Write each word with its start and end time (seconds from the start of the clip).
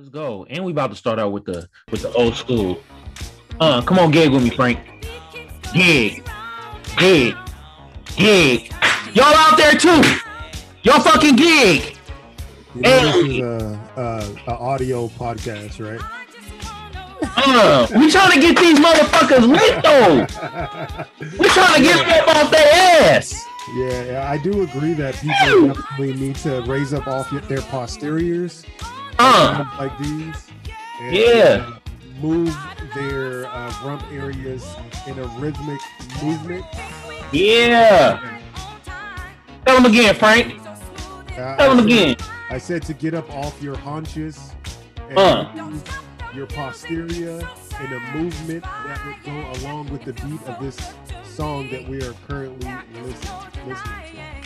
Let's 0.00 0.08
go. 0.08 0.46
And 0.48 0.64
we 0.64 0.72
about 0.72 0.88
to 0.88 0.96
start 0.96 1.18
out 1.18 1.30
with 1.30 1.44
the 1.44 1.68
with 1.90 2.00
the 2.00 2.10
old 2.12 2.34
school. 2.34 2.80
Uh, 3.60 3.82
come 3.82 3.98
on, 3.98 4.10
gig 4.10 4.32
with 4.32 4.42
me, 4.42 4.48
Frank. 4.48 4.78
Gig, 5.74 6.26
gig, 6.96 7.36
gig. 8.16 8.72
Y'all 9.12 9.26
out 9.26 9.58
there 9.58 9.72
too? 9.72 10.02
Y'all 10.84 11.00
fucking 11.00 11.36
gig. 11.36 11.98
You 12.74 12.80
know, 12.80 13.12
this 13.12 13.16
is 13.16 13.38
a, 13.40 14.36
a, 14.46 14.52
a 14.52 14.54
audio 14.54 15.08
podcast, 15.08 15.84
right? 15.84 16.00
Uh, 17.36 17.86
we 17.94 18.10
trying 18.10 18.32
to 18.32 18.40
get 18.40 18.56
these 18.56 18.78
motherfuckers 18.78 19.46
lit 19.46 19.82
though. 19.84 20.20
We 21.38 21.46
trying 21.50 21.76
to 21.76 21.82
get 21.82 22.06
them 22.06 22.36
off 22.36 22.50
their 22.50 23.16
ass. 23.18 23.44
Yeah, 23.76 24.26
I 24.30 24.38
do 24.38 24.62
agree 24.62 24.94
that 24.94 25.16
people 25.16 25.74
definitely 25.74 26.14
need 26.14 26.36
to 26.36 26.62
raise 26.62 26.94
up 26.94 27.06
off 27.06 27.30
their 27.48 27.60
posteriors 27.60 28.64
Uh, 29.22 29.64
like 29.78 29.98
these. 29.98 30.46
And, 31.00 31.14
Yeah. 31.14 31.70
move 32.20 32.56
their 32.94 33.46
uh, 33.46 33.72
rump 33.84 34.02
areas 34.12 34.74
in 35.06 35.18
a 35.18 35.24
rhythmic 35.38 35.80
movement. 36.22 36.64
yeah. 37.32 38.38
Tell 39.66 39.76
them 39.80 39.86
again, 39.92 40.14
Frank. 40.14 40.58
Uh, 41.32 41.56
Tell 41.56 41.76
them 41.76 41.84
again. 41.86 42.16
I 42.50 42.58
said 42.58 42.82
to 42.82 42.94
get 42.94 43.14
up 43.14 43.30
off 43.32 43.60
your 43.62 43.76
haunches 43.76 44.52
and 45.08 45.18
Uh. 45.18 45.46
your 46.34 46.46
posterior 46.46 47.38
in 47.80 47.92
a 47.92 48.00
movement 48.16 48.62
that 48.64 49.00
would 49.06 49.22
go 49.24 49.50
along 49.60 49.90
with 49.90 50.04
the 50.04 50.12
beat 50.14 50.42
of 50.48 50.60
this 50.62 50.76
song 51.24 51.70
that 51.70 51.86
we 51.88 52.02
are 52.02 52.14
currently 52.28 52.70
listen, 53.02 53.36
listening 53.66 54.44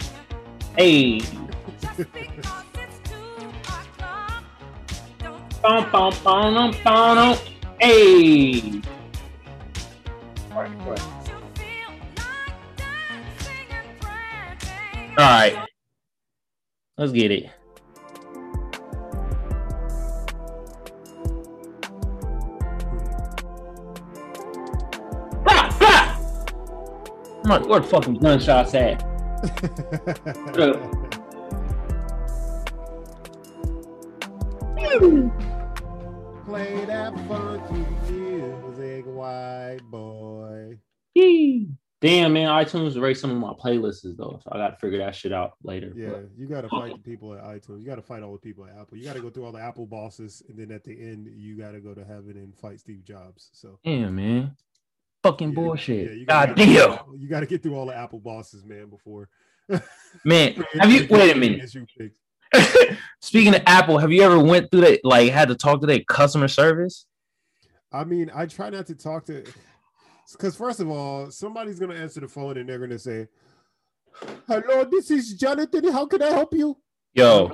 Hey. 0.76 1.20
to. 1.20 1.48
Bum, 2.12 2.64
bum, 5.64 5.90
bum, 5.90 6.12
bum, 6.22 6.74
bum. 6.84 7.38
Hey. 7.80 8.82
All 15.16 15.16
right. 15.18 15.66
Let's 16.98 17.12
get 17.12 17.30
it. 17.30 17.50
Blah, 25.44 25.70
blah. 25.78 26.16
I'm 27.42 27.48
like, 27.48 27.66
where 27.66 27.80
the 27.80 27.86
fucking 27.86 28.16
gunshots 28.16 28.74
at? 28.74 29.02
Play 36.54 36.84
that 36.84 37.12
funky 37.26 37.84
music, 38.12 39.04
white 39.06 39.80
boy. 39.90 40.78
Damn, 42.00 42.32
man, 42.32 42.48
iTunes 42.48 42.94
erased 42.94 43.20
some 43.22 43.32
of 43.32 43.38
my 43.38 43.52
playlists 43.54 44.02
though, 44.16 44.38
so 44.40 44.50
I 44.52 44.58
got 44.58 44.68
to 44.68 44.76
figure 44.76 44.98
that 44.98 45.16
shit 45.16 45.32
out 45.32 45.54
later. 45.64 45.92
Yeah, 45.96 46.10
But, 46.10 46.28
you 46.36 46.46
got 46.46 46.60
to 46.60 46.68
fight 46.68 46.92
the 46.92 47.00
people 47.00 47.34
at 47.34 47.42
iTunes. 47.42 47.80
You 47.80 47.86
got 47.86 47.96
to 47.96 48.02
fight 48.02 48.22
all 48.22 48.30
the 48.34 48.38
people 48.38 48.66
at 48.66 48.70
Apple. 48.80 48.96
You 48.96 49.02
got 49.02 49.16
to 49.16 49.20
go 49.20 49.30
through 49.30 49.46
all 49.46 49.50
the 49.50 49.60
Apple 49.60 49.86
bosses, 49.86 50.44
and 50.48 50.56
then 50.56 50.70
at 50.70 50.84
the 50.84 50.92
end, 50.92 51.26
you 51.36 51.58
got 51.58 51.72
to 51.72 51.80
go 51.80 51.92
to 51.92 52.04
heaven 52.04 52.36
and 52.36 52.56
fight 52.56 52.78
Steve 52.78 53.02
Jobs. 53.02 53.50
So 53.52 53.80
damn, 53.84 54.14
man, 54.14 54.54
fucking 55.24 55.48
yeah, 55.48 55.54
bullshit. 55.56 56.12
you 56.18 56.24
God 56.24 56.50
gotta- 56.50 56.64
damn, 56.64 57.20
You 57.20 57.28
got 57.28 57.40
to 57.40 57.46
get 57.46 57.64
through 57.64 57.74
all 57.74 57.86
the 57.86 57.96
Apple 57.96 58.20
bosses, 58.20 58.64
man, 58.64 58.90
before. 58.90 59.28
man. 60.24 60.64
Have 60.78 60.92
you 60.92 61.04
wait 61.10 61.34
a 61.34 61.36
minute? 61.36 61.68
Yes, 62.54 62.74
you 62.74 62.86
fix- 62.86 63.00
Speaking 63.20 63.54
of 63.54 63.62
Apple, 63.66 63.98
have 63.98 64.12
you 64.12 64.22
ever 64.22 64.38
went 64.38 64.70
through 64.70 64.82
that? 64.82 65.00
Like, 65.04 65.30
had 65.32 65.48
to 65.48 65.54
talk 65.54 65.80
to 65.80 65.86
their 65.86 66.00
customer 66.00 66.48
service? 66.48 67.06
I 67.92 68.04
mean, 68.04 68.30
I 68.34 68.46
try 68.46 68.70
not 68.70 68.86
to 68.88 68.94
talk 68.94 69.24
to, 69.26 69.44
because 70.32 70.56
first 70.56 70.80
of 70.80 70.88
all, 70.90 71.30
somebody's 71.30 71.78
gonna 71.78 71.94
answer 71.94 72.20
the 72.20 72.28
phone 72.28 72.58
and 72.58 72.68
they're 72.68 72.78
gonna 72.78 72.98
say, 72.98 73.28
"Hello, 74.46 74.84
this 74.84 75.10
is 75.10 75.34
Jonathan. 75.34 75.92
How 75.92 76.06
can 76.06 76.22
I 76.22 76.30
help 76.30 76.52
you?" 76.54 76.76
Yo, 77.14 77.50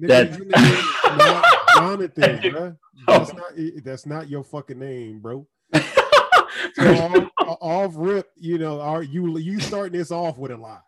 Nigga, 0.00 0.48
that- 0.50 0.90
oh. 1.04 1.16
not 1.16 2.00
Jonathan. 2.00 2.76
That's 3.06 3.30
Oh. 3.30 3.34
not 3.36 3.84
that's 3.84 4.06
not 4.06 4.28
your 4.28 4.42
fucking 4.44 4.78
name, 4.78 5.20
bro. 5.20 5.46
So 5.72 5.80
off, 7.40 7.58
off 7.60 7.92
rip, 7.96 8.30
you 8.36 8.58
know, 8.58 8.80
are 8.80 9.02
you 9.02 9.38
you 9.38 9.60
starting 9.60 9.98
this 9.98 10.10
off 10.10 10.38
with 10.38 10.50
a 10.50 10.56
lie? 10.56 10.80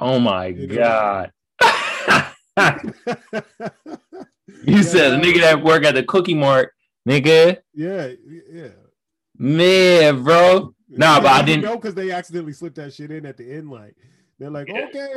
oh 0.00 0.18
my 0.18 0.46
You 0.46 0.66
know. 0.68 0.74
god. 0.76 1.32
you 2.58 3.42
Yeah, 4.64 4.82
said 4.82 5.12
a 5.12 5.16
that- 5.16 5.22
nigga 5.22 5.40
that 5.40 5.62
work 5.62 5.84
at 5.84 5.94
the 5.94 6.02
Cookie 6.02 6.34
Mart, 6.34 6.72
nigga. 7.08 7.58
Yeah, 7.74 8.12
yeah. 8.52 8.68
Man, 9.36 10.22
bro. 10.22 10.74
Nah, 10.88 11.20
but 11.20 11.28
I 11.32 11.42
didn't- 11.42 11.64
know 11.64 11.76
because 11.76 11.94
they 11.94 12.10
accidentally 12.12 12.52
slipped 12.52 12.76
that 12.76 12.92
shit 12.92 13.10
in 13.10 13.26
at 13.26 13.36
the 13.36 13.50
end. 13.52 13.70
Like 13.70 13.96
they're 14.38 14.50
like, 14.50 14.68
Yeah. 14.68 14.86
okay, 14.88 15.12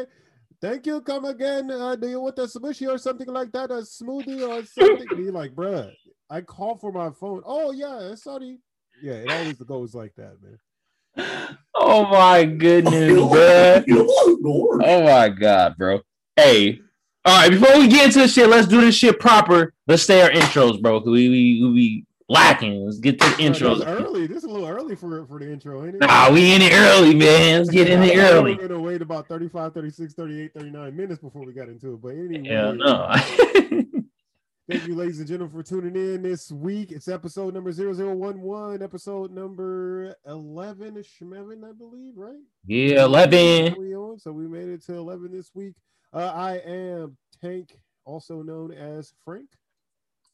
thank 0.61 0.85
you, 0.87 1.01
come 1.01 1.25
again. 1.25 1.69
Uh, 1.69 1.95
do 1.95 2.07
you 2.09 2.19
want 2.19 2.39
a 2.39 2.43
smoothie 2.43 2.89
or 2.91 2.97
something 2.97 3.27
like 3.27 3.51
that? 3.51 3.69
A 3.71 3.75
smoothie 3.83 4.41
or 4.47 4.65
something? 4.65 5.05
and 5.11 5.23
you're 5.23 5.31
like, 5.33 5.53
bruh, 5.53 5.91
I 6.29 6.41
call 6.41 6.77
for 6.77 6.91
my 6.91 7.11
phone. 7.11 7.43
Oh 7.45 7.71
yeah, 7.71 8.15
sorry. 8.15 8.59
Yeah, 9.01 9.13
it 9.13 9.31
always 9.31 9.53
goes 9.57 9.93
like 9.93 10.15
that, 10.15 10.37
man. 10.41 10.57
Oh 11.75 12.05
my 12.07 12.43
goodness, 12.45 13.13
bro. 13.85 14.79
Oh 14.83 15.03
my 15.03 15.29
god, 15.29 15.75
bro. 15.77 16.01
Hey, 16.35 16.79
all 17.25 17.37
right. 17.41 17.49
Before 17.51 17.77
we 17.77 17.87
get 17.87 18.05
into 18.05 18.19
this 18.19 18.33
shit, 18.33 18.49
let's 18.49 18.67
do 18.67 18.81
this 18.81 18.95
shit 18.95 19.19
proper. 19.19 19.73
Let's 19.87 20.03
stay 20.03 20.21
our 20.21 20.29
intros, 20.29 20.81
bro. 20.81 20.99
We 20.99 21.29
we 21.29 21.63
we 21.63 21.73
be 21.73 22.05
lacking. 22.29 22.85
Let's 22.85 22.99
get 22.99 23.19
to 23.19 23.29
the 23.29 23.35
Bro, 23.35 23.45
this 23.49 23.59
intros. 23.59 23.83
early. 23.87 24.27
This 24.27 24.37
is 24.37 24.43
a 24.45 24.49
little 24.49 24.67
early 24.67 24.95
for 24.95 25.25
for 25.27 25.39
the 25.39 25.51
intro, 25.51 25.85
ain't 25.85 25.95
it? 25.95 26.01
Nah, 26.01 26.31
we 26.31 26.53
in 26.53 26.61
it 26.61 26.71
early, 26.73 27.13
man. 27.15 27.59
Let's 27.59 27.69
get 27.69 27.89
in 27.89 28.01
it 28.03 28.17
I 28.17 28.29
thought 28.31 28.43
we 28.43 28.51
early. 28.51 28.55
We're 28.55 28.67
gonna 28.67 28.81
wait 28.81 29.01
about 29.01 29.27
35, 29.27 29.73
36, 29.73 30.13
38, 30.13 30.53
39 30.53 30.95
minutes 30.95 31.21
before 31.21 31.45
we 31.45 31.53
got 31.53 31.69
into 31.69 31.93
it. 31.93 32.01
But 32.01 32.09
anyway, 32.09 32.47
Hell 32.47 32.73
no. 32.75 33.13
Thank 34.69 34.85
you, 34.85 34.95
ladies 34.95 35.19
and 35.19 35.27
gentlemen, 35.29 35.53
for 35.55 35.63
tuning 35.63 35.95
in 35.95 36.21
this 36.23 36.51
week. 36.51 36.91
It's 36.91 37.07
episode 37.07 37.53
number 37.53 37.71
0011, 37.71 38.81
episode 38.83 39.31
number 39.31 40.13
11, 40.25 40.95
Shmevin, 40.95 41.63
I 41.63 41.71
believe, 41.71 42.17
right? 42.17 42.35
yeah, 42.65 43.05
eleven. 43.05 43.75
We 43.79 43.95
on, 43.95 44.19
so 44.19 44.33
we 44.33 44.45
made 44.45 44.67
it 44.67 44.83
to 44.87 44.95
11 44.95 45.31
this 45.31 45.51
week. 45.53 45.75
Uh, 46.13 46.31
I 46.33 46.57
am 46.65 47.17
Tank, 47.41 47.77
also 48.05 48.41
known 48.41 48.71
as 48.71 49.13
Frank, 49.23 49.49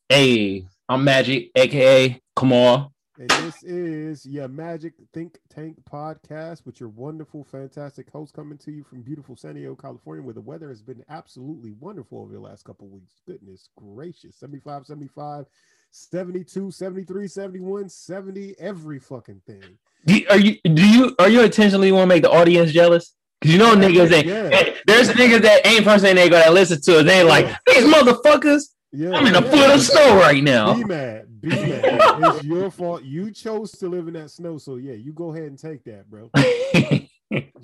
Hey, 0.10 0.68
I'm 0.88 1.04
Magic, 1.04 1.50
aka 1.56 2.20
Kamal. 2.38 2.94
and 3.18 3.30
this 3.30 3.64
is 3.64 4.26
your 4.26 4.48
Magic 4.48 4.94
Think 5.14 5.40
Tank 5.50 5.78
podcast 5.92 6.66
with 6.66 6.80
your 6.80 6.90
wonderful, 6.90 7.44
fantastic 7.44 8.10
host 8.12 8.34
coming 8.34 8.58
to 8.60 8.72
you 8.72 8.84
from 8.84 9.02
beautiful 9.02 9.36
San 9.36 9.56
Diego, 9.56 9.76
California, 9.76 10.24
where 10.24 10.36
the 10.36 10.42
weather 10.42 10.70
has 10.70 10.84
been 10.84 11.04
absolutely 11.10 11.72
wonderful 11.80 12.20
over 12.20 12.34
the 12.34 12.40
last 12.40 12.64
couple 12.64 12.88
weeks. 12.90 13.22
Goodness 13.26 13.70
gracious 13.76 14.36
75, 14.38 14.86
75, 14.86 15.46
72, 15.90 16.70
73, 16.72 17.28
71, 17.28 17.90
70, 17.90 18.56
every 18.60 19.00
fucking 19.00 19.42
thing. 19.48 19.64
Do, 20.06 20.22
are 20.30 20.38
you 20.38 20.58
do 20.64 20.88
you 20.88 21.16
are 21.18 21.30
you 21.30 21.42
intentionally 21.42 21.92
want 21.92 22.04
to 22.04 22.08
make 22.08 22.24
the 22.24 22.32
audience 22.32 22.72
jealous? 22.72 23.16
Cause 23.44 23.52
you 23.52 23.58
know 23.58 23.76
niggas 23.76 24.09
that 24.09 24.26
Yeah. 24.26 24.50
Eh, 24.52 24.76
there's 24.88 25.09
niggas 25.09 25.42
that 25.42 25.66
ain't 25.68 25.84
first 25.84 26.04
thing 26.04 26.16
they 26.16 26.30
gonna 26.30 26.50
listen 26.52 26.81
to 26.81 27.00
it. 27.00 27.04
They 27.04 27.20
ain't 27.20 27.28
like 27.28 27.46
these 27.68 27.84
motherfuckers. 27.84 28.64
Yeah, 28.92 29.12
I'm 29.12 29.26
in 29.28 29.36
a 29.36 29.42
yeah. 29.42 29.52
foot 29.52 29.76
of 29.76 29.81
snow 29.81 30.16
right 30.18 30.44
now. 30.44 30.76
Be 30.76 30.84
mad. 30.84 31.42
Be 31.42 31.50
mad. 31.50 31.81
it's 31.84 32.44
your 32.44 32.72
fault. 32.72 33.04
You 33.04 33.31
chose 33.31 33.72
to 33.74 33.90
live 33.90 34.08
in 34.08 34.14
that 34.14 34.31
snow. 34.31 34.58
So 34.58 34.78
yeah, 34.78 34.94
you 34.94 35.12
go 35.14 35.34
ahead 35.34 35.48
and 35.48 35.59
take 35.59 35.84
that, 35.86 36.09
bro. 36.09 36.30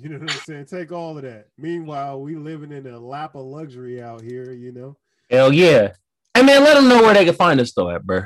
You 0.02 0.08
know 0.08 0.18
what 0.18 0.32
I'm 0.32 0.38
saying? 0.40 0.66
Take 0.66 0.92
all 0.92 1.16
of 1.16 1.24
that. 1.24 1.48
Meanwhile, 1.58 2.22
we 2.22 2.34
living 2.34 2.72
in 2.72 2.86
a 2.86 2.98
lap 2.98 3.34
of 3.34 3.44
luxury 3.44 4.02
out 4.02 4.22
here, 4.22 4.50
you 4.50 4.72
know. 4.72 4.96
Hell 5.30 5.52
yeah. 5.52 5.92
Hey 6.34 6.42
man, 6.42 6.64
let 6.64 6.74
them 6.74 6.88
know 6.88 7.02
where 7.02 7.12
they 7.12 7.24
can 7.24 7.34
find 7.34 7.60
us 7.60 7.72
though 7.72 7.90
at, 7.90 8.04
bro. 8.04 8.22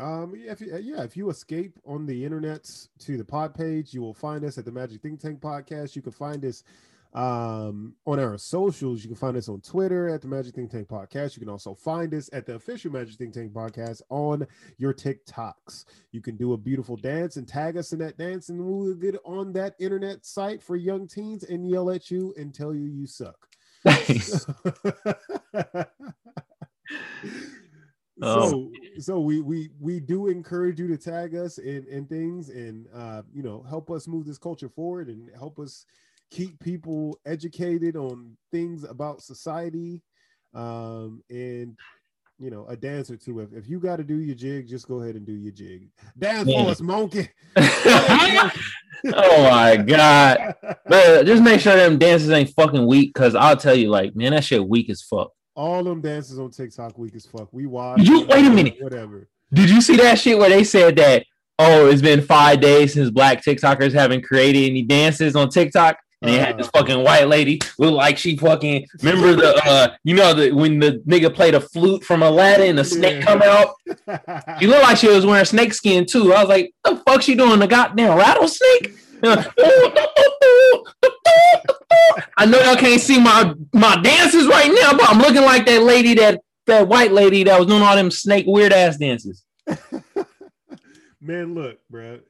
Um, 0.00 0.34
yeah, 0.36 0.52
if 0.52 0.60
you, 0.62 0.78
yeah, 0.80 1.02
if 1.02 1.16
you 1.16 1.28
escape 1.28 1.78
on 1.84 2.06
the 2.06 2.24
internet 2.24 2.68
to 3.00 3.18
the 3.18 3.24
pod 3.24 3.54
page, 3.54 3.92
you 3.92 4.00
will 4.00 4.14
find 4.14 4.44
us 4.44 4.56
at 4.56 4.64
the 4.64 4.72
Magic 4.72 5.02
Think 5.02 5.20
Tank 5.20 5.40
podcast. 5.40 5.94
You 5.94 6.02
can 6.02 6.12
find 6.12 6.44
us 6.44 6.64
um 7.12 7.94
on 8.06 8.20
our 8.20 8.38
socials. 8.38 9.02
You 9.02 9.08
can 9.08 9.16
find 9.16 9.36
us 9.36 9.48
on 9.48 9.60
Twitter 9.60 10.08
at 10.08 10.22
the 10.22 10.28
Magic 10.28 10.54
Think 10.54 10.70
Tank 10.70 10.88
podcast. 10.88 11.36
You 11.36 11.40
can 11.40 11.50
also 11.50 11.74
find 11.74 12.14
us 12.14 12.30
at 12.32 12.46
the 12.46 12.54
official 12.54 12.92
Magic 12.92 13.16
Think 13.16 13.34
Tank 13.34 13.52
podcast 13.52 14.00
on 14.08 14.46
your 14.78 14.94
TikToks. 14.94 15.84
You 16.12 16.22
can 16.22 16.36
do 16.36 16.54
a 16.54 16.56
beautiful 16.56 16.96
dance 16.96 17.36
and 17.36 17.46
tag 17.46 17.76
us 17.76 17.92
in 17.92 17.98
that 17.98 18.16
dance, 18.16 18.48
and 18.48 18.64
we'll 18.64 18.94
get 18.94 19.16
on 19.24 19.52
that 19.52 19.74
internet 19.78 20.24
site 20.24 20.62
for 20.62 20.76
young 20.76 21.06
teens 21.06 21.44
and 21.44 21.68
yell 21.68 21.90
at 21.90 22.10
you 22.10 22.32
and 22.38 22.54
tell 22.54 22.74
you 22.74 22.86
you 22.86 23.06
suck. 23.06 23.48
Oh. 23.84 25.84
so 28.22 28.70
so 28.98 29.20
we 29.20 29.40
we 29.40 29.70
we 29.80 30.00
do 30.00 30.28
encourage 30.28 30.78
you 30.78 30.86
to 30.88 30.96
tag 30.96 31.34
us 31.34 31.58
in 31.58 31.86
in 31.86 32.06
things 32.06 32.48
and 32.48 32.86
uh 32.94 33.22
you 33.32 33.42
know 33.42 33.64
help 33.68 33.90
us 33.90 34.06
move 34.06 34.26
this 34.26 34.38
culture 34.38 34.68
forward 34.68 35.08
and 35.08 35.30
help 35.36 35.58
us 35.58 35.86
keep 36.30 36.58
people 36.60 37.18
educated 37.26 37.96
on 37.96 38.36
things 38.50 38.84
about 38.84 39.22
society 39.22 40.02
um 40.54 41.22
and 41.30 41.76
you 42.40 42.50
know 42.50 42.66
a 42.68 42.76
dance 42.76 43.10
or 43.10 43.16
two. 43.16 43.40
If 43.40 43.52
if 43.52 43.68
you 43.68 43.78
got 43.78 43.96
to 43.96 44.04
do 44.04 44.18
your 44.18 44.34
jig, 44.34 44.66
just 44.66 44.88
go 44.88 45.02
ahead 45.02 45.14
and 45.14 45.26
do 45.26 45.34
your 45.34 45.52
jig. 45.52 45.88
Dance 46.18 46.48
yeah. 46.48 46.64
for 46.64 46.70
us, 46.70 46.80
monkey. 46.80 47.28
oh 49.14 49.50
my 49.50 49.76
god! 49.76 50.54
But 50.86 51.24
just 51.24 51.42
make 51.44 51.60
sure 51.60 51.76
them 51.76 51.98
dances 51.98 52.30
ain't 52.30 52.50
fucking 52.50 52.84
weak, 52.84 53.14
cause 53.14 53.36
I'll 53.36 53.56
tell 53.56 53.76
you, 53.76 53.90
like, 53.90 54.16
man, 54.16 54.32
that 54.32 54.42
shit 54.42 54.66
weak 54.66 54.90
as 54.90 55.02
fuck. 55.02 55.30
All 55.54 55.82
them 55.82 56.00
dances 56.00 56.38
on 56.38 56.50
TikTok 56.50 56.96
weak 56.96 57.14
as 57.14 57.26
fuck. 57.26 57.48
We 57.52 57.66
watch. 57.66 58.00
You 58.00 58.24
wait 58.26 58.46
a 58.46 58.50
minute. 58.50 58.76
Whatever. 58.80 59.28
Did 59.52 59.68
you 59.68 59.80
see 59.80 59.96
that 59.96 60.18
shit 60.18 60.38
where 60.38 60.48
they 60.48 60.64
said 60.64 60.96
that? 60.96 61.26
Oh, 61.58 61.86
it's 61.86 62.00
been 62.00 62.22
five 62.22 62.60
days 62.60 62.94
since 62.94 63.10
black 63.10 63.44
TikTokers 63.44 63.92
haven't 63.92 64.22
created 64.22 64.70
any 64.70 64.82
dances 64.82 65.36
on 65.36 65.50
TikTok. 65.50 65.98
And 66.22 66.30
they 66.30 66.38
had 66.38 66.58
this 66.58 66.68
uh. 66.68 66.78
fucking 66.78 67.02
white 67.02 67.28
lady 67.28 67.60
look 67.78 67.94
like 67.94 68.18
she 68.18 68.36
fucking 68.36 68.86
remember 69.02 69.34
the 69.34 69.54
uh 69.64 69.94
you 70.04 70.14
know 70.14 70.34
the 70.34 70.52
when 70.52 70.78
the 70.78 71.02
nigga 71.06 71.34
played 71.34 71.54
a 71.54 71.60
flute 71.60 72.04
from 72.04 72.22
Aladdin 72.22 72.68
and 72.70 72.78
the 72.78 72.84
snake 72.84 73.20
yeah. 73.20 73.26
come 73.26 73.42
out. 73.42 73.74
You 74.60 74.68
look 74.68 74.82
like 74.82 74.98
she 74.98 75.08
was 75.08 75.24
wearing 75.24 75.44
snake 75.44 75.72
skin 75.72 76.04
too. 76.04 76.34
I 76.34 76.40
was 76.40 76.48
like, 76.48 76.74
the 76.84 76.96
fuck 77.06 77.22
she 77.22 77.34
doing? 77.34 77.58
The 77.58 77.66
goddamn 77.66 78.16
rattlesnake? 78.16 78.94
I 82.36 82.46
know 82.46 82.60
y'all 82.60 82.76
can't 82.76 83.00
see 83.00 83.20
my 83.20 83.54
my 83.72 83.96
dances 84.02 84.46
right 84.46 84.70
now, 84.72 84.92
but 84.92 85.08
I'm 85.10 85.18
looking 85.18 85.42
like 85.42 85.66
that 85.66 85.82
lady 85.82 86.14
that 86.14 86.40
that 86.66 86.88
white 86.88 87.12
lady 87.12 87.44
that 87.44 87.58
was 87.58 87.68
doing 87.68 87.82
all 87.82 87.96
them 87.96 88.10
snake 88.10 88.46
weird 88.46 88.72
ass 88.72 88.96
dances. 88.96 89.44
Man, 91.20 91.54
look, 91.54 91.78
bro. 91.90 92.20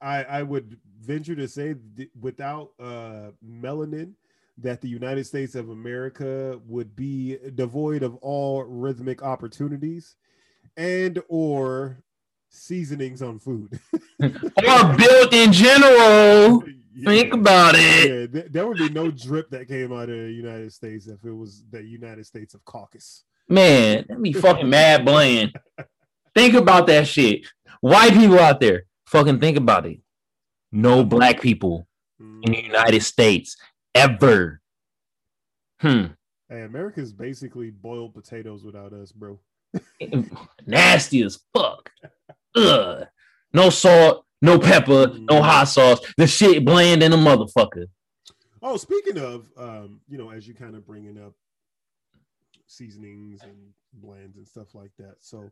I 0.00 0.24
I 0.24 0.42
would 0.42 0.78
venture 1.00 1.36
to 1.36 1.48
say 1.48 1.74
without 2.18 2.70
uh, 2.80 3.32
melanin 3.44 4.12
that 4.58 4.80
the 4.80 4.88
United 4.88 5.24
States 5.24 5.54
of 5.54 5.70
America 5.70 6.60
would 6.66 6.94
be 6.94 7.38
devoid 7.54 8.02
of 8.02 8.16
all 8.16 8.62
rhythmic 8.64 9.22
opportunities 9.22 10.16
and 10.76 11.22
or 11.28 11.98
seasonings 12.52 13.22
on 13.22 13.38
food 13.38 13.78
or 14.20 14.96
built 14.96 15.32
in 15.32 15.52
general 15.52 16.62
yeah. 16.94 17.06
think 17.06 17.34
about 17.34 17.74
it 17.76 18.08
yeah, 18.08 18.26
th- 18.26 18.52
there 18.52 18.66
would 18.66 18.78
be 18.78 18.90
no 18.90 19.10
drip 19.10 19.48
that 19.50 19.66
came 19.66 19.92
out 19.92 20.08
of 20.08 20.16
the 20.16 20.32
united 20.32 20.72
states 20.72 21.06
if 21.06 21.24
it 21.24 21.32
was 21.32 21.64
the 21.70 21.82
united 21.82 22.24
states 22.24 22.54
of 22.54 22.64
caucus 22.64 23.24
man 23.48 24.04
that 24.08 24.22
be 24.22 24.32
fucking 24.32 24.68
mad 24.68 25.04
bland 25.04 25.52
think 26.34 26.54
about 26.54 26.86
that 26.86 27.06
shit 27.06 27.46
white 27.80 28.12
people 28.12 28.38
out 28.38 28.60
there 28.60 28.84
fucking 29.06 29.40
think 29.40 29.56
about 29.56 29.86
it 29.86 29.98
no 30.70 31.04
black 31.04 31.40
people 31.40 31.86
in 32.42 32.52
the 32.52 32.58
mm. 32.58 32.64
United 32.64 33.02
States 33.02 33.56
ever. 33.94 34.60
Hmm. 35.80 36.06
Hey, 36.48 36.62
America's 36.62 37.12
basically 37.12 37.70
boiled 37.70 38.14
potatoes 38.14 38.64
without 38.64 38.92
us, 38.92 39.12
bro. 39.12 39.38
Nasty 40.66 41.22
as 41.22 41.40
fuck. 41.54 41.90
Ugh. 42.56 43.06
No 43.52 43.70
salt, 43.70 44.24
no 44.40 44.58
pepper, 44.58 45.12
no 45.14 45.40
mm. 45.40 45.42
hot 45.42 45.64
sauce. 45.64 46.00
The 46.16 46.26
shit 46.26 46.64
bland 46.64 47.02
in 47.02 47.12
a 47.12 47.16
motherfucker. 47.16 47.86
Oh, 48.62 48.76
speaking 48.76 49.18
of, 49.18 49.48
um, 49.56 50.00
you 50.08 50.18
know, 50.18 50.30
as 50.30 50.46
you 50.46 50.54
kind 50.54 50.76
of 50.76 50.86
bringing 50.86 51.18
up 51.18 51.34
seasonings 52.66 53.42
and 53.42 53.56
blends 53.94 54.36
and 54.36 54.46
stuff 54.46 54.74
like 54.74 54.92
that. 54.98 55.16
So, 55.20 55.50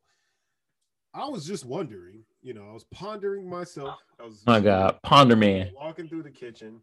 I 1.13 1.27
was 1.29 1.45
just 1.45 1.67
wondering, 1.67 2.23
you 2.41 2.55
know, 2.55 2.69
I 2.71 2.73
was 2.73 2.85
pondering 2.85 3.49
myself. 3.49 3.97
I 4.21 4.25
was 4.25 4.45
my 4.47 4.61
God, 4.61 4.99
ponder 5.03 5.35
man. 5.35 5.71
Walking 5.75 6.09
through 6.09 6.23
the 6.23 6.31
kitchen. 6.31 6.81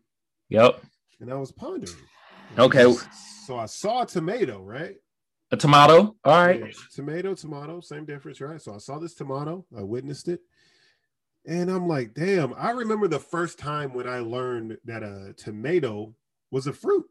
Yep. 0.49 0.81
And 1.21 1.31
I 1.31 1.35
was 1.35 1.51
pondering. 1.51 1.95
Okay. 2.57 2.93
So 3.45 3.57
I 3.57 3.65
saw 3.65 4.03
a 4.03 4.05
tomato, 4.05 4.61
right? 4.61 4.95
A 5.51 5.57
tomato. 5.57 6.15
All 6.25 6.45
right. 6.45 6.59
Yeah, 6.59 6.71
tomato, 6.93 7.33
tomato, 7.33 7.79
same 7.79 8.05
difference, 8.05 8.41
right? 8.41 8.61
So 8.61 8.73
I 8.73 8.79
saw 8.79 8.99
this 8.99 9.13
tomato, 9.13 9.65
I 9.77 9.83
witnessed 9.83 10.27
it. 10.27 10.41
And 11.45 11.69
I'm 11.71 11.87
like, 11.87 12.13
damn, 12.13 12.53
I 12.57 12.71
remember 12.71 13.07
the 13.07 13.19
first 13.19 13.57
time 13.57 13.93
when 13.93 14.07
I 14.07 14.19
learned 14.19 14.77
that 14.83 15.03
a 15.03 15.33
tomato 15.37 16.13
was 16.51 16.67
a 16.67 16.73
fruit. 16.73 17.05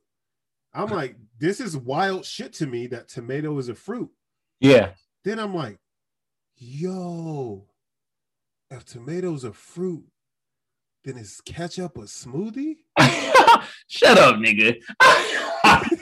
I'm 0.75 0.91
like, 0.91 1.17
this 1.39 1.59
is 1.59 1.75
wild 1.75 2.27
shit 2.27 2.53
to 2.55 2.67
me 2.67 2.87
that 2.89 3.09
tomato 3.09 3.57
is 3.59 3.71
a 3.71 3.75
fruit. 3.75 4.11
Yeah. 4.61 4.91
Then 5.25 5.39
I'm 5.39 5.55
like, 5.55 5.79
yo, 6.57 7.65
if 8.71 8.85
tomatoes 8.85 9.47
are 9.47 9.55
fruit, 9.55 10.05
then 11.05 11.17
is 11.17 11.41
ketchup 11.47 11.97
a 11.97 12.03
smoothie? 12.03 12.77
Shut 13.87 14.19
up, 14.19 14.37
nigga. 14.37 14.77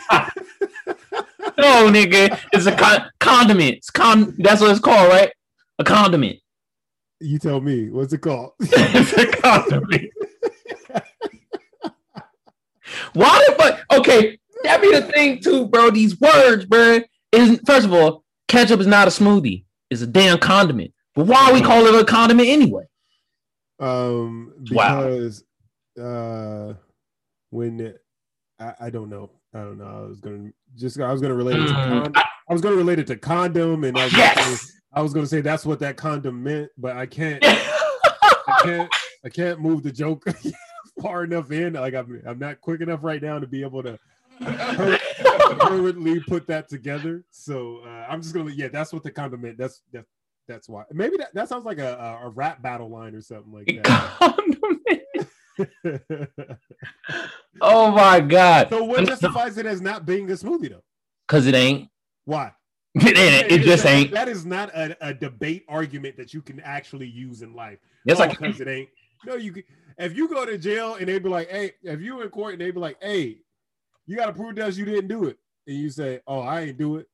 no, 1.59 1.91
nigga, 1.91 2.39
it's 2.53 2.67
a 2.67 2.75
con- 2.75 3.11
condiment. 3.21 3.77
It's 3.77 3.91
con- 3.91 4.35
that's 4.39 4.61
what 4.61 4.71
it's 4.71 4.81
called, 4.81 5.09
right? 5.09 5.31
A 5.79 5.85
condiment. 5.85 6.39
You 7.21 7.39
tell 7.39 7.61
me. 7.61 7.91
What's 7.91 8.13
it 8.13 8.19
called? 8.19 8.53
it's 8.61 9.13
a 9.13 9.27
condiment. 9.41 10.11
Why 13.13 13.45
the 13.49 13.55
fuck? 13.55 13.81
Okay, 13.93 14.39
that 14.65 14.81
be 14.83 14.93
the 14.93 15.03
thing 15.03 15.41
too, 15.41 15.67
bro. 15.69 15.91
These 15.91 16.21
words, 16.21 16.65
bro. 16.65 17.01
Is 17.33 17.61
first 17.67 17.87
of 17.87 17.93
all, 17.93 18.25
ketchup 18.49 18.81
is 18.81 18.87
not 18.87 19.09
a 19.09 19.11
smoothie 19.11 19.65
It's 19.91 20.03
a 20.03 20.07
damn 20.07 20.39
condiment. 20.39 20.93
But 21.15 21.27
why 21.27 21.53
we 21.53 21.61
call 21.61 21.87
it 21.87 22.01
a 22.01 22.05
condiment 22.05 22.49
anyway? 22.49 22.85
Um, 23.79 24.53
because 24.63 25.45
wow. 25.97 26.05
uh, 26.05 26.75
when 27.51 27.81
it, 27.81 27.99
I, 28.59 28.75
I 28.81 28.91
don't 28.91 29.11
know, 29.11 29.31
I 29.55 29.59
don't 29.59 29.79
know. 29.79 30.05
I 30.05 30.09
was 30.09 30.21
gonna 30.21 30.51
just 30.75 30.99
I 31.01 31.13
was 31.13 31.21
gonna 31.21 31.35
relate 31.35 31.61
it 31.61 31.67
to 31.67 31.73
mm. 31.73 32.15
con- 32.15 32.25
I 32.49 32.53
was 32.53 32.61
gonna 32.61 32.77
relate 32.77 32.99
it 32.99 33.07
to 33.07 33.17
condom, 33.17 33.85
and 33.85 33.97
I 33.97 34.05
was, 34.05 34.13
yes! 34.13 34.61
say, 34.61 34.73
I 34.93 35.01
was 35.01 35.15
gonna 35.15 35.27
say 35.27 35.41
that's 35.41 35.65
what 35.65 35.79
that 35.81 35.97
condom 35.97 36.43
meant, 36.43 36.71
but 36.77 36.97
I 36.97 37.07
can't. 37.07 37.39
I 37.45 38.59
can't. 38.63 38.93
I 39.25 39.29
can't 39.29 39.61
move 39.61 39.83
the 39.83 39.93
joke 39.93 40.25
far 41.03 41.25
enough 41.25 41.51
in. 41.53 41.75
Like 41.75 41.95
I'm, 41.95 42.21
I'm 42.27 42.39
not 42.39 42.61
quick 42.61 42.81
enough 42.81 43.01
right 43.03 43.23
now 43.23 43.39
to 43.39 43.47
be 43.47 43.63
able 43.63 43.83
to 43.85 43.99
hurriedly 44.41 46.21
put 46.21 46.47
that 46.49 46.69
together. 46.69 47.25
So 47.31 47.81
uh, 47.87 48.07
I'm 48.09 48.21
just 48.23 48.35
gonna 48.35 48.51
yeah, 48.51 48.69
that's 48.69 48.93
what 48.93 49.03
the 49.03 49.11
condiment. 49.11 49.57
That's 49.57 49.83
that, 49.93 50.05
that's 50.49 50.69
why. 50.69 50.83
Maybe 50.93 51.17
that, 51.19 51.33
that 51.35 51.49
sounds 51.49 51.65
like 51.65 51.79
a, 51.79 51.95
a, 51.95 52.27
a 52.27 52.29
rap 52.31 52.61
battle 52.61 52.91
line 52.91 53.15
or 53.15 53.23
something 53.23 53.53
like 53.53 53.67
that. 53.85 55.29
oh 57.61 57.91
my 57.91 58.21
god! 58.21 58.69
So 58.71 58.85
what 58.85 59.07
justifies 59.07 59.59
it 59.59 59.67
as 59.67 59.81
not 59.81 60.07
being 60.07 60.31
a 60.31 60.37
movie 60.45 60.69
though? 60.69 60.83
Because 61.27 61.47
it 61.47 61.55
ain't. 61.55 61.89
Why? 62.25 62.53
It, 62.97 63.19
ain't, 63.19 63.51
it 63.51 63.63
just 63.63 63.85
ain't. 63.87 64.13
That 64.13 64.29
is 64.29 64.47
not 64.47 64.69
a, 64.73 64.97
a, 65.01 65.13
debate 65.13 65.65
argument 65.69 66.17
that 66.17 66.33
you 66.33 66.41
can 66.41 66.61
actually 66.61 67.09
use 67.09 67.43
in 67.43 67.53
life. 67.53 67.81
It's 68.07 68.21
oh, 68.21 68.23
like 68.23 68.39
because 68.39 68.61
it 68.61 68.69
ain't. 68.69 68.89
No, 69.27 69.35
you. 69.35 69.53
If 69.99 70.17
you 70.17 70.29
go 70.29 70.47
to 70.47 70.57
jail 70.57 70.95
and 70.95 71.09
they 71.09 71.19
be 71.19 71.29
like, 71.29 71.51
"Hey," 71.51 71.73
if 71.83 72.01
you 72.01 72.23
in 72.23 72.29
court 72.29 72.53
and 72.53 72.63
they 72.63 72.71
be 72.71 72.79
like, 72.79 72.97
"Hey, 73.03 73.39
you 74.07 74.17
got 74.17 74.27
to 74.27 74.33
prove 74.33 74.57
to 74.57 74.67
us 74.67 74.77
you 74.77 74.85
didn't 74.85 75.09
do 75.09 75.25
it. 75.25 75.39
And 75.67 75.77
you 75.77 75.91
say, 75.91 76.21
oh, 76.27 76.41
I 76.41 76.63
ain't 76.63 76.79
do 76.79 76.97
it. 76.97 77.07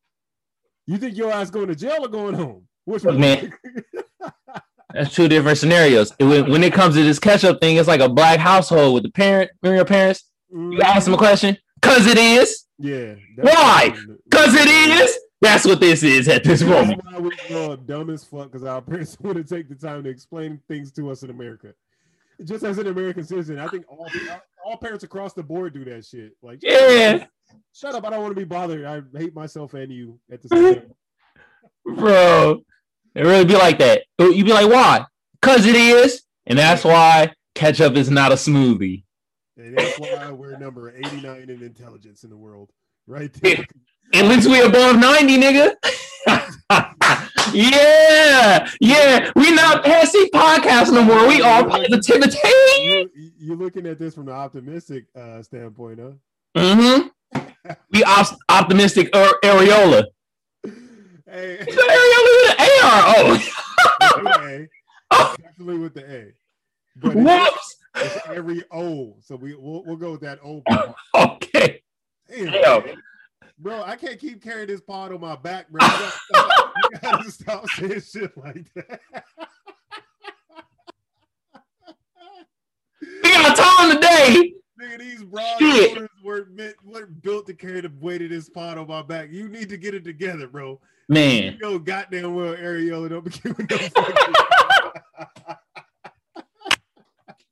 You 0.86 0.98
think 0.98 1.16
your 1.16 1.32
ass 1.32 1.50
going 1.50 1.68
to 1.68 1.76
jail 1.76 2.04
or 2.04 2.08
going 2.08 2.34
home? 2.34 2.66
Which 2.84 3.04
one? 3.04 3.20
Man, 3.20 3.52
that's 4.92 5.14
two 5.14 5.28
different 5.28 5.58
scenarios. 5.58 6.12
When, 6.18 6.50
when, 6.50 6.64
it 6.64 6.72
comes 6.72 6.96
to 6.96 7.04
this 7.04 7.20
catch-up 7.20 7.60
thing, 7.60 7.76
it's 7.76 7.86
like 7.86 8.00
a 8.00 8.08
black 8.08 8.40
household 8.40 8.94
with 8.94 9.02
the 9.04 9.10
parent. 9.10 9.50
Your 9.62 9.84
parents? 9.84 10.24
Mm-hmm. 10.52 10.72
You 10.72 10.80
ask 10.82 11.04
them 11.04 11.14
a 11.14 11.18
question? 11.18 11.56
Because 11.80 12.06
it 12.06 12.18
is. 12.18 12.64
Yeah. 12.78 13.14
Why? 13.36 13.94
Because 14.24 14.54
it 14.54 14.68
is. 14.68 15.18
That's 15.40 15.64
what 15.64 15.80
this 15.80 16.02
is 16.02 16.28
at 16.28 16.44
this 16.44 16.62
moment. 16.62 17.00
Why 17.04 17.18
we 17.18 17.30
grow 17.48 17.76
dumb 17.76 18.10
as 18.10 18.24
fuck 18.24 18.50
because 18.50 18.64
our 18.64 18.82
parents 18.82 19.16
wouldn't 19.20 19.48
take 19.48 19.68
the 19.68 19.74
time 19.74 20.04
to 20.04 20.10
explain 20.10 20.60
things 20.68 20.92
to 20.92 21.10
us 21.10 21.22
in 21.22 21.30
America. 21.30 21.72
Just 22.44 22.64
as 22.64 22.78
an 22.78 22.86
American 22.86 23.24
citizen, 23.24 23.58
I 23.58 23.68
think 23.68 23.84
all 23.88 24.08
all 24.64 24.76
parents 24.76 25.04
across 25.04 25.32
the 25.32 25.42
board 25.42 25.74
do 25.74 25.84
that 25.86 26.04
shit. 26.04 26.32
Like, 26.42 26.60
yeah, 26.62 27.26
shut 27.74 27.94
up. 27.94 28.06
I 28.06 28.10
don't 28.10 28.22
want 28.22 28.32
to 28.32 28.40
be 28.40 28.44
bothered. 28.44 28.84
I 28.84 29.02
hate 29.18 29.34
myself 29.34 29.74
and 29.74 29.92
you 29.92 30.18
at 30.30 30.42
the 30.42 30.48
same 30.48 30.74
time. 30.74 30.94
Bro, 31.96 32.62
it 33.14 33.22
really 33.22 33.44
be 33.44 33.54
like 33.54 33.78
that. 33.78 34.02
You'd 34.18 34.46
be 34.46 34.52
like, 34.52 34.70
why? 34.70 35.06
Because 35.40 35.66
it 35.66 35.74
is. 35.74 36.22
And 36.46 36.58
that's 36.58 36.84
why 36.84 37.32
ketchup 37.54 37.94
is 37.94 38.10
not 38.10 38.32
a 38.32 38.36
smoothie. 38.36 39.04
And 39.60 39.76
that's 39.76 39.98
why 39.98 40.30
we're 40.30 40.56
number 40.56 40.94
89 40.96 41.50
in 41.50 41.62
intelligence 41.62 42.24
in 42.24 42.30
the 42.30 42.36
world. 42.36 42.70
Right 43.06 43.32
there. 43.34 43.66
At 44.14 44.24
least 44.24 44.48
we 44.48 44.62
above 44.62 44.98
90, 44.98 45.36
nigga. 45.36 45.74
yeah, 47.52 48.70
yeah. 48.80 49.30
We 49.36 49.52
not 49.52 49.84
passing 49.84 50.28
podcast 50.32 50.92
no 50.92 51.04
more. 51.04 51.28
We 51.28 51.42
all 51.42 51.64
positivity. 51.64 52.38
You, 52.78 53.10
you're 53.38 53.56
looking 53.56 53.86
at 53.86 53.98
this 53.98 54.14
from 54.14 54.26
the 54.26 54.32
optimistic 54.32 55.04
uh, 55.14 55.42
standpoint, 55.42 56.00
huh? 56.00 56.12
Mm-hmm. 56.56 57.40
we 57.92 58.02
op- 58.04 58.38
optimistic 58.48 59.14
er- 59.14 59.38
areola. 59.44 60.04
Hey, 60.64 61.58
it's 61.60 61.76
areola 61.76 62.20
with 62.24 62.50
an 62.50 62.56
A 62.60 62.70
oh. 65.12 65.36
Definitely 65.42 65.78
with 65.78 65.94
the 65.94 66.10
A. 66.10 66.32
But 66.96 67.14
Whoops. 67.14 67.76
It's, 67.96 68.28
every 68.28 68.62
O, 68.70 69.16
so 69.20 69.36
we 69.36 69.54
we'll, 69.54 69.82
we'll 69.84 69.96
go 69.96 70.12
with 70.12 70.20
that 70.20 70.38
O. 70.44 70.62
okay. 71.34 71.82
Damn. 72.28 72.52
Damn. 72.52 72.82
bro, 73.58 73.82
I 73.82 73.96
can't 73.96 74.18
keep 74.18 74.42
carrying 74.42 74.68
this 74.68 74.80
pod 74.80 75.12
on 75.12 75.20
my 75.20 75.36
back, 75.36 75.68
bro. 75.70 75.84
You 75.84 75.90
gotta 75.90 76.10
stop, 76.10 76.72
you 76.76 76.98
gotta 77.02 77.30
stop 77.30 77.68
saying 77.70 78.00
shit 78.00 78.36
like 78.36 78.72
that. 78.74 79.00
We 83.22 83.30
got 83.30 83.56
time 83.56 83.94
today. 83.94 84.54
Nigga, 84.80 84.98
these 84.98 85.24
broad 85.24 85.58
Shit. 85.58 85.90
shoulders 85.90 86.08
were 86.24 86.46
meant 86.52 86.76
were 86.84 87.06
built 87.06 87.46
to 87.46 87.54
carry 87.54 87.80
the 87.80 87.92
weight 88.00 88.22
of 88.22 88.30
this 88.30 88.48
pod 88.48 88.78
on 88.78 88.86
my 88.88 89.02
back. 89.02 89.30
You 89.30 89.48
need 89.48 89.68
to 89.68 89.76
get 89.76 89.94
it 89.94 90.04
together, 90.04 90.46
bro. 90.46 90.80
Man, 91.08 91.58
Yo, 91.60 91.78
goddamn 91.78 92.34
well, 92.34 92.54
Ariella 92.54 93.08
don't 93.08 93.24
be 93.24 93.30
giving 93.30 93.66
no. 93.68 94.92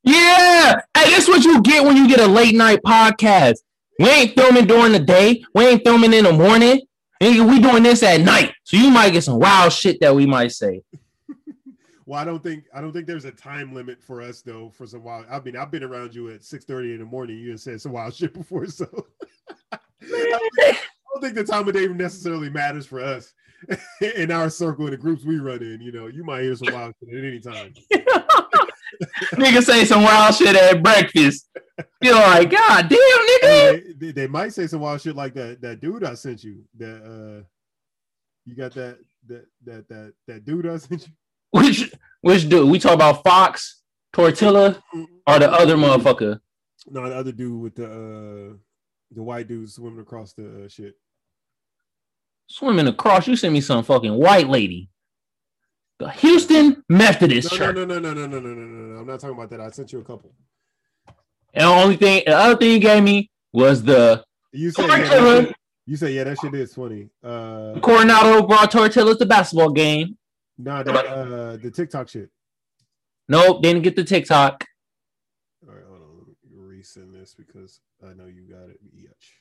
yeah. 0.09 0.81
Hey, 0.97 1.11
that's 1.11 1.29
what 1.29 1.45
you 1.45 1.61
get 1.63 1.85
when 1.85 1.97
you 1.97 2.09
get 2.09 2.21
a 2.21 2.27
late 2.27 2.55
night 2.55 2.81
podcast. 2.85 3.57
We 3.99 4.09
ain't 4.09 4.35
filming 4.35 4.67
during 4.67 4.93
the 4.93 5.01
day. 5.01 5.45
We 5.55 5.67
ain't 5.67 5.85
filming 5.85 6.13
in 6.13 6.25
the 6.25 6.33
morning. 6.33 6.81
Nigga, 7.23 7.49
we 7.49 7.61
doing 7.61 7.83
this 7.83 8.03
at 8.03 8.21
night. 8.21 8.53
So 8.65 8.77
you 8.77 8.91
might 8.91 9.11
get 9.11 9.25
some 9.25 9.39
wild 9.39 9.73
shit 9.73 10.01
that 10.01 10.15
we 10.15 10.27
might 10.27 10.53
say. 10.53 10.83
Well, 12.07 12.19
I 12.19 12.25
don't 12.25 12.43
think 12.43 12.65
I 12.73 12.81
don't 12.81 12.95
think 12.95 13.07
there's 13.07 13.27
a 13.27 13.31
time 13.31 13.75
limit 13.75 14.03
for 14.03 14.23
us 14.23 14.41
though. 14.41 14.71
For 14.71 14.87
some 14.87 15.05
wild. 15.05 15.27
I 15.31 15.41
mean, 15.41 15.59
I've 15.59 15.71
been 15.71 15.85
around 15.85 16.15
you 16.15 16.31
at 16.31 16.43
six 16.43 16.65
thirty 16.65 16.95
in 16.95 17.01
the 17.01 17.05
morning. 17.05 17.37
You 17.37 17.51
have 17.51 17.61
said 17.61 17.83
some 17.83 17.93
wild 17.93 18.15
shit 18.17 18.33
before, 18.33 18.65
so 18.65 18.87
I 19.71 19.79
don't, 20.01 20.41
think, 20.57 20.79
I 20.79 20.79
don't 21.13 21.23
think 21.23 21.35
the 21.35 21.45
time 21.45 21.69
of 21.69 21.75
day 21.75 21.87
necessarily 21.87 22.49
matters 22.49 22.87
for 22.87 23.01
us 23.01 23.35
in 24.17 24.31
our 24.31 24.49
circle 24.49 24.87
in 24.87 24.93
the 24.93 24.97
groups 24.97 25.27
we 25.27 25.39
run 25.39 25.63
in. 25.63 25.83
You 25.83 25.93
know, 25.93 26.07
you 26.07 26.25
might 26.25 26.45
hear 26.45 26.57
some 26.57 26.73
wild 26.73 26.95
shit 26.99 27.15
at 27.15 27.25
any 27.27 27.41
time. 27.41 27.75
nigga 29.35 29.63
say 29.63 29.85
some 29.85 30.03
wild 30.03 30.35
shit 30.35 30.55
at 30.57 30.83
breakfast. 30.83 31.49
You're 32.03 32.15
like, 32.15 32.51
God 32.51 32.89
damn, 32.89 32.99
nigga. 32.99 33.41
Hey, 33.43 33.83
they, 33.87 33.93
they- 34.07 34.13
they 34.13 34.27
might 34.27 34.53
say 34.53 34.67
some 34.67 34.81
wild 34.81 35.01
shit 35.01 35.17
like 35.17 35.35
that. 35.35 35.61
That 35.61 35.81
dude 35.81 36.05
I 36.05 36.15
sent 36.15 36.43
you. 36.45 36.65
That 36.79 36.97
uh, 37.05 37.45
you 38.45 38.55
got 38.57 38.75
that 38.75 38.99
that 39.29 39.47
that 39.65 39.89
that 39.89 40.13
that 40.27 40.45
dude 40.45 40.67
I 40.67 40.77
sent 40.79 41.07
you. 41.07 41.13
Which 41.51 41.93
which 42.21 42.49
dude? 42.49 42.69
We 42.69 42.79
talk 42.79 42.95
about 42.95 43.23
Fox, 43.25 43.83
Tortilla, 44.13 44.83
or 45.27 45.39
the 45.39 45.51
other 45.51 45.77
motherfucker. 45.77 46.41
No, 46.87 47.09
the 47.09 47.15
other 47.15 47.33
dude 47.33 47.61
with 47.61 47.75
the 47.75 47.87
uh, 47.87 48.57
the 49.15 49.23
white 49.23 49.49
dude 49.49 49.71
swimming 49.71 50.01
across 50.01 50.33
the 50.33 50.65
uh, 50.65 50.69
shit. 50.69 50.95
Swimming 52.49 52.87
across. 52.89 53.27
You 53.27 53.37
sent 53.37 53.53
me 53.53 53.61
some 53.61 53.83
fucking 53.85 54.15
white 54.15 54.49
lady. 54.49 54.89
The 55.99 56.11
Houston 56.11 56.85
Methodist 56.89 57.51
No, 57.53 57.59
Church. 57.59 57.77
no, 57.77 57.85
no, 57.85 57.99
no, 57.99 58.15
no, 58.15 58.27
no, 58.27 58.39
no, 58.39 58.51
no, 58.53 58.55
no, 58.55 58.95
no. 58.95 59.01
I'm 59.01 59.07
not 59.07 59.19
talking 59.21 59.37
about 59.37 59.51
that. 59.51 59.61
I 59.61 59.71
sent 59.71 59.93
you 59.93 59.99
a 59.99 60.05
couple. 60.05 60.33
And 61.55 61.65
the 61.65 61.69
only 61.69 61.97
thing, 61.97 62.23
the 62.27 62.37
other 62.37 62.57
thing 62.57 62.73
you 62.73 62.79
gave 62.79 63.03
me 63.03 63.31
was 63.53 63.83
the 63.83 64.25
You 64.53 64.71
said 64.71 64.87
Tortilla. 64.87 65.43
yeah, 65.43 65.53
you 65.87 65.97
said 65.97 66.13
yeah, 66.13 66.25
that 66.25 66.39
shit 66.39 66.55
is 66.55 66.75
funny. 66.75 67.09
Uh, 67.25 67.81
Coronado 67.81 68.47
brought 68.47 68.71
Tortillas 68.71 69.17
to 69.19 69.27
basketball 69.27 69.71
game. 69.73 70.17
nah, 70.57 70.83
that 70.85 70.95
uh, 70.95 71.57
the 71.57 71.71
TikTok 71.71 72.09
shit. 72.09 72.31
Nope, 73.29 73.63
didn't 73.63 73.83
get 73.83 73.97
the 73.97 74.05
TikTok. 74.05 74.65
All 75.67 75.75
right, 75.75 75.85
hold 75.89 76.01
on. 76.01 76.09
Let 76.45 76.69
me 76.69 76.79
resend 76.79 77.13
this 77.13 77.35
because 77.35 77.81
I 78.03 78.13
know 78.15 78.27
you 78.27 78.43
got 78.49 78.71
it. 78.71 78.79
Yetch. 78.97 79.33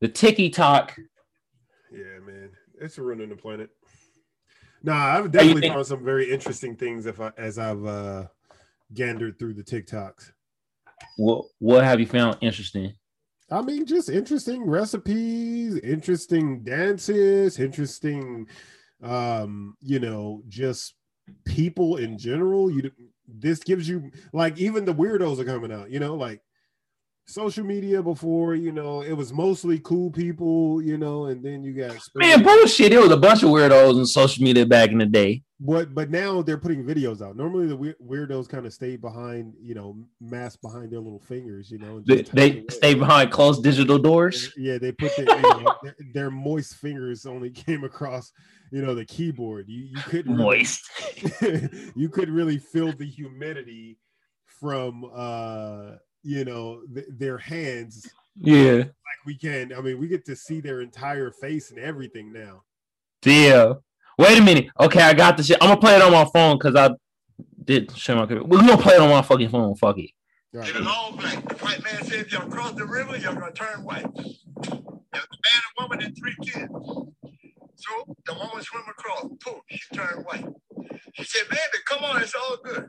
The 0.00 0.08
Tiki 0.08 0.48
Talk. 0.48 0.96
Yeah, 1.92 2.20
man, 2.24 2.50
it's 2.80 2.98
ruining 2.98 3.28
the 3.30 3.36
planet. 3.36 3.70
Nah, 4.82 5.18
I've 5.18 5.30
definitely 5.30 5.62
think- 5.62 5.74
found 5.74 5.86
some 5.86 6.04
very 6.04 6.30
interesting 6.30 6.76
things 6.76 7.06
if 7.06 7.20
I 7.20 7.32
as 7.36 7.58
I've 7.58 7.84
uh 7.84 8.26
gandered 8.94 9.38
through 9.38 9.54
the 9.54 9.62
TikToks. 9.62 10.32
What 11.16 11.46
what 11.58 11.84
have 11.84 12.00
you 12.00 12.06
found 12.06 12.38
interesting? 12.40 12.94
I 13.50 13.62
mean, 13.62 13.86
just 13.86 14.10
interesting 14.10 14.62
recipes, 14.64 15.78
interesting 15.78 16.62
dances, 16.62 17.58
interesting, 17.58 18.46
um, 19.02 19.74
you 19.80 19.98
know, 20.00 20.42
just 20.48 20.94
people 21.46 21.96
in 21.96 22.18
general. 22.18 22.70
You 22.70 22.90
this 23.26 23.60
gives 23.60 23.88
you 23.88 24.10
like 24.32 24.58
even 24.58 24.84
the 24.84 24.94
weirdos 24.94 25.38
are 25.38 25.44
coming 25.44 25.72
out. 25.72 25.90
You 25.90 25.98
know, 26.00 26.14
like 26.14 26.42
social 27.28 27.64
media 27.64 28.02
before. 28.02 28.54
You 28.54 28.72
know, 28.72 29.02
it 29.02 29.12
was 29.12 29.32
mostly 29.32 29.78
cool 29.80 30.10
people. 30.10 30.82
You 30.82 30.98
know, 30.98 31.26
and 31.26 31.44
then 31.44 31.62
you 31.62 31.72
got 31.74 31.96
Man, 32.14 32.42
bullshit. 32.42 32.92
It 32.92 32.98
was 32.98 33.12
a 33.12 33.16
bunch 33.16 33.42
of 33.42 33.50
weirdos 33.50 33.96
on 33.96 34.06
social 34.06 34.42
media 34.44 34.66
back 34.66 34.90
in 34.90 34.98
the 34.98 35.06
day. 35.06 35.42
But 35.60 35.92
but 35.92 36.08
now 36.10 36.40
they're 36.40 36.58
putting 36.58 36.84
videos 36.84 37.20
out. 37.20 37.36
Normally 37.36 37.66
the 37.66 37.94
weirdos 38.04 38.48
kind 38.48 38.64
of 38.64 38.72
stay 38.72 38.96
behind, 38.96 39.54
you 39.60 39.74
know, 39.74 39.96
mask 40.20 40.60
behind 40.60 40.92
their 40.92 41.00
little 41.00 41.18
fingers, 41.18 41.68
you 41.68 41.78
know. 41.78 42.00
They, 42.06 42.22
they 42.22 42.64
stay 42.70 42.94
behind 42.94 43.32
closed 43.32 43.64
digital 43.64 43.98
doors. 43.98 44.52
Yeah, 44.56 44.78
they 44.78 44.92
put 44.92 45.16
their, 45.16 45.26
you 45.36 45.42
know, 45.42 45.74
their, 45.82 45.96
their 46.14 46.30
moist 46.30 46.76
fingers 46.76 47.26
only 47.26 47.50
came 47.50 47.82
across, 47.82 48.32
you 48.70 48.82
know, 48.82 48.94
the 48.94 49.04
keyboard. 49.04 49.68
You 49.68 49.88
you 49.90 50.00
couldn't 50.02 50.36
really- 50.36 50.44
Moist. 50.44 50.88
you 51.96 52.08
could 52.08 52.30
really 52.30 52.58
feel 52.58 52.92
the 52.92 53.06
humidity 53.06 53.98
from 54.60 55.04
uh 55.12 55.96
you 56.22 56.44
know 56.44 56.82
th- 56.94 57.06
their 57.10 57.38
hands 57.38 58.06
Yeah. 58.36 58.72
like 58.72 59.20
we 59.26 59.36
can. 59.36 59.72
I 59.72 59.80
mean, 59.80 59.98
we 59.98 60.08
get 60.08 60.24
to 60.26 60.36
see 60.36 60.60
their 60.60 60.80
entire 60.80 61.30
face 61.32 61.70
and 61.70 61.78
everything 61.78 62.32
now. 62.32 62.62
Yeah. 63.24 63.74
Wait 64.18 64.38
a 64.38 64.42
minute. 64.42 64.66
Okay, 64.80 65.00
I 65.02 65.14
got 65.14 65.36
the 65.36 65.42
shit. 65.42 65.58
I'm 65.60 65.68
gonna 65.68 65.80
play 65.80 65.96
it 65.96 66.02
on 66.02 66.12
my 66.12 66.24
phone 66.32 66.58
because 66.58 66.74
I 66.76 66.90
did 67.64 67.96
share 67.96 68.16
my 68.16 68.22
computer. 68.22 68.44
We're 68.44 68.60
gonna 68.60 68.76
play 68.78 68.94
it 68.94 69.00
on 69.00 69.10
my 69.10 69.22
fucking 69.22 69.48
phone. 69.50 69.74
Fuck 69.76 69.98
it. 69.98 70.10
All 70.54 70.60
It 70.62 70.72
right. 70.74 70.80
is 70.80 70.86
all 70.86 71.12
black. 71.12 71.48
The 71.48 71.54
white 71.56 71.84
man 71.84 72.02
said, 72.04 72.20
if 72.20 72.32
you 72.32 72.38
cross 72.38 72.72
the 72.72 72.86
river, 72.86 73.16
you're 73.18 73.34
going 73.34 73.52
to 73.52 73.58
turn 73.58 73.84
white. 73.84 74.06
There's 74.14 74.72
a 74.72 74.74
man, 75.12 75.62
a 75.78 75.82
woman, 75.82 76.02
and 76.02 76.16
three 76.16 76.34
kids. 76.42 76.72
So 77.76 78.16
the 78.24 78.32
woman 78.32 78.62
swim 78.62 78.82
across. 78.88 79.26
Poof, 79.44 79.60
she 79.70 79.94
turned 79.94 80.24
white. 80.24 80.46
She 81.14 81.24
said, 81.24 81.48
baby, 81.50 81.60
come 81.86 82.02
on, 82.02 82.22
it's 82.22 82.34
all 82.34 82.56
good. 82.64 82.88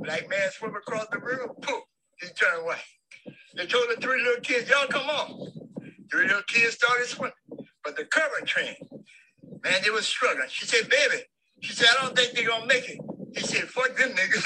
Black 0.00 0.30
man 0.30 0.48
swim 0.50 0.74
across 0.76 1.06
the 1.12 1.18
river. 1.18 1.48
Poof, 1.60 1.82
he 2.20 2.28
turned 2.28 2.64
white. 2.64 2.78
They 3.54 3.66
told 3.66 3.86
the 3.88 4.00
three 4.00 4.22
little 4.22 4.40
kids, 4.40 4.68
y'all 4.70 4.86
come 4.88 5.08
on. 5.08 5.52
Three 6.10 6.26
little 6.26 6.42
kids 6.46 6.74
started 6.74 7.06
swimming. 7.06 7.32
But 7.84 7.96
the 7.96 8.04
current 8.04 8.46
train, 8.46 8.76
man, 9.62 9.74
they 9.82 9.90
was 9.90 10.06
struggling. 10.06 10.48
She 10.48 10.66
said, 10.66 10.88
baby, 10.88 11.22
she 11.60 11.72
said, 11.72 11.88
I 11.98 12.04
don't 12.04 12.16
think 12.16 12.32
they're 12.34 12.46
going 12.46 12.62
to 12.62 12.66
make 12.66 12.88
it. 12.88 12.98
He 13.34 13.40
said, 13.40 13.68
fuck 13.68 13.96
them 13.96 14.10
niggas. 14.10 14.44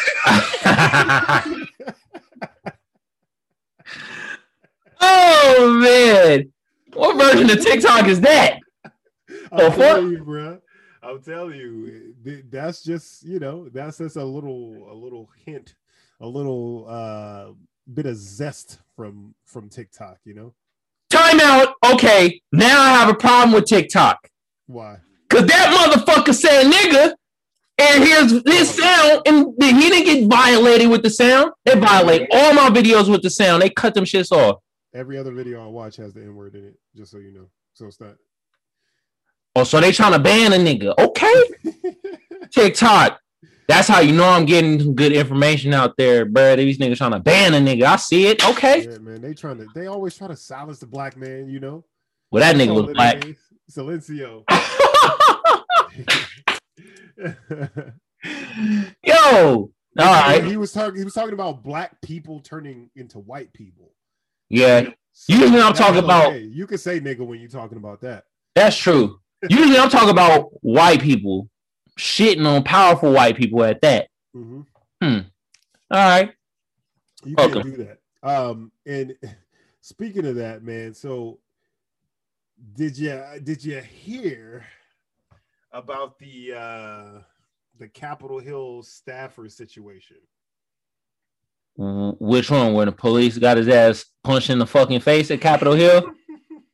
oh 5.01 5.81
man. 5.81 6.53
What 6.95 7.17
version 7.17 7.51
of 7.51 7.65
TikTok 7.65 8.07
is 8.07 8.21
that? 8.21 8.59
Oh, 9.51 9.67
I'm 9.67 9.73
fuck. 9.73 9.79
telling 9.79 10.13
you, 10.13 10.25
bro. 10.25 10.59
I'm 11.03 11.23
telling 11.23 11.59
you, 11.59 12.15
that's 12.49 12.83
just 12.83 13.25
you 13.25 13.39
know, 13.39 13.69
that's 13.69 13.99
just 13.99 14.17
a 14.17 14.25
little, 14.25 14.89
a 14.91 14.95
little 14.95 15.29
hint, 15.45 15.75
a 16.23 16.27
little 16.27 16.87
uh 16.89 17.53
bit 17.93 18.07
of 18.07 18.17
zest 18.17 18.79
from 18.97 19.35
from 19.45 19.69
TikTok. 19.69 20.19
You 20.25 20.35
know 20.35 20.55
Time 21.13 21.41
out. 21.41 21.75
Okay, 21.93 22.41
now 22.53 22.81
I 22.81 22.89
have 22.95 23.11
a 23.11 23.15
problem 23.15 23.53
with 23.53 23.67
TikTok. 23.67 24.31
why? 24.67 24.97
Cause 25.29 25.45
that 25.45 25.93
motherfucker 25.93 26.33
said 26.35 26.73
nigga, 26.73 27.13
and 27.77 28.03
here's 28.03 28.43
this 28.45 28.75
sound, 28.75 29.21
and 29.27 29.53
he 29.61 29.91
didn't 29.91 30.05
get 30.05 30.27
violated 30.27 30.89
with 30.89 31.03
the 31.03 31.11
sound. 31.11 31.53
They 31.67 31.79
violate 31.79 32.29
all 32.33 32.55
my 32.55 32.71
videos 32.71 33.11
with 33.11 33.21
the 33.21 33.29
sound. 33.29 33.61
They 33.61 33.69
cut 33.69 33.93
them 33.93 34.05
shits 34.05 34.33
off. 34.33 34.61
Every 34.95 35.19
other 35.19 35.33
video 35.33 35.63
I 35.63 35.67
watch 35.69 35.97
has 35.97 36.15
the 36.15 36.23
N 36.23 36.35
word 36.35 36.55
in 36.55 36.65
it, 36.65 36.79
just 36.97 37.11
so 37.13 37.19
you 37.19 37.33
know. 37.33 37.51
So 37.75 37.87
it's 37.87 38.01
not. 38.01 38.15
Oh, 39.55 39.65
so 39.65 39.81
they 39.81 39.93
trying 39.93 40.13
to 40.13 40.19
ban 40.19 40.55
a 40.55 40.57
nigga. 40.57 40.95
Okay. 40.99 41.95
TikTok. 42.55 43.21
That's 43.69 43.89
how 43.89 44.01
you 44.01 44.13
know 44.13 44.29
I'm 44.29 44.45
getting 44.45 44.81
some 44.81 44.95
good 44.95 45.13
information 45.13 45.73
out 45.73 45.97
there, 45.97 46.25
bro. 46.25 46.57
These 46.57 46.79
niggas 46.79 46.99
trying 46.99 47.13
to 47.13 47.21
ban 47.21 47.55
a 47.55 47.59
nigga. 47.59 47.85
I 47.85 47.97
see 47.97 48.27
it. 48.27 48.47
Okay. 48.49 48.87
yeah, 48.89 48.99
man. 48.99 49.21
They 49.21 49.35
trying 49.35 49.59
to. 49.59 49.67
They 49.75 49.87
always 49.87 50.17
try 50.17 50.29
to 50.29 50.37
silence 50.37 50.79
the 50.81 50.87
black 50.87 51.17
man. 51.17 51.49
You 51.49 51.61
know. 51.61 51.85
Well, 52.31 52.41
that 52.43 52.57
nigga 52.57 52.75
was 52.75 52.93
black. 52.95 53.25
Silencio. 53.71 54.45
Yo. 59.05 59.71
All 59.99 59.99
right. 59.99 60.43
He 60.45 60.57
was 60.57 60.73
talking. 60.73 60.97
He 60.99 61.05
was 61.05 61.15
talking 61.15 61.35
about 61.35 61.63
black 61.63 62.01
people 62.03 62.41
turning 62.41 62.91
into 62.97 63.19
white 63.19 63.53
people. 63.53 63.93
Yeah, 64.49 64.91
So 65.13 65.33
Usually 65.33 65.63
I'm 65.63 65.73
talking 65.73 66.05
about- 66.05 66.27
okay. 66.33 66.41
You 66.43 66.67
can 66.67 66.77
say 66.77 67.01
nigga 67.01 67.21
when 67.21 67.41
you're 67.41 67.49
talking 67.49 67.79
about 67.79 68.03
that. 68.03 68.25
that's 68.55 68.77
true. 68.77 69.19
Usually 69.49 69.79
I'm 69.79 69.89
talking 69.89 70.11
about 70.11 70.51
white 70.63 71.01
people 71.01 71.49
shitting 71.99 72.47
on 72.47 72.63
powerful 72.65 73.13
white 73.13 73.37
people 73.37 73.63
at 73.65 73.81
that. 73.83 74.09
Mhm. 74.35 74.67
All 75.03 75.21
right. 75.91 76.33
You 77.25 77.35
Okay. 77.39 77.53
can't 77.53 77.65
do 77.65 77.85
that. 77.85 77.99
Um, 78.23 78.73
and 78.87 79.17
speaking 79.81 80.27
of 80.27 80.37
that, 80.37 80.63
man, 80.63 80.95
so 80.95 81.39
did 82.75 82.97
you 82.97 83.21
did 83.43 83.65
you 83.65 83.81
hear 83.81 84.65
about 85.73 86.19
the 86.19 86.53
uh 86.55 87.23
the 87.79 87.89
Capitol 87.89 88.39
Hill 88.39 88.83
staffer 88.83 89.49
situation? 89.49 90.17
Which 91.77 92.51
one? 92.51 92.75
Where 92.75 92.87
the 92.87 92.93
police 92.93 93.39
got 93.39 93.57
his 93.57 93.69
ass 93.69 94.05
punched 94.23 94.51
in 94.51 94.59
the 94.59 94.67
fucking 94.67 95.01
face 95.01 95.31
at 95.31 95.41
Capitol 95.41 95.75
Hill? 95.75 96.13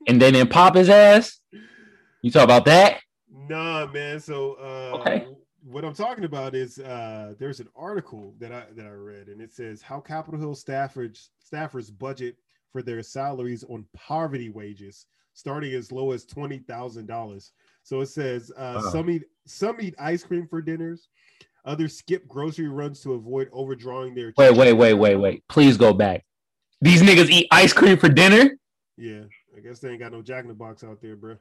and 0.07 0.21
then 0.21 0.33
then 0.33 0.49
pop 0.49 0.75
his 0.75 0.89
ass. 0.89 1.39
You 2.23 2.31
talk 2.31 2.45
about 2.45 2.65
that? 2.67 3.01
Nah, 3.49 3.87
man. 3.87 4.21
So 4.21 4.55
uh, 4.55 4.95
Okay. 4.97 5.27
what 5.63 5.85
I'm 5.85 5.95
talking 5.95 6.25
about 6.25 6.55
is 6.55 6.79
uh, 6.79 7.35
there's 7.39 7.61
an 7.61 7.69
article 7.75 8.35
that 8.39 8.53
I 8.53 8.65
that 8.77 8.87
I 8.87 8.91
read, 8.91 9.29
and 9.29 9.41
it 9.41 9.53
says 9.53 9.83
how 9.83 10.01
Capitol 10.01 10.39
Hill 10.41 10.55
staffers 10.55 11.29
staffers 11.53 11.97
budget 11.97 12.37
for 12.73 12.83
their 12.83 13.03
salaries 13.03 13.65
on 13.65 13.85
poverty 13.95 14.51
wages, 14.51 15.07
starting 15.35 15.73
as 15.75 15.91
low 15.91 16.13
as 16.13 16.25
twenty 16.25 16.59
thousand 16.59 17.07
dollars. 17.07 17.53
So 17.83 18.01
it 18.01 18.07
says 18.07 18.53
uh, 18.57 18.81
some 18.81 19.11
eat 19.11 19.25
some 19.47 19.81
eat 19.81 19.95
ice 19.99 20.23
cream 20.23 20.47
for 20.47 20.61
dinners, 20.61 21.09
others 21.65 21.97
skip 21.97 22.29
grocery 22.29 22.69
runs 22.69 23.01
to 23.03 23.15
avoid 23.15 23.49
overdrawing 23.53 24.15
their. 24.15 24.33
Wait, 24.37 24.57
wait, 24.57 24.75
wait, 24.75 24.95
wait, 24.95 25.17
wait. 25.17 25.45
Please 25.49 25.77
go 25.77 25.93
back. 25.93 26.25
These 26.81 27.03
niggas 27.03 27.31
eat 27.31 27.49
ice 27.51 27.73
cream 27.73 27.99
for 27.99 28.09
dinner? 28.09 28.57
Yeah, 28.97 29.23
I 29.57 29.61
guess 29.61 29.81
they 29.81 29.91
ain't 29.91 30.01
got 30.01 30.13
no 30.13 30.23
Jack 30.23 30.43
in 30.43 30.49
the 30.49 30.55
Box 30.55 30.85
out 30.85 31.01
there, 31.01 31.17
bro. 31.17 31.37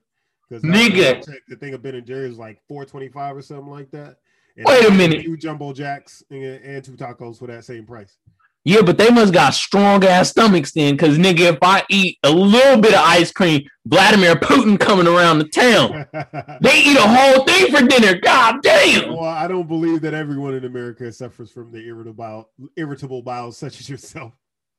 Because 0.49 0.63
Nigga. 0.63 1.25
the 1.47 1.55
thing 1.55 1.73
of 1.73 1.81
Ben 1.83 1.95
and 1.95 2.05
Jerry's 2.05 2.33
is 2.33 2.37
like 2.37 2.61
four 2.67 2.85
twenty 2.85 3.09
five 3.09 3.35
or 3.35 3.41
something 3.41 3.67
like 3.69 3.91
that. 3.91 4.17
And 4.55 4.65
Wait 4.65 4.85
a 4.87 4.91
minute. 4.91 5.23
two 5.23 5.37
jumbo 5.37 5.73
jacks 5.73 6.23
and, 6.31 6.43
and 6.43 6.83
two 6.83 6.93
tacos 6.93 7.37
for 7.37 7.47
that 7.47 7.63
same 7.65 7.85
price. 7.85 8.17
Yeah, 8.63 8.81
but 8.81 8.97
they 8.97 9.09
must 9.09 9.33
got 9.33 9.53
strong 9.53 10.03
ass 10.03 10.31
stomachs 10.31 10.73
then, 10.73 10.95
because 10.95 11.17
nigga, 11.17 11.53
if 11.53 11.57
I 11.61 11.83
eat 11.89 12.17
a 12.23 12.29
little 12.29 12.81
bit 12.81 12.93
of 12.93 12.99
ice 12.99 13.31
cream, 13.31 13.65
Vladimir 13.85 14.35
Putin 14.35 14.77
coming 14.77 15.07
around 15.07 15.39
the 15.39 15.47
town. 15.47 16.05
They 16.61 16.81
eat 16.81 16.97
a 16.97 17.01
whole 17.07 17.45
thing 17.45 17.71
for 17.71 17.85
dinner. 17.87 18.19
God 18.19 18.61
damn. 18.63 19.11
well, 19.15 19.23
I 19.23 19.47
don't 19.47 19.67
believe 19.69 20.01
that 20.01 20.13
everyone 20.13 20.53
in 20.55 20.65
America 20.65 21.09
suffers 21.13 21.49
from 21.51 21.71
the 21.71 21.79
irritable 21.79 22.13
bowel, 22.13 22.49
irritable 22.75 23.21
bowels 23.21 23.57
such 23.57 23.79
as 23.79 23.87
yourself. 23.89 24.33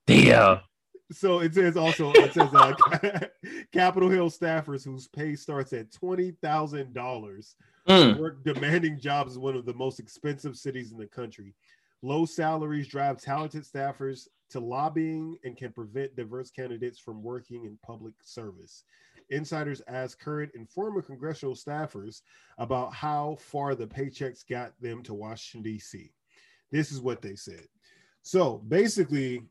Damn. 0.06 0.58
So 1.10 1.40
it 1.40 1.54
says 1.54 1.76
also 1.76 2.12
it 2.12 2.34
says 2.34 2.52
uh, 2.54 2.74
Capitol 3.72 4.10
Hill 4.10 4.30
staffers 4.30 4.84
whose 4.84 5.08
pay 5.08 5.34
starts 5.36 5.72
at 5.72 5.90
twenty 5.92 6.32
thousand 6.42 6.92
dollars 6.94 7.54
Mm. 7.88 8.18
work 8.18 8.44
demanding 8.44 9.00
jobs 9.00 9.36
in 9.36 9.40
one 9.40 9.56
of 9.56 9.64
the 9.64 9.72
most 9.72 9.98
expensive 9.98 10.58
cities 10.58 10.92
in 10.92 10.98
the 10.98 11.06
country. 11.06 11.54
Low 12.02 12.26
salaries 12.26 12.86
drive 12.86 13.18
talented 13.18 13.64
staffers 13.64 14.28
to 14.50 14.60
lobbying 14.60 15.38
and 15.42 15.56
can 15.56 15.72
prevent 15.72 16.14
diverse 16.14 16.50
candidates 16.50 16.98
from 16.98 17.22
working 17.22 17.64
in 17.64 17.78
public 17.82 18.12
service. 18.22 18.84
Insiders 19.30 19.80
asked 19.88 20.20
current 20.20 20.52
and 20.54 20.68
former 20.68 21.00
congressional 21.00 21.54
staffers 21.54 22.20
about 22.58 22.92
how 22.92 23.38
far 23.40 23.74
the 23.74 23.86
paychecks 23.86 24.46
got 24.46 24.78
them 24.82 25.02
to 25.04 25.14
Washington, 25.14 25.62
D.C. 25.72 26.10
This 26.70 26.92
is 26.92 27.00
what 27.00 27.22
they 27.22 27.36
said. 27.36 27.64
So 28.20 28.58
basically, 28.68 29.44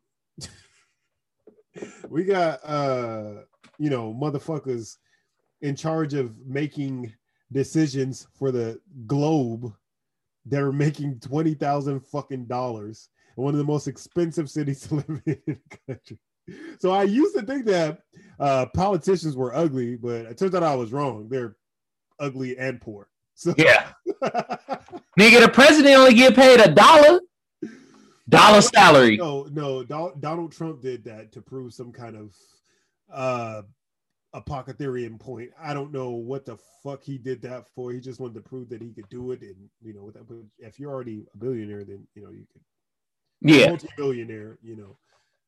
we 2.10 2.24
got 2.24 2.60
uh 2.64 3.42
you 3.78 3.90
know 3.90 4.14
motherfuckers 4.14 4.98
in 5.62 5.76
charge 5.76 6.14
of 6.14 6.38
making 6.46 7.14
decisions 7.52 8.28
for 8.38 8.52
the 8.52 8.80
globe 9.06 9.74
that 10.46 10.62
are 10.62 10.72
making 10.74 11.20
twenty 11.20 11.54
thousand 11.54 12.00
fucking 12.00 12.46
dollars 12.46 13.10
in 13.38 13.44
one 13.44 13.54
of 13.54 13.58
the 13.58 13.64
most 13.64 13.88
expensive 13.88 14.50
cities 14.50 14.82
to 14.88 14.96
live 14.96 15.22
in 15.26 15.42
the 15.46 15.58
country. 15.88 16.20
So 16.80 16.92
I 16.92 17.04
used 17.04 17.36
to 17.36 17.46
think 17.46 17.66
that 17.66 18.00
uh, 18.40 18.68
politicians 18.74 19.36
were 19.36 19.54
ugly, 19.54 19.98
but 19.98 20.26
it 20.26 20.38
turns 20.38 20.56
out 20.56 20.64
I 20.64 20.76
was 20.76 20.94
wrong. 20.94 21.28
They're 21.30 21.58
ugly 22.20 22.58
and 22.58 22.80
poor. 22.80 23.10
So 23.36 23.54
Yeah. 23.58 23.90
Nigga, 25.20 25.42
the 25.42 25.52
president 25.52 25.96
only 25.96 26.14
get 26.14 26.36
paid 26.36 26.60
a 26.60 26.74
dollar. 26.74 27.20
Dollar 28.30 28.62
salary. 28.62 29.18
No, 29.18 29.44
no, 29.52 29.84
Donald 29.84 30.52
Trump 30.52 30.82
did 30.82 31.04
that 31.06 31.32
to 31.34 31.42
prove 31.42 31.74
some 31.74 31.92
kind 31.92 32.16
of 32.16 32.36
uh 33.12 33.62
apocalyptic 34.34 35.20
point. 35.20 35.52
I 35.60 35.74
don't 35.74 35.94
know 35.94 36.10
what 36.12 36.46
the 36.46 36.58
fuck 36.84 37.04
he 37.04 37.18
did 37.18 37.42
that 37.44 37.68
for. 37.74 37.92
He 37.92 38.00
just 38.00 38.20
wanted 38.20 38.36
to 38.36 38.42
prove 38.42 38.70
that 38.70 38.82
he 38.82 38.92
could 38.92 39.10
do 39.10 39.32
it, 39.32 39.42
and 39.42 39.70
you 39.82 39.94
know, 39.94 40.12
if 40.60 40.80
you're 40.80 40.92
already 40.92 41.26
a 41.34 41.38
billionaire, 41.38 41.86
then 41.86 42.06
you 42.16 42.24
know 42.24 42.32
you 42.32 42.46
could 42.52 42.62
Yeah. 43.42 43.70
multi-billionaire. 43.70 44.58
You 44.62 44.76
know, 44.76 44.98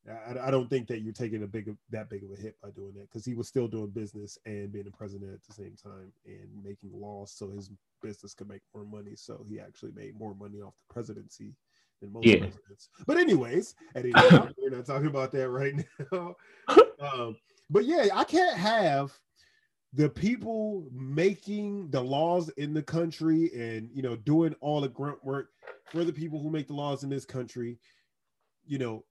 I, 0.10 0.48
I 0.48 0.52
don't 0.52 0.70
think 0.70 0.88
that 0.88 1.02
you're 1.02 1.14
taking 1.14 1.44
a 1.44 1.48
big 1.48 1.68
of- 1.68 1.78
that 1.90 2.10
big 2.10 2.24
of 2.24 2.32
a 2.32 2.42
hit 2.42 2.56
by 2.62 2.70
doing 2.72 2.94
that 2.96 3.10
because 3.10 3.26
he 3.26 3.34
was 3.34 3.48
still 3.48 3.68
doing 3.68 3.90
business 3.90 4.38
and 4.46 4.72
being 4.72 4.88
a 4.88 4.98
president 4.98 5.34
at 5.34 5.44
the 5.44 5.54
same 5.54 5.76
time 5.82 6.14
and 6.26 6.48
making 6.64 6.92
laws 6.94 7.34
so 7.34 7.50
his 7.50 7.70
business 8.02 8.34
could 8.34 8.48
make 8.48 8.62
more 8.74 8.86
money. 8.86 9.16
So 9.16 9.46
he 9.50 9.60
actually 9.60 9.92
made 9.92 10.18
more 10.18 10.34
money 10.34 10.62
off 10.62 10.76
the 10.88 10.94
presidency 10.94 11.54
than 12.02 12.12
most 12.14 12.26
Yeah. 12.26 12.40
presidents. 12.40 12.90
But 13.08 13.18
anyways, 13.18 13.76
at 13.96 14.06
any 14.06 14.24
time, 14.24 14.54
we're 14.58 14.70
not 14.76 14.86
talking 14.86 15.08
about 15.08 15.32
that 15.34 15.50
right 15.50 15.74
now. 16.12 16.36
um, 17.00 17.38
but 17.70 17.86
yeah, 17.86 18.08
I 18.14 18.24
can't 18.24 18.58
have 18.58 19.12
the 19.94 20.10
people 20.10 20.88
making 20.92 21.90
the 21.90 22.02
laws 22.02 22.50
in 22.58 22.74
the 22.74 22.84
country 22.84 23.50
and 23.56 23.90
you 23.94 24.04
know 24.04 24.16
doing 24.16 24.56
all 24.62 24.82
the 24.82 24.88
grunt 24.90 25.24
work 25.26 25.50
for 25.92 26.04
the 26.04 26.14
people 26.14 26.40
who 26.42 26.52
make 26.52 26.68
the 26.68 26.74
laws 26.74 27.04
in 27.04 27.10
this 27.10 27.26
country 27.26 27.80
you 28.68 28.78
know 28.78 29.04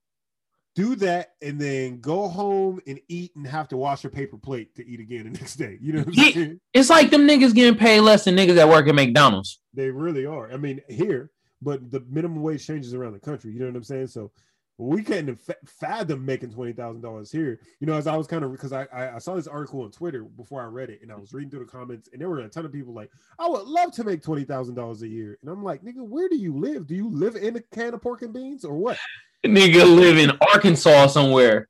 do 0.76 0.94
that 0.94 1.34
and 1.42 1.60
then 1.60 1.98
go 2.00 2.28
home 2.28 2.80
and 2.86 3.00
eat 3.08 3.32
and 3.34 3.44
have 3.44 3.66
to 3.66 3.76
wash 3.76 4.04
your 4.04 4.12
paper 4.12 4.36
plate 4.36 4.72
to 4.76 4.86
eat 4.88 5.00
again 5.00 5.24
the 5.24 5.30
next 5.30 5.56
day 5.56 5.76
you 5.80 5.92
know 5.92 5.98
what 5.98 6.08
I'm 6.08 6.14
Yeah. 6.14 6.30
saying? 6.30 6.60
It's 6.72 6.90
like 6.90 7.10
them 7.10 7.26
niggas 7.26 7.52
getting 7.54 7.76
paid 7.76 8.00
less 8.02 8.24
than 8.24 8.36
niggas 8.36 8.54
that 8.54 8.68
work 8.68 8.86
at 8.86 8.94
McDonald's. 8.94 9.60
they 9.74 9.90
really 9.90 10.26
are 10.26 10.52
i 10.52 10.56
mean 10.56 10.80
here 10.88 11.32
but 11.60 11.90
the 11.90 12.00
minimum 12.08 12.42
wage 12.42 12.66
changes 12.66 12.94
around 12.94 13.12
the 13.12 13.18
country 13.18 13.52
you 13.52 13.58
know 13.58 13.66
what 13.66 13.76
i'm 13.76 13.82
saying 13.84 14.06
so 14.06 14.30
we 14.78 15.02
can't 15.02 15.36
fathom 15.66 16.24
making 16.24 16.52
twenty 16.52 16.72
thousand 16.72 17.02
dollars 17.02 17.32
here. 17.32 17.60
You 17.80 17.86
know, 17.88 17.94
as 17.94 18.06
I 18.06 18.16
was 18.16 18.28
kind 18.28 18.44
of 18.44 18.52
because 18.52 18.72
I, 18.72 18.86
I 18.92 19.18
saw 19.18 19.34
this 19.34 19.48
article 19.48 19.82
on 19.82 19.90
Twitter 19.90 20.22
before 20.22 20.62
I 20.62 20.66
read 20.66 20.88
it, 20.88 21.00
and 21.02 21.10
I 21.10 21.16
was 21.16 21.32
reading 21.32 21.50
through 21.50 21.64
the 21.64 21.70
comments, 21.70 22.08
and 22.12 22.20
there 22.20 22.30
were 22.30 22.38
a 22.38 22.48
ton 22.48 22.64
of 22.64 22.72
people 22.72 22.94
like, 22.94 23.10
"I 23.40 23.48
would 23.48 23.66
love 23.66 23.92
to 23.94 24.04
make 24.04 24.22
twenty 24.22 24.44
thousand 24.44 24.76
dollars 24.76 25.02
a 25.02 25.08
year," 25.08 25.36
and 25.42 25.50
I'm 25.50 25.64
like, 25.64 25.82
"Nigga, 25.82 26.06
where 26.06 26.28
do 26.28 26.36
you 26.36 26.56
live? 26.56 26.86
Do 26.86 26.94
you 26.94 27.10
live 27.10 27.34
in 27.34 27.56
a 27.56 27.60
can 27.60 27.92
of 27.92 28.02
pork 28.02 28.22
and 28.22 28.32
beans 28.32 28.64
or 28.64 28.76
what?" 28.76 28.98
Nigga 29.44 29.84
live 29.84 30.16
in 30.16 30.30
Arkansas 30.54 31.08
somewhere. 31.08 31.68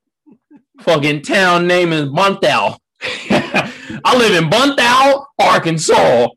Fucking 0.81 1.23
town 1.23 1.65
name 1.65 1.91
is 1.91 2.09
Bunthau. 2.09 2.77
I 3.01 4.15
live 4.17 4.43
in 4.43 4.49
Bunthau, 4.49 5.25
Arkansas. 5.39 6.27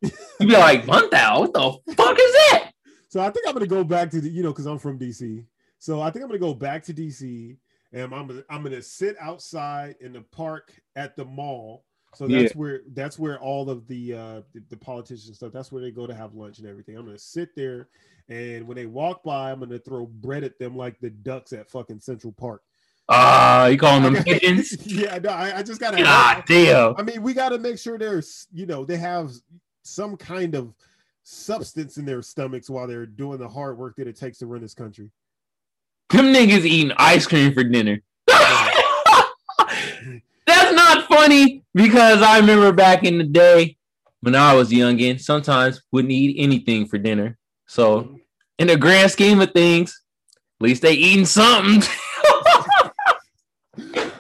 You'd 0.40 0.48
be 0.48 0.56
like, 0.56 0.84
Bunthau? 0.84 1.40
What 1.40 1.52
the 1.52 1.94
fuck 1.94 2.16
is 2.18 2.32
that? 2.32 2.71
So 3.12 3.20
I 3.20 3.28
think 3.28 3.46
I'm 3.46 3.52
gonna 3.52 3.66
go 3.66 3.84
back 3.84 4.10
to 4.12 4.22
the, 4.22 4.30
you 4.30 4.42
know, 4.42 4.52
because 4.52 4.64
I'm 4.64 4.78
from 4.78 4.98
DC. 4.98 5.44
So 5.78 6.00
I 6.00 6.10
think 6.10 6.22
I'm 6.22 6.30
gonna 6.30 6.38
go 6.38 6.54
back 6.54 6.82
to 6.84 6.94
DC, 6.94 7.58
and 7.92 8.14
I'm 8.14 8.26
gonna 8.26 8.42
I'm 8.48 8.62
gonna 8.62 8.80
sit 8.80 9.16
outside 9.20 9.96
in 10.00 10.14
the 10.14 10.22
park 10.22 10.72
at 10.96 11.14
the 11.14 11.26
mall. 11.26 11.84
So 12.14 12.26
that's 12.26 12.56
where 12.56 12.80
that's 12.94 13.18
where 13.18 13.38
all 13.38 13.68
of 13.68 13.86
the 13.86 14.14
uh 14.14 14.40
the, 14.54 14.62
the 14.70 14.78
politicians 14.78 15.26
and 15.26 15.36
stuff. 15.36 15.52
That's 15.52 15.70
where 15.70 15.82
they 15.82 15.90
go 15.90 16.06
to 16.06 16.14
have 16.14 16.32
lunch 16.34 16.58
and 16.58 16.66
everything. 16.66 16.96
I'm 16.96 17.04
gonna 17.04 17.18
sit 17.18 17.54
there, 17.54 17.90
and 18.30 18.66
when 18.66 18.76
they 18.76 18.86
walk 18.86 19.22
by, 19.22 19.52
I'm 19.52 19.60
gonna 19.60 19.78
throw 19.78 20.06
bread 20.06 20.42
at 20.42 20.58
them 20.58 20.74
like 20.74 20.98
the 20.98 21.10
ducks 21.10 21.52
at 21.52 21.68
fucking 21.68 22.00
Central 22.00 22.32
Park. 22.32 22.62
Ah, 23.10 23.66
you 23.66 23.76
calling 23.76 24.10
them 24.10 24.24
pigeons? 24.24 24.86
yeah, 24.86 25.18
no, 25.18 25.28
I, 25.28 25.58
I 25.58 25.62
just 25.62 25.80
gotta. 25.80 26.02
God 26.02 26.44
damn. 26.46 26.96
I 26.96 27.02
mean, 27.02 27.20
we 27.20 27.34
got 27.34 27.50
to 27.50 27.58
make 27.58 27.78
sure 27.78 27.98
there's, 27.98 28.46
you 28.54 28.64
know, 28.64 28.86
they 28.86 28.96
have 28.96 29.32
some 29.82 30.16
kind 30.16 30.54
of 30.54 30.72
substance 31.22 31.96
in 31.96 32.04
their 32.04 32.22
stomachs 32.22 32.68
while 32.68 32.86
they're 32.86 33.06
doing 33.06 33.38
the 33.38 33.48
hard 33.48 33.78
work 33.78 33.96
that 33.96 34.06
it 34.06 34.16
takes 34.16 34.38
to 34.38 34.46
run 34.46 34.62
this 34.62 34.74
country. 34.74 35.10
Them 36.10 36.32
niggas 36.32 36.64
eating 36.64 36.92
ice 36.96 37.26
cream 37.26 37.54
for 37.54 37.64
dinner. 37.64 38.00
That's 38.26 38.74
not 40.46 41.08
funny 41.08 41.64
because 41.74 42.22
I 42.22 42.38
remember 42.38 42.72
back 42.72 43.04
in 43.04 43.18
the 43.18 43.24
day 43.24 43.76
when 44.20 44.34
I 44.34 44.54
was 44.54 44.72
young 44.72 45.00
and 45.00 45.20
sometimes 45.20 45.82
wouldn't 45.90 46.12
eat 46.12 46.36
anything 46.38 46.86
for 46.86 46.98
dinner. 46.98 47.38
So 47.66 48.18
in 48.58 48.66
the 48.66 48.76
grand 48.76 49.10
scheme 49.10 49.40
of 49.40 49.52
things, 49.52 50.02
at 50.60 50.64
least 50.64 50.82
they 50.82 50.92
eating 50.92 51.24
something. 51.24 51.82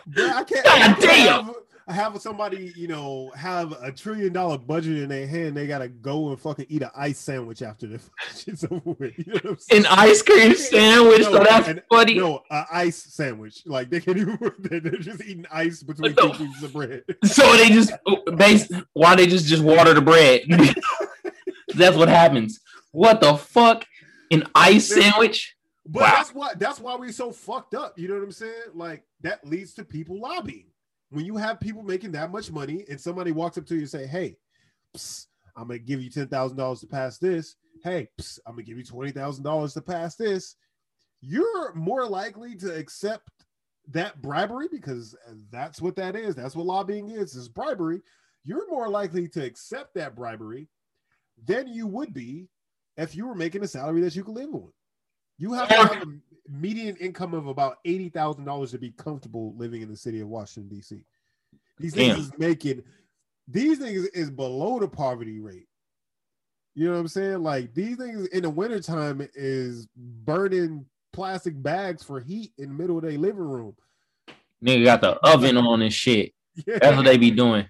Bro, 0.06 0.28
I 0.28 0.44
can't. 0.44 0.64
God 0.64 0.66
I 0.66 0.86
can't 0.86 1.00
damn. 1.00 1.44
Have, 1.46 1.54
have 1.92 2.20
somebody, 2.20 2.72
you 2.76 2.88
know, 2.88 3.30
have 3.36 3.72
a 3.82 3.92
trillion 3.92 4.32
dollar 4.32 4.58
budget 4.58 4.98
in 4.98 5.08
their 5.08 5.26
hand. 5.26 5.56
They 5.56 5.66
gotta 5.66 5.88
go 5.88 6.28
and 6.30 6.40
fucking 6.40 6.66
eat 6.68 6.82
an 6.82 6.90
ice 6.96 7.18
sandwich 7.18 7.62
after 7.62 7.86
the 7.86 8.00
shit's 8.36 8.64
over 8.70 8.80
with. 8.98 9.16
You 9.18 9.24
know 9.26 9.32
what 9.34 9.44
I'm 9.44 9.58
saying? 9.58 9.82
An 9.86 9.92
ice 9.98 10.22
cream 10.22 10.54
sandwich. 10.54 11.24
so 11.24 11.30
No, 11.32 11.40
oh, 11.40 11.44
that's 11.44 11.68
an- 11.68 11.82
funny. 11.90 12.14
No, 12.14 12.42
an 12.50 12.64
ice 12.72 12.96
sandwich. 13.02 13.62
Like 13.66 13.90
they 13.90 14.00
can't 14.00 14.16
even. 14.18 14.38
They're 14.58 14.80
just 14.80 15.22
eating 15.22 15.46
ice 15.52 15.82
between 15.82 16.14
two 16.14 16.30
pieces 16.30 16.62
of 16.62 16.72
bread. 16.72 17.04
So 17.24 17.56
they 17.56 17.68
just 17.68 17.92
oh, 18.06 18.22
based 18.36 18.72
why 18.94 19.14
they 19.16 19.26
just 19.26 19.46
just 19.46 19.62
water 19.62 19.94
the 19.94 20.00
bread. 20.02 20.42
that's 21.74 21.96
what 21.96 22.08
happens. 22.08 22.60
What 22.90 23.20
the 23.20 23.36
fuck? 23.36 23.86
An 24.30 24.44
ice 24.54 24.88
sandwich? 24.88 25.56
But 25.84 26.02
Wow. 26.02 26.10
that's 26.14 26.30
why 26.34 26.52
that's 26.56 26.80
why 26.80 26.96
we're 26.96 27.12
so 27.12 27.32
fucked 27.32 27.74
up. 27.74 27.98
You 27.98 28.08
know 28.08 28.14
what 28.14 28.22
I'm 28.22 28.32
saying? 28.32 28.52
Like 28.74 29.04
that 29.22 29.46
leads 29.46 29.74
to 29.74 29.84
people 29.84 30.20
lobbying. 30.20 30.66
When 31.12 31.26
you 31.26 31.36
have 31.36 31.60
people 31.60 31.82
making 31.82 32.12
that 32.12 32.32
much 32.32 32.50
money 32.50 32.84
and 32.88 32.98
somebody 33.00 33.32
walks 33.32 33.58
up 33.58 33.66
to 33.66 33.74
you 33.74 33.80
and 33.80 33.90
say, 33.90 34.06
"Hey, 34.06 34.38
psst, 34.96 35.26
I'm 35.54 35.68
gonna 35.68 35.78
give 35.78 36.02
you 36.02 36.08
ten 36.08 36.26
thousand 36.26 36.56
dollars 36.56 36.80
to 36.80 36.86
pass 36.86 37.18
this. 37.18 37.56
Hey, 37.84 38.08
psst, 38.18 38.38
I'm 38.46 38.54
gonna 38.54 38.62
give 38.62 38.78
you 38.78 38.84
twenty 38.84 39.12
thousand 39.12 39.44
dollars 39.44 39.74
to 39.74 39.82
pass 39.82 40.16
this." 40.16 40.56
You're 41.20 41.74
more 41.74 42.06
likely 42.06 42.56
to 42.56 42.74
accept 42.74 43.28
that 43.88 44.22
bribery, 44.22 44.68
because 44.70 45.14
that's 45.50 45.82
what 45.82 45.96
that 45.96 46.16
is. 46.16 46.34
That's 46.34 46.56
what 46.56 46.66
lobbying 46.66 47.10
is. 47.10 47.34
Is 47.34 47.48
bribery. 47.48 48.00
You're 48.44 48.68
more 48.70 48.88
likely 48.88 49.28
to 49.28 49.44
accept 49.44 49.94
that 49.94 50.16
bribery 50.16 50.68
than 51.44 51.68
you 51.68 51.86
would 51.86 52.14
be 52.14 52.48
if 52.96 53.14
you 53.14 53.26
were 53.26 53.34
making 53.34 53.62
a 53.62 53.68
salary 53.68 54.00
that 54.00 54.16
you 54.16 54.24
could 54.24 54.34
live 54.34 54.54
on. 54.54 54.72
You 55.38 55.52
have 55.52 55.68
to 55.68 55.74
have 55.74 56.02
a 56.02 56.06
median 56.52 56.96
income 56.96 57.34
of 57.34 57.46
about 57.46 57.78
eighty 57.84 58.08
thousand 58.08 58.44
dollars 58.44 58.70
to 58.72 58.78
be 58.78 58.90
comfortable 58.92 59.54
living 59.56 59.82
in 59.82 59.88
the 59.88 59.96
city 59.96 60.20
of 60.20 60.28
Washington 60.28 60.74
D.C. 60.74 61.04
These 61.78 61.94
things 61.94 62.18
is 62.18 62.32
making 62.38 62.82
these 63.48 63.78
things 63.78 64.06
is 64.08 64.30
below 64.30 64.78
the 64.78 64.88
poverty 64.88 65.40
rate. 65.40 65.66
You 66.74 66.86
know 66.86 66.92
what 66.92 67.00
I'm 67.00 67.08
saying? 67.08 67.42
Like 67.42 67.74
these 67.74 67.96
things 67.96 68.26
in 68.28 68.42
the 68.42 68.50
wintertime 68.50 69.26
is 69.34 69.88
burning 69.96 70.86
plastic 71.12 71.60
bags 71.60 72.02
for 72.02 72.20
heat 72.20 72.52
in 72.58 72.68
the 72.68 72.74
middle 72.74 72.96
of 72.96 73.02
their 73.02 73.12
living 73.12 73.40
room. 73.40 73.76
Nigga 74.64 74.84
got 74.84 75.00
the 75.00 75.10
oven 75.26 75.56
on 75.56 75.82
and 75.82 75.92
shit. 75.92 76.32
Yeah. 76.66 76.80
That's 76.82 76.96
what 76.98 77.06
they 77.06 77.16
be 77.16 77.30
doing. 77.30 77.66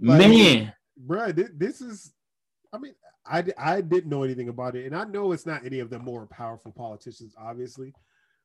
Like, 0.00 0.20
Man, 0.20 0.72
bro, 0.96 1.32
this 1.32 1.80
is. 1.80 2.12
I 2.72 2.78
mean, 2.78 2.94
I 3.28 3.44
I 3.58 3.80
didn't 3.80 4.10
know 4.10 4.22
anything 4.22 4.48
about 4.48 4.76
it, 4.76 4.86
and 4.86 4.96
I 4.96 5.04
know 5.04 5.32
it's 5.32 5.46
not 5.46 5.64
any 5.64 5.80
of 5.80 5.90
the 5.90 5.98
more 5.98 6.26
powerful 6.26 6.72
politicians, 6.72 7.34
obviously, 7.38 7.92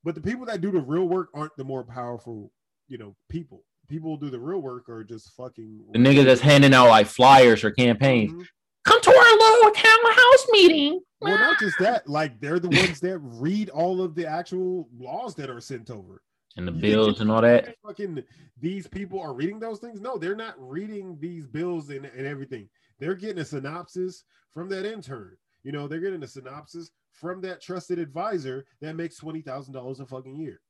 but 0.04 0.16
the 0.16 0.22
people 0.22 0.46
that 0.46 0.62
do 0.62 0.72
the 0.72 0.82
real 0.82 1.08
work 1.08 1.30
aren't 1.34 1.56
the 1.58 1.64
more 1.64 1.84
powerful, 1.84 2.52
you 2.88 2.98
know, 2.98 3.16
people. 3.30 3.64
People 3.90 4.16
who 4.16 4.26
do 4.26 4.32
the 4.32 4.40
real 4.40 4.62
work 4.62 4.88
are 4.90 5.04
just 5.04 5.34
fucking 5.36 5.86
the 5.92 6.00
nigga 6.00 6.24
that's 6.24 6.42
handing 6.42 6.74
out 6.74 6.88
like 6.88 7.08
flyers 7.08 7.64
or 7.64 7.72
campaigns. 7.72 8.32
Mm-hmm. 8.32 8.44
Come 8.86 9.02
to 9.02 9.10
our 9.10 9.38
local 9.38 9.72
town 9.72 9.98
house 10.06 10.46
meeting. 10.52 11.02
Well, 11.22 11.38
not 11.38 11.58
just 11.60 11.78
that, 11.80 12.08
like 12.08 12.40
they're 12.40 12.60
the 12.60 12.70
ones 12.70 13.00
that 13.02 13.20
read 13.20 13.70
all 13.70 14.02
of 14.02 14.16
the 14.16 14.26
actual 14.26 14.90
laws 14.98 15.36
that 15.36 15.50
are 15.50 15.62
sent 15.62 15.90
over 15.90 16.22
and 16.58 16.68
the 16.68 16.72
bills 16.72 17.22
and 17.22 17.32
all 17.32 17.42
that. 17.42 17.76
Fucking 17.86 18.24
these 18.60 18.88
people 18.88 19.20
are 19.20 19.34
reading 19.34 19.60
those 19.60 19.80
things. 19.80 20.00
No, 20.00 20.18
they're 20.18 20.36
not 20.36 20.56
reading 20.58 21.18
these 21.20 21.48
bills 21.48 21.90
and, 21.90 22.06
and 22.06 22.28
everything. 22.28 22.70
They're 23.04 23.16
getting 23.16 23.40
a 23.40 23.46
synopsis 23.46 24.24
from 24.54 24.70
that 24.70 24.86
intern. 24.86 25.36
You 25.64 25.74
know, 25.74 25.90
they're 25.90 26.00
getting 26.00 26.24
a 26.24 26.28
synopsis 26.28 26.90
from 27.12 27.42
that 27.42 27.62
trusted 27.62 28.00
advisor 28.00 28.66
that 28.80 28.96
makes 28.96 29.18
twenty 29.18 29.42
thousand 29.42 29.74
dollars 29.74 30.00
a 30.00 30.06
fucking 30.06 30.38
year. 30.38 30.62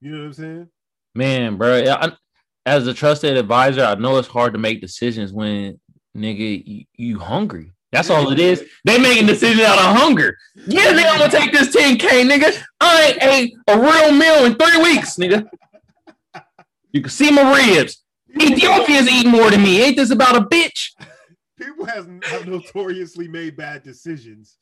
You 0.00 0.10
know 0.10 0.18
what 0.18 0.24
I'm 0.24 0.32
saying? 0.32 0.68
Man, 1.14 1.56
bro, 1.56 1.84
I, 1.88 2.10
as 2.66 2.88
a 2.88 2.94
trusted 2.94 3.36
advisor, 3.36 3.84
I 3.84 3.94
know 3.94 4.18
it's 4.18 4.26
hard 4.26 4.52
to 4.54 4.58
make 4.58 4.80
decisions 4.80 5.32
when 5.32 5.78
nigga 6.16 6.64
you, 6.66 6.84
you 6.96 7.18
hungry. 7.20 7.72
That's 7.92 8.10
all 8.10 8.32
it 8.32 8.40
is. 8.40 8.64
They 8.84 8.98
making 8.98 9.28
decisions 9.28 9.62
out 9.62 9.78
of 9.78 9.96
hunger. 9.96 10.36
Yeah, 10.66 10.92
nigga, 10.92 11.12
I'm 11.12 11.18
gonna 11.20 11.30
take 11.30 11.52
this 11.52 11.74
10k, 11.74 12.28
nigga. 12.28 12.64
I 12.80 13.02
ain't 13.12 13.22
ate 13.22 13.54
a 13.68 13.78
real 13.78 14.10
meal 14.10 14.44
in 14.44 14.56
three 14.56 14.82
weeks, 14.82 15.18
nigga. 15.18 15.48
You 16.90 17.00
can 17.02 17.10
see 17.10 17.30
my 17.30 17.54
ribs. 17.54 18.02
Ethiopians 18.34 19.08
eat 19.08 19.28
more 19.28 19.52
than 19.52 19.62
me. 19.62 19.82
Ain't 19.82 19.96
this 19.96 20.10
about 20.10 20.36
a 20.36 20.40
bitch? 20.40 20.90
People 21.56 21.86
have, 21.86 22.08
have 22.24 22.46
notoriously 22.46 23.28
made 23.28 23.56
bad 23.56 23.82
decisions 23.82 24.58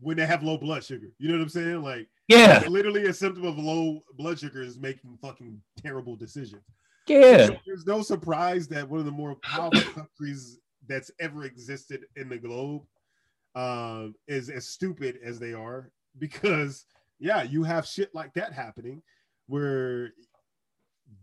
when 0.00 0.16
they 0.16 0.26
have 0.26 0.42
low 0.42 0.58
blood 0.58 0.84
sugar. 0.84 1.08
You 1.18 1.28
know 1.28 1.34
what 1.34 1.42
I'm 1.42 1.48
saying? 1.48 1.82
Like, 1.82 2.08
yeah, 2.28 2.64
literally 2.68 3.06
a 3.06 3.14
symptom 3.14 3.44
of 3.44 3.58
low 3.58 4.02
blood 4.14 4.38
sugar 4.38 4.62
is 4.62 4.78
making 4.78 5.18
fucking 5.22 5.60
terrible 5.82 6.16
decisions. 6.16 6.62
Yeah, 7.06 7.46
so 7.46 7.56
there's 7.66 7.86
no 7.86 8.02
surprise 8.02 8.68
that 8.68 8.88
one 8.88 8.98
of 8.98 9.06
the 9.06 9.12
more 9.12 9.36
powerful 9.36 9.80
countries 9.94 10.58
that's 10.88 11.10
ever 11.20 11.44
existed 11.44 12.04
in 12.16 12.28
the 12.28 12.38
globe 12.38 12.82
um, 13.54 14.14
is 14.28 14.50
as 14.50 14.68
stupid 14.68 15.18
as 15.24 15.38
they 15.38 15.52
are 15.52 15.90
because 16.18 16.84
yeah, 17.18 17.42
you 17.42 17.62
have 17.62 17.86
shit 17.86 18.14
like 18.14 18.34
that 18.34 18.52
happening 18.52 19.02
where 19.46 20.12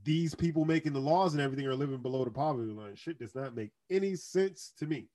these 0.04 0.36
people 0.36 0.66
making 0.66 0.94
the 0.94 1.00
laws 1.00 1.34
and 1.34 1.42
everything 1.42 1.66
are 1.66 1.76
living 1.76 1.98
below 1.98 2.26
the 2.26 2.32
poverty 2.32 2.72
line. 2.72 2.96
Shit 2.96 3.20
does 3.20 3.36
not 3.36 3.56
make 3.56 3.72
any 3.90 4.16
sense 4.16 4.74
to 4.80 4.86
me. 4.86 5.08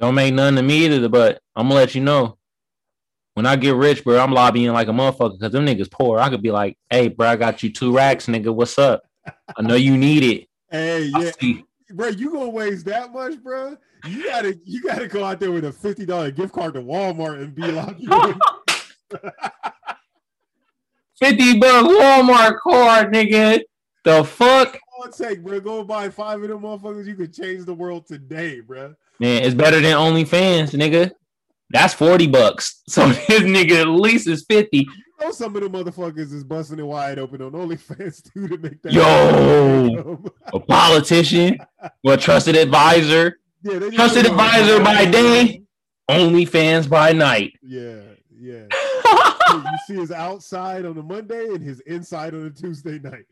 Don't 0.00 0.14
make 0.14 0.34
none 0.34 0.56
to 0.56 0.62
me 0.62 0.86
either, 0.86 1.08
but 1.08 1.40
I'm 1.54 1.68
gonna 1.68 1.80
let 1.80 1.94
you 1.94 2.00
know. 2.00 2.38
When 3.34 3.46
I 3.46 3.56
get 3.56 3.74
rich, 3.74 4.04
bro, 4.04 4.18
I'm 4.18 4.32
lobbying 4.32 4.72
like 4.72 4.88
a 4.88 4.92
motherfucker 4.92 5.38
because 5.38 5.52
them 5.52 5.64
niggas 5.64 5.90
poor. 5.90 6.18
I 6.18 6.28
could 6.28 6.42
be 6.42 6.50
like, 6.50 6.76
hey, 6.90 7.08
bro, 7.08 7.28
I 7.28 7.36
got 7.36 7.62
you 7.62 7.72
two 7.72 7.94
racks, 7.94 8.26
nigga. 8.26 8.54
What's 8.54 8.78
up? 8.78 9.04
I 9.56 9.62
know 9.62 9.74
you 9.74 9.96
need 9.96 10.22
it. 10.22 10.48
Hey, 10.70 11.10
yeah 11.18 11.30
bro, 11.92 12.08
you 12.08 12.32
gonna 12.32 12.48
waste 12.48 12.86
that 12.86 13.12
much, 13.12 13.40
bro? 13.42 13.76
You 14.06 14.24
gotta 14.24 14.58
you 14.64 14.82
gotta 14.82 15.06
go 15.06 15.24
out 15.24 15.40
there 15.40 15.52
with 15.52 15.64
a 15.64 15.72
fifty 15.72 16.04
dollar 16.04 16.30
gift 16.30 16.52
card 16.52 16.74
to 16.74 16.80
Walmart 16.80 17.42
and 17.42 17.54
be 17.54 17.70
like, 17.70 17.96
fifty 21.18 21.58
buck 21.58 21.86
Walmart 21.86 22.58
card, 22.60 23.12
nigga. 23.12 23.60
The 24.04 24.24
fuck? 24.24 24.78
Take, 25.16 25.42
bro. 25.42 25.60
Go 25.60 25.84
buy 25.84 26.10
five 26.10 26.42
of 26.42 26.48
them 26.48 26.60
motherfuckers. 26.60 27.06
You 27.06 27.16
could 27.16 27.34
change 27.34 27.64
the 27.64 27.74
world 27.74 28.06
today, 28.06 28.60
bro. 28.60 28.94
Man, 29.18 29.42
it's 29.42 29.54
better 29.54 29.80
than 29.80 29.96
OnlyFans, 29.96 30.70
nigga. 30.70 31.12
That's 31.70 31.94
40 31.94 32.28
bucks. 32.28 32.82
So 32.88 33.08
this 33.08 33.40
nigga 33.42 33.80
at 33.80 33.88
least 33.88 34.28
is 34.28 34.44
50 34.48 34.86
know 35.22 35.32
some 35.32 35.56
of 35.56 35.62
the 35.62 35.68
motherfuckers 35.68 36.32
is 36.32 36.44
busting 36.44 36.78
it 36.78 36.82
wide 36.82 37.18
open 37.18 37.42
on 37.42 37.52
OnlyFans 37.52 38.22
too 38.32 38.48
to 38.48 38.58
make 38.58 38.82
that. 38.82 38.92
Yo, 38.92 40.22
a 40.52 40.60
politician, 40.60 41.58
a 42.06 42.16
trusted 42.16 42.56
advisor, 42.56 43.38
yeah, 43.62 43.78
trusted 43.90 44.26
advisor 44.26 44.82
by 44.82 45.04
day, 45.04 45.62
OnlyFans 46.10 46.88
by 46.88 47.12
night. 47.12 47.52
Yeah, 47.62 48.00
yeah. 48.34 48.66
you 49.52 49.78
see 49.86 49.94
his 49.94 50.12
outside 50.12 50.84
on 50.84 50.96
a 50.98 51.02
Monday 51.02 51.48
and 51.48 51.62
his 51.62 51.80
inside 51.80 52.34
on 52.34 52.46
a 52.46 52.50
Tuesday 52.50 52.98
night. 52.98 53.26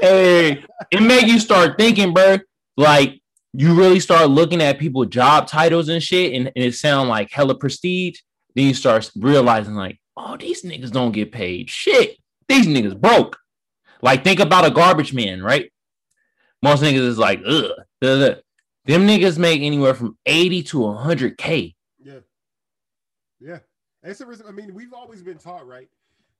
Hey, 0.00 0.64
it 0.90 1.02
make 1.02 1.26
you 1.26 1.38
start 1.38 1.78
thinking, 1.78 2.12
bro. 2.14 2.38
Like 2.76 3.20
you 3.52 3.74
really 3.74 4.00
start 4.00 4.30
looking 4.30 4.60
at 4.60 4.78
people 4.78 5.04
job 5.04 5.46
titles 5.46 5.88
and 5.88 6.02
shit, 6.02 6.34
and, 6.34 6.46
and 6.54 6.64
it 6.64 6.74
sound 6.74 7.08
like 7.08 7.30
hella 7.30 7.54
prestige. 7.54 8.20
Then 8.54 8.66
you 8.66 8.74
start 8.74 9.10
realizing 9.16 9.74
like, 9.74 9.98
oh, 10.16 10.36
these 10.36 10.62
niggas 10.62 10.92
don't 10.92 11.12
get 11.12 11.32
paid 11.32 11.70
shit. 11.70 12.16
These 12.48 12.66
niggas 12.66 12.98
broke. 12.98 13.38
Like, 14.00 14.24
think 14.24 14.40
about 14.40 14.66
a 14.66 14.70
garbage 14.70 15.12
man, 15.12 15.42
right? 15.42 15.70
Most 16.62 16.82
niggas 16.82 17.06
is 17.06 17.18
like, 17.18 17.40
ugh. 17.46 17.72
Them 18.00 19.06
niggas 19.06 19.38
make 19.38 19.60
anywhere 19.60 19.94
from 19.94 20.16
80 20.24 20.62
to 20.64 20.78
100K. 20.78 21.74
Yeah. 21.98 22.18
Yeah. 23.38 23.58
That's 24.02 24.20
the 24.20 24.26
reason. 24.26 24.46
I 24.48 24.52
mean, 24.52 24.74
we've 24.74 24.92
always 24.92 25.22
been 25.22 25.38
taught, 25.38 25.66
right, 25.66 25.88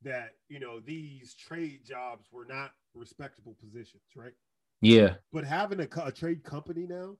that, 0.02 0.30
you 0.48 0.60
know, 0.60 0.80
these 0.80 1.34
trade 1.34 1.80
jobs 1.84 2.26
were 2.32 2.44
not 2.44 2.72
respectable 2.94 3.56
positions, 3.60 4.02
right? 4.16 4.34
Yeah. 4.80 5.14
But 5.32 5.44
having 5.44 5.80
a, 5.80 5.88
a 6.04 6.12
trade 6.12 6.44
company 6.44 6.86
now 6.88 7.16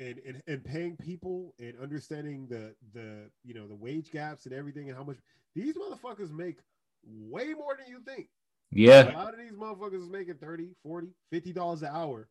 and, 0.00 0.20
and 0.26 0.42
and 0.46 0.64
paying 0.64 0.96
people 0.96 1.54
and 1.58 1.74
understanding 1.80 2.46
the 2.48 2.74
the 2.92 3.30
you 3.44 3.54
know 3.54 3.68
the 3.68 3.74
wage 3.74 4.10
gaps 4.10 4.46
and 4.46 4.54
everything 4.54 4.88
and 4.88 4.96
how 4.98 5.04
much 5.04 5.18
these 5.54 5.74
motherfuckers 5.76 6.30
make 6.30 6.58
way 7.06 7.54
more 7.54 7.76
than 7.76 7.86
you 7.88 8.00
think. 8.00 8.28
Yeah. 8.70 9.12
A 9.12 9.16
lot 9.16 9.34
of 9.34 9.40
these 9.40 9.52
motherfuckers 9.52 10.02
is 10.02 10.10
making 10.10 10.34
30, 10.34 10.70
40, 10.82 11.08
50 11.30 11.52
dollars 11.52 11.82
an 11.82 11.90
hour. 11.92 12.28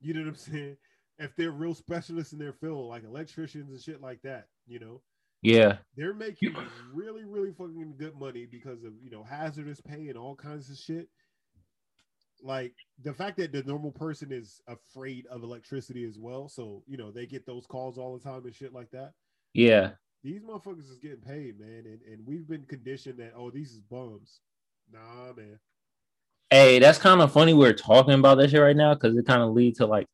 You 0.00 0.14
know 0.14 0.20
what 0.20 0.28
I'm 0.30 0.34
saying? 0.36 0.76
If 1.18 1.34
they're 1.36 1.52
real 1.52 1.74
specialists 1.74 2.32
in 2.32 2.38
their 2.38 2.52
field, 2.52 2.88
like 2.88 3.04
electricians 3.04 3.70
and 3.70 3.80
shit 3.80 4.02
like 4.02 4.20
that, 4.22 4.48
you 4.66 4.78
know. 4.78 5.00
Yeah. 5.42 5.78
They're 5.96 6.14
making 6.14 6.56
really, 6.92 7.24
really 7.24 7.52
fucking 7.52 7.94
good 7.98 8.18
money 8.18 8.46
because 8.50 8.84
of 8.84 8.92
you 9.02 9.10
know 9.10 9.22
hazardous 9.22 9.80
pay 9.80 10.08
and 10.08 10.16
all 10.16 10.34
kinds 10.34 10.70
of 10.70 10.76
shit. 10.76 11.08
Like 12.42 12.74
the 13.02 13.14
fact 13.14 13.38
that 13.38 13.52
the 13.52 13.62
normal 13.62 13.92
person 13.92 14.30
is 14.30 14.60
afraid 14.68 15.26
of 15.26 15.42
electricity 15.42 16.04
as 16.04 16.18
well. 16.18 16.48
So, 16.48 16.82
you 16.86 16.98
know, 16.98 17.10
they 17.10 17.26
get 17.26 17.46
those 17.46 17.66
calls 17.66 17.96
all 17.96 18.16
the 18.16 18.22
time 18.22 18.44
and 18.44 18.54
shit 18.54 18.74
like 18.74 18.90
that. 18.90 19.12
Yeah 19.54 19.92
these 20.26 20.42
motherfuckers 20.42 20.90
is 20.90 20.98
getting 20.98 21.18
paid, 21.18 21.58
man, 21.60 21.84
and, 21.86 22.00
and 22.10 22.26
we've 22.26 22.48
been 22.48 22.64
conditioned 22.64 23.18
that 23.18 23.32
oh 23.36 23.48
these 23.48 23.70
is 23.70 23.80
bums. 23.80 24.40
Nah, 24.92 25.32
man. 25.36 25.58
Hey, 26.50 26.80
that's 26.80 26.98
kind 26.98 27.20
of 27.20 27.32
funny 27.32 27.54
we're 27.54 27.72
talking 27.72 28.14
about 28.14 28.38
that 28.38 28.50
shit 28.50 28.60
right 28.60 28.76
now 28.76 28.94
because 28.94 29.16
it 29.16 29.26
kind 29.26 29.42
of 29.42 29.52
leads 29.52 29.78
to 29.78 29.86
like 29.86 30.06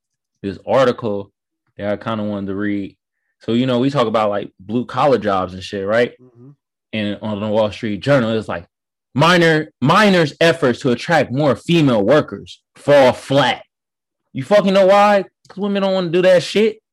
this 0.42 0.58
article 0.66 1.32
that 1.78 1.90
I 1.90 1.96
kind 1.96 2.20
of 2.20 2.26
wanted 2.26 2.48
to 2.48 2.54
read. 2.54 2.96
So 3.42 3.52
you 3.52 3.66
know 3.66 3.80
we 3.80 3.90
talk 3.90 4.06
about 4.06 4.30
like 4.30 4.52
blue 4.60 4.86
collar 4.86 5.18
jobs 5.18 5.54
and 5.54 5.62
shit, 5.62 5.86
right? 5.86 6.12
Mm-hmm. 6.20 6.50
And 6.92 7.18
on 7.22 7.40
the 7.40 7.48
Wall 7.48 7.70
Street 7.72 7.98
Journal, 7.98 8.30
it's 8.36 8.48
like 8.48 8.66
minor 9.14 9.72
miners' 9.80 10.34
efforts 10.40 10.80
to 10.80 10.90
attract 10.90 11.32
more 11.32 11.56
female 11.56 12.02
workers 12.04 12.62
fall 12.76 13.12
flat. 13.12 13.64
You 14.32 14.44
fucking 14.44 14.72
know 14.72 14.86
why? 14.86 15.24
Because 15.42 15.60
women 15.60 15.82
don't 15.82 15.94
want 15.94 16.12
to 16.12 16.18
do 16.18 16.22
that 16.22 16.42
shit. 16.42 16.78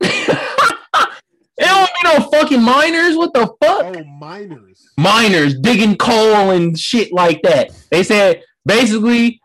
They 1.60 1.66
don't 1.66 1.90
be 2.02 2.08
no 2.08 2.30
fucking 2.30 2.62
miners. 2.62 3.18
What 3.18 3.34
the 3.34 3.46
fuck? 3.60 3.94
Oh, 3.94 4.04
miners. 4.18 4.88
Miners 4.96 5.54
digging 5.60 5.94
coal 5.94 6.50
and 6.52 6.78
shit 6.78 7.12
like 7.12 7.42
that. 7.42 7.70
They 7.90 8.02
said 8.02 8.42
basically 8.64 9.42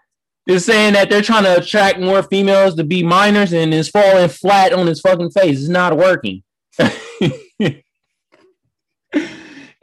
they're 0.48 0.60
saying 0.60 0.94
that 0.94 1.10
they're 1.10 1.22
trying 1.22 1.44
to 1.44 1.58
attract 1.58 2.00
more 2.00 2.24
females 2.24 2.76
to 2.76 2.86
be 2.86 3.04
miners 3.04 3.52
and 3.52 3.74
it's 3.74 3.90
falling 3.90 4.30
flat 4.30 4.72
on 4.72 4.88
his 4.88 5.02
fucking 5.02 5.32
face. 5.32 5.60
It's 5.60 5.68
not 5.68 5.98
working. 5.98 6.42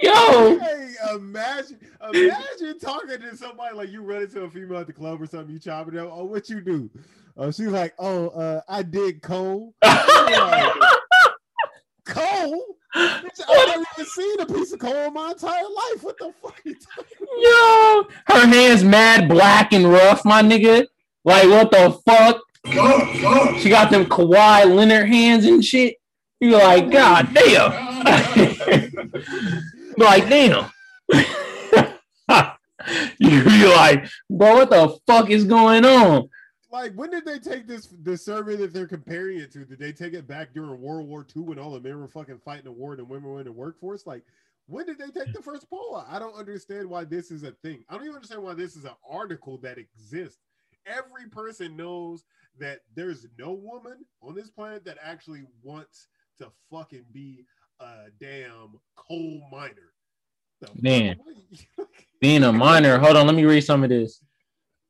Yo. 0.01 0.59
Hey, 0.59 0.95
imagine, 1.15 1.79
imagine 2.13 2.79
talking 2.81 3.21
to 3.21 3.37
somebody 3.37 3.75
like 3.75 3.91
you 3.91 4.03
run 4.03 4.23
into 4.23 4.43
a 4.43 4.51
female 4.51 4.79
at 4.79 4.87
the 4.87 4.93
club 4.93 5.23
or 5.23 5.27
something. 5.27 5.53
You 5.53 5.59
chop 5.59 5.89
it 5.89 5.97
up. 5.97 6.11
Oh, 6.13 6.25
what 6.25 6.51
you 6.51 6.61
do? 6.61 6.91
Oh, 7.37 7.51
she's 7.51 7.69
like, 7.69 7.95
oh, 7.99 8.29
uh, 8.29 8.61
I 8.69 8.83
did 8.83 9.23
coal. 9.23 9.75
like, 9.83 10.73
coal. 12.05 12.63
I've 12.95 13.23
never 13.49 13.85
even 13.95 14.07
seen 14.07 14.41
a 14.41 14.47
piece 14.47 14.73
of 14.73 14.81
coal 14.81 15.07
in 15.07 15.15
my 15.15 15.31
entire 15.31 15.63
life. 15.63 16.03
What 16.03 16.19
the 16.19 16.33
fuck? 16.43 16.61
You 16.65 16.77
Yo, 17.39 18.07
her 18.27 18.47
hands 18.47 18.85
mad 18.85 19.29
black 19.29 19.73
and 19.73 19.91
rough, 19.91 20.25
my 20.27 20.43
nigga. 20.43 20.87
Like 21.25 21.49
what 21.49 21.71
the 21.71 21.99
fuck? 22.05 22.43
She 23.59 23.71
got 23.71 23.91
them 23.91 24.05
Kawhi 24.07 24.75
Leonard 24.75 25.09
hands 25.09 25.47
and 25.47 25.65
shit. 25.65 25.97
You're 26.43 26.59
like, 26.59 26.91
God 26.91 27.33
damn. 27.33 27.71
like, 29.97 30.29
damn. 30.29 30.69
You're 33.21 33.77
like, 33.77 34.09
bro, 34.29 34.55
what 34.55 34.71
the 34.71 34.99
fuck 35.07 35.31
is 35.31 35.45
going 35.45 35.85
on? 35.85 36.29
Like, 36.73 36.95
when 36.95 37.11
did 37.11 37.25
they 37.25 37.39
take 37.39 37.69
this 37.69 37.87
the 38.03 38.17
survey 38.17 38.57
that 38.57 38.73
they're 38.73 38.89
comparing 38.89 39.39
it 39.39 39.53
to? 39.53 39.65
Did 39.65 39.79
they 39.79 39.93
take 39.93 40.15
it 40.15 40.27
back 40.27 40.53
during 40.53 40.81
World 40.81 41.07
War 41.07 41.25
II 41.37 41.43
when 41.43 41.61
all 41.61 41.71
the 41.71 41.81
men 41.81 42.01
were 42.01 42.09
fucking 42.09 42.41
fighting 42.45 42.65
the 42.65 42.73
war 42.73 42.95
and 42.95 43.09
women 43.09 43.31
were 43.31 43.39
in 43.39 43.47
the 43.47 43.53
workforce? 43.53 44.05
Like, 44.05 44.25
when 44.67 44.85
did 44.85 44.99
they 44.99 45.11
take 45.17 45.33
the 45.33 45.43
first 45.43 45.71
poll? 45.71 46.05
I 46.09 46.19
don't 46.19 46.35
understand 46.35 46.91
why 46.91 47.05
this 47.05 47.31
is 47.31 47.45
a 47.45 47.53
thing. 47.53 47.85
I 47.89 47.95
don't 47.95 48.03
even 48.03 48.17
understand 48.17 48.43
why 48.43 48.55
this 48.55 48.75
is 48.75 48.85
an 48.85 48.97
article 49.09 49.59
that 49.59 49.79
exists. 49.79 50.41
Every 50.87 51.29
person 51.31 51.77
knows 51.77 52.25
that 52.59 52.81
there's 52.97 53.29
no 53.39 53.53
woman 53.53 54.05
on 54.21 54.35
this 54.35 54.51
planet 54.51 54.85
that 54.87 54.99
actually 55.01 55.45
wants 55.63 56.09
to 56.39 56.51
fucking 56.71 57.05
be 57.13 57.45
a 57.81 58.11
damn 58.21 58.79
coal 58.97 59.43
miner. 59.51 59.93
Man, 60.81 61.17
being 62.21 62.45
a 62.45 62.53
miner, 62.53 62.99
hold 62.99 63.17
on, 63.17 63.27
let 63.27 63.35
me 63.35 63.45
read 63.45 63.63
some 63.63 63.83
of 63.83 63.91
this. 63.91 64.23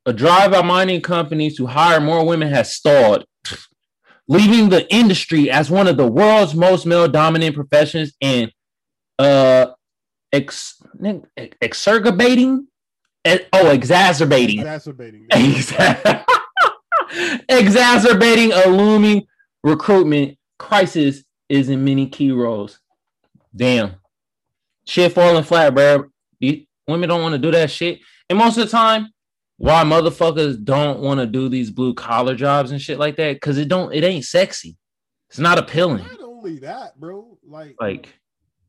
A 0.04 0.12
drive 0.12 0.50
by 0.50 0.62
mining 0.62 1.00
companies 1.00 1.56
to 1.56 1.66
hire 1.66 2.00
more 2.00 2.26
women 2.26 2.48
has 2.48 2.74
stalled, 2.74 3.24
leaving 4.28 4.68
the 4.68 4.92
industry 4.92 5.50
as 5.50 5.70
one 5.70 5.86
of 5.86 5.96
the 5.96 6.06
world's 6.06 6.54
most 6.54 6.86
male 6.86 7.08
dominant 7.08 7.54
professions 7.54 8.12
and 8.20 8.50
uh 9.18 9.66
ex, 10.32 10.82
exacerbating? 11.60 12.66
Oh 13.52 13.70
exacerbating. 13.70 14.60
Exacerbating 15.30 16.24
exacerbating 17.48 18.52
a 18.52 18.68
looming 18.68 19.26
recruitment 19.62 20.36
crisis 20.58 21.24
is 21.52 21.68
in 21.68 21.84
many 21.84 22.06
key 22.06 22.32
roles. 22.32 22.80
Damn. 23.54 23.96
Shit 24.86 25.12
falling 25.12 25.44
flat, 25.44 25.74
bro. 25.74 26.06
Women 26.88 27.08
don't 27.10 27.20
want 27.20 27.34
to 27.34 27.38
do 27.38 27.50
that 27.50 27.70
shit. 27.70 28.00
And 28.30 28.38
most 28.38 28.56
of 28.56 28.64
the 28.64 28.70
time, 28.70 29.08
why 29.58 29.84
motherfuckers 29.84 30.64
don't 30.64 31.00
want 31.00 31.20
to 31.20 31.26
do 31.26 31.50
these 31.50 31.70
blue 31.70 31.92
collar 31.92 32.34
jobs 32.34 32.70
and 32.70 32.80
shit 32.80 32.98
like 32.98 33.16
that? 33.16 33.38
Cause 33.42 33.58
it 33.58 33.68
don't 33.68 33.92
it 33.92 34.02
ain't 34.02 34.24
sexy. 34.24 34.78
It's 35.28 35.38
not 35.38 35.58
appealing. 35.58 35.98
Not 35.98 36.22
only 36.22 36.58
that, 36.60 36.98
bro. 36.98 37.38
Like 37.46 37.76
like 37.78 38.08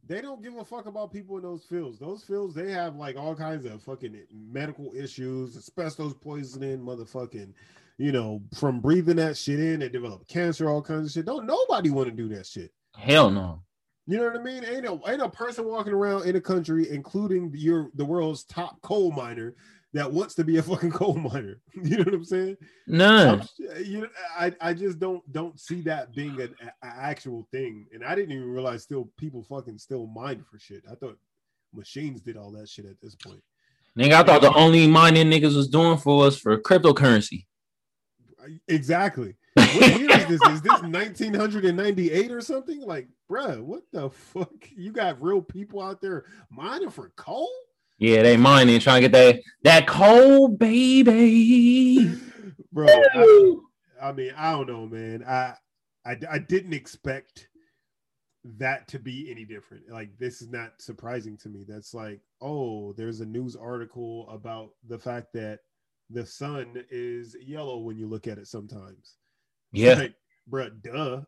they 0.05 0.19
don't 0.19 0.43
give 0.43 0.57
a 0.57 0.65
fuck 0.65 0.85
about 0.85 1.13
people 1.13 1.37
in 1.37 1.43
those 1.43 1.63
fields. 1.63 1.99
Those 1.99 2.23
fields, 2.23 2.53
they 2.53 2.69
have 2.71 2.97
like 2.97 3.15
all 3.15 3.33
kinds 3.33 3.65
of 3.65 3.81
fucking 3.81 4.15
medical 4.51 4.91
issues, 4.93 5.55
asbestos 5.55 6.13
poisoning, 6.13 6.79
motherfucking 6.79 7.53
you 7.97 8.11
know, 8.11 8.41
from 8.55 8.79
breathing 8.79 9.17
that 9.17 9.37
shit 9.37 9.59
in, 9.59 9.79
they 9.79 9.89
develop 9.89 10.27
cancer, 10.27 10.69
all 10.69 10.81
kinds 10.81 11.07
of 11.07 11.11
shit. 11.11 11.25
Don't 11.25 11.45
nobody 11.45 11.89
want 11.89 12.09
to 12.09 12.15
do 12.15 12.27
that 12.35 12.45
shit. 12.45 12.71
Hell 12.95 13.29
no. 13.29 13.61
You 14.05 14.17
know 14.17 14.25
what 14.25 14.37
I 14.37 14.43
mean? 14.43 14.65
Ain't 14.65 14.85
a 14.85 14.99
ain't 15.07 15.21
a 15.21 15.29
person 15.29 15.65
walking 15.65 15.93
around 15.93 16.25
in 16.25 16.35
a 16.35 16.41
country, 16.41 16.89
including 16.89 17.51
your 17.55 17.89
the 17.95 18.03
world's 18.03 18.43
top 18.43 18.81
coal 18.81 19.11
miner, 19.11 19.55
that 19.93 20.11
wants 20.11 20.35
to 20.35 20.43
be 20.43 20.57
a 20.57 20.63
fucking 20.63 20.91
coal 20.99 21.15
miner. 21.15 21.61
You 21.83 21.97
know 21.97 22.03
what 22.03 22.13
I'm 22.13 22.25
saying? 22.25 22.57
No. 22.87 23.41
You 23.83 24.01
know, 24.01 24.07
I 24.37 24.53
I 24.59 24.73
just 24.73 24.99
don't 24.99 25.23
don't 25.31 25.57
see 25.59 25.81
that 25.81 26.13
being 26.13 26.39
an, 26.41 26.53
an 26.61 26.71
actual 26.81 27.47
thing. 27.51 27.85
And 27.93 28.03
I 28.03 28.15
didn't 28.15 28.31
even 28.33 28.49
realize 28.49 28.83
still 28.83 29.09
people 29.17 29.43
fucking 29.43 29.77
still 29.77 30.07
mine 30.07 30.43
for 30.49 30.59
shit. 30.59 30.83
I 30.91 30.95
thought 30.95 31.17
machines 31.73 32.21
did 32.21 32.37
all 32.37 32.51
that 32.51 32.67
shit 32.67 32.85
at 32.85 32.99
this 33.01 33.15
point. 33.15 33.41
Nigga, 33.97 34.13
I 34.13 34.23
thought 34.23 34.41
the 34.41 34.53
only 34.53 34.87
mining 34.87 35.29
niggas 35.29 35.55
was 35.55 35.67
doing 35.67 35.97
for 35.97 36.25
us 36.25 36.37
for 36.37 36.57
cryptocurrency. 36.57 37.45
Exactly. 38.67 39.35
What 39.55 39.99
year 39.99 40.11
is 40.11 40.27
this? 40.27 40.41
Is 40.49 40.61
this 40.61 40.81
1998 40.81 42.31
or 42.31 42.41
something? 42.41 42.81
Like, 42.81 43.07
bruh, 43.29 43.61
what 43.61 43.83
the 43.91 44.09
fuck? 44.09 44.51
You 44.75 44.91
got 44.91 45.21
real 45.21 45.41
people 45.41 45.81
out 45.81 46.01
there 46.01 46.25
mining 46.49 46.89
for 46.89 47.11
coal? 47.15 47.49
Yeah, 47.97 48.23
they 48.23 48.37
mining, 48.37 48.79
trying 48.79 49.01
to 49.01 49.09
get 49.09 49.11
that 49.13 49.41
that 49.63 49.87
coal, 49.87 50.49
baby. 50.49 52.11
Bro, 52.71 52.87
I, 52.87 53.55
I, 54.01 54.11
mean, 54.11 54.33
I 54.35 54.51
don't 54.51 54.67
know, 54.67 54.87
man. 54.87 55.23
I, 55.23 55.53
I 56.05 56.17
I 56.29 56.39
didn't 56.39 56.73
expect 56.73 57.47
that 58.43 58.87
to 58.89 58.99
be 58.99 59.29
any 59.31 59.45
different. 59.45 59.89
Like, 59.89 60.17
this 60.17 60.41
is 60.41 60.49
not 60.49 60.81
surprising 60.81 61.37
to 61.37 61.49
me. 61.49 61.63
That's 61.67 61.93
like, 61.93 62.19
oh, 62.41 62.93
there's 62.93 63.21
a 63.21 63.25
news 63.25 63.55
article 63.55 64.27
about 64.29 64.71
the 64.87 64.99
fact 64.99 65.33
that 65.33 65.59
the 66.13 66.25
sun 66.25 66.83
is 66.89 67.35
yellow 67.41 67.79
when 67.79 67.97
you 67.97 68.07
look 68.07 68.27
at 68.27 68.37
it 68.37 68.47
sometimes. 68.47 69.15
Yeah. 69.71 69.95
Like, 69.95 70.13
bro, 70.47 70.69
duh. 70.69 71.21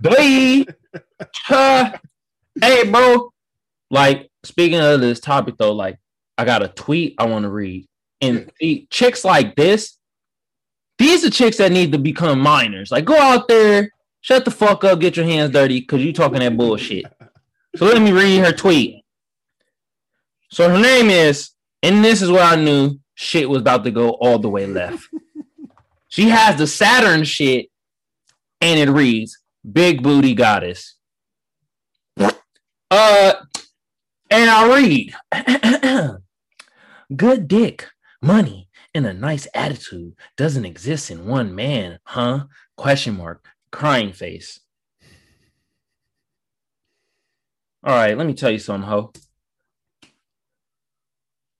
Boy. 0.00 0.64
uh, 1.50 1.90
hey, 2.60 2.90
bro. 2.90 3.32
Like, 3.90 4.30
speaking 4.44 4.78
of 4.78 5.00
this 5.00 5.20
topic, 5.20 5.56
though, 5.58 5.72
like, 5.72 5.98
I 6.36 6.44
got 6.44 6.62
a 6.62 6.68
tweet 6.68 7.14
I 7.18 7.26
want 7.26 7.44
to 7.44 7.50
read. 7.50 7.86
And 8.20 8.50
the 8.60 8.86
chicks 8.90 9.24
like 9.24 9.56
this, 9.56 9.96
these 10.98 11.24
are 11.24 11.30
chicks 11.30 11.56
that 11.56 11.72
need 11.72 11.92
to 11.92 11.98
become 11.98 12.40
miners. 12.40 12.90
Like, 12.90 13.06
go 13.06 13.18
out 13.18 13.48
there, 13.48 13.90
shut 14.20 14.44
the 14.44 14.50
fuck 14.50 14.84
up, 14.84 15.00
get 15.00 15.16
your 15.16 15.26
hands 15.26 15.52
dirty, 15.52 15.80
because 15.80 16.04
you 16.04 16.12
talking 16.12 16.40
that 16.40 16.56
bullshit. 16.56 17.06
so 17.76 17.86
let 17.86 18.02
me 18.02 18.12
read 18.12 18.38
her 18.38 18.52
tweet. 18.52 19.04
So 20.50 20.68
her 20.68 20.78
name 20.78 21.08
is, 21.08 21.50
and 21.82 22.04
this 22.04 22.20
is 22.20 22.30
what 22.30 22.42
I 22.42 22.56
knew 22.56 22.98
shit 23.18 23.50
was 23.50 23.58
about 23.58 23.82
to 23.82 23.90
go 23.90 24.10
all 24.10 24.38
the 24.38 24.48
way 24.48 24.64
left. 24.64 25.08
she 26.08 26.28
has 26.28 26.56
the 26.56 26.68
Saturn 26.68 27.24
shit, 27.24 27.66
and 28.60 28.78
it 28.78 28.92
reads 28.92 29.38
Big 29.70 30.04
Booty 30.04 30.34
Goddess. 30.34 30.94
Uh, 32.16 33.34
and 34.30 34.48
I 34.48 34.76
read 34.78 35.14
Good 37.16 37.48
dick, 37.48 37.88
money, 38.22 38.68
and 38.94 39.04
a 39.04 39.12
nice 39.12 39.48
attitude 39.52 40.14
doesn't 40.36 40.64
exist 40.64 41.10
in 41.10 41.26
one 41.26 41.54
man, 41.54 41.98
huh? 42.04 42.44
Question 42.76 43.16
mark, 43.16 43.44
crying 43.72 44.12
face. 44.12 44.60
All 47.82 47.94
right, 47.94 48.16
let 48.16 48.28
me 48.28 48.34
tell 48.34 48.50
you 48.50 48.58
something, 48.60 48.88
ho 48.88 49.12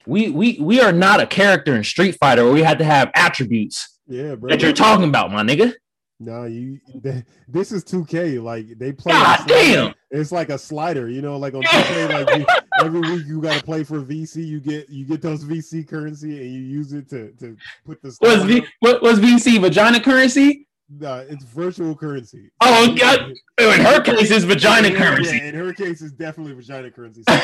we 0.09 0.31
we 0.31 0.59
we 0.61 0.81
are 0.81 0.93
not 0.93 1.21
a 1.21 1.27
character 1.27 1.77
in 1.77 1.85
Street 1.85 2.17
Fighter 2.19 2.45
where 2.45 2.53
we 2.53 2.63
had 2.63 2.79
to 2.79 2.85
have 2.85 3.11
attributes. 3.15 3.99
Yeah, 4.07 4.37
bro. 4.37 4.49
That 4.49 4.63
you're 4.63 4.73
talking 4.73 5.09
about, 5.09 5.31
my 5.31 5.43
nigga. 5.43 5.75
No, 6.19 6.47
you. 6.47 6.81
This 7.47 7.71
is 7.71 7.85
2K. 7.85 8.43
Like 8.43 8.67
they 8.79 8.93
play. 8.93 9.13
God 9.13 9.47
damn. 9.47 9.95
It's 10.11 10.33
like 10.33 10.49
a 10.49 10.59
slider, 10.59 11.09
you 11.09 11.23
know, 11.23 11.37
like 11.37 11.55
on 11.55 11.63
2K. 11.63 12.27
Like 12.27 12.39
you, 12.39 12.47
every 12.81 13.01
week 13.01 13.27
you 13.27 13.41
got 13.41 13.59
to 13.59 13.65
play 13.65 13.85
for 13.85 14.01
VC. 14.01 14.45
You 14.45 14.61
get 14.61 14.89
you 14.89 15.05
get 15.05 15.21
those 15.21 15.45
VC 15.45 15.87
currency 15.87 16.41
and 16.43 16.53
you 16.53 16.63
use 16.63 16.93
it 16.93 17.09
to 17.11 17.31
to 17.33 17.57
put 17.85 18.03
the. 18.03 18.17
Was 18.23 18.43
v, 18.45 18.67
what 18.81 19.03
was 19.03 19.21
VC 19.21 19.61
vagina 19.61 20.01
currency? 20.01 20.67
No, 20.91 21.17
it's 21.29 21.45
virtual 21.45 21.95
currency. 21.95 22.51
Oh 22.63 22.97
God! 22.99 23.35
Oh, 23.59 23.73
in 23.73 23.81
her 23.83 24.01
case, 24.01 24.31
it's 24.31 24.47
vagina 24.47 24.91
currency. 24.97 25.37
Yeah, 25.37 25.45
in 25.45 25.55
her 25.55 25.75
case, 25.75 26.01
it's 26.01 26.13
definitely 26.13 26.55
vagina 26.55 26.91
currency. 26.91 27.23
So 27.29 27.35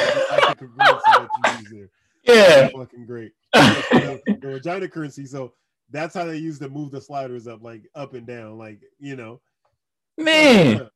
I 2.29 2.33
think 2.33 2.37
that 2.37 2.37
you 2.37 2.41
use 2.41 2.47
there. 2.47 2.63
Yeah, 2.63 2.69
fucking 2.79 3.07
great. 3.07 3.33
the, 3.53 4.39
vagina 4.43 4.89
currency. 4.89 5.27
So 5.27 5.53
that's 5.91 6.15
how 6.15 6.25
they 6.25 6.37
use 6.37 6.59
to 6.61 6.69
move 6.69 6.91
the 6.91 7.01
sliders 7.01 7.47
up, 7.47 7.63
like 7.63 7.83
up 7.95 8.15
and 8.15 8.27
down, 8.27 8.59
like 8.59 8.81
you 8.99 9.17
know. 9.17 9.41
Man, 10.17 10.89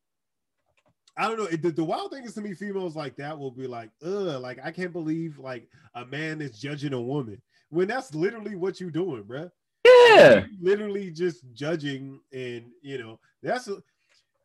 I 1.17 1.27
don't 1.27 1.37
know. 1.37 1.47
The, 1.47 1.71
the, 1.71 1.83
wild 1.83 2.11
thing 2.11 2.23
is 2.23 2.33
to 2.35 2.41
me, 2.41 2.53
females 2.53 2.95
like 2.95 3.17
that 3.17 3.37
will 3.37 3.51
be 3.51 3.67
like, 3.67 3.91
ugh, 4.03 4.41
like 4.41 4.59
I 4.63 4.71
can't 4.71 4.93
believe 4.93 5.37
like 5.37 5.67
a 5.95 6.05
man 6.05 6.41
is 6.41 6.59
judging 6.59 6.93
a 6.93 7.01
woman 7.01 7.41
when 7.69 7.87
that's 7.87 8.15
literally 8.15 8.55
what 8.55 8.79
you're 8.79 8.91
doing, 8.91 9.23
bro. 9.23 9.49
Yeah, 9.85 10.45
literally 10.61 11.11
just 11.11 11.43
judging, 11.53 12.19
and 12.31 12.65
you 12.81 12.97
know 12.97 13.19
that's 13.43 13.69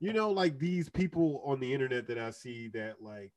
you 0.04 0.12
know, 0.12 0.30
like 0.30 0.58
these 0.58 0.90
people 0.90 1.42
on 1.46 1.60
the 1.60 1.72
internet 1.72 2.06
that 2.08 2.18
I 2.18 2.30
see 2.30 2.68
that 2.74 2.96
like 3.00 3.32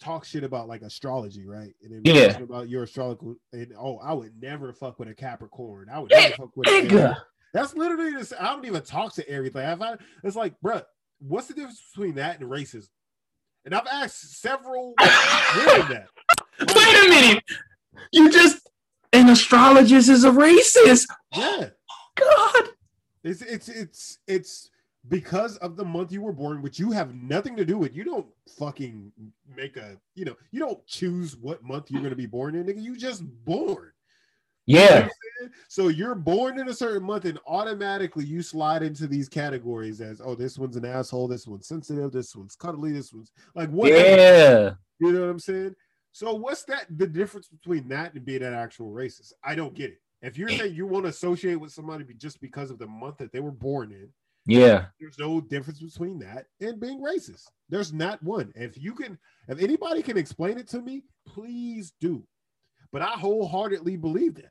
talk 0.00 0.24
shit 0.24 0.44
about 0.44 0.68
like 0.68 0.82
astrology, 0.82 1.46
right? 1.46 1.74
And 1.82 1.92
then 1.92 2.00
yeah, 2.04 2.38
about 2.38 2.68
your 2.68 2.84
astrological 2.84 3.36
and 3.52 3.72
oh, 3.78 3.98
I 3.98 4.12
would 4.12 4.32
never 4.40 4.72
fuck 4.72 4.98
with 4.98 5.08
a 5.08 5.14
Capricorn. 5.14 5.88
I 5.92 6.00
would 6.00 6.10
never 6.10 6.34
fuck 6.34 6.56
with 6.56 6.68
a 6.68 7.16
That's 7.52 7.74
literally 7.74 8.12
this. 8.12 8.32
I 8.38 8.48
don't 8.48 8.64
even 8.64 8.82
talk 8.82 9.14
to 9.14 9.28
everything. 9.28 9.64
I 9.64 9.76
find 9.76 9.98
it's 10.24 10.36
like, 10.36 10.58
bro, 10.60 10.82
what's 11.20 11.48
the 11.48 11.54
difference 11.54 11.82
between 11.92 12.14
that 12.16 12.40
and 12.40 12.50
racism? 12.50 12.88
And 13.64 13.74
I've 13.74 13.86
asked 13.86 14.40
several 14.40 14.94
women 15.56 15.88
that. 15.90 16.08
Wait 16.60 17.06
a 17.06 17.08
minute. 17.08 17.44
You 18.12 18.30
just 18.30 18.68
an 19.12 19.28
astrologist 19.28 20.08
is 20.08 20.24
a 20.24 20.30
racist. 20.30 21.06
Yeah. 21.36 21.70
God. 22.16 22.68
It's 23.22 23.42
it's 23.42 23.68
it's 23.68 24.18
it's 24.26 24.70
because 25.08 25.56
of 25.58 25.76
the 25.76 25.84
month 25.84 26.12
you 26.12 26.22
were 26.22 26.32
born, 26.32 26.62
which 26.62 26.78
you 26.78 26.90
have 26.92 27.14
nothing 27.14 27.56
to 27.56 27.64
do 27.64 27.78
with. 27.78 27.94
You 27.94 28.04
don't 28.04 28.26
fucking 28.58 29.12
make 29.56 29.76
a 29.76 29.96
you 30.14 30.24
know 30.24 30.36
you 30.50 30.60
don't 30.60 30.84
choose 30.86 31.36
what 31.36 31.62
month 31.62 31.90
you're 31.90 32.02
gonna 32.02 32.14
be 32.16 32.26
born 32.26 32.54
in. 32.54 32.66
Nigga, 32.66 32.82
you 32.82 32.96
just 32.96 33.22
born. 33.44 33.92
You 34.66 34.76
know 34.78 34.84
Yeah. 34.84 35.08
So 35.68 35.88
you're 35.88 36.14
born 36.14 36.60
in 36.60 36.68
a 36.68 36.74
certain 36.74 37.02
month, 37.02 37.24
and 37.24 37.38
automatically 37.46 38.24
you 38.24 38.42
slide 38.42 38.82
into 38.82 39.06
these 39.06 39.28
categories 39.28 40.00
as 40.00 40.20
oh, 40.20 40.34
this 40.34 40.58
one's 40.58 40.76
an 40.76 40.84
asshole, 40.84 41.28
this 41.28 41.46
one's 41.46 41.66
sensitive, 41.66 42.12
this 42.12 42.36
one's 42.36 42.56
cuddly, 42.56 42.92
this 42.92 43.12
one's 43.12 43.32
like 43.54 43.70
what 43.70 43.90
Yeah. 43.90 44.72
You 44.98 45.12
know 45.12 45.20
what 45.20 45.30
I'm 45.30 45.38
saying? 45.38 45.74
So 46.12 46.34
what's 46.34 46.64
that 46.64 46.86
the 46.96 47.06
difference 47.06 47.48
between 47.48 47.88
that 47.88 48.14
and 48.14 48.24
being 48.24 48.42
an 48.42 48.52
actual 48.52 48.92
racist? 48.92 49.32
I 49.42 49.54
don't 49.54 49.74
get 49.74 49.90
it. 49.90 50.00
If 50.22 50.36
you're 50.36 50.50
saying 50.50 50.74
you 50.74 50.86
want 50.86 51.04
to 51.06 51.10
associate 51.10 51.54
with 51.54 51.72
somebody 51.72 52.04
just 52.18 52.40
because 52.40 52.70
of 52.70 52.78
the 52.78 52.86
month 52.86 53.16
that 53.18 53.32
they 53.32 53.40
were 53.40 53.50
born 53.50 53.92
in, 53.92 54.08
Yeah. 54.50 54.86
there's 55.00 55.18
no 55.18 55.40
difference 55.40 55.80
between 55.80 56.18
that 56.20 56.46
and 56.60 56.80
being 56.80 57.00
racist. 57.00 57.44
There's 57.68 57.92
not 57.92 58.22
one. 58.22 58.52
If 58.56 58.76
you 58.76 58.92
can, 58.94 59.18
if 59.48 59.60
anybody 59.60 60.02
can 60.02 60.16
explain 60.16 60.58
it 60.58 60.68
to 60.68 60.80
me, 60.80 61.02
please 61.26 61.92
do. 62.00 62.24
But 62.92 63.02
I 63.02 63.10
wholeheartedly 63.12 63.96
believe 63.96 64.34
that. 64.36 64.50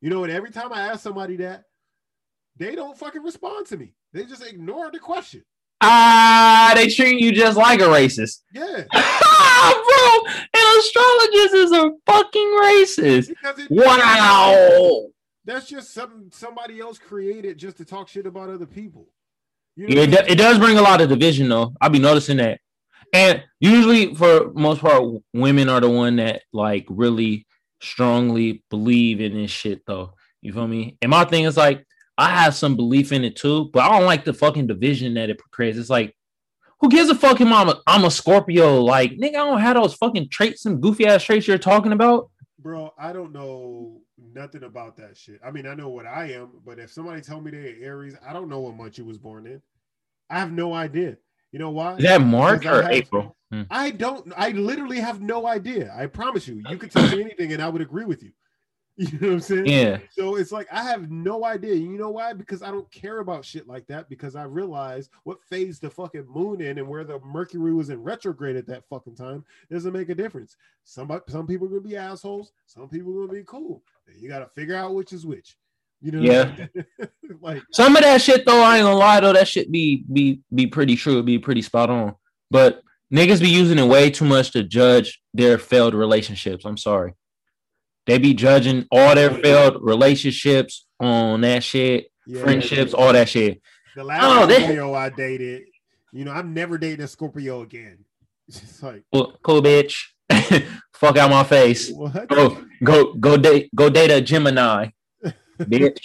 You 0.00 0.10
know, 0.10 0.24
and 0.24 0.32
every 0.32 0.50
time 0.50 0.72
I 0.72 0.88
ask 0.88 1.00
somebody 1.02 1.36
that, 1.36 1.64
they 2.56 2.74
don't 2.74 2.98
fucking 2.98 3.22
respond 3.22 3.66
to 3.66 3.76
me. 3.76 3.94
They 4.12 4.24
just 4.24 4.44
ignore 4.44 4.90
the 4.90 4.98
question. 4.98 5.44
Ah, 5.80 6.72
they 6.74 6.88
treat 6.88 7.20
you 7.20 7.30
just 7.30 7.56
like 7.56 7.80
a 7.80 7.84
racist. 7.84 8.40
Yeah. 8.52 8.84
Bro, 8.92 10.32
an 10.54 10.78
astrologist 10.78 11.54
is 11.54 11.72
a 11.72 11.90
fucking 12.06 12.48
racist. 12.62 13.30
It, 13.30 13.70
Wow. 13.70 15.06
that's 15.44 15.68
just 15.68 15.92
something 15.94 16.30
somebody 16.32 16.80
else 16.80 16.98
created 16.98 17.58
just 17.58 17.76
to 17.76 17.84
talk 17.84 18.08
shit 18.08 18.26
about 18.26 18.50
other 18.50 18.66
people. 18.66 19.08
Yeah, 19.78 20.00
it, 20.00 20.10
do- 20.10 20.32
it 20.32 20.36
does 20.36 20.58
bring 20.58 20.76
a 20.76 20.82
lot 20.82 21.00
of 21.00 21.08
division 21.08 21.48
though. 21.48 21.74
I'll 21.80 21.90
be 21.90 21.98
noticing 21.98 22.38
that. 22.38 22.60
And 23.12 23.42
usually 23.60 24.14
for 24.14 24.52
most 24.52 24.80
part, 24.80 25.02
women 25.32 25.68
are 25.68 25.80
the 25.80 25.88
one 25.88 26.16
that 26.16 26.42
like 26.52 26.86
really 26.88 27.46
strongly 27.80 28.64
believe 28.70 29.20
in 29.20 29.34
this 29.34 29.50
shit 29.50 29.86
though. 29.86 30.14
You 30.42 30.52
feel 30.52 30.66
me? 30.66 30.98
And 31.00 31.10
my 31.10 31.24
thing 31.24 31.44
is 31.44 31.56
like 31.56 31.86
I 32.18 32.30
have 32.30 32.56
some 32.56 32.74
belief 32.74 33.12
in 33.12 33.22
it 33.24 33.36
too, 33.36 33.70
but 33.72 33.84
I 33.84 33.96
don't 33.96 34.06
like 34.06 34.24
the 34.24 34.34
fucking 34.34 34.66
division 34.66 35.14
that 35.14 35.30
it 35.30 35.40
creates. 35.52 35.78
It's 35.78 35.88
like, 35.88 36.16
who 36.80 36.88
gives 36.88 37.08
a 37.08 37.14
fuck 37.14 37.40
if 37.40 37.46
I'm 37.46 37.68
a, 37.68 37.80
I'm 37.86 38.04
a 38.04 38.10
Scorpio? 38.10 38.82
Like, 38.82 39.12
nigga, 39.12 39.28
I 39.28 39.46
don't 39.46 39.60
have 39.60 39.76
those 39.76 39.94
fucking 39.94 40.28
traits, 40.28 40.62
some 40.62 40.80
goofy 40.80 41.06
ass 41.06 41.22
traits 41.22 41.46
you're 41.46 41.58
talking 41.58 41.92
about. 41.92 42.30
Bro, 42.58 42.92
I 42.98 43.12
don't 43.12 43.32
know 43.32 44.00
nothing 44.34 44.64
about 44.64 44.96
that 44.96 45.16
shit. 45.16 45.40
I 45.44 45.50
mean, 45.50 45.66
I 45.66 45.74
know 45.74 45.88
what 45.88 46.06
I 46.06 46.32
am, 46.32 46.50
but 46.64 46.78
if 46.78 46.92
somebody 46.92 47.20
tell 47.20 47.40
me 47.40 47.50
they're 47.50 47.76
Aries, 47.80 48.16
I 48.26 48.32
don't 48.32 48.48
know 48.48 48.60
what 48.60 48.76
month 48.76 48.98
you 48.98 49.04
was 49.04 49.18
born 49.18 49.46
in. 49.46 49.62
I 50.30 50.38
have 50.38 50.52
no 50.52 50.74
idea. 50.74 51.16
You 51.52 51.58
know 51.58 51.70
why? 51.70 51.94
Is 51.96 52.04
that 52.04 52.20
March 52.20 52.66
or 52.66 52.82
have- 52.82 52.92
April? 52.92 53.36
Hmm. 53.50 53.62
I 53.70 53.90
don't. 53.90 54.30
I 54.36 54.50
literally 54.50 55.00
have 55.00 55.22
no 55.22 55.46
idea. 55.46 55.94
I 55.96 56.04
promise 56.06 56.46
you. 56.46 56.62
You 56.68 56.76
could 56.76 56.90
tell 56.90 57.08
me 57.08 57.22
anything, 57.22 57.52
and 57.54 57.62
I 57.62 57.68
would 57.70 57.80
agree 57.80 58.04
with 58.04 58.22
you. 58.22 58.32
You 59.12 59.18
know 59.20 59.28
what 59.28 59.34
I'm 59.34 59.40
saying? 59.40 59.66
Yeah. 59.66 59.98
So 60.10 60.34
it's 60.34 60.50
like 60.50 60.66
I 60.72 60.82
have 60.82 61.08
no 61.08 61.44
idea. 61.44 61.74
You 61.74 61.96
know 61.96 62.10
why? 62.10 62.32
Because 62.32 62.64
I 62.64 62.72
don't 62.72 62.90
care 62.90 63.20
about 63.20 63.44
shit 63.44 63.68
like 63.68 63.86
that. 63.86 64.08
Because 64.08 64.34
I 64.34 64.42
realize 64.42 65.08
what 65.22 65.40
phase 65.44 65.78
the 65.78 65.88
fucking 65.88 66.26
moon 66.28 66.60
in 66.60 66.78
and 66.78 66.88
where 66.88 67.04
the 67.04 67.20
Mercury 67.20 67.72
was 67.72 67.90
in 67.90 68.02
retrograde 68.02 68.56
at 68.56 68.66
that 68.66 68.88
fucking 68.90 69.14
time 69.14 69.44
doesn't 69.70 69.92
make 69.92 70.08
a 70.08 70.16
difference. 70.16 70.56
Some 70.82 71.16
some 71.28 71.46
people 71.46 71.68
are 71.68 71.70
gonna 71.70 71.82
be 71.82 71.96
assholes. 71.96 72.50
Some 72.66 72.88
people 72.88 73.12
are 73.16 73.26
gonna 73.26 73.38
be 73.38 73.44
cool. 73.46 73.84
You 74.18 74.28
got 74.28 74.40
to 74.40 74.46
figure 74.46 74.74
out 74.74 74.94
which 74.94 75.12
is 75.12 75.24
which. 75.24 75.56
You 76.00 76.12
know? 76.12 76.20
Yeah. 76.20 76.66
like 77.40 77.62
Some 77.72 77.94
of 77.94 78.02
that 78.02 78.20
shit 78.20 78.46
though, 78.46 78.62
I 78.62 78.78
ain't 78.78 78.84
gonna 78.84 78.96
lie 78.96 79.20
though, 79.20 79.32
that 79.32 79.46
shit 79.46 79.70
be 79.70 80.04
be 80.12 80.40
be 80.52 80.66
pretty 80.66 80.96
true, 80.96 81.22
be 81.22 81.38
pretty 81.38 81.62
spot 81.62 81.90
on. 81.90 82.14
But 82.50 82.82
niggas 83.12 83.40
be 83.40 83.48
using 83.48 83.78
it 83.78 83.86
way 83.86 84.10
too 84.10 84.24
much 84.24 84.52
to 84.52 84.62
judge 84.62 85.20
their 85.34 85.58
failed 85.58 85.94
relationships. 85.94 86.64
I'm 86.64 86.76
sorry. 86.76 87.14
They 88.08 88.18
be 88.18 88.34
judging 88.34 88.86
all 88.90 89.14
their 89.14 89.30
failed 89.30 89.76
relationships 89.82 90.86
on 90.98 91.42
that 91.42 91.62
shit, 91.62 92.10
yeah, 92.26 92.42
friendships, 92.42 92.94
all 92.94 93.12
that 93.12 93.28
shit. 93.28 93.60
The 93.94 94.02
last 94.02 94.22
Oh, 94.24 94.48
Scorpio 94.48 94.94
I 94.94 95.10
dated, 95.10 95.64
you 96.12 96.24
know, 96.24 96.32
I'm 96.32 96.54
never 96.54 96.78
dating 96.78 97.04
a 97.04 97.08
Scorpio 97.08 97.60
again. 97.62 97.98
It's 98.48 98.82
like 98.82 99.02
Cool, 99.12 99.38
cool 99.42 99.62
bitch. 99.62 99.94
Fuck 100.94 101.18
out 101.18 101.28
my 101.30 101.44
face. 101.44 101.90
what? 101.92 102.26
Go 102.28 102.64
go 102.82 103.12
go 103.14 103.36
date 103.36 103.68
go 103.74 103.90
date 103.90 104.10
a 104.10 104.20
Gemini, 104.22 104.88
bitch. 105.60 105.98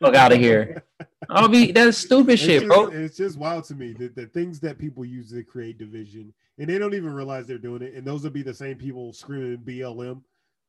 Fuck 0.00 0.14
out 0.14 0.32
of 0.32 0.38
here. 0.38 0.84
I'll 1.30 1.48
be 1.48 1.72
that's 1.72 1.96
stupid 1.96 2.32
It's 2.34 2.42
shit, 2.42 2.62
just, 2.62 2.66
bro. 2.68 2.86
it's 2.88 3.16
just 3.16 3.38
wild 3.38 3.64
to 3.64 3.74
me 3.74 3.92
the, 3.94 4.08
the 4.08 4.26
things 4.26 4.60
that 4.60 4.76
people 4.78 5.04
use 5.04 5.30
to 5.32 5.42
create 5.42 5.78
division, 5.78 6.34
and 6.58 6.68
they 6.68 6.78
don't 6.78 6.94
even 6.94 7.12
realize 7.14 7.46
they're 7.46 7.56
doing 7.58 7.80
it. 7.82 7.94
And 7.94 8.06
those 8.06 8.22
will 8.22 8.30
be 8.30 8.42
the 8.42 8.52
same 8.54 8.76
people 8.76 9.12
screaming 9.14 9.58
BLM, 9.58 10.20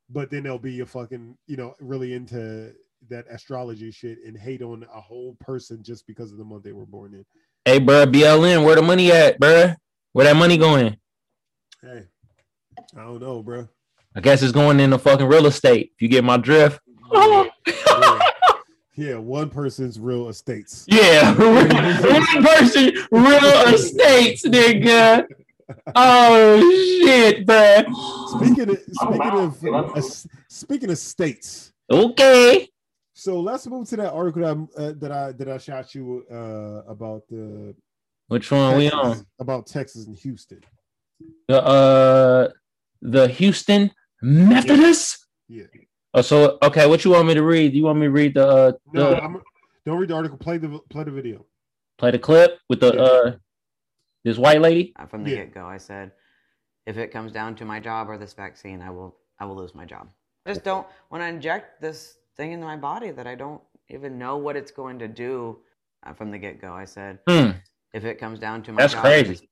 but 0.10 0.30
then 0.32 0.44
they'll 0.44 0.58
be 0.58 0.80
a 0.80 0.86
fucking 0.86 1.38
you 1.48 1.58
know 1.58 1.76
really 1.80 2.14
into 2.14 2.74
that 3.10 3.26
astrology 3.30 3.92
shit 3.92 4.18
and 4.26 4.38
hate 4.38 4.62
on 4.62 4.86
a 4.94 5.02
whole 5.02 5.36
person 5.40 5.82
just 5.82 6.06
because 6.06 6.32
of 6.32 6.38
the 6.38 6.44
month 6.44 6.64
they 6.64 6.74
were 6.74 6.86
born 6.86 7.14
in. 7.14 7.26
Hey, 7.66 7.80
bro, 7.80 8.06
BLM, 8.06 8.66
where 8.66 8.76
the 8.76 8.82
money 8.82 9.12
at, 9.12 9.40
bro? 9.40 9.74
Where 10.12 10.26
that 10.26 10.36
money 10.36 10.58
going? 10.58 10.98
Hey, 11.82 12.04
I 12.96 13.02
don't 13.02 13.22
know, 13.22 13.42
bro. 13.42 13.68
I 14.16 14.22
guess 14.22 14.42
it's 14.42 14.52
going 14.52 14.80
into 14.80 14.98
fucking 14.98 15.28
real 15.28 15.46
estate. 15.46 15.92
If 15.96 16.02
you 16.02 16.08
get 16.08 16.24
my 16.24 16.38
drift. 16.38 16.80
Yeah, 17.14 17.46
yeah. 17.68 18.20
Yeah, 18.96 19.16
one 19.16 19.50
person's 19.50 19.98
real 19.98 20.28
estates. 20.28 20.84
Yeah, 20.88 21.34
one 21.38 22.44
person, 22.44 22.92
real 23.12 23.74
estates, 23.74 24.46
nigga. 24.46 25.26
Oh 25.96 26.60
shit, 27.06 27.46
bro. 27.46 27.84
Speaking 28.38 28.70
of 28.70 28.80
speaking 28.92 29.40
of 29.40 29.66
uh, 29.98 30.02
speaking 30.50 30.90
of 30.92 30.98
states, 30.98 31.74
Okay. 31.92 32.68
so 33.14 33.40
let's 33.40 33.66
move 33.68 33.88
to 33.90 33.96
that 33.98 34.12
article 34.14 34.42
that, 34.42 34.56
I- 34.78 34.82
uh, 34.84 34.94
that 35.00 35.12
I 35.12 35.32
that 35.34 35.50
I 35.50 35.58
shot 35.58 35.94
you 35.96 36.26
uh, 36.32 36.84
about 36.92 37.24
the 37.30 37.76
Which 38.28 38.52
one 38.52 38.78
we 38.78 38.90
on? 38.90 39.26
about 39.40 39.68
Texas 39.68 40.06
and 40.08 40.18
Houston. 40.18 40.62
The 41.48 41.62
uh, 41.64 42.50
the 43.02 43.28
Houston 43.28 43.92
Methodist. 44.22 45.26
Yeah. 45.48 45.66
Oh, 46.14 46.22
so 46.22 46.58
okay. 46.64 46.86
What 46.88 47.04
you 47.06 47.12
want 47.12 47.28
me 47.28 47.34
to 47.36 47.44
read? 47.44 47.74
You 47.74 47.84
want 47.84 48.00
me 48.00 48.08
to 48.08 48.12
read 48.12 48.34
the 48.36 48.48
uh, 48.48 48.72
No, 48.94 49.12
the, 49.12 49.22
I'm, 49.24 49.42
don't 49.86 49.98
read 50.00 50.10
the 50.10 50.16
article. 50.16 50.38
Play 50.38 50.58
the 50.58 50.80
play 50.90 51.04
the 51.04 51.12
video. 51.12 51.46
play 51.98 52.12
the 52.12 52.20
clip 52.20 52.60
with 52.70 52.80
the 52.80 52.94
Yeah. 52.94 53.02
uh, 53.02 53.36
this 54.24 54.38
white 54.38 54.62
lady? 54.62 54.94
Uh, 54.98 55.06
from 55.06 55.24
the 55.24 55.32
Yeah. 55.32 55.36
get 55.38 55.54
go. 55.54 55.66
I 55.66 55.78
said, 55.78 56.12
if 56.86 56.98
it 56.98 57.12
comes 57.12 57.32
down 57.32 57.56
to 57.56 57.66
my 57.66 57.80
job 57.80 58.10
or 58.10 58.18
this 58.18 58.34
vaccine, 58.34 58.82
I 58.82 58.90
will 58.90 59.16
I 59.40 59.46
will 59.46 59.56
lose 59.56 59.74
my 59.74 59.86
job. 59.86 60.10
I 60.46 60.50
just 60.52 60.64
don't 60.66 60.86
want 61.12 61.22
to 61.22 61.28
inject 61.28 61.80
this 61.82 62.18
thing 62.36 62.52
into 62.52 62.66
my 62.66 62.76
body 62.76 63.12
that 63.12 63.28
I 63.28 63.36
don't 63.36 63.62
even 63.90 64.18
know 64.18 64.38
what 64.38 64.56
it's 64.56 64.72
going 64.72 65.00
to 65.00 65.08
do. 65.08 65.60
Uh, 66.06 66.14
from 66.14 66.32
the 66.32 66.38
get 66.38 66.62
go, 66.62 66.74
I 66.74 66.86
said, 66.86 67.20
Hmm. 67.28 67.52
if 67.94 68.06
it 68.06 68.16
comes 68.20 68.40
down 68.40 68.64
to 68.64 68.72
my 68.72 68.82
That's 68.82 68.94
job, 68.94 69.02
crazy. 69.04 69.50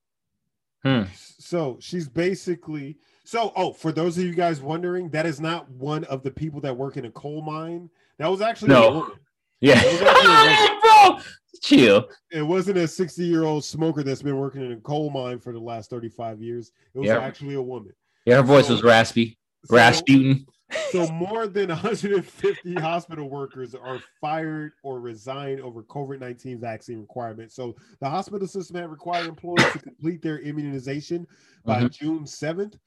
Hmm. 0.83 1.03
So 1.13 1.77
she's 1.81 2.07
basically 2.07 2.97
so. 3.25 3.51
Oh, 3.55 3.73
for 3.73 3.91
those 3.91 4.17
of 4.17 4.23
you 4.23 4.33
guys 4.33 4.61
wondering, 4.61 5.09
that 5.09 5.25
is 5.25 5.41
not 5.41 5.69
one 5.71 6.03
of 6.05 6.23
the 6.23 6.31
people 6.31 6.61
that 6.61 6.75
work 6.75 6.97
in 6.97 7.05
a 7.05 7.11
coal 7.11 7.41
mine. 7.41 7.89
That 8.17 8.27
was 8.29 8.41
actually 8.41 8.71
a 8.71 8.79
No. 8.79 8.89
woman. 8.91 9.11
Yeah. 9.59 9.81
It 11.07 11.15
was 11.15 11.23
actually 11.63 11.77
Bro, 11.77 11.77
chill. 12.01 12.09
It 12.31 12.41
wasn't 12.43 12.77
a 12.77 12.87
60 12.87 13.23
year 13.25 13.43
old 13.43 13.63
smoker 13.63 14.03
that's 14.03 14.21
been 14.21 14.37
working 14.37 14.61
in 14.65 14.71
a 14.73 14.77
coal 14.77 15.09
mine 15.09 15.39
for 15.39 15.53
the 15.53 15.59
last 15.59 15.89
35 15.89 16.41
years. 16.41 16.71
It 16.93 16.99
was 16.99 17.07
Yeah. 17.07 17.19
actually 17.19 17.55
a 17.55 17.61
woman. 17.61 17.93
Yeah, 18.25 18.37
her 18.37 18.43
voice 18.43 18.69
was 18.69 18.83
raspy. 18.83 19.37
So- 19.65 19.75
Rasputin. 19.75 20.45
So 20.91 21.07
more 21.07 21.47
than 21.47 21.69
150 21.69 22.73
hospital 22.75 23.29
workers 23.29 23.73
are 23.73 23.99
fired 24.19 24.73
or 24.83 24.99
resign 24.99 25.61
over 25.61 25.81
COVID-19 25.83 26.59
vaccine 26.59 26.99
requirements. 26.99 27.55
So 27.55 27.75
the 28.01 28.09
hospital 28.09 28.47
system 28.49 28.75
had 28.75 28.91
required 28.91 29.27
employees 29.27 29.71
to 29.71 29.79
complete 29.79 30.21
their 30.21 30.39
immunization 30.39 31.25
by 31.63 31.83
Mhm. 31.83 31.91
June 31.91 32.27
7th. 32.27 32.77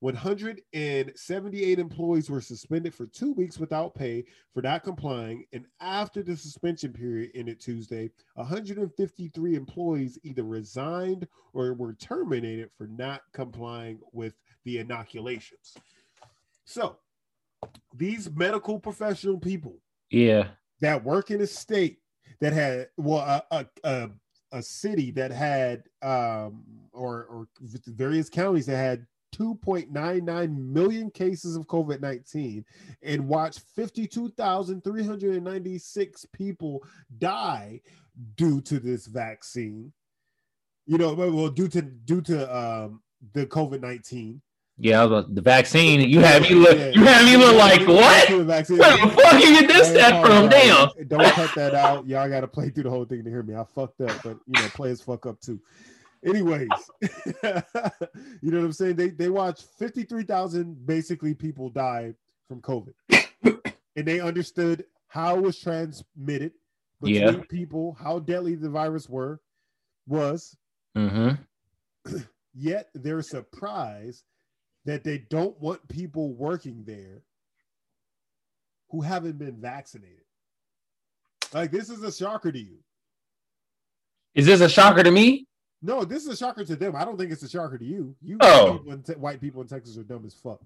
178 0.00 1.78
employees 1.78 2.30
were 2.30 2.40
suspended 2.40 2.94
for 2.94 3.06
two 3.06 3.32
weeks 3.32 3.58
without 3.58 3.94
pay 3.94 4.24
for 4.54 4.62
not 4.62 4.84
complying. 4.84 5.44
And 5.52 5.66
after 5.80 6.22
the 6.22 6.36
suspension 6.36 6.92
period 6.92 7.32
ended 7.34 7.60
Tuesday, 7.60 8.10
153 8.34 9.54
employees 9.54 10.18
either 10.22 10.44
resigned 10.44 11.26
or 11.52 11.74
were 11.74 11.94
terminated 11.94 12.70
for 12.76 12.86
not 12.86 13.22
complying 13.32 13.98
with 14.12 14.34
the 14.64 14.78
inoculations. 14.78 15.74
So 16.64 16.98
these 17.94 18.30
medical 18.30 18.78
professional 18.78 19.38
people 19.38 19.80
Yeah. 20.10 20.48
that 20.80 21.02
work 21.02 21.30
in 21.30 21.40
a 21.40 21.46
state 21.46 21.98
that 22.40 22.52
had 22.52 22.88
well 22.96 23.18
a 23.18 23.42
a, 23.50 23.66
a, 23.82 24.10
a 24.52 24.62
city 24.62 25.10
that 25.12 25.32
had 25.32 25.82
um 26.02 26.64
or 26.92 27.24
or 27.24 27.48
various 27.88 28.28
counties 28.30 28.66
that 28.66 28.76
had 28.76 29.06
2.99 29.34 30.56
million 30.56 31.10
cases 31.10 31.56
of 31.56 31.66
COVID 31.66 32.00
19 32.00 32.64
and 33.02 33.28
watched 33.28 33.60
52,396 33.74 36.26
people 36.32 36.84
die 37.18 37.80
due 38.36 38.60
to 38.62 38.78
this 38.78 39.06
vaccine. 39.06 39.92
You 40.86 40.98
know, 40.98 41.14
well, 41.14 41.50
due 41.50 41.66
to 41.68 41.82
due 41.82 42.22
to 42.22 42.56
um, 42.56 43.02
the 43.32 43.46
COVID 43.46 43.80
19. 43.80 44.40
Yeah, 44.80 45.06
the 45.06 45.42
vaccine. 45.42 46.08
You 46.08 46.20
have 46.20 46.42
me 46.42 46.50
look. 46.50 46.78
Yeah, 46.78 46.90
you 46.90 47.04
have 47.04 47.26
me 47.26 47.36
look 47.36 47.56
like 47.56 47.80
what? 47.80 48.30
Where 48.30 48.44
the 48.44 49.12
fuck 49.16 49.42
you 49.42 49.60
get 49.60 49.66
this 49.66 49.88
stat 49.88 50.24
from? 50.24 50.48
Damn. 50.48 50.90
Don't 51.08 51.32
cut 51.32 51.52
that 51.56 51.74
out. 51.74 52.06
Y'all 52.06 52.28
got 52.28 52.40
to 52.40 52.48
play 52.48 52.70
through 52.70 52.84
the 52.84 52.90
whole 52.90 53.04
thing 53.04 53.24
to 53.24 53.30
hear 53.30 53.42
me. 53.42 53.56
I 53.56 53.64
fucked 53.64 54.00
up, 54.02 54.16
but 54.22 54.38
you 54.46 54.62
know, 54.62 54.68
players 54.68 55.02
fuck 55.02 55.26
up 55.26 55.40
too. 55.40 55.60
Anyways, 56.24 56.68
you 57.02 58.50
know 58.50 58.58
what 58.58 58.64
I'm 58.64 58.72
saying? 58.72 58.96
They 58.96 59.10
they 59.10 59.28
watched 59.28 59.66
53,000 59.78 60.86
basically 60.86 61.34
people 61.34 61.70
die 61.70 62.14
from 62.48 62.60
COVID, 62.60 62.94
and 63.42 64.06
they 64.06 64.20
understood 64.20 64.84
how 65.06 65.36
it 65.36 65.42
was 65.42 65.58
transmitted 65.58 66.52
between 67.00 67.22
yeah. 67.22 67.42
people, 67.48 67.96
how 68.00 68.18
deadly 68.18 68.54
the 68.54 68.68
virus 68.68 69.08
were 69.08 69.40
was. 70.06 70.56
Mm-hmm. 70.96 72.16
Yet 72.54 72.88
they're 72.94 73.22
surprised 73.22 74.24
that 74.84 75.04
they 75.04 75.18
don't 75.30 75.58
want 75.60 75.86
people 75.88 76.32
working 76.32 76.82
there 76.84 77.22
who 78.90 79.00
haven't 79.00 79.38
been 79.38 79.60
vaccinated. 79.60 80.24
Like 81.52 81.70
this 81.70 81.90
is 81.90 82.02
a 82.02 82.12
shocker 82.12 82.52
to 82.52 82.58
you. 82.58 82.78
Is 84.34 84.46
this 84.46 84.60
a 84.60 84.68
shocker 84.68 85.02
to 85.02 85.10
me? 85.10 85.47
No, 85.80 86.04
this 86.04 86.24
is 86.24 86.28
a 86.28 86.36
shocker 86.36 86.64
to 86.64 86.76
them. 86.76 86.96
I 86.96 87.04
don't 87.04 87.16
think 87.16 87.30
it's 87.30 87.42
a 87.42 87.48
shocker 87.48 87.78
to 87.78 87.84
you. 87.84 88.14
You 88.22 88.38
oh. 88.40 88.78
people 88.78 88.98
te- 88.98 89.12
white 89.14 89.40
people 89.40 89.62
in 89.62 89.68
Texas 89.68 89.96
are 89.96 90.02
dumb 90.02 90.24
as 90.26 90.34
fuck. 90.34 90.60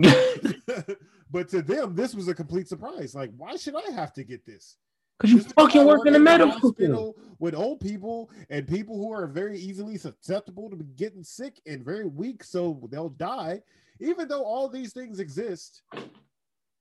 but 1.30 1.48
to 1.48 1.62
them, 1.62 1.94
this 1.94 2.14
was 2.14 2.28
a 2.28 2.34
complete 2.34 2.68
surprise. 2.68 3.14
Like, 3.14 3.30
why 3.36 3.56
should 3.56 3.74
I 3.76 3.90
have 3.92 4.12
to 4.14 4.24
get 4.24 4.46
this? 4.46 4.76
Because 5.18 5.32
you 5.32 5.40
fucking 5.40 5.84
work 5.84 6.06
in 6.06 6.12
the 6.12 6.18
medical 6.20 6.72
field 6.72 7.16
with 7.40 7.54
old 7.54 7.80
people 7.80 8.30
and 8.50 8.68
people 8.68 8.96
who 8.96 9.12
are 9.12 9.26
very 9.26 9.58
easily 9.58 9.98
susceptible 9.98 10.70
to 10.70 10.76
getting 10.96 11.24
sick 11.24 11.60
and 11.66 11.84
very 11.84 12.06
weak, 12.06 12.44
so 12.44 12.80
they'll 12.90 13.08
die. 13.08 13.60
Even 14.00 14.28
though 14.28 14.44
all 14.44 14.68
these 14.68 14.92
things 14.92 15.18
exist, 15.18 15.82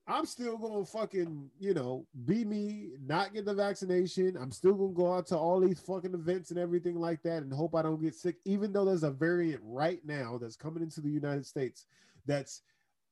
I'm 0.10 0.26
still 0.26 0.58
gonna 0.58 0.86
fucking, 0.86 1.50
you 1.60 1.74
know, 1.74 2.06
be 2.26 2.46
me, 2.46 2.92
not 3.06 3.34
get 3.34 3.44
the 3.46 3.54
vaccination. 3.54 4.38
I'm 4.40 4.52
still 4.52 4.74
gonna 4.74 4.94
go 4.94 5.14
out 5.14 5.28
to 5.28 5.38
all 5.38 5.60
these 5.60 5.80
fucking 5.80 6.14
events 6.14 6.50
and 6.50 6.60
everything 6.60 6.96
like 6.96 7.22
that 7.24 7.44
and 7.44 7.52
hope 7.52 7.76
I 7.76 7.82
don't 7.82 8.02
get 8.02 8.16
sick, 8.16 8.38
even 8.46 8.72
though 8.72 8.86
there's 8.86 9.04
a 9.04 9.12
variant 9.12 9.62
right 9.66 10.00
now 10.06 10.38
that's 10.38 10.56
coming 10.56 10.82
into 10.82 11.02
the 11.02 11.10
United 11.10 11.46
States 11.46 11.86
that's 12.26 12.62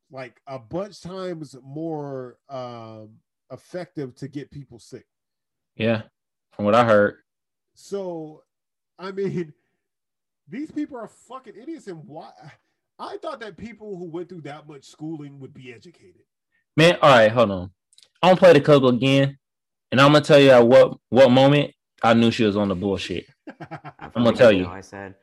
like 0.09 0.39
a 0.47 0.57
bunch 0.57 1.01
times 1.01 1.55
more 1.63 2.37
um 2.49 3.09
effective 3.51 4.15
to 4.15 4.27
get 4.29 4.51
people 4.51 4.79
sick. 4.79 5.05
Yeah, 5.75 6.03
from 6.53 6.63
what 6.63 6.75
I 6.75 6.85
heard. 6.85 7.17
So, 7.73 8.43
I 8.97 9.11
mean, 9.11 9.53
these 10.47 10.71
people 10.71 10.97
are 10.97 11.09
fucking 11.09 11.55
idiots. 11.61 11.87
And 11.87 12.05
why? 12.05 12.31
I 12.97 13.17
thought 13.17 13.41
that 13.41 13.57
people 13.57 13.97
who 13.97 14.05
went 14.05 14.29
through 14.29 14.41
that 14.41 14.67
much 14.67 14.85
schooling 14.85 15.39
would 15.39 15.53
be 15.53 15.73
educated. 15.73 16.23
Man, 16.77 16.97
all 17.01 17.09
right, 17.09 17.31
hold 17.31 17.51
on. 17.51 17.71
I'm 18.21 18.31
gonna 18.31 18.37
play 18.37 18.53
the 18.53 18.61
clip 18.61 18.83
again, 18.83 19.37
and 19.91 20.01
I'm 20.01 20.11
gonna 20.11 20.23
tell 20.23 20.39
you 20.39 20.49
at 20.49 20.65
what 20.65 20.97
what 21.09 21.31
moment 21.31 21.73
I 22.03 22.13
knew 22.13 22.31
she 22.31 22.43
was 22.43 22.57
on 22.57 22.67
the 22.67 22.75
bullshit. 22.75 23.25
I'm 23.71 24.11
gonna 24.13 24.33
tell 24.33 24.51
you. 24.51 24.67
I 24.67 24.81
said, 24.81 25.15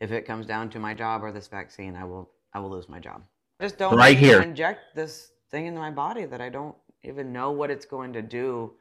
if 0.00 0.12
it 0.12 0.26
comes 0.26 0.46
down 0.46 0.70
to 0.70 0.78
my 0.78 0.94
job 0.94 1.24
or 1.24 1.32
this 1.32 1.48
vaccine, 1.48 1.96
I 1.96 2.04
will 2.04 2.30
I 2.52 2.60
will 2.60 2.70
lose 2.70 2.88
my 2.88 3.00
job. 3.00 3.22
Just 3.60 3.78
don't 3.78 3.96
right 3.96 4.16
here 4.16 4.42
inject 4.42 4.94
this 4.94 5.32
thing 5.50 5.66
into 5.66 5.80
my 5.80 5.90
body 5.90 6.24
that 6.26 6.40
I 6.40 6.50
don't 6.50 6.76
even 7.02 7.32
know 7.32 7.50
what 7.50 7.70
it's 7.70 7.86
going 7.86 8.12
to 8.12 8.22
do 8.22 8.72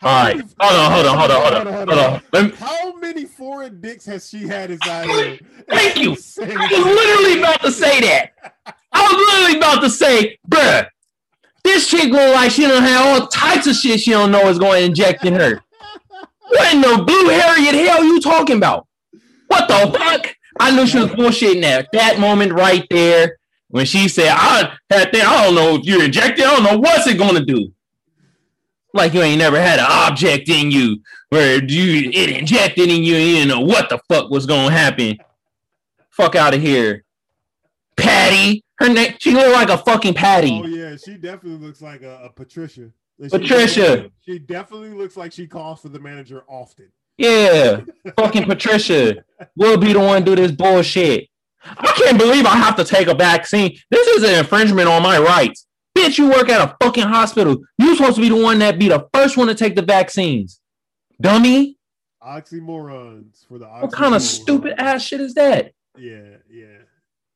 all 0.00 0.24
right. 0.24 0.40
Hold 0.60 0.74
on, 0.74 0.92
hold 0.92 1.06
on, 1.06 1.18
hold 1.18 1.30
on, 1.30 1.42
hold 1.42 1.66
on, 1.66 1.72
hold 1.72 1.88
on. 1.90 2.20
Hold 2.32 2.44
on. 2.44 2.50
How 2.52 2.96
many 2.98 3.24
foreign 3.24 3.80
dicks 3.80 4.06
has 4.06 4.28
she 4.28 4.46
had 4.46 4.70
inside 4.70 5.08
her? 5.08 5.38
Thank 5.68 5.96
you. 5.96 6.10
I 6.40 6.56
was 6.56 6.70
literally 6.70 7.40
about 7.40 7.60
to 7.62 7.72
say 7.72 8.00
that. 8.02 8.32
Was 9.10 9.34
literally 9.34 9.58
about 9.58 9.82
to 9.82 9.90
say, 9.90 10.38
bruh, 10.48 10.86
this 11.64 11.88
chick 11.88 12.10
look 12.10 12.34
like 12.34 12.50
she 12.50 12.62
don't 12.62 12.82
have 12.82 13.20
all 13.22 13.26
types 13.28 13.66
of 13.66 13.74
shit 13.74 14.00
she 14.00 14.10
don't 14.10 14.30
know 14.30 14.48
is 14.48 14.58
going 14.58 14.80
to 14.80 14.86
inject 14.86 15.24
in 15.24 15.34
her. 15.34 15.62
What 16.48 16.74
in 16.74 16.80
the 16.80 17.04
blue 17.04 17.28
Harriet 17.28 17.74
hell 17.74 18.02
you 18.04 18.20
talking 18.20 18.56
about? 18.56 18.86
What 19.48 19.68
the 19.68 19.98
fuck? 19.98 20.34
I 20.60 20.74
knew 20.74 20.86
she 20.86 20.98
was 20.98 21.10
bullshitting 21.10 21.62
that. 21.62 21.88
That 21.92 22.18
moment 22.18 22.52
right 22.52 22.86
there 22.90 23.36
when 23.68 23.86
she 23.86 24.08
said, 24.08 24.28
I 24.30 24.76
had 24.90 25.12
that, 25.12 25.14
I 25.14 25.44
don't 25.44 25.54
know 25.54 25.76
if 25.76 25.84
you're 25.84 26.04
injected, 26.04 26.44
I 26.44 26.54
don't 26.54 26.64
know 26.64 26.78
what's 26.78 27.06
it 27.06 27.18
gonna 27.18 27.44
do. 27.44 27.72
Like 28.94 29.12
you 29.12 29.22
ain't 29.22 29.38
never 29.38 29.60
had 29.60 29.78
an 29.78 29.86
object 29.88 30.48
in 30.48 30.70
you 30.70 31.02
where 31.28 31.62
you 31.62 32.10
it 32.10 32.30
injected 32.30 32.88
in 32.88 33.02
you 33.02 33.16
and 33.16 33.28
you 33.28 33.34
didn't 33.36 33.48
know 33.48 33.60
what 33.60 33.90
the 33.90 33.98
fuck 34.08 34.30
was 34.30 34.46
gonna 34.46 34.72
happen. 34.74 35.18
Fuck 36.10 36.34
out 36.34 36.54
of 36.54 36.62
here. 36.62 37.04
Patty. 37.96 38.64
Her 38.78 38.88
name 38.88 39.14
she 39.18 39.32
looked 39.32 39.52
like 39.52 39.70
a 39.70 39.78
fucking 39.78 40.14
Patty. 40.14 40.60
Oh 40.62 40.66
yeah, 40.66 40.96
she 40.96 41.16
definitely 41.16 41.66
looks 41.66 41.82
like 41.82 42.02
a, 42.02 42.20
a 42.24 42.30
Patricia. 42.30 42.90
She 43.20 43.28
Patricia. 43.28 44.10
she 44.20 44.38
definitely 44.38 44.90
looks 44.90 45.16
like 45.16 45.32
she 45.32 45.46
calls 45.48 45.80
for 45.80 45.88
the 45.88 45.98
manager 45.98 46.44
often. 46.48 46.90
Yeah, 47.16 47.80
fucking 48.16 48.44
Patricia 48.44 49.16
will 49.56 49.76
be 49.76 49.92
the 49.92 49.98
one 49.98 50.22
do 50.24 50.36
this 50.36 50.52
bullshit. 50.52 51.28
I 51.64 51.92
can't 51.96 52.18
believe 52.18 52.46
I 52.46 52.56
have 52.56 52.76
to 52.76 52.84
take 52.84 53.08
a 53.08 53.14
vaccine. 53.14 53.76
This 53.90 54.06
is 54.06 54.22
an 54.22 54.38
infringement 54.38 54.88
on 54.88 55.02
my 55.02 55.18
rights. 55.18 55.66
Bitch, 55.96 56.16
you 56.16 56.30
work 56.30 56.48
at 56.48 56.60
a 56.60 56.76
fucking 56.80 57.04
hospital. 57.08 57.56
You 57.76 57.96
supposed 57.96 58.14
to 58.16 58.20
be 58.20 58.28
the 58.28 58.36
one 58.36 58.60
that 58.60 58.78
be 58.78 58.88
the 58.88 59.08
first 59.12 59.36
one 59.36 59.48
to 59.48 59.54
take 59.56 59.74
the 59.74 59.82
vaccines. 59.82 60.60
Dummy. 61.20 61.76
Oxymorons 62.22 63.44
for 63.46 63.58
the 63.58 63.66
What 63.66 63.92
kind 63.92 64.14
of 64.14 64.22
stupid 64.22 64.74
ass 64.78 65.02
shit 65.02 65.20
is 65.20 65.34
that? 65.34 65.72
Yeah, 65.96 66.36
yeah. 66.48 66.66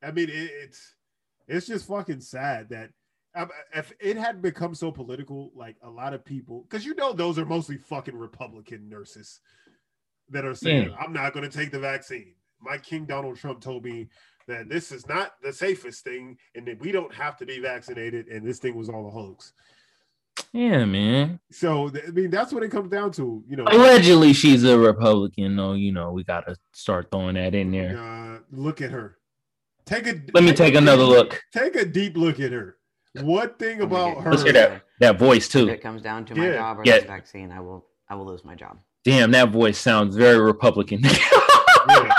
I 0.02 0.12
mean, 0.12 0.28
it, 0.28 0.50
it's 0.62 0.91
it's 1.52 1.66
just 1.66 1.86
fucking 1.86 2.20
sad 2.20 2.70
that 2.70 2.90
um, 3.34 3.50
if 3.74 3.92
it 4.00 4.16
had 4.16 4.42
become 4.42 4.74
so 4.74 4.90
political, 4.90 5.52
like 5.54 5.76
a 5.82 5.88
lot 5.88 6.14
of 6.14 6.24
people, 6.24 6.66
because 6.68 6.84
you 6.84 6.94
know 6.94 7.12
those 7.12 7.38
are 7.38 7.46
mostly 7.46 7.78
fucking 7.78 8.16
Republican 8.16 8.88
nurses 8.88 9.40
that 10.28 10.44
are 10.44 10.54
saying, 10.54 10.90
yeah. 10.90 10.96
"I'm 10.96 11.12
not 11.12 11.32
going 11.32 11.48
to 11.48 11.56
take 11.56 11.70
the 11.70 11.78
vaccine." 11.78 12.34
My 12.60 12.78
King 12.78 13.06
Donald 13.06 13.36
Trump 13.36 13.60
told 13.60 13.84
me 13.84 14.08
that 14.48 14.68
this 14.68 14.92
is 14.92 15.08
not 15.08 15.32
the 15.42 15.52
safest 15.52 16.04
thing 16.04 16.36
and 16.54 16.66
that 16.66 16.80
we 16.80 16.92
don't 16.92 17.14
have 17.14 17.36
to 17.38 17.46
be 17.46 17.58
vaccinated 17.58 18.28
and 18.28 18.46
this 18.46 18.58
thing 18.58 18.76
was 18.76 18.88
all 18.88 19.06
a 19.06 19.10
hoax. 19.10 19.52
Yeah, 20.52 20.84
man. 20.84 21.40
So 21.50 21.88
I 21.88 22.10
mean, 22.10 22.30
that's 22.30 22.52
what 22.52 22.62
it 22.62 22.70
comes 22.70 22.90
down 22.90 23.12
to. 23.12 23.42
You 23.48 23.56
know, 23.56 23.64
allegedly 23.64 24.32
she's 24.32 24.64
a 24.64 24.78
Republican. 24.78 25.56
though. 25.56 25.74
you 25.74 25.92
know, 25.92 26.12
we 26.12 26.24
got 26.24 26.46
to 26.46 26.56
start 26.72 27.10
throwing 27.10 27.34
that 27.34 27.54
in 27.54 27.70
there. 27.70 27.98
Uh, 27.98 28.38
look 28.50 28.80
at 28.80 28.90
her. 28.90 29.18
Take 29.84 30.06
a. 30.06 30.20
Let 30.32 30.44
me 30.44 30.52
take, 30.52 30.74
another 30.74 31.04
deep, 31.04 31.10
look. 31.10 31.42
Take 31.52 31.76
a 31.76 31.84
deep 31.84 32.16
look 32.16 32.40
at 32.40 32.52
her. 32.52 32.76
What 33.20 33.58
thing 33.58 33.80
about 33.80 34.22
her? 34.22 34.30
Let's 34.30 34.42
hear 34.42 34.52
that 34.54 34.82
that 35.00 35.18
voice 35.18 35.48
too. 35.48 35.68
If 35.68 35.74
it 35.74 35.82
comes 35.82 36.02
down 36.02 36.24
to 36.26 36.34
my 36.34 36.46
yeah. 36.46 36.54
job 36.54 36.78
or 36.78 36.82
yeah. 36.84 36.98
this 36.98 37.04
vaccine, 37.04 37.50
I 37.50 37.60
will 37.60 37.86
I 38.08 38.14
will 38.14 38.26
lose 38.26 38.44
my 38.44 38.54
job. 38.54 38.78
Damn, 39.04 39.32
that 39.32 39.50
voice 39.50 39.78
sounds 39.78 40.16
very 40.16 40.38
Republican. 40.38 41.00
yeah. 41.88 42.14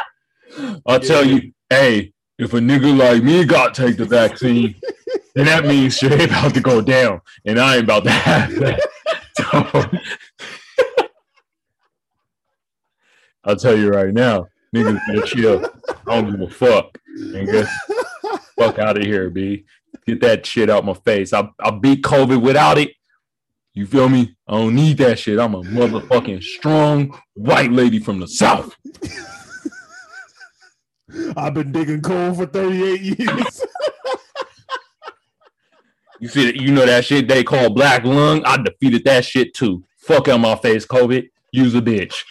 I'll 0.86 1.00
tell 1.00 1.26
you, 1.26 1.54
hey, 1.70 2.14
if 2.38 2.54
a 2.54 2.60
nigga 2.60 2.96
like 2.96 3.24
me 3.24 3.46
got 3.46 3.74
take 3.74 3.98
the 3.98 4.06
vaccine, 4.06 4.76
then 5.34 5.46
that 5.46 5.66
means 5.66 5.98
shit 5.98 6.12
ain't 6.12 6.26
about 6.26 6.54
to 6.54 6.62
go 6.62 6.82
down, 6.82 7.22
and 7.46 7.60
I 7.60 7.76
ain't 7.76 7.86
about 7.86 8.04
to 8.04 8.12
have 8.12 8.56
that. 8.56 8.80
So, 9.36 9.90
I'll 13.44 13.56
tell 13.56 13.76
you 13.76 13.90
right 13.90 14.14
now, 14.14 14.46
niggas 14.76 15.00
better 15.08 15.26
chill. 15.26 15.66
I 16.08 16.22
don't 16.22 16.30
give 16.30 16.42
a 16.42 16.50
fuck. 16.50 17.00
Nigga. 17.20 17.68
Fuck 18.58 18.80
out 18.80 18.98
of 18.98 19.04
here, 19.04 19.30
B. 19.30 19.66
Get 20.06 20.22
that 20.22 20.46
shit 20.46 20.70
out 20.70 20.86
my 20.86 20.94
face. 20.94 21.34
I 21.34 21.50
I 21.60 21.72
beat 21.72 22.04
COVID 22.04 22.42
without 22.42 22.78
it. 22.78 22.92
You 23.74 23.88
feel 23.88 24.08
me? 24.10 24.36
I 24.48 24.54
don't 24.54 24.76
need 24.76 24.98
that 25.00 25.18
shit. 25.18 25.40
I'm 25.40 25.56
a 25.56 25.62
motherfucking 25.62 26.44
strong 26.44 27.20
white 27.34 27.72
lady 27.72 28.00
from 28.00 28.20
the 28.20 28.28
south. 28.28 28.76
I've 31.36 31.54
been 31.54 31.72
digging 31.72 32.02
coal 32.02 32.34
for 32.34 32.46
38 32.46 33.02
years. 33.02 33.66
you 36.20 36.28
see, 36.28 36.60
you 36.60 36.72
know 36.72 36.86
that 36.86 37.06
shit 37.06 37.28
they 37.28 37.44
call 37.44 37.70
black 37.72 38.04
lung. 38.04 38.44
I 38.46 38.58
defeated 38.58 39.04
that 39.06 39.26
shit 39.26 39.54
too. 39.54 39.84
Fuck 39.98 40.28
out 40.28 40.40
my 40.40 40.56
face, 40.56 40.86
COVID. 40.86 41.30
Use 41.52 41.76
a 41.76 41.82
bitch. 41.82 42.24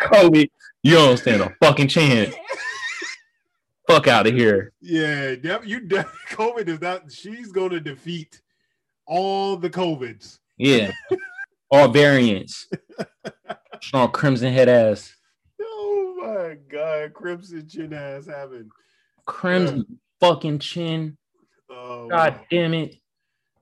COVID, 0.00 0.48
you 0.82 0.94
don't 0.94 1.16
stand 1.16 1.42
a 1.42 1.54
fucking 1.60 1.88
chance. 1.88 2.34
Fuck 3.86 4.06
out 4.06 4.26
of 4.26 4.34
here. 4.34 4.72
Yeah, 4.80 5.30
you 5.64 5.80
COVID 6.30 6.68
is 6.68 6.80
not. 6.80 7.10
She's 7.10 7.50
gonna 7.52 7.80
defeat 7.80 8.40
all 9.06 9.56
the 9.56 9.70
COVIDs. 9.70 10.38
Yeah, 10.58 10.92
all 11.70 11.88
variants. 11.88 12.68
Strong 13.82 14.12
crimson 14.12 14.52
head 14.52 14.68
ass. 14.68 15.14
Oh 15.60 16.14
my 16.20 16.56
god, 16.70 17.14
Crimson 17.14 17.66
Chin 17.68 17.92
ass 17.94 18.26
having. 18.26 18.68
Crimson 19.24 19.98
fucking 20.20 20.58
chin. 20.58 21.16
Oh, 21.70 22.08
God 22.08 22.40
damn 22.50 22.74
it. 22.74 22.96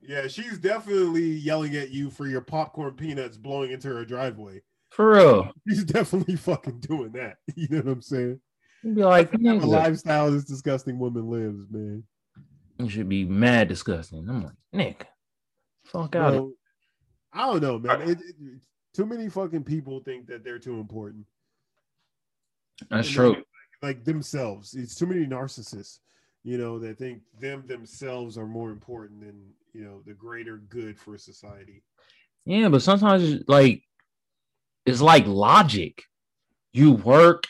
yeah, 0.01 0.27
she's 0.29 0.59
definitely 0.59 1.23
yelling 1.29 1.77
at 1.77 1.91
you 1.91 2.09
for 2.09 2.27
your 2.27 2.41
popcorn 2.41 2.95
peanuts 2.95 3.37
blowing 3.37 3.73
into 3.73 3.89
her 3.89 4.05
driveway. 4.05 4.63
For 4.97 5.13
real. 5.13 5.53
She's 5.69 5.85
definitely 5.85 6.37
fucking 6.37 6.81
doing 6.81 7.13
that. 7.13 7.37
You 7.55 7.69
know 7.69 7.77
what 7.83 7.93
I'm 7.93 8.03
saying? 8.03 8.41
You'd 8.83 8.97
be 8.97 9.05
like, 9.05 9.31
nigga, 9.33 9.65
lifestyle 9.67 10.31
this 10.31 10.45
disgusting 10.45 10.99
woman 10.99 11.29
lives, 11.29 11.67
man. 11.71 12.03
you 12.79 12.89
should 12.89 13.09
be 13.09 13.25
mad 13.27 13.69
disgusting. 13.69 14.27
I'm 14.29 14.45
like, 14.45 14.55
Nick, 14.73 15.07
fuck 15.85 16.17
out. 16.17 16.33
Bro, 16.33 16.53
I 17.35 17.47
don't 17.47 17.63
know, 17.63 17.79
man. 17.79 18.01
It, 18.03 18.19
it- 18.21 18.61
too 18.95 19.05
many 19.05 19.29
fucking 19.29 19.65
people 19.65 20.01
think 20.01 20.27
that 20.29 20.43
they're 20.43 20.59
too 20.59 20.81
important. 20.81 21.27
That's 22.89 23.07
And 23.09 23.15
true. 23.15 23.29
like- 23.35 23.45
Like 23.83 24.05
themselves. 24.05 24.73
It's 24.73 24.95
too 24.95 25.05
many 25.07 25.27
narcissists, 25.27 25.99
you 26.45 26.57
know, 26.57 26.79
that 26.79 26.97
think 26.99 27.21
them 27.39 27.65
themselves 27.67 28.39
are 28.39 28.47
more 28.47 28.71
important 28.71 29.21
than, 29.21 29.53
you 29.75 29.85
know, 29.85 30.01
the 30.07 30.15
greater 30.15 30.57
good 30.71 30.99
for 30.99 31.19
society. 31.19 31.83
Yeah, 32.47 32.71
but 32.71 32.81
sometimes 32.81 33.43
like 33.49 33.83
it's 34.87 35.03
like 35.03 35.27
logic. 35.27 36.05
You 36.73 36.93
work 36.93 37.45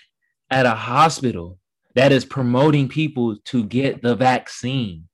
at 0.51 0.67
a 0.67 0.75
hospital 0.75 1.59
that 1.95 2.13
is 2.13 2.25
promoting 2.25 2.89
people 2.89 3.37
to 3.47 3.65
get 3.65 4.03
the 4.03 4.15
vaccine. 4.15 5.09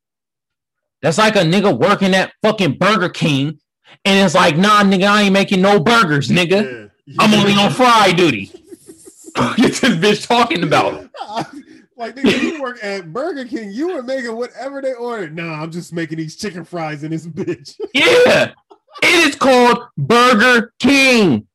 That's 1.01 1.19
like 1.19 1.37
a 1.37 1.41
nigga 1.41 1.77
working 1.77 2.15
at 2.15 2.33
fucking 2.43 2.79
Burger 2.79 3.09
King, 3.09 3.59
and 4.05 4.25
it's 4.25 4.35
like, 4.35 4.57
nah, 4.57 4.83
nigga, 4.83 5.09
I 5.09 5.23
ain't 5.23 5.33
making 5.33 5.61
no 5.61 5.81
burgers, 5.81 6.29
nigga. 6.29 6.91
Yeah. 7.07 7.17
I'm 7.19 7.35
only 7.35 7.55
on 7.55 7.73
fry 7.73 8.13
duty. 8.13 8.53
Is 9.59 9.81
this 9.81 9.97
bitch 9.97 10.27
talking 10.27 10.63
about? 10.63 11.09
like 11.97 12.15
nigga, 12.17 12.43
you 12.43 12.63
work 12.63 12.83
at 12.85 13.13
Burger 13.13 13.47
King, 13.47 13.73
you 13.73 13.95
were 13.95 14.03
making 14.03 14.37
whatever 14.37 14.83
they 14.83 14.93
ordered. 14.93 15.35
Nah, 15.35 15.63
I'm 15.63 15.71
just 15.71 15.93
making 15.93 16.19
these 16.19 16.37
chicken 16.37 16.65
fries 16.65 17.03
in 17.03 17.11
this 17.11 17.27
bitch. 17.27 17.81
Yeah, 17.95 18.53
it 19.03 19.29
is 19.29 19.37
called 19.37 19.89
Burger 19.97 20.73
King. 20.79 21.47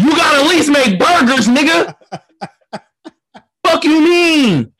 You 0.00 0.16
gotta 0.16 0.44
at 0.44 0.48
least 0.48 0.70
make 0.70 0.98
burgers, 0.98 1.46
nigga. 1.46 1.94
Fuck 3.64 3.84
you 3.84 4.00
mean, 4.00 4.72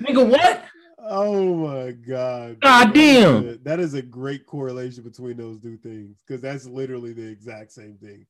nigga? 0.00 0.30
What? 0.30 0.64
Oh 1.00 1.54
my 1.56 1.90
god. 1.90 2.60
God 2.60 2.94
damn. 2.94 3.62
That 3.64 3.80
is 3.80 3.94
a 3.94 4.02
great 4.02 4.46
correlation 4.46 5.02
between 5.02 5.36
those 5.36 5.60
two 5.60 5.76
things 5.76 6.18
because 6.24 6.40
that's 6.40 6.66
literally 6.66 7.12
the 7.12 7.26
exact 7.26 7.72
same 7.72 7.96
thing. 7.96 8.26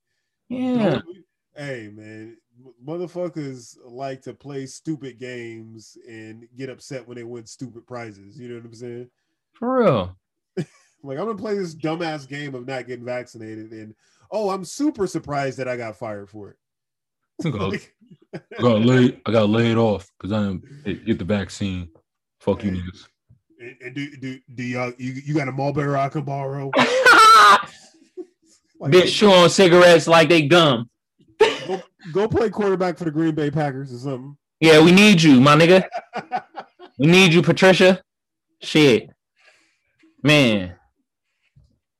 Yeah, 0.49 1.01
Hey 1.55 1.91
man, 1.93 2.39
motherfuckers 2.87 3.77
like 3.85 4.23
to 4.23 4.33
play 4.33 4.65
stupid 4.67 5.19
games 5.19 5.99
and 6.09 6.49
get 6.57 6.71
upset 6.71 7.07
when 7.07 7.17
they 7.17 7.25
win 7.25 7.45
stupid 7.45 7.87
prizes. 7.87 8.39
You 8.39 8.49
know 8.49 8.55
what 8.57 8.65
I'm 8.65 8.75
saying? 8.75 9.11
for 9.53 9.85
real. 9.85 10.17
Like 11.03 11.19
I'm 11.19 11.27
gonna 11.27 11.39
play 11.39 11.55
this 11.57 11.75
dumbass 11.75 12.27
game 12.27 12.55
of 12.55 12.67
not 12.67 12.87
getting 12.89 13.05
vaccinated, 13.05 13.71
and 13.71 13.95
oh, 14.31 14.51
I'm 14.51 14.65
super 14.65 15.07
surprised 15.07 15.59
that 15.59 15.69
I 15.69 15.77
got 15.77 15.97
fired 15.97 16.29
for 16.29 16.51
it. 16.51 16.57
I 17.45 17.51
got, 17.51 17.75
I 18.35 18.63
got 18.63 18.81
laid. 18.81 19.21
I 19.27 19.33
got 19.33 19.49
laid 19.49 19.77
off 19.77 20.11
because 20.19 20.33
I 20.33 20.43
didn't 20.85 21.05
get 21.05 21.19
the 21.19 21.25
vaccine. 21.25 21.89
Fuck 22.41 22.65
you, 22.65 22.73
niggas. 22.73 23.07
and, 23.61 23.77
and 23.83 23.95
do 23.95 24.17
do 24.17 24.39
do 24.55 24.63
y'all 24.63 24.93
you, 24.99 25.13
you 25.13 25.35
got 25.35 25.49
a 25.49 25.53
Marlboro 25.53 25.99
I 25.99 26.09
can 26.09 26.23
borrow? 26.23 26.71
Like, 28.79 28.93
Bitch, 28.93 29.15
chew 29.15 29.31
on 29.33 29.49
cigarettes 29.49 30.07
like 30.07 30.29
they 30.29 30.47
gum. 30.47 30.91
go, 31.39 31.83
go 32.13 32.29
play 32.29 32.51
quarterback 32.51 32.99
for 32.99 33.05
the 33.05 33.11
Green 33.11 33.35
Bay 33.35 33.51
Packers 33.51 33.93
or 33.93 33.97
something. 33.97 34.37
Yeah, 34.61 34.83
we 34.85 34.93
need 34.93 35.23
you, 35.23 35.41
my 35.41 35.57
nigga. 35.57 35.87
We 36.99 37.07
need 37.09 37.35
you, 37.35 37.43
Patricia. 37.43 38.03
Shit, 38.63 39.11
man, 40.23 40.75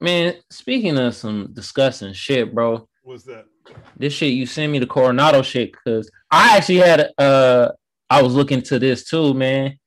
man. 0.07 0.35
Speaking 0.51 0.97
of 0.99 1.15
some 1.15 1.51
disgusting 1.53 2.13
shit, 2.13 2.55
bro. 2.55 2.89
What's 3.03 3.25
that? 3.25 3.47
this 3.97 4.13
shit 4.13 4.33
you 4.33 4.47
sent 4.47 4.71
me 4.71 4.79
the 4.79 4.87
Coronado 4.87 5.43
shit 5.43 5.73
because 5.73 6.09
I 6.31 6.57
actually 6.57 6.77
had 6.77 7.11
uh 7.19 7.73
I 8.09 8.23
was 8.23 8.35
looking 8.35 8.63
to 8.63 8.79
this 8.79 9.05
too, 9.05 9.35
man. 9.35 9.79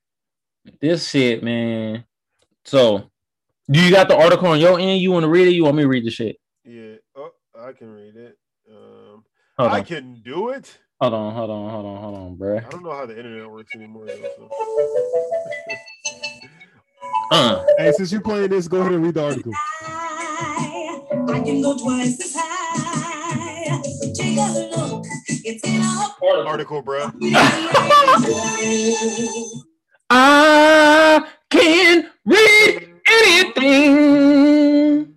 This 0.81 1.09
shit, 1.09 1.41
man. 1.41 2.03
So 2.65 3.09
do 3.71 3.81
you 3.81 3.91
got 3.91 4.09
the 4.09 4.17
article 4.17 4.47
on 4.47 4.59
your 4.59 4.79
end? 4.79 5.01
You 5.01 5.11
want 5.11 5.23
to 5.23 5.29
read 5.29 5.47
it? 5.47 5.51
You 5.51 5.63
want 5.63 5.77
me 5.77 5.83
to 5.83 5.87
read 5.87 6.05
the 6.05 6.11
shit? 6.11 6.35
Yeah, 6.65 6.95
oh, 7.15 7.31
I 7.57 7.71
can 7.71 7.89
read 7.93 8.15
it. 8.15 8.37
Um, 8.69 9.23
I 9.57 9.81
can 9.81 10.21
do 10.23 10.49
it. 10.49 10.77
hold 10.99 11.13
on, 11.13 11.33
hold 11.33 11.49
on, 11.49 11.69
hold 11.69 11.85
on, 11.85 12.01
hold 12.01 12.17
on, 12.17 12.35
bro. 12.35 12.57
I 12.57 12.69
don't 12.69 12.83
know 12.83 12.91
how 12.91 13.05
the 13.05 13.17
internet 13.17 13.49
works 13.49 13.73
anymore. 13.75 14.07
Though, 14.07 14.49
so. 14.49 14.49
Uh, 17.31 17.63
hey, 17.77 17.91
since 17.91 18.11
you're 18.11 18.21
playing 18.21 18.49
this, 18.49 18.67
go 18.67 18.81
ahead 18.81 18.93
and 18.93 19.03
read 19.03 19.13
the 19.13 19.23
article. 19.23 19.51
high. 19.55 20.99
I 21.31 21.39
can 21.41 21.61
go 21.61 21.77
twice 21.77 22.19
as 22.19 22.33
high. 22.35 23.81
Take 24.15 24.37
a 24.37 24.69
look. 24.75 25.05
It's 25.27 25.63
in 25.67 25.81
our 25.81 26.47
Article, 26.47 26.81
bro. 26.81 27.11
I 30.09 31.27
can 31.51 32.09
read 32.25 32.89
anything. 33.07 35.13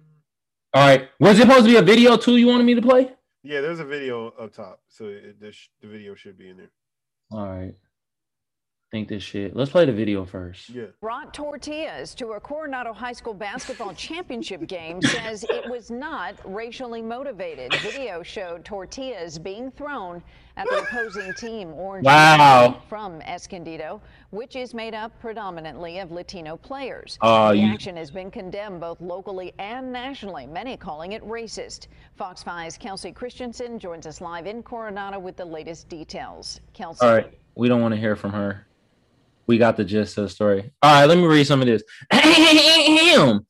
All 0.74 0.86
right, 0.86 1.08
was 1.18 1.38
it 1.38 1.42
supposed 1.42 1.64
to 1.64 1.70
be 1.70 1.76
a 1.76 1.82
video 1.82 2.16
too? 2.16 2.36
You 2.36 2.46
wanted 2.48 2.64
me 2.64 2.74
to 2.74 2.82
play? 2.82 3.10
Yeah, 3.42 3.60
there's 3.60 3.80
a 3.80 3.84
video 3.84 4.28
up 4.38 4.52
top, 4.52 4.80
so 4.88 5.06
it, 5.06 5.40
the, 5.40 5.52
sh- 5.52 5.68
the 5.80 5.88
video 5.88 6.14
should 6.14 6.38
be 6.38 6.48
in 6.50 6.56
there. 6.58 6.70
All 7.30 7.48
right. 7.48 7.74
Think 8.93 9.09
this 9.09 9.22
shit. 9.22 9.57
Let's 9.57 9.70
play 9.70 9.86
the 9.86 9.93
video 9.93 10.26
first. 10.26 10.68
Yeah. 10.68 10.82
brought 11.01 11.32
tortillas 11.32 12.14
to 12.16 12.32
a 12.32 12.40
Coronado 12.40 12.93
High 12.93 13.14
School 13.14 13.32
basketball 13.32 13.95
championship 13.95 14.66
game 14.66 15.01
says 15.03 15.47
it 15.49 15.66
was 15.70 15.90
not 15.90 16.34
racially 16.45 17.01
motivated. 17.01 17.72
Video 17.76 18.22
showed 18.22 18.66
tortillas 18.66 19.38
being 19.38 19.70
thrown 19.70 20.22
at 20.59 20.68
the 20.68 20.80
opposing 20.80 21.32
team, 21.38 21.72
Orange 21.72 22.05
Wow. 22.05 22.82
from 22.86 23.22
Escondido, 23.22 24.03
which 24.28 24.57
is 24.57 24.74
made 24.74 24.93
up 24.93 25.18
predominantly 25.22 26.01
of 26.01 26.12
Latino 26.12 26.59
players. 26.59 27.16
Uh, 27.22 27.53
the 27.53 27.57
you- 27.61 27.72
action 27.72 27.97
has 27.97 28.11
been 28.11 28.30
condemned 28.30 28.82
both 28.82 29.01
locally 29.01 29.55
and 29.59 29.90
nationally, 29.90 30.47
many 30.47 30.76
calling 30.76 31.12
it 31.12 31.22
racist. 31.26 31.86
Fox 32.18 32.45
5's 32.45 32.76
Kelsey 32.76 33.11
Christensen 33.11 33.78
joins 33.78 34.07
us 34.07 34.20
live 34.20 34.47
in 34.47 34.62
Coronado 34.62 35.18
with 35.18 35.38
the 35.38 35.45
latest 35.47 35.88
details. 35.88 36.61
Kelsey. 36.74 37.07
All 37.07 37.14
right. 37.14 37.32
We 37.55 37.68
don't 37.68 37.80
want 37.80 37.95
to 37.95 38.01
hear 38.01 38.16
from 38.16 38.32
her. 38.34 38.66
We 39.47 39.59
got 39.59 39.76
the 39.76 39.84
gist 39.84 40.18
of 40.18 40.24
the 40.24 40.28
story. 40.28 40.72
All 40.82 41.01
right, 41.01 41.07
let 41.07 41.18
me 41.18 41.24
read 41.24 41.47
some 41.47 41.61
of 41.61 41.66
this. 41.66 41.82
Ahem. 42.12 43.47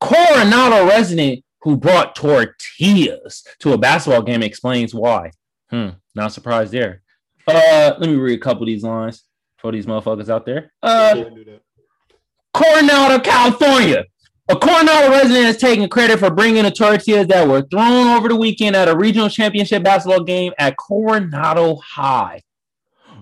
Coronado 0.00 0.86
resident 0.86 1.44
who 1.62 1.76
brought 1.76 2.14
tortillas 2.14 3.44
to 3.60 3.72
a 3.72 3.78
basketball 3.78 4.22
game 4.22 4.42
explains 4.42 4.94
why. 4.94 5.30
Hmm, 5.70 5.88
not 6.14 6.32
surprised 6.32 6.72
there. 6.72 7.02
Uh, 7.48 7.94
let 7.98 8.08
me 8.08 8.14
read 8.16 8.38
a 8.38 8.42
couple 8.42 8.62
of 8.62 8.66
these 8.66 8.82
lines 8.84 9.24
for 9.58 9.72
these 9.72 9.86
motherfuckers 9.86 10.28
out 10.28 10.46
there. 10.46 10.72
Uh, 10.82 11.14
Go 11.14 11.20
ahead 11.20 11.32
and 11.32 11.36
do 11.36 11.44
that. 11.44 11.62
Coronado, 12.54 13.18
California. 13.20 14.04
A 14.48 14.56
Coronado 14.56 15.10
resident 15.10 15.46
is 15.46 15.56
taking 15.56 15.88
credit 15.88 16.20
for 16.20 16.30
bringing 16.30 16.62
the 16.62 16.70
tortillas 16.70 17.26
that 17.26 17.48
were 17.48 17.62
thrown 17.62 18.16
over 18.16 18.28
the 18.28 18.36
weekend 18.36 18.76
at 18.76 18.88
a 18.88 18.96
regional 18.96 19.28
championship 19.28 19.82
basketball 19.82 20.22
game 20.22 20.52
at 20.58 20.76
Coronado 20.76 21.76
High. 21.76 22.42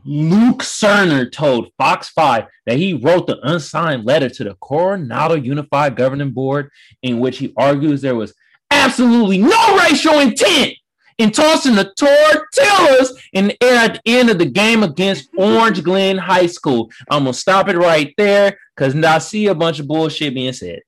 Luke 0.04 0.62
Cerner 0.62 1.30
told 1.30 1.72
Fox 1.78 2.10
5 2.10 2.44
that 2.66 2.76
he 2.76 2.94
wrote 2.94 3.26
the 3.26 3.38
unsigned 3.42 4.04
letter 4.04 4.28
to 4.28 4.44
the 4.44 4.54
Coronado 4.56 5.34
Unified 5.34 5.96
Governing 5.96 6.32
Board 6.32 6.70
in 7.02 7.20
which 7.20 7.38
he 7.38 7.52
argues 7.56 8.02
there 8.02 8.14
was 8.14 8.34
absolutely 8.70 9.38
no 9.38 9.78
racial 9.78 10.18
intent 10.18 10.74
in 11.18 11.30
tossing 11.30 11.76
the 11.76 11.92
tortillas 11.96 13.18
in 13.32 13.48
the 13.48 13.62
air 13.62 13.76
at 13.76 13.94
the 13.94 14.18
end 14.18 14.30
of 14.30 14.38
the 14.38 14.46
game 14.46 14.82
against 14.82 15.30
Orange 15.36 15.82
Glen 15.82 16.18
High 16.18 16.46
School. 16.46 16.90
I'm 17.08 17.24
to 17.24 17.32
stop 17.32 17.68
it 17.68 17.76
right 17.76 18.12
there 18.18 18.58
because 18.74 18.94
now 18.94 19.14
I 19.14 19.18
see 19.18 19.46
a 19.46 19.54
bunch 19.54 19.78
of 19.78 19.86
bullshit 19.86 20.34
being 20.34 20.52
said. 20.52 20.80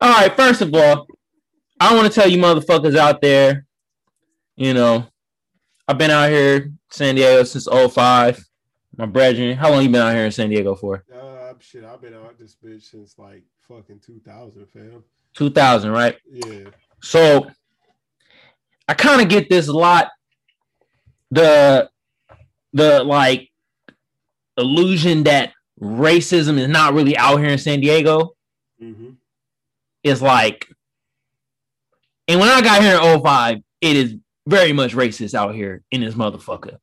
All 0.00 0.10
right, 0.10 0.34
first 0.34 0.60
of 0.60 0.74
all, 0.74 1.06
I 1.80 1.94
want 1.94 2.12
to 2.12 2.12
tell 2.12 2.28
you 2.28 2.38
motherfuckers 2.38 2.96
out 2.96 3.20
there, 3.20 3.64
you 4.56 4.74
know, 4.74 5.06
I've 5.86 5.98
been 5.98 6.10
out 6.10 6.30
here 6.30 6.72
San 6.90 7.14
Diego 7.14 7.44
since 7.44 7.68
05. 7.70 8.47
My 8.98 9.06
brethren, 9.06 9.56
how 9.56 9.70
long 9.70 9.82
you 9.84 9.88
been 9.88 10.02
out 10.02 10.12
here 10.14 10.24
in 10.24 10.32
San 10.32 10.50
Diego 10.50 10.74
for? 10.74 11.04
Uh, 11.14 11.54
shit, 11.60 11.84
I've 11.84 12.02
been 12.02 12.14
out 12.14 12.36
this 12.38 12.56
bitch 12.62 12.82
since 12.82 13.16
like 13.16 13.44
fucking 13.68 14.00
2000, 14.00 14.66
fam. 14.66 15.04
2000, 15.34 15.90
right? 15.92 16.16
Yeah. 16.28 16.64
So 17.00 17.48
I 18.88 18.94
kind 18.94 19.22
of 19.22 19.28
get 19.28 19.48
this 19.48 19.68
a 19.68 19.72
lot. 19.72 20.08
The 21.30 21.88
the 22.72 23.04
like 23.04 23.50
illusion 24.56 25.22
that 25.24 25.52
racism 25.80 26.58
is 26.58 26.68
not 26.68 26.92
really 26.94 27.16
out 27.16 27.38
here 27.38 27.48
in 27.50 27.58
San 27.58 27.80
Diego 27.80 28.34
Mm-hmm. 28.82 29.10
is 30.04 30.22
like, 30.22 30.68
and 32.28 32.38
when 32.38 32.48
I 32.48 32.60
got 32.62 32.80
here 32.80 32.94
in 32.96 33.20
05, 33.22 33.58
it 33.80 33.96
is 33.96 34.14
very 34.46 34.72
much 34.72 34.94
racist 34.94 35.34
out 35.34 35.52
here 35.54 35.82
in 35.90 36.00
this 36.00 36.14
motherfucker. 36.14 36.78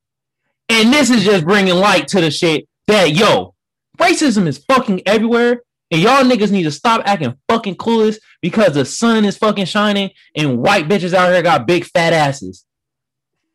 And 0.68 0.92
this 0.92 1.10
is 1.10 1.24
just 1.24 1.44
bringing 1.44 1.74
light 1.74 2.08
to 2.08 2.20
the 2.20 2.30
shit 2.30 2.68
that 2.86 3.14
yo, 3.14 3.54
racism 3.98 4.46
is 4.46 4.58
fucking 4.58 5.02
everywhere. 5.06 5.62
And 5.90 6.00
y'all 6.00 6.24
niggas 6.24 6.50
need 6.50 6.64
to 6.64 6.72
stop 6.72 7.02
acting 7.06 7.36
fucking 7.48 7.76
clueless 7.76 8.18
because 8.42 8.74
the 8.74 8.84
sun 8.84 9.24
is 9.24 9.38
fucking 9.38 9.66
shining 9.66 10.10
and 10.36 10.58
white 10.58 10.88
bitches 10.88 11.14
out 11.14 11.32
here 11.32 11.42
got 11.42 11.66
big 11.66 11.84
fat 11.84 12.12
asses. 12.12 12.64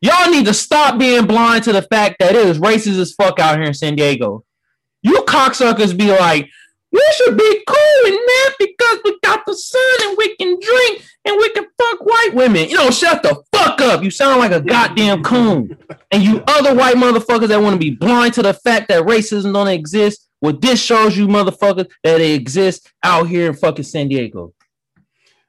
Y'all 0.00 0.30
need 0.30 0.46
to 0.46 0.54
stop 0.54 0.98
being 0.98 1.26
blind 1.26 1.64
to 1.64 1.72
the 1.72 1.82
fact 1.82 2.16
that 2.18 2.34
it 2.34 2.46
is 2.46 2.58
racist 2.58 2.98
as 2.98 3.12
fuck 3.12 3.38
out 3.38 3.56
here 3.56 3.66
in 3.66 3.74
San 3.74 3.96
Diego. 3.96 4.44
You 5.02 5.22
cocksuckers 5.28 5.96
be 5.96 6.10
like, 6.10 6.48
we 6.92 7.02
should 7.16 7.36
be 7.36 7.62
cool 7.66 8.06
in 8.06 8.12
that 8.14 8.54
because 8.58 8.98
we 9.04 9.18
got 9.24 9.44
the 9.46 9.54
sun 9.54 9.96
and 10.08 10.16
we 10.18 10.36
can 10.36 10.58
drink 10.60 11.04
and 11.24 11.36
we 11.36 11.48
can 11.50 11.64
fuck 11.78 12.04
white 12.04 12.30
women. 12.34 12.68
You 12.68 12.76
know, 12.76 12.90
shut 12.90 13.22
the 13.22 13.42
fuck 13.52 13.80
up. 13.80 14.02
You 14.04 14.10
sound 14.10 14.40
like 14.40 14.52
a 14.52 14.60
goddamn 14.60 15.22
coon. 15.22 15.76
And 16.10 16.22
you 16.22 16.42
other 16.46 16.74
white 16.74 16.96
motherfuckers 16.96 17.48
that 17.48 17.60
want 17.62 17.74
to 17.74 17.78
be 17.78 17.90
blind 17.90 18.34
to 18.34 18.42
the 18.42 18.52
fact 18.54 18.88
that 18.88 19.04
racism 19.04 19.52
don't 19.54 19.68
exist, 19.68 20.28
well, 20.40 20.52
this 20.52 20.82
shows 20.82 21.16
you 21.16 21.26
motherfuckers 21.28 21.88
that 22.04 22.20
it 22.20 22.32
exists 22.34 22.90
out 23.02 23.28
here 23.28 23.48
in 23.48 23.54
fucking 23.54 23.84
San 23.84 24.08
Diego. 24.08 24.52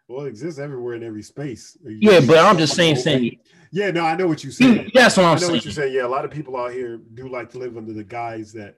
Well, 0.08 0.26
it 0.26 0.30
exists 0.30 0.60
everywhere 0.60 0.96
in 0.96 1.04
every 1.04 1.24
space. 1.24 1.76
Yeah, 1.84 2.20
but 2.22 2.38
I'm 2.38 2.58
just 2.58 2.76
saying, 2.76 2.98
saying 2.98 3.38
Yeah, 3.72 3.90
no, 3.92 4.06
I 4.06 4.16
know 4.16 4.28
what 4.28 4.44
you're 4.44 4.54
saying. 4.54 4.92
that's 4.94 5.18
what 5.18 5.24
I'm 5.26 5.30
I'm 5.32 5.36
know 5.36 5.40
saying. 5.42 5.52
what 5.54 5.66
you're 5.66 5.74
saying. 5.74 5.94
Yeah, 5.94 6.06
a 6.06 6.08
lot 6.08 6.24
of 6.26 6.32
people 6.32 6.56
out 6.56 6.72
here 6.72 7.00
do 7.16 7.28
like 7.28 7.50
to 7.52 7.58
live 7.58 7.76
under 7.76 7.94
the 7.94 8.04
guise 8.04 8.54
that, 8.54 8.76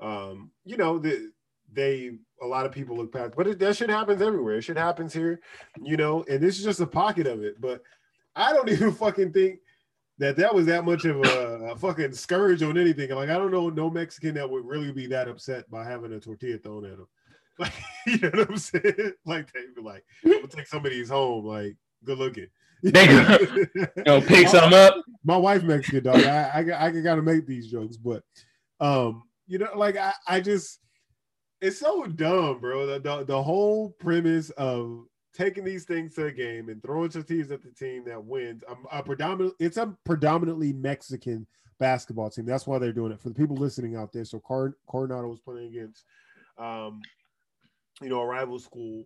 um, 0.00 0.50
you 0.64 0.76
know, 0.76 0.98
that 1.00 1.30
they 1.78 2.10
a 2.42 2.46
lot 2.46 2.66
of 2.66 2.72
people 2.72 2.96
look 2.96 3.12
past, 3.12 3.34
but 3.36 3.46
it, 3.46 3.58
that 3.60 3.76
shit 3.76 3.88
happens 3.88 4.20
everywhere. 4.20 4.56
It 4.56 4.62
shit 4.62 4.76
happens 4.76 5.14
here, 5.14 5.40
you 5.80 5.96
know, 5.96 6.24
and 6.28 6.42
this 6.42 6.58
is 6.58 6.64
just 6.64 6.80
a 6.80 6.86
pocket 6.86 7.28
of 7.28 7.42
it. 7.42 7.60
But 7.60 7.82
I 8.34 8.52
don't 8.52 8.68
even 8.70 8.92
fucking 8.92 9.32
think 9.32 9.60
that 10.18 10.36
that 10.36 10.52
was 10.52 10.66
that 10.66 10.84
much 10.84 11.04
of 11.04 11.18
a, 11.24 11.70
a 11.70 11.76
fucking 11.76 12.12
scourge 12.12 12.64
on 12.64 12.76
anything. 12.76 13.10
Like 13.10 13.30
I 13.30 13.38
don't 13.38 13.52
know 13.52 13.70
no 13.70 13.88
Mexican 13.88 14.34
that 14.34 14.50
would 14.50 14.66
really 14.66 14.90
be 14.90 15.06
that 15.06 15.28
upset 15.28 15.70
by 15.70 15.84
having 15.84 16.12
a 16.12 16.20
tortilla 16.20 16.58
thrown 16.58 16.84
at 16.84 16.96
them. 16.96 17.08
Like 17.60 17.72
you 18.06 18.18
know 18.18 18.30
what 18.30 18.50
I'm 18.50 18.56
saying? 18.56 19.12
Like 19.26 19.52
they'd 19.52 19.74
be 19.74 19.82
like, 19.82 20.04
"I'm 20.24 20.30
gonna 20.30 20.46
take 20.46 20.68
somebody's 20.68 21.08
home." 21.08 21.44
Like 21.44 21.76
good 22.04 22.18
looking. 22.18 22.46
Nigga. 22.84 23.68
You 23.74 24.02
know, 24.06 24.20
pick 24.20 24.46
something 24.46 24.78
up. 24.78 24.94
my 25.24 25.36
wife 25.36 25.64
Mexican 25.64 26.04
dog. 26.04 26.22
I 26.22 26.50
I, 26.54 26.70
I, 26.70 26.86
I 26.86 27.00
gotta 27.00 27.22
make 27.22 27.46
these 27.48 27.68
jokes, 27.68 27.96
but 27.96 28.22
um, 28.78 29.24
you 29.48 29.58
know, 29.58 29.70
like 29.74 29.96
I, 29.96 30.12
I 30.28 30.38
just 30.40 30.78
it's 31.60 31.78
so 31.78 32.04
dumb, 32.04 32.60
bro. 32.60 32.86
The, 32.86 33.00
the 33.00 33.24
the 33.24 33.42
whole 33.42 33.90
premise 33.98 34.50
of 34.50 35.06
taking 35.34 35.64
these 35.64 35.84
things 35.84 36.14
to 36.14 36.26
a 36.26 36.32
game 36.32 36.68
and 36.68 36.82
throwing 36.82 37.10
tortillas 37.10 37.50
at 37.50 37.62
the 37.62 37.70
team 37.70 38.04
that 38.04 38.22
wins. 38.22 38.64
A, 38.68 38.98
a 38.98 39.02
predominant, 39.02 39.54
it's 39.60 39.76
a 39.76 39.94
predominantly 40.04 40.72
Mexican 40.72 41.46
basketball 41.78 42.30
team. 42.30 42.44
That's 42.44 42.66
why 42.66 42.78
they're 42.78 42.92
doing 42.92 43.12
it 43.12 43.20
for 43.20 43.28
the 43.28 43.34
people 43.34 43.56
listening 43.56 43.96
out 43.96 44.12
there. 44.12 44.24
So 44.24 44.40
Car- 44.40 44.76
Coronado 44.88 45.28
was 45.28 45.40
playing 45.40 45.68
against, 45.68 46.04
um, 46.58 47.00
you 48.00 48.08
know, 48.08 48.20
a 48.20 48.26
rival 48.26 48.58
school, 48.58 49.04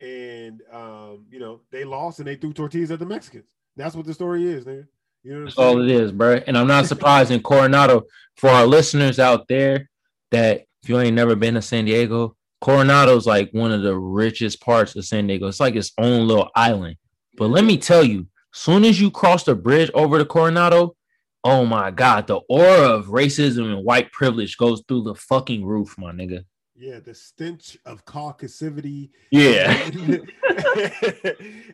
and 0.00 0.62
um, 0.72 1.26
you 1.30 1.38
know 1.38 1.60
they 1.70 1.84
lost 1.84 2.18
and 2.18 2.28
they 2.28 2.36
threw 2.36 2.52
tortillas 2.52 2.90
at 2.90 2.98
the 2.98 3.06
Mexicans. 3.06 3.50
That's 3.76 3.94
what 3.94 4.06
the 4.06 4.14
story 4.14 4.46
is, 4.46 4.64
nigga. 4.64 4.86
You 5.22 5.38
know 5.38 5.44
That's 5.44 5.56
all 5.56 5.82
it 5.82 5.90
is, 5.90 6.12
bro. 6.12 6.42
And 6.46 6.56
I'm 6.56 6.66
not 6.66 6.86
surprised 6.86 7.30
in 7.30 7.42
Coronado 7.42 8.04
for 8.36 8.50
our 8.50 8.66
listeners 8.66 9.18
out 9.18 9.48
there 9.48 9.88
that 10.30 10.66
if 10.84 10.90
you 10.90 11.00
ain't 11.00 11.16
never 11.16 11.34
been 11.34 11.54
to 11.54 11.62
San 11.62 11.86
Diego, 11.86 12.36
Coronado's 12.60 13.26
like 13.26 13.50
one 13.52 13.72
of 13.72 13.80
the 13.80 13.96
richest 13.96 14.60
parts 14.60 14.94
of 14.94 15.06
San 15.06 15.26
Diego. 15.26 15.46
It's 15.46 15.58
like 15.58 15.76
its 15.76 15.92
own 15.96 16.28
little 16.28 16.50
island. 16.54 16.96
But 17.38 17.48
let 17.48 17.64
me 17.64 17.78
tell 17.78 18.04
you, 18.04 18.26
soon 18.52 18.84
as 18.84 19.00
you 19.00 19.10
cross 19.10 19.44
the 19.44 19.54
bridge 19.54 19.90
over 19.94 20.18
to 20.18 20.26
Coronado, 20.26 20.94
oh 21.42 21.64
my 21.64 21.90
god, 21.90 22.26
the 22.26 22.40
aura 22.50 22.90
of 22.90 23.06
racism 23.06 23.74
and 23.74 23.82
white 23.82 24.12
privilege 24.12 24.58
goes 24.58 24.82
through 24.86 25.04
the 25.04 25.14
fucking 25.14 25.64
roof, 25.64 25.96
my 25.96 26.12
nigga. 26.12 26.44
Yeah, 26.76 27.00
the 27.00 27.14
stench 27.14 27.78
of 27.86 28.04
caucusivity. 28.04 29.08
Yeah. 29.30 29.72
And, 29.72 30.32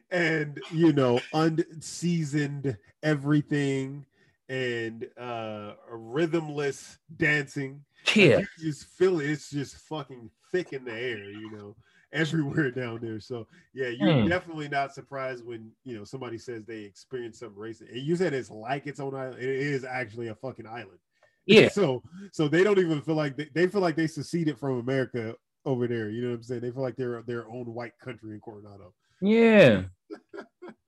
and, 0.13 0.63
you 0.71 0.93
know, 0.93 1.21
unseasoned 1.33 2.77
everything 3.03 4.07
and 4.49 5.07
uh 5.19 5.73
rhythmless 5.91 6.99
dancing. 7.17 7.85
Yeah. 8.15 8.39
You 8.39 8.47
just 8.59 8.87
feel 8.87 9.21
it. 9.21 9.31
It's 9.31 9.51
just 9.51 9.77
fucking 9.77 10.31
thick 10.53 10.73
in 10.73 10.85
the 10.85 10.93
air, 10.93 11.31
you 11.31 11.51
know, 11.53 11.77
everywhere 12.13 12.71
down 12.71 12.99
there. 13.01 13.21
So 13.21 13.47
yeah, 13.73 13.89
you're 13.89 14.23
Hmm. 14.23 14.29
definitely 14.29 14.69
not 14.69 14.93
surprised 14.95 15.45
when 15.45 15.71
you 15.85 15.97
know 15.97 16.05
somebody 16.05 16.39
says 16.39 16.65
they 16.65 16.81
experienced 16.81 17.41
some 17.41 17.55
racist. 17.55 17.91
And 17.93 18.01
you 18.03 18.17
said 18.17 18.33
it's 18.33 18.51
like 18.51 18.87
its 18.87 19.01
own 19.01 19.15
island. 19.15 19.39
It 19.39 19.49
is 19.49 19.85
actually 19.85 20.29
a 20.29 20.35
fucking 20.35 20.67
island. 20.67 20.99
Yeah. 21.47 21.69
So 21.69 22.03
so 22.33 22.47
they 22.49 22.63
don't 22.63 22.79
even 22.79 23.01
feel 23.01 23.15
like 23.17 23.37
they, 23.37 23.49
they 23.55 23.67
feel 23.67 23.81
like 23.81 23.97
they 23.97 24.07
seceded 24.07 24.59
from 24.59 24.79
America 24.79 25.35
over 25.65 25.89
there. 25.89 26.09
You 26.11 26.23
know 26.23 26.29
what 26.31 26.37
I'm 26.37 26.43
saying? 26.43 26.61
They 26.61 26.71
feel 26.71 26.83
like 26.83 26.97
they're 26.97 27.23
their 27.23 27.49
own 27.49 27.65
white 27.75 27.99
country 27.99 28.35
in 28.35 28.41
Coronado. 28.41 28.93
Yeah. 29.21 29.85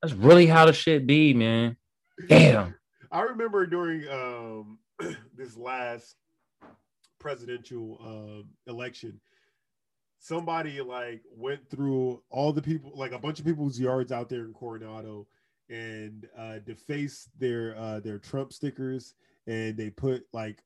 That's 0.03 0.15
really 0.15 0.47
how 0.47 0.67
the 0.67 0.73
shit 0.73 1.07
be, 1.07 1.33
man. 1.35 1.77
Damn. 2.29 2.75
I 3.11 3.23
remember 3.23 3.67
during 3.67 4.07
um 4.09 4.79
this 5.37 5.57
last 5.57 6.17
presidential 7.23 7.99
um 8.05 8.45
election, 8.67 9.21
somebody 10.19 10.81
like 10.81 11.23
went 11.37 11.71
through 11.71 12.23
all 12.31 12.53
the 12.53 12.61
people, 12.61 12.93
like 12.95 13.13
a 13.13 13.19
bunch 13.19 13.39
of 13.39 13.47
people's 13.47 13.79
yards 13.79 14.13
out 14.13 14.29
there 14.29 14.45
in 14.45 14.53
Coronado, 14.53 15.27
and 15.71 16.27
uh 16.37 16.59
defaced 16.67 17.31
their 17.39 17.77
uh 17.79 18.01
their 18.01 18.19
Trump 18.19 18.53
stickers, 18.53 19.15
and 19.47 19.77
they 19.77 19.89
put 19.89 20.25
like 20.33 20.59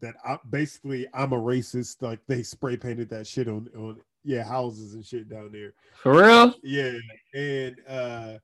that. 0.00 0.14
I, 0.24 0.38
basically, 0.50 1.06
I'm 1.12 1.32
a 1.32 1.40
racist. 1.40 2.02
Like 2.02 2.20
they 2.26 2.42
spray 2.42 2.76
painted 2.76 3.10
that 3.10 3.26
shit 3.26 3.48
on 3.48 3.68
on 3.76 4.00
yeah 4.24 4.42
houses 4.42 4.94
and 4.94 5.04
shit 5.04 5.28
down 5.28 5.52
there. 5.52 5.74
For 6.02 6.22
real? 6.22 6.54
Yeah, 6.62 6.94
and 7.34 7.76
uh 7.86 8.38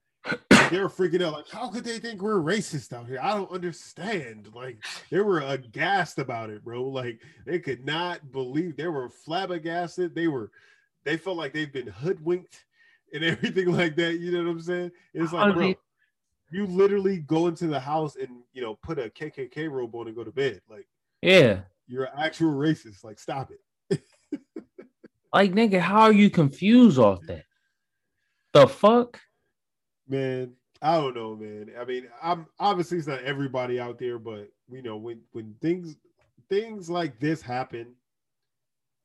they 0.70 0.78
were 0.80 0.88
freaking 0.88 1.22
out, 1.22 1.32
like, 1.34 1.48
how 1.50 1.68
could 1.68 1.84
they 1.84 1.98
think 1.98 2.22
we're 2.22 2.40
racist 2.40 2.92
out 2.92 3.06
here? 3.06 3.18
I 3.22 3.34
don't 3.34 3.50
understand. 3.50 4.50
Like, 4.54 4.78
they 5.10 5.20
were 5.20 5.40
aghast 5.40 6.18
about 6.18 6.50
it, 6.50 6.64
bro. 6.64 6.82
Like, 6.82 7.20
they 7.44 7.58
could 7.58 7.84
not 7.84 8.32
believe 8.32 8.76
they 8.76 8.88
were 8.88 9.08
flabbergasted. 9.08 10.14
They 10.14 10.28
were, 10.28 10.50
they 11.04 11.16
felt 11.16 11.36
like 11.36 11.52
they've 11.52 11.72
been 11.72 11.88
hoodwinked 11.88 12.64
and 13.12 13.24
everything 13.24 13.72
like 13.72 13.96
that. 13.96 14.18
You 14.18 14.32
know 14.32 14.44
what 14.44 14.50
I'm 14.50 14.60
saying? 14.62 14.92
It's 15.12 15.32
like, 15.32 15.54
bro, 15.54 15.74
you 16.50 16.66
literally 16.66 17.18
go 17.18 17.48
into 17.48 17.66
the 17.66 17.80
house 17.80 18.16
and 18.16 18.28
you 18.52 18.62
know 18.62 18.76
put 18.76 18.98
a 18.98 19.10
KKK 19.10 19.70
robe 19.70 19.94
on 19.94 20.06
and 20.06 20.16
go 20.16 20.24
to 20.24 20.30
bed. 20.30 20.60
Like, 20.68 20.86
Yeah. 21.20 21.60
you're 21.88 22.04
an 22.04 22.12
actual 22.18 22.52
racist. 22.52 23.04
Like, 23.04 23.18
stop 23.18 23.50
it. 23.50 23.60
Like, 25.32 25.50
nigga, 25.50 25.80
how 25.80 26.02
are 26.02 26.12
you 26.12 26.30
confused 26.30 26.96
off 26.96 27.20
that? 27.26 27.42
The 28.52 28.68
fuck? 28.68 29.20
Man 30.08 30.52
i 30.82 30.96
don't 30.96 31.14
know 31.14 31.34
man. 31.36 31.70
I 31.80 31.84
mean 31.84 32.08
i'm 32.22 32.46
obviously 32.58 32.98
it's 32.98 33.06
not 33.06 33.22
everybody 33.22 33.80
out 33.80 33.98
there 33.98 34.18
but 34.18 34.50
you 34.70 34.82
know 34.82 34.96
when 34.96 35.20
when 35.32 35.54
things 35.60 35.96
things 36.48 36.90
like 36.90 37.18
this 37.20 37.40
happen 37.42 37.94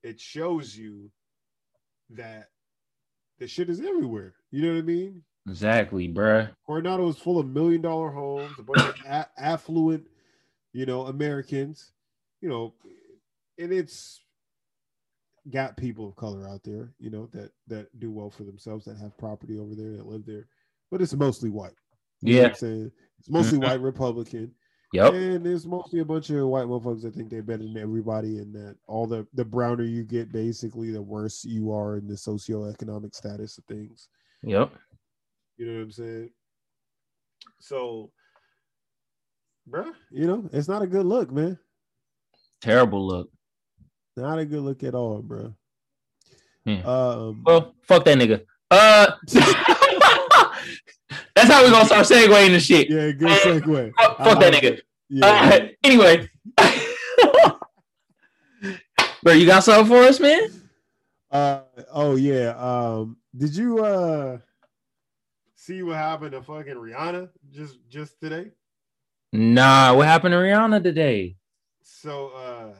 it 0.04 0.20
shows 0.20 0.76
you 0.76 1.10
that 2.12 2.50
the 3.38 3.48
shit 3.48 3.70
is 3.70 3.80
everywhere. 3.80 4.34
You 4.52 4.62
know 4.64 4.74
what 4.74 4.80
i 4.80 4.84
mean? 4.84 5.24
Exactly, 5.48 6.08
bruh. 6.10 6.50
coronado 6.66 7.08
is 7.08 7.18
full 7.18 7.40
of 7.40 7.48
million 7.48 7.82
dollar 7.82 8.10
homes 8.12 8.52
a 8.60 8.64
bunch 8.64 8.82
of 8.82 8.96
a- 9.06 9.30
affluent 9.38 10.06
you 10.74 10.86
know 10.86 11.06
americans. 11.08 11.92
You 12.42 12.50
know 12.50 12.74
and 13.58 13.72
it's 13.74 14.22
got 15.50 15.78
people 15.78 16.08
of 16.08 16.16
color 16.16 16.48
out 16.48 16.64
there 16.64 16.94
you 17.00 17.10
know 17.10 17.28
that 17.34 17.52
that 17.68 17.88
do 18.00 18.12
well 18.12 18.30
for 18.30 18.44
themselves 18.44 18.86
that 18.86 18.98
have 18.98 19.18
property 19.18 19.58
over 19.58 19.74
there 19.76 19.96
that 19.96 20.06
live 20.06 20.26
there 20.26 20.48
but 20.92 21.02
it's 21.02 21.14
mostly 21.14 21.50
white 21.50 21.74
you 22.22 22.36
Yeah. 22.36 22.48
I'm 22.48 22.56
saying? 22.56 22.92
It's 23.20 23.30
mostly 23.30 23.60
Mhm. 23.60 23.64
white 23.64 23.82
Republican. 23.82 24.54
Yep. 24.94 25.14
And 25.14 25.46
there's 25.46 25.68
mostly 25.68 26.00
a 26.00 26.06
bunch 26.06 26.30
of 26.32 26.48
white 26.48 26.66
motherfuckers 26.66 27.04
that 27.04 27.14
think 27.14 27.30
they're 27.30 27.44
better 27.44 27.62
than 27.64 27.78
everybody, 27.78 28.40
and 28.40 28.54
that 28.56 28.76
all 28.88 29.06
the 29.06 29.28
the 29.34 29.46
browner 29.46 29.84
you 29.84 30.04
get, 30.04 30.32
basically, 30.32 30.90
the 30.92 31.02
worse 31.02 31.46
you 31.46 31.72
are 31.72 31.98
in 31.98 32.08
the 32.08 32.16
socioeconomic 32.16 33.14
status 33.14 33.58
of 33.60 33.66
things. 33.66 34.10
Yep. 34.42 34.74
You 35.58 35.66
know 35.68 35.74
what 35.76 35.84
I'm 35.84 35.92
saying? 35.92 36.30
So, 37.60 38.12
bruh, 39.70 39.94
you 40.12 40.26
know, 40.26 40.50
it's 40.54 40.68
not 40.68 40.82
a 40.82 40.88
good 40.88 41.06
look, 41.06 41.32
man. 41.32 41.60
Terrible 42.62 43.06
look. 43.06 43.30
Not 44.18 44.40
a 44.40 44.46
good 44.46 44.62
look 44.64 44.84
at 44.84 44.96
all, 44.96 45.22
bruh. 45.22 45.56
Yeah. 46.66 46.82
Um, 46.82 47.44
Well, 47.46 47.76
fuck 47.84 48.06
that 48.06 48.18
nigga. 48.18 48.44
Uh 48.72 49.12
That's 51.40 51.52
how 51.54 51.64
we're 51.64 51.72
gonna 51.72 51.86
start 51.86 52.06
segueing 52.06 52.52
the 52.52 52.60
shit. 52.60 52.90
yeah, 52.90 53.12
good 53.12 53.30
segue. 53.40 53.94
Fuck, 53.98 54.18
fuck 54.18 54.40
that 54.42 54.54
nigga. 54.54 54.82
Yeah. 55.08 55.26
Uh, 55.26 55.68
anyway. 55.86 56.30
Bro, 59.24 59.34
you 59.34 59.46
got 59.46 59.64
something 59.64 59.88
for 59.88 60.04
us, 60.04 60.20
man? 60.20 60.50
Uh 61.32 61.62
oh 61.94 62.18
yeah. 62.18 62.50
Um 62.58 63.16
did 63.38 63.56
you 63.56 63.86
uh 63.86 64.40
see 65.56 65.82
what 65.82 65.96
happened 65.96 66.34
to 66.34 66.42
fucking 66.42 66.76
Rihanna 66.76 67.30
just 67.52 67.78
just 67.88 68.20
today? 68.20 68.52
Nah, 69.32 69.94
what 69.94 70.08
happened 70.08 70.34
to 70.34 70.40
Rihanna 70.40 70.84
today? 70.84 71.38
So, 71.84 72.30
uh, 72.30 72.74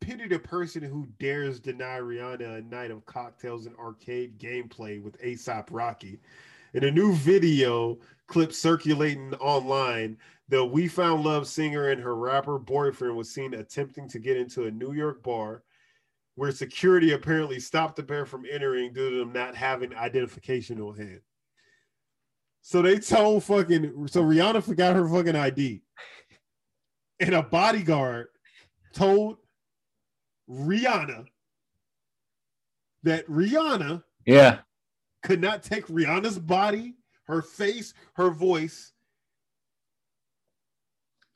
pity 0.00 0.26
the 0.26 0.38
person 0.38 0.82
who 0.82 1.06
dares 1.18 1.60
deny 1.60 1.98
Rihanna 1.98 2.58
a 2.58 2.62
night 2.62 2.90
of 2.90 3.04
cocktails 3.04 3.66
and 3.66 3.76
arcade 3.76 4.38
gameplay 4.38 5.02
with 5.02 5.20
ASAP 5.20 5.66
Rocky. 5.70 6.18
In 6.74 6.84
a 6.84 6.90
new 6.90 7.14
video 7.14 7.98
clip 8.28 8.52
circulating 8.52 9.34
online, 9.34 10.16
the 10.48 10.64
We 10.64 10.88
Found 10.88 11.22
Love 11.22 11.46
singer 11.46 11.90
and 11.90 12.00
her 12.00 12.16
rapper 12.16 12.58
boyfriend 12.58 13.16
was 13.16 13.30
seen 13.30 13.54
attempting 13.54 14.08
to 14.08 14.18
get 14.18 14.38
into 14.38 14.64
a 14.64 14.70
New 14.70 14.92
York 14.92 15.22
bar 15.22 15.64
where 16.34 16.50
security 16.50 17.12
apparently 17.12 17.60
stopped 17.60 17.96
the 17.96 18.02
pair 18.02 18.24
from 18.24 18.46
entering 18.50 18.94
due 18.94 19.10
to 19.10 19.16
them 19.18 19.32
not 19.32 19.54
having 19.54 19.94
identification 19.94 20.80
on 20.80 20.96
hand. 20.96 21.20
So 22.62 22.80
they 22.80 22.98
told 22.98 23.44
fucking 23.44 24.08
so 24.08 24.22
Rihanna 24.22 24.62
forgot 24.62 24.96
her 24.96 25.08
fucking 25.08 25.36
ID. 25.36 25.82
And 27.20 27.34
a 27.34 27.42
bodyguard 27.42 28.28
told 28.94 29.36
Rihanna 30.50 31.26
that 33.02 33.26
Rihanna 33.26 34.02
Yeah. 34.24 34.60
Could 35.22 35.40
not 35.40 35.62
take 35.62 35.86
Rihanna's 35.86 36.38
body, 36.38 36.94
her 37.24 37.42
face, 37.42 37.94
her 38.14 38.30
voice, 38.30 38.92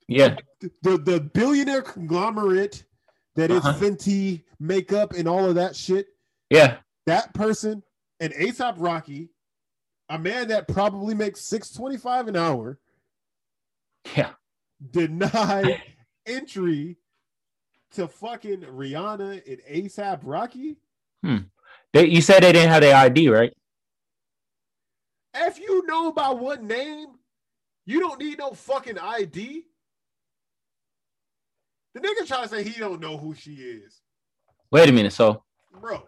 Yeah. 0.09 0.37
the 0.83 0.99
the 0.99 1.21
billionaire 1.21 1.83
conglomerate 1.83 2.85
that 3.35 3.51
is 3.51 3.65
Uh-huh. 3.65 3.79
Fenty 3.79 4.45
makeup 4.61 5.13
and 5.13 5.29
all 5.29 5.45
of 5.49 5.55
that 5.57 5.75
shit. 5.77 6.09
Yeah. 6.51 6.79
That 7.07 7.35
person 7.35 7.83
and 8.21 8.33
ASAP 8.35 8.75
Rocky, 8.79 9.31
a 10.09 10.19
man 10.19 10.49
that 10.49 10.69
probably 10.69 11.15
makes 11.15 11.41
six 11.43 11.71
twenty 11.73 11.97
five 11.97 12.29
an 12.29 12.37
hour, 12.37 12.79
Yeah. 14.17 14.33
denied 14.91 15.83
entry 16.27 16.97
to 17.93 18.09
fucking 18.09 18.61
Rihanna 18.63 19.43
and 19.47 19.61
ASAP 19.69 20.21
Rocky. 20.23 20.77
Hmm. 21.23 21.39
They, 21.93 22.07
you 22.07 22.21
said 22.21 22.43
they 22.43 22.53
didn't 22.53 22.69
have 22.71 22.83
their 22.83 22.95
ID, 22.97 23.29
right? 23.29 23.53
If 25.39 25.59
you 25.59 25.87
know 25.87 26.13
by 26.13 26.31
what 26.31 26.63
name, 26.63 27.09
you 27.85 28.01
don't 28.01 28.21
need 28.21 28.39
no 28.39 28.53
fucking 28.53 28.99
ID. 28.99 29.65
The 31.95 32.01
nigga 32.01 32.27
trying 32.27 32.43
to 32.43 32.49
say 32.49 32.63
he 32.63 32.79
don't 32.79 33.01
know 33.01 33.17
who 33.17 33.35
she 33.35 33.53
is, 33.53 34.01
Wait 34.71 34.89
a 34.89 34.93
minute. 34.93 35.13
So 35.13 35.43
bro. 35.81 36.03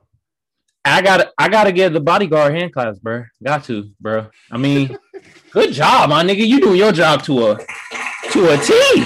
I 0.85 1.03
gotta 1.03 1.31
I 1.39 1.49
gotta 1.49 1.73
give 1.73 1.93
the 1.93 2.01
bodyguard 2.01 2.55
hand 2.55 2.73
claps, 2.73 2.99
bro. 2.99 3.25
Got 3.43 3.65
to, 3.65 3.91
bro. 4.01 4.27
I 4.51 4.57
mean, 4.57 4.97
good 5.51 5.73
job, 5.73 6.11
my 6.11 6.23
nigga. 6.25 6.47
You 6.47 6.61
doing 6.61 6.77
your 6.77 6.93
job 6.93 7.23
to 7.25 7.49
a 7.49 7.57
to 8.33 8.51
a 8.51 8.57
T. 8.59 9.05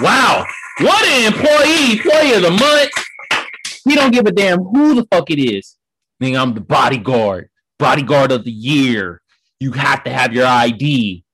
Wow. 0.00 0.46
What 0.80 1.04
an 1.06 1.32
employee, 1.32 1.92
employee 1.92 2.34
of 2.34 2.42
the 2.42 2.50
month. 2.50 2.90
He 3.84 3.94
don't 3.94 4.12
give 4.12 4.26
a 4.26 4.32
damn 4.32 4.62
who 4.62 4.94
the 4.94 5.06
fuck 5.10 5.30
it 5.30 5.40
is. 5.40 5.76
Nigga, 6.22 6.40
I'm 6.40 6.54
the 6.54 6.60
bodyguard, 6.60 7.48
bodyguard 7.78 8.32
of 8.32 8.44
the 8.44 8.52
year. 8.52 9.22
You 9.60 9.72
have 9.72 10.04
to 10.04 10.10
have 10.10 10.32
your 10.32 10.46
ID. 10.46 11.24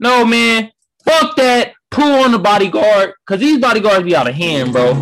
No, 0.00 0.24
man. 0.24 0.70
Fuck 1.04 1.36
that. 1.36 1.72
Pull 1.90 2.12
on 2.24 2.32
the 2.32 2.38
bodyguard. 2.38 3.12
Cause 3.26 3.40
these 3.40 3.58
bodyguards 3.58 4.04
be 4.04 4.16
out 4.16 4.28
of 4.28 4.34
hand, 4.34 4.72
bro. 4.72 4.92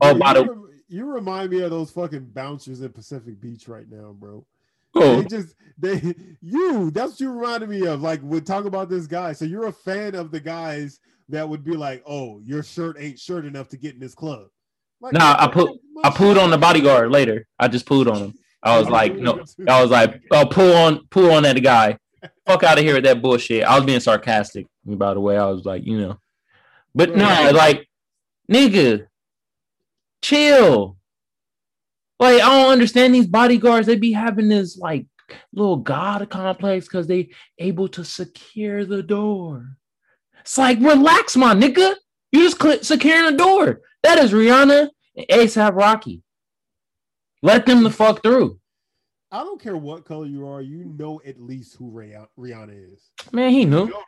Oh, 0.00 0.14
by 0.18 0.32
you, 0.34 0.44
the- 0.44 0.70
you 0.88 1.04
remind 1.06 1.50
me 1.50 1.60
of 1.60 1.70
those 1.70 1.90
fucking 1.90 2.26
bouncers 2.32 2.80
in 2.80 2.88
Pacific 2.90 3.40
Beach 3.40 3.68
right 3.68 3.86
now, 3.90 4.12
bro. 4.18 4.46
Oh, 4.94 5.22
They 5.22 5.28
just 5.28 5.54
they 5.78 6.14
you 6.40 6.90
that's 6.90 7.12
what 7.12 7.20
you 7.20 7.30
reminded 7.32 7.68
me 7.68 7.86
of. 7.86 8.00
Like 8.02 8.20
we 8.22 8.40
talk 8.40 8.64
about 8.64 8.88
this 8.88 9.06
guy. 9.06 9.32
So 9.32 9.44
you're 9.44 9.66
a 9.66 9.72
fan 9.72 10.14
of 10.14 10.30
the 10.30 10.40
guys 10.40 10.98
that 11.28 11.48
would 11.48 11.62
be 11.62 11.76
like, 11.76 12.02
oh, 12.08 12.40
your 12.44 12.62
shirt 12.62 12.96
ain't 12.98 13.18
shirt 13.18 13.44
enough 13.44 13.68
to 13.68 13.76
get 13.76 13.94
in 13.94 14.00
this 14.00 14.14
club. 14.14 14.46
Like, 15.00 15.12
Nah, 15.12 15.36
I 15.38 15.46
put- 15.48 15.78
I 16.02 16.10
pooed 16.10 16.42
on 16.42 16.50
the 16.50 16.58
bodyguard 16.58 17.10
later. 17.12 17.46
I 17.58 17.68
just 17.68 17.86
pulled 17.86 18.08
on 18.08 18.16
him. 18.18 18.34
I 18.62 18.78
was 18.78 18.88
like, 18.88 19.16
no, 19.16 19.42
I 19.66 19.80
was 19.82 19.90
like, 19.90 20.22
oh, 20.30 20.46
pull 20.46 20.74
on, 20.74 21.06
pull 21.10 21.32
on 21.32 21.44
that 21.44 21.62
guy. 21.62 21.98
Fuck 22.46 22.62
out 22.64 22.78
of 22.78 22.84
here 22.84 22.94
with 22.94 23.04
that 23.04 23.22
bullshit. 23.22 23.64
I 23.64 23.76
was 23.76 23.86
being 23.86 24.00
sarcastic, 24.00 24.66
by 24.84 25.14
the 25.14 25.20
way. 25.20 25.38
I 25.38 25.46
was 25.46 25.64
like, 25.64 25.86
you 25.86 25.98
know, 25.98 26.18
but 26.94 27.16
no, 27.16 27.50
like, 27.54 27.88
nigga, 28.50 29.06
chill. 30.22 30.96
Like, 32.18 32.42
I 32.42 32.62
don't 32.62 32.72
understand 32.72 33.14
these 33.14 33.26
bodyguards. 33.26 33.86
They 33.86 33.96
be 33.96 34.12
having 34.12 34.48
this 34.48 34.76
like 34.76 35.06
little 35.54 35.76
god 35.76 36.28
complex 36.28 36.86
because 36.86 37.06
they 37.06 37.30
able 37.58 37.88
to 37.88 38.04
secure 38.04 38.84
the 38.84 39.02
door. 39.02 39.76
It's 40.40 40.58
like, 40.58 40.78
relax, 40.80 41.36
my 41.36 41.54
nigga. 41.54 41.94
You 42.32 42.40
just 42.40 42.58
click 42.58 42.84
securing 42.84 43.30
the 43.30 43.42
door. 43.42 43.80
That 44.02 44.18
is 44.18 44.32
Rihanna 44.32 44.88
and 45.16 45.26
ASAP 45.28 45.74
Rocky. 45.74 46.22
Let 47.42 47.66
them 47.66 47.82
the 47.82 47.90
fuck 47.90 48.22
through. 48.22 48.58
I 49.32 49.44
don't 49.44 49.60
care 49.62 49.76
what 49.76 50.04
color 50.04 50.26
you 50.26 50.46
are, 50.46 50.60
you 50.60 50.84
know 50.84 51.20
at 51.24 51.40
least 51.40 51.76
who 51.76 51.90
Rihanna 51.92 52.92
is. 52.92 53.10
Man, 53.32 53.50
he 53.50 53.60
You 53.60 53.66
knew. 53.66 53.86
know. 53.86 54.02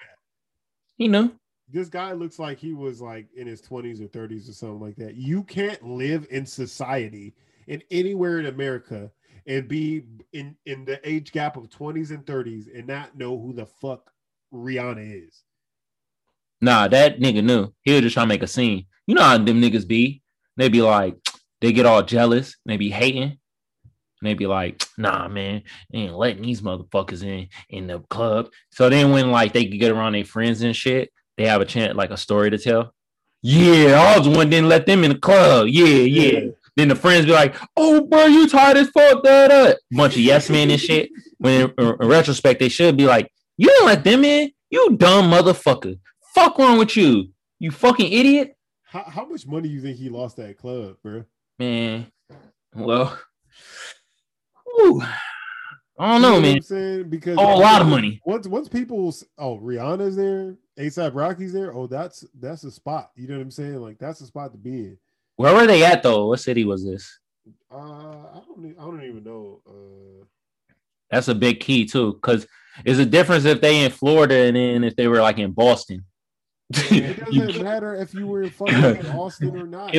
He 0.97 1.09
knew. 1.09 1.33
This 1.69 1.89
guy 1.89 2.13
looks 2.13 2.39
like 2.39 2.59
he 2.59 2.75
was 2.75 3.01
like 3.01 3.29
in 3.35 3.47
his 3.47 3.63
20s 3.63 4.01
or 4.03 4.09
30s 4.09 4.49
or 4.49 4.53
something 4.53 4.81
like 4.81 4.97
that. 4.97 5.15
You 5.15 5.45
can't 5.45 5.83
live 5.83 6.27
in 6.31 6.45
society 6.45 7.35
in 7.69 7.83
anywhere 7.91 8.41
in 8.41 8.47
America 8.47 9.11
and 9.47 9.69
be 9.69 10.03
in 10.33 10.55
in 10.67 10.85
the 10.85 11.01
age 11.09 11.33
gap 11.33 11.57
of 11.57 11.69
20s 11.71 12.11
and 12.11 12.27
30s 12.27 12.67
and 12.77 12.87
not 12.87 13.17
know 13.17 13.39
who 13.41 13.53
the 13.53 13.65
fuck 13.67 14.11
Rihanna 14.53 15.27
is. 15.27 15.43
Nah, 16.61 16.89
that 16.89 17.21
nigga 17.21 17.43
knew. 17.43 17.73
He 17.83 17.93
was 17.93 18.03
just 18.03 18.15
trying 18.15 18.27
to 18.27 18.29
make 18.35 18.43
a 18.43 18.47
scene. 18.47 18.87
You 19.07 19.15
know 19.15 19.23
how 19.23 19.39
them 19.39 19.61
niggas 19.61 19.87
be. 19.87 20.23
They 20.57 20.69
be 20.69 20.83
like, 20.83 21.17
they 21.63 21.73
get 21.73 21.87
all 21.87 22.03
jealous. 22.03 22.57
They 22.67 22.77
be 22.77 22.91
hating. 22.91 23.23
And 23.23 23.39
they 24.21 24.35
be 24.35 24.47
like, 24.47 24.85
nah, 24.99 25.29
man, 25.29 25.63
they 25.91 26.01
ain't 26.01 26.15
letting 26.15 26.43
these 26.43 26.61
motherfuckers 26.61 27.23
in 27.23 27.49
in 27.71 27.87
the 27.87 28.01
club. 28.11 28.51
So 28.71 28.91
then 28.91 29.13
when 29.13 29.31
like 29.31 29.55
they 29.55 29.65
get 29.65 29.91
around 29.91 30.13
their 30.13 30.25
friends 30.25 30.61
and 30.61 30.77
shit, 30.77 31.11
they 31.39 31.47
have 31.47 31.63
a 31.63 31.65
chance 31.65 31.97
like 31.97 32.11
a 32.11 32.17
story 32.19 32.51
to 32.51 32.59
tell. 32.59 32.93
Yeah, 33.41 34.01
I 34.01 34.19
was 34.19 34.29
the 34.29 34.37
one 34.37 34.51
didn't 34.51 34.69
let 34.69 34.87
them 34.87 35.03
in 35.03 35.13
the 35.13 35.19
club. 35.19 35.69
Yeah, 35.69 35.87
yeah. 35.87 36.51
Then 36.77 36.89
the 36.89 36.95
friends 36.95 37.27
be 37.27 37.33
like, 37.33 37.57
"Oh, 37.77 38.03
bro, 38.03 38.27
you 38.27 38.49
tired 38.49 38.77
as 38.77 38.89
fuck." 38.91 39.23
that 39.25 39.51
up. 39.51 39.79
Bunch 39.91 40.15
of 40.15 40.21
yes 40.21 40.51
men 40.51 40.71
and 40.71 40.81
shit. 40.89 41.11
When 41.39 41.73
in, 41.79 41.97
in 42.01 42.09
retrospect, 42.09 42.61
they 42.61 42.69
should 42.69 42.97
be 42.97 43.07
like, 43.07 43.33
"You 43.57 43.69
don't 43.69 43.87
let 43.87 44.05
them 44.05 44.25
in. 44.25 44.53
You 44.71 44.97
dumb 44.97 45.31
motherfucker. 45.31 45.99
Fuck 46.35 46.59
wrong 46.59 46.79
with 46.79 46.97
you? 46.97 47.29
You 47.59 47.71
fucking 47.71 48.11
idiot, 48.11 48.57
How, 48.85 49.05
how 49.05 49.25
much 49.25 49.47
money 49.47 49.69
you 49.69 49.83
think 49.83 49.99
he 49.99 50.09
lost 50.09 50.39
at 50.39 50.57
club, 50.59 50.97
bro? 51.03 51.25
Man." 51.59 52.07
Well, 52.75 53.19
whew. 54.65 55.03
I 55.99 56.13
don't 56.13 56.23
know, 56.23 56.29
You 56.29 56.35
what 56.35 56.43
man. 56.43 56.57
I'm 56.57 56.63
saying? 56.63 57.11
Because 57.11 57.37
Oh, 57.39 57.55
a 57.55 57.61
lot 57.61 57.81
of 57.83 57.87
money. 57.89 58.21
Once 58.25 58.47
once 58.47 58.69
people's 58.69 59.25
oh 59.39 59.59
Rihanna's 59.59 60.17
there, 60.17 60.57
ASAP 60.79 61.15
Rocky's 61.15 61.53
there. 61.53 61.75
Oh, 61.75 61.87
that's 61.87 62.25
that's 62.41 62.65
a 62.65 62.71
spot. 62.71 63.11
You 63.15 63.29
know 63.29 63.37
what 63.37 63.43
I'm 63.43 63.51
saying? 63.51 63.77
Like 63.77 63.99
that's 63.99 64.21
a 64.21 64.27
spot 64.27 64.53
to 64.53 64.59
be 64.59 64.71
in. 64.71 64.99
Where 65.37 65.55
were 65.55 65.67
they 65.67 65.85
at 65.85 66.03
though? 66.03 66.29
What 66.29 66.41
city 66.41 66.65
was 66.65 66.85
this? 66.85 67.19
Uh, 67.71 67.77
I 67.77 68.41
don't 68.47 68.75
I 68.79 68.83
don't 68.85 69.03
even 69.05 69.25
know. 69.25 69.61
Uh, 69.69 70.25
That's 71.11 71.29
a 71.29 71.35
big 71.35 71.61
key 71.61 71.85
too, 71.85 72.15
because 72.15 72.47
it's 72.85 72.99
a 73.01 73.07
difference 73.07 73.45
if 73.45 73.61
they 73.61 73.85
in 73.85 73.91
Florida 73.91 74.35
and 74.35 74.57
then 74.57 74.85
if 74.85 74.97
they 74.97 75.09
were 75.09 75.21
like 75.21 75.39
in 75.39 75.53
Boston. 75.53 76.05
It 76.75 77.33
doesn't 77.33 77.63
matter 77.63 77.95
if 77.95 78.15
you 78.15 78.27
were 78.27 78.43
in 78.43 78.51
fucking 78.51 79.07
Austin 79.15 79.57
or 79.57 79.67
not. 79.67 79.95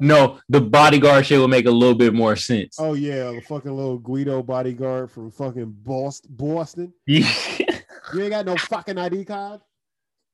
no, 0.00 0.38
the 0.48 0.60
bodyguard 0.60 1.26
shit 1.26 1.40
would 1.40 1.48
make 1.48 1.66
a 1.66 1.70
little 1.70 1.94
bit 1.94 2.14
more 2.14 2.36
sense. 2.36 2.76
Oh 2.78 2.94
yeah, 2.94 3.30
the 3.32 3.40
fucking 3.40 3.74
little 3.74 3.98
Guido 3.98 4.42
bodyguard 4.42 5.10
from 5.10 5.30
fucking 5.30 5.76
Boston. 5.84 6.92
You 8.14 8.22
ain't 8.22 8.30
got 8.30 8.46
no 8.46 8.56
fucking 8.56 8.96
ID 8.96 9.26
card. 9.26 9.60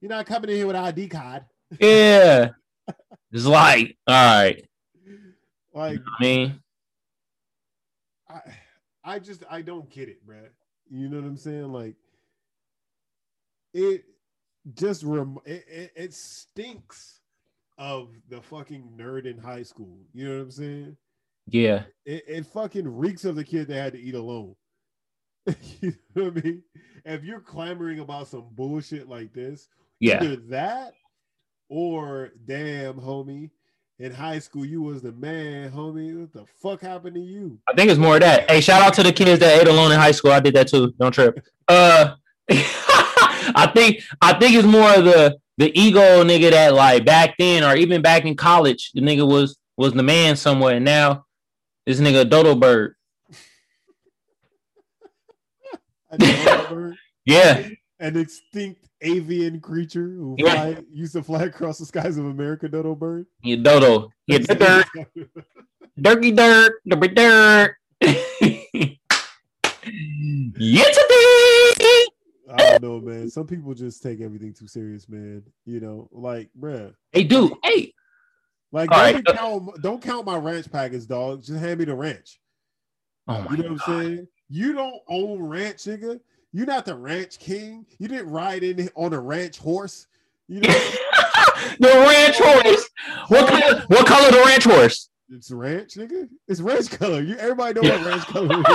You're 0.00 0.08
not 0.10 0.26
coming 0.26 0.50
in 0.50 0.56
here 0.56 0.66
with 0.68 0.76
an 0.76 0.84
ID 0.84 1.08
card. 1.08 1.44
yeah. 1.80 2.50
It's 3.32 3.46
like, 3.46 3.96
all 4.06 4.14
right. 4.14 4.64
Like 5.72 5.98
I 5.98 6.22
mean, 6.22 6.60
I, 8.28 8.40
I 9.02 9.18
just 9.18 9.42
I 9.50 9.60
don't 9.62 9.90
get 9.90 10.08
it, 10.08 10.24
bruh. 10.24 10.50
You 10.88 11.08
know 11.08 11.16
what 11.16 11.26
I'm 11.26 11.36
saying? 11.36 11.72
Like 11.72 11.96
it 13.72 14.04
just 14.74 15.02
rem- 15.02 15.38
it, 15.44 15.64
it, 15.68 15.92
it 15.94 16.14
stinks 16.14 17.20
of 17.76 18.08
the 18.28 18.40
fucking 18.40 18.92
nerd 18.96 19.26
in 19.26 19.36
high 19.38 19.62
school. 19.62 19.98
You 20.12 20.28
know 20.28 20.34
what 20.36 20.42
I'm 20.44 20.50
saying? 20.50 20.96
yeah. 21.48 21.82
It, 22.06 22.24
it 22.26 22.46
fucking 22.46 22.88
reeks 22.88 23.24
of 23.24 23.36
the 23.36 23.44
kid 23.44 23.68
that 23.68 23.74
had 23.74 23.92
to 23.92 24.00
eat 24.00 24.14
alone. 24.14 24.54
you 25.80 25.92
know 26.14 26.24
what 26.30 26.38
I 26.38 26.40
mean? 26.40 26.62
If 27.04 27.24
you're 27.24 27.40
clamoring 27.40 27.98
about 28.00 28.28
some 28.28 28.46
bullshit 28.52 29.08
like 29.08 29.32
this, 29.34 29.68
Yeah. 30.00 30.22
either 30.22 30.36
that 30.48 30.94
or 31.68 32.30
damn 32.46 32.94
homie, 32.94 33.50
in 33.98 34.12
high 34.12 34.38
school 34.40 34.64
you 34.64 34.82
was 34.82 35.02
the 35.02 35.12
man, 35.12 35.70
homie. 35.70 36.18
What 36.18 36.32
the 36.32 36.46
fuck 36.60 36.80
happened 36.80 37.14
to 37.14 37.20
you? 37.20 37.58
I 37.68 37.74
think 37.74 37.90
it's 37.90 37.98
more 38.00 38.14
of 38.16 38.22
that. 38.22 38.50
Hey, 38.50 38.60
shout 38.60 38.82
out 38.82 38.92
to 38.94 39.02
the 39.02 39.12
kids 39.12 39.38
that 39.40 39.60
ate 39.60 39.68
alone 39.68 39.92
in 39.92 39.98
high 40.00 40.10
school. 40.10 40.32
I 40.32 40.40
did 40.40 40.54
that 40.54 40.68
too. 40.68 40.92
Don't 40.98 41.12
trip. 41.12 41.44
Uh 41.68 42.14
I 43.54 43.66
think 43.68 44.00
I 44.20 44.32
think 44.38 44.54
it's 44.56 44.66
more 44.66 44.94
of 44.94 45.04
the 45.04 45.36
the 45.58 45.70
ego 45.78 46.24
nigga 46.24 46.50
that 46.50 46.74
like 46.74 47.04
back 47.04 47.34
then 47.38 47.62
or 47.64 47.76
even 47.76 48.02
back 48.02 48.24
in 48.24 48.36
college, 48.36 48.90
the 48.94 49.00
nigga 49.00 49.26
was 49.26 49.56
was 49.76 49.92
the 49.92 50.02
man 50.02 50.36
somewhere. 50.36 50.76
And 50.76 50.84
now 50.84 51.26
this 51.86 52.00
nigga 52.00 52.28
Dodo 52.28 52.54
Bird. 52.54 52.94
Bird, 56.18 56.96
Yeah. 57.26 57.68
an 57.98 58.16
extinct 58.16 58.88
avian 59.00 59.60
creature 59.60 60.06
who 60.08 60.36
Yeah. 60.38 60.52
fly, 60.54 60.76
used 60.90 61.12
to 61.14 61.22
fly 61.22 61.42
across 61.44 61.78
the 61.78 61.86
skies 61.86 62.16
of 62.16 62.24
America. 62.26 62.68
Dodo 62.68 62.94
bird. 62.94 63.26
Yeah, 63.42 63.56
Dodo. 63.56 64.10
Yeah, 64.26 64.38
dirt, 64.38 64.86
dirty 66.00 66.30
dirt, 66.32 66.72
dirty 66.88 67.08
dirt. 67.14 67.76
I 72.52 72.56
don't 72.78 72.82
know, 72.82 73.00
man. 73.00 73.30
Some 73.30 73.46
people 73.46 73.72
just 73.74 74.02
take 74.02 74.20
everything 74.20 74.52
too 74.52 74.66
serious, 74.66 75.08
man. 75.08 75.42
You 75.64 75.80
know, 75.80 76.08
like, 76.12 76.50
bruh. 76.58 76.94
Hey, 77.12 77.24
dude. 77.24 77.52
Hey, 77.62 77.92
Like, 78.72 78.90
don't, 78.90 78.98
right. 78.98 79.24
count, 79.24 79.82
don't 79.82 80.02
count 80.02 80.26
my 80.26 80.36
ranch 80.36 80.70
package, 80.70 81.06
dog. 81.06 81.42
Just 81.42 81.58
hand 81.60 81.78
me 81.78 81.84
the 81.86 81.94
ranch. 81.94 82.40
oh 83.28 83.46
You 83.50 83.56
know 83.56 83.72
what 83.72 83.88
I'm 83.88 84.02
saying? 84.02 84.28
You 84.50 84.72
don't 84.74 85.00
own 85.08 85.42
ranch, 85.42 85.78
nigga. 85.84 86.20
You're 86.52 86.66
not 86.66 86.84
the 86.84 86.94
ranch 86.94 87.38
king. 87.38 87.86
You 87.98 88.08
didn't 88.08 88.30
ride 88.30 88.62
in 88.62 88.88
on 88.94 89.12
a 89.12 89.20
ranch 89.20 89.58
horse. 89.58 90.06
You 90.46 90.60
know, 90.60 90.68
the 91.80 91.88
ranch 91.88 92.36
horse. 92.38 92.90
What 93.28 93.48
color? 93.48 93.84
What 93.88 94.06
color 94.06 94.30
the 94.30 94.44
ranch 94.46 94.64
horse? 94.64 95.08
It's 95.30 95.50
ranch, 95.50 95.94
nigga. 95.94 96.28
It's 96.48 96.60
ranch 96.60 96.90
color. 96.90 97.20
You 97.20 97.36
everybody 97.36 97.80
know 97.80 97.90
what 97.90 98.06
ranch 98.06 98.24
color 98.26 98.60
is. 98.60 98.64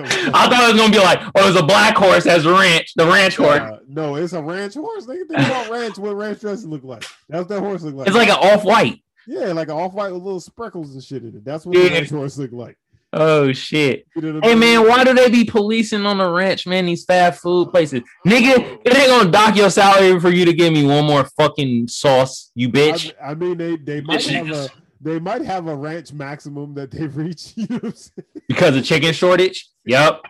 I 0.00 0.48
thought 0.48 0.64
it 0.68 0.72
was 0.74 0.80
gonna 0.80 0.92
be 0.92 0.98
like, 0.98 1.20
oh, 1.34 1.48
it's 1.48 1.58
a 1.58 1.64
black 1.64 1.96
horse 1.96 2.24
has 2.24 2.46
ranch. 2.46 2.92
The 2.96 3.06
ranch 3.06 3.36
horse. 3.36 3.60
Uh, 3.60 3.78
no, 3.88 4.16
it's 4.16 4.32
a 4.32 4.42
ranch 4.42 4.74
horse. 4.74 5.06
Nigga, 5.06 5.28
think 5.28 5.46
about 5.46 5.70
ranch. 5.70 5.98
What 5.98 6.14
ranch 6.16 6.40
dressing 6.40 6.70
look 6.70 6.84
like? 6.84 7.04
That's 7.28 7.40
what 7.42 7.48
that 7.48 7.60
horse 7.60 7.82
look 7.82 7.94
like. 7.94 8.06
It's 8.08 8.16
like 8.16 8.28
an 8.28 8.36
off 8.36 8.64
white. 8.64 9.02
yeah, 9.26 9.52
like 9.52 9.68
an 9.68 9.74
off 9.76 9.92
white 9.94 10.12
with 10.12 10.22
little 10.22 10.40
sprinkles 10.40 10.92
and 10.94 11.02
shit 11.02 11.22
in 11.22 11.28
it. 11.36 11.44
That's 11.44 11.64
what 11.66 11.76
Yeah. 11.76 11.84
the 11.88 11.94
ranch 11.94 12.10
horse 12.10 12.38
look 12.38 12.52
like. 12.52 12.76
Oh 13.12 13.52
shit. 13.52 14.04
You 14.16 14.32
know 14.34 14.40
Hey 14.42 14.54
man, 14.56 14.86
why 14.86 15.02
do 15.04 15.14
they 15.14 15.30
be 15.30 15.44
policing 15.44 16.04
on 16.04 16.18
the 16.18 16.28
ranch, 16.28 16.66
man? 16.66 16.84
These 16.84 17.04
fast 17.04 17.40
food 17.40 17.70
places, 17.70 18.02
nigga. 18.26 18.78
It 18.84 18.94
ain't 18.96 19.08
gonna 19.08 19.30
dock 19.30 19.56
your 19.56 19.70
salary 19.70 20.20
for 20.20 20.28
you 20.28 20.44
to 20.44 20.52
give 20.52 20.72
me 20.72 20.84
one 20.84 21.06
more 21.06 21.24
fucking 21.38 21.88
sauce, 21.88 22.50
you 22.54 22.68
bitch. 22.68 23.12
I, 23.22 23.30
I 23.30 23.34
mean, 23.34 23.56
they 23.56 23.76
they 23.76 24.00
might 24.02 24.22
have 24.26 24.46
a 24.46 24.50
niggas. 24.50 24.70
They 25.06 25.20
might 25.20 25.42
have 25.42 25.68
a 25.68 25.76
ranch 25.76 26.12
maximum 26.12 26.74
that 26.74 26.90
they 26.90 27.06
reach. 27.06 27.52
You 27.56 27.66
know 27.70 27.76
what 27.76 27.84
I'm 27.84 27.94
saying? 27.94 28.26
because 28.48 28.76
of 28.76 28.84
chicken 28.84 29.12
shortage. 29.12 29.68
Yep. 29.84 30.20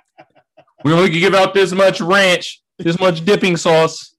We 0.85 0.93
only 0.93 1.11
can 1.11 1.21
give 1.21 1.35
out 1.35 1.55
this 1.55 1.73
much 1.73 2.01
ranch, 2.03 2.63
this 2.79 3.01
much 3.01 3.25
dipping 3.25 3.57
sauce. 3.57 4.15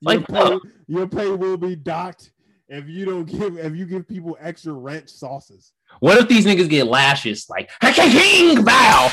Your 0.00 0.16
Like, 0.18 0.28
pay, 0.28 0.36
uh, 0.36 0.58
your 0.86 1.08
pay 1.08 1.30
will 1.30 1.56
be 1.56 1.74
docked 1.74 2.32
if 2.68 2.86
you 2.86 3.06
don't 3.06 3.24
give 3.24 3.58
if 3.58 3.74
you 3.74 3.86
give 3.86 4.06
people 4.06 4.36
extra 4.40 4.72
ranch 4.74 5.08
sauces 5.08 5.72
What 6.00 6.18
if 6.18 6.28
these 6.28 6.44
niggas 6.44 6.68
get 6.68 6.86
lashes 6.86 7.46
like 7.48 7.70
king 7.80 8.62
bow? 8.64 9.10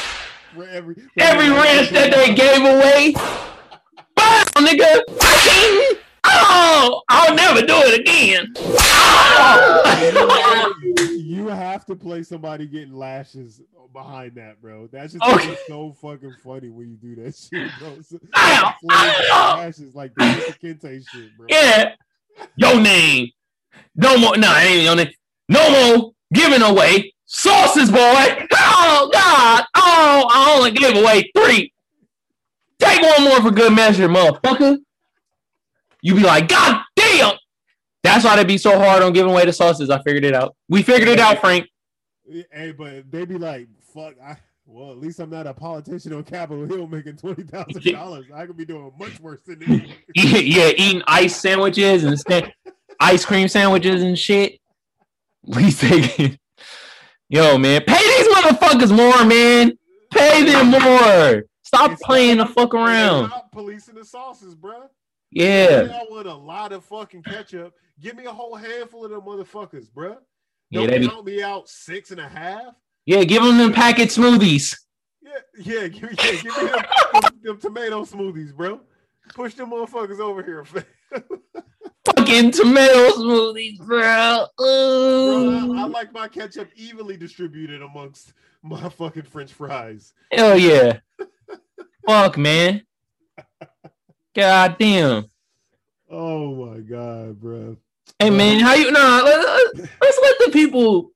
for 0.54 0.68
every 0.68 0.96
for 0.96 1.02
Every 1.20 1.50
ranch 1.50 1.90
that 1.92 2.14
they 2.14 2.34
gave 2.34 2.60
away, 2.62 3.14
bow, 4.16 4.44
nigga. 4.58 5.02
Oh, 6.44 7.02
I'll 7.10 7.36
never 7.36 7.62
do 7.62 7.74
it 7.76 8.00
again. 8.02 8.52
Oh! 8.58 10.74
you 11.18 11.48
have 11.48 11.86
to 11.86 11.96
play 11.96 12.24
somebody 12.24 12.68
getting 12.68 12.94
lashes 12.94 13.62
behind 13.94 14.36
that, 14.36 14.62
bro. 14.62 14.88
That's 14.92 15.14
just 15.14 15.24
Okay. 15.24 15.56
so 15.68 15.94
fucking 16.02 16.36
funny 16.44 16.70
when 16.70 16.90
you 16.90 16.98
do 16.98 17.16
that 17.24 17.36
shit, 17.36 17.70
bro. 17.80 18.02
So, 18.02 18.18
Ow! 18.36 18.74
Ow! 18.92 19.56
lashes 19.58 19.96
like 19.96 20.14
the 20.16 20.24
Mr. 20.24 20.60
Kinte 20.60 21.10
shit, 21.10 21.38
bro. 21.38 21.48
yeah. 21.50 21.94
Your 22.56 22.80
name. 22.80 23.30
No 23.96 24.18
more. 24.18 24.38
No, 24.38 24.52
it 24.58 24.64
ain't 24.66 24.84
your 24.84 24.96
name. 24.96 25.12
No 25.50 25.70
more 25.98 26.12
giving 26.34 26.62
away 26.62 27.14
sauces, 27.26 27.90
boy. 27.92 27.98
Oh 28.54 29.10
God. 29.14 29.64
Oh, 29.76 30.28
I 30.30 30.56
only 30.58 30.72
give 30.72 30.96
away 30.96 31.30
three. 31.36 31.74
Take 32.80 33.02
one 33.02 33.24
more 33.26 33.42
for 33.42 33.52
good 33.52 33.74
measure, 33.74 34.08
motherfucker. 34.10 34.78
You 36.02 36.16
be 36.16 36.22
like, 36.22 36.48
God 36.48 36.82
damn. 36.96 37.36
That's 38.04 38.26
why 38.26 38.36
they 38.36 38.44
be 38.44 38.58
so 38.58 38.78
hard 38.80 39.04
on 39.04 39.14
giving 39.14 39.32
away 39.32 39.46
the 39.46 39.54
sauces. 39.54 39.90
I 39.90 40.02
figured 40.02 40.26
it 40.26 40.34
out. 40.34 40.56
We 40.68 40.82
figured 40.82 41.08
it 41.10 41.20
out, 41.20 41.40
Frank. 41.40 41.68
Hey, 42.52 42.72
but 42.72 43.12
they 43.12 43.26
be 43.26 43.38
like, 43.38 43.68
fuck. 43.94 44.16
I, 44.24 44.38
well, 44.66 44.92
at 44.92 44.98
least 44.98 45.20
I'm 45.20 45.30
not 45.30 45.46
a 45.48 45.54
politician 45.54 46.14
on 46.14 46.24
Capitol 46.24 46.66
Hill 46.66 46.88
making 46.88 47.18
twenty 47.18 47.44
thousand 47.44 47.84
dollars. 47.94 48.26
I 48.34 48.46
could 48.46 48.58
be 48.58 48.66
doing 48.66 48.92
much 48.98 49.20
worse 49.20 49.42
than 49.42 49.60
this. 49.60 49.82
yeah, 50.16 50.70
eating 50.70 51.02
ice 51.08 51.36
sandwiches 51.36 52.04
and 52.04 52.18
sta- 52.18 52.52
ice 53.00 53.26
cream 53.26 53.48
sandwiches 53.48 54.02
and 54.02 54.18
shit. 54.18 54.60
We 55.44 55.72
say, 55.72 56.38
yo, 57.30 57.58
man, 57.58 57.82
pay 57.86 57.98
these 58.18 58.28
motherfuckers 58.36 58.96
more, 58.96 59.26
man. 59.26 59.78
Pay 60.12 60.44
them 60.44 60.68
more. 60.68 61.44
Stop 61.64 61.92
It's 61.92 62.04
playing 62.04 62.38
the 62.38 62.46
fuck 62.46 62.74
around. 62.74 63.30
not 63.30 63.52
policing 63.52 63.96
the 63.96 64.06
sauces, 64.06 64.56
bro. 64.56 64.90
Yeah, 65.32 65.88
I 65.94 66.06
want 66.12 66.28
a 66.28 66.34
lot 66.34 66.72
of 66.74 66.84
fucking 66.86 67.24
ketchup. 67.24 67.74
Give 68.00 68.16
me 68.16 68.26
a 68.26 68.32
whole 68.32 68.56
handful 68.56 69.06
of 69.06 69.12
them 69.12 69.22
motherfuckers, 69.22 69.92
bro. 69.92 70.18
Yeah, 70.70 70.88
Don't 70.88 71.00
be- 71.02 71.08
count 71.08 71.26
me 71.26 71.42
out 71.44 71.70
six 71.70 72.12
and 72.12 72.20
a 72.20 72.28
half. 72.28 72.76
yeah. 73.06 73.24
Give 73.24 73.42
them 73.44 73.58
them 73.58 73.72
packet 73.74 74.10
smoothies. 74.10 74.78
Yeah, 75.22 75.32
yeah, 75.82 75.88
give 75.88 76.04
me, 76.04 76.10
yeah, 76.18 76.32
give 76.32 76.46
me 76.46 76.52
them, 76.68 76.82
them, 77.14 77.40
them 77.44 77.58
tomato 77.60 78.04
smoothies, 78.04 78.54
bro. 78.54 78.82
Push 79.34 79.54
them 79.54 79.70
motherfuckers 79.72 80.20
over 80.20 80.44
here. 80.44 80.66
Fucking 82.06 82.52
tomato 82.52 83.10
smoothies, 83.12 83.78
bro. 83.80 84.48
bro. 84.58 85.74
I, 85.78 85.84
I 85.84 85.86
like 85.88 86.12
my 86.12 86.28
ketchup 86.28 86.70
evenly 86.76 87.16
distributed 87.18 87.82
amongst 87.82 88.34
my 88.64 88.90
fucking 88.90 89.24
French 89.24 89.54
fries. 89.54 90.14
Hell 90.32 90.58
yeah. 90.58 91.00
Fuck, 92.08 92.38
man. 92.38 92.82
God 94.34 94.78
damn. 94.80 95.26
Oh 96.10 96.56
my 96.56 96.80
god, 96.80 97.40
bro. 97.40 97.76
Hey 98.18 98.30
man, 98.30 98.62
how 98.62 98.76
you 98.76 98.90
nah? 98.90 99.22
Let, 99.24 99.40
let, 99.40 99.90
let's 100.02 100.20
let 100.22 100.36
the 100.46 100.50
people 100.54 101.12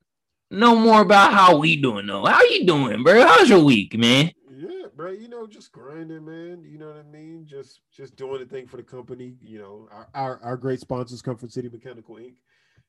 know 0.50 0.76
more 0.76 1.00
about 1.00 1.32
how 1.32 1.56
we 1.56 1.80
doing 1.80 2.06
though. 2.06 2.26
How 2.26 2.42
you 2.44 2.66
doing, 2.66 3.02
bro? 3.02 3.26
How's 3.26 3.48
your 3.48 3.64
week, 3.64 3.96
man? 3.96 4.32
Yeah, 4.54 4.88
bro. 4.94 5.12
You 5.12 5.28
know, 5.28 5.46
just 5.46 5.72
grinding, 5.72 6.26
man. 6.26 6.62
You 6.64 6.78
know 6.78 6.88
what 6.88 6.98
I 6.98 7.10
mean? 7.10 7.46
Just 7.46 7.80
just 7.90 8.16
doing 8.16 8.40
the 8.40 8.46
thing 8.46 8.66
for 8.66 8.76
the 8.76 8.82
company. 8.82 9.36
You 9.40 9.60
know, 9.60 9.88
our 9.90 10.08
our, 10.14 10.40
our 10.42 10.56
great 10.58 10.80
sponsors, 10.80 11.22
Comfort 11.22 11.52
City 11.52 11.70
Mechanical 11.70 12.16
Inc. 12.16 12.34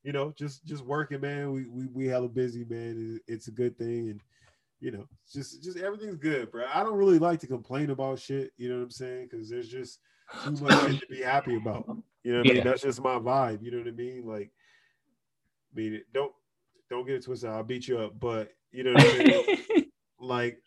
You 0.04 0.12
know, 0.12 0.34
just 0.38 0.66
just 0.66 0.84
working, 0.84 1.22
man. 1.22 1.54
We 1.54 1.68
we 1.68 1.86
we 1.88 2.08
hella 2.08 2.28
busy, 2.28 2.66
man. 2.66 3.22
It's 3.28 3.48
a 3.48 3.52
good 3.52 3.78
thing, 3.78 4.10
and 4.10 4.22
you 4.82 4.92
know, 4.92 5.08
just 5.32 5.64
just 5.64 5.78
everything's 5.78 6.18
good, 6.18 6.52
bro. 6.52 6.66
I 6.74 6.84
don't 6.84 6.98
really 6.98 7.20
like 7.20 7.40
to 7.42 7.48
complain 7.48 7.92
about 7.92 8.20
shit. 8.20 8.52
You 8.58 8.68
know 8.68 8.76
what 8.76 8.84
I'm 8.84 8.92
saying? 8.92 9.30
Because 9.32 9.50
there's 9.50 9.70
just 9.70 10.00
too 10.44 10.52
much 10.64 10.92
shit 10.92 11.02
to 11.02 11.08
be 11.08 11.22
happy 11.22 11.56
about. 11.56 11.86
You 12.24 12.34
know 12.34 12.40
what 12.40 12.50
I 12.50 12.54
mean? 12.54 12.64
That's 12.64 12.82
just 12.82 13.02
my 13.02 13.20
vibe. 13.20 13.64
You 13.64 13.72
know 13.72 13.78
what 13.80 13.88
I 13.88 13.92
mean? 13.92 14.26
Like, 14.26 14.52
I 15.74 15.80
mean, 15.80 16.02
don't 16.14 16.32
don't 16.90 17.06
get 17.06 17.16
it 17.16 17.26
twisted. 17.26 17.50
I'll 17.50 17.64
beat 17.64 17.88
you 17.88 18.00
up, 18.00 18.20
but 18.20 18.54
you 18.72 18.84
know 18.84 18.94
what 18.94 19.04
I 19.04 19.18
mean? 19.18 19.86
like 20.20 20.62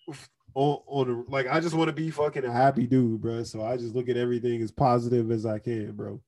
on, 0.54 0.78
on 0.86 1.08
the, 1.08 1.24
like 1.30 1.48
I 1.48 1.60
just 1.60 1.74
want 1.74 1.88
to 1.88 1.92
be 1.92 2.10
fucking 2.10 2.44
a 2.44 2.52
happy 2.52 2.86
dude, 2.86 3.20
bro. 3.20 3.42
So 3.44 3.64
I 3.64 3.76
just 3.76 3.94
look 3.94 4.08
at 4.08 4.16
everything 4.16 4.62
as 4.62 4.70
positive 4.70 5.30
as 5.30 5.46
I 5.46 5.58
can, 5.58 5.92
bro. 5.92 6.20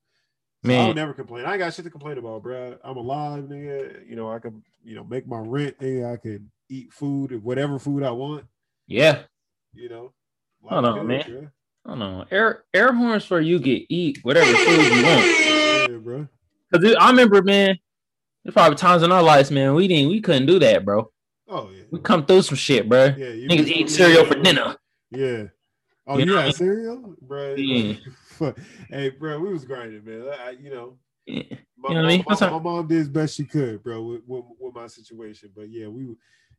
So 0.64 0.72
I'll 0.72 0.95
never 0.95 1.12
complain. 1.12 1.45
I 1.45 1.59
got 1.59 1.74
shit 1.74 1.85
to 1.87 1.91
complain 1.91 2.18
about, 2.18 2.45
bro. 2.45 2.76
I'm 2.85 2.97
alive, 2.97 3.45
nigga. 3.45 4.09
You 4.09 4.14
know, 4.14 4.30
I 4.30 4.39
can, 4.39 4.62
you 4.85 4.95
know, 4.95 5.03
make 5.03 5.26
my 5.26 5.41
rent, 5.41 5.76
nigga. 5.80 6.12
I 6.12 6.16
can 6.16 6.53
eat 6.68 6.93
food, 6.93 7.43
whatever 7.43 7.80
food 7.80 8.05
I 8.05 8.12
want. 8.12 8.45
yeah. 8.87 9.22
You 9.74 9.89
know. 9.89 10.12
Life 10.62 10.72
on, 10.72 10.95
good, 10.95 11.07
man. 11.07 11.22
bruh. 11.22 11.51
I 11.85 11.91
don't 11.91 11.99
know. 11.99 12.24
Air 12.30 12.64
air 12.72 12.93
horns 12.93 13.24
for 13.24 13.41
you 13.41 13.59
get 13.59 13.83
eat 13.89 14.18
whatever 14.22 14.53
food 14.53 14.93
you 14.97 15.05
want. 15.05 15.39
Yeah, 15.91 15.99
bro. 15.99 16.28
Cause 16.72 16.85
it- 16.85 16.97
I 16.99 17.11
remember, 17.11 17.43
man. 17.43 17.76
There's 18.45 18.55
probably 18.55 18.76
times 18.76 19.03
in 19.03 19.11
our 19.12 19.22
lives, 19.22 19.51
man. 19.51 19.74
We 19.74 19.87
didn't, 19.89 20.09
we 20.11 20.20
couldn't 20.20 20.47
do 20.47 20.59
that, 20.61 20.85
bro. 20.85 21.11
Oh 21.49 21.70
yeah. 21.70 21.83
We 21.91 21.99
come 22.01 22.24
through 22.24 22.43
some 22.43 22.57
shit, 22.57 22.89
bro. 22.89 23.07
Yeah, 23.16 23.28
you 23.30 23.49
Niggas 23.49 23.66
eat 23.66 23.91
cereal 23.91 24.24
for 24.26 24.35
dinner. 24.37 24.76
Yeah. 25.11 25.45
Oh, 26.07 26.14
You 26.18 26.20
you, 26.20 26.26
know? 26.26 26.41
had 26.41 26.55
cereal, 26.55 27.14
bro. 27.20 27.55
Yeah. 27.59 27.95
hey, 28.91 29.11
bro, 29.11 29.39
we 29.41 29.53
was 29.53 29.64
grinding, 29.64 30.05
man. 30.05 30.28
I, 30.45 30.51
you 30.61 30.70
know, 30.70 30.97
Yeah. 31.26 31.43
my, 31.76 31.91
You 31.91 31.95
know 31.97 32.03
what 32.03 32.05
I 32.05 32.09
mean? 32.09 32.18
my- 32.20 32.24
That's 32.35 32.41
my, 32.41 32.51
my 32.51 32.59
mom 32.59 32.87
did 32.89 32.99
as 33.01 33.09
best 33.09 33.37
she 33.37 33.45
could, 33.45 33.83
bro, 33.83 34.03
with, 34.03 34.22
with, 34.26 34.45
with 34.59 34.74
my 34.74 34.87
situation. 34.87 35.51
But 35.55 35.68
yeah, 35.70 35.87
we, 35.89 36.07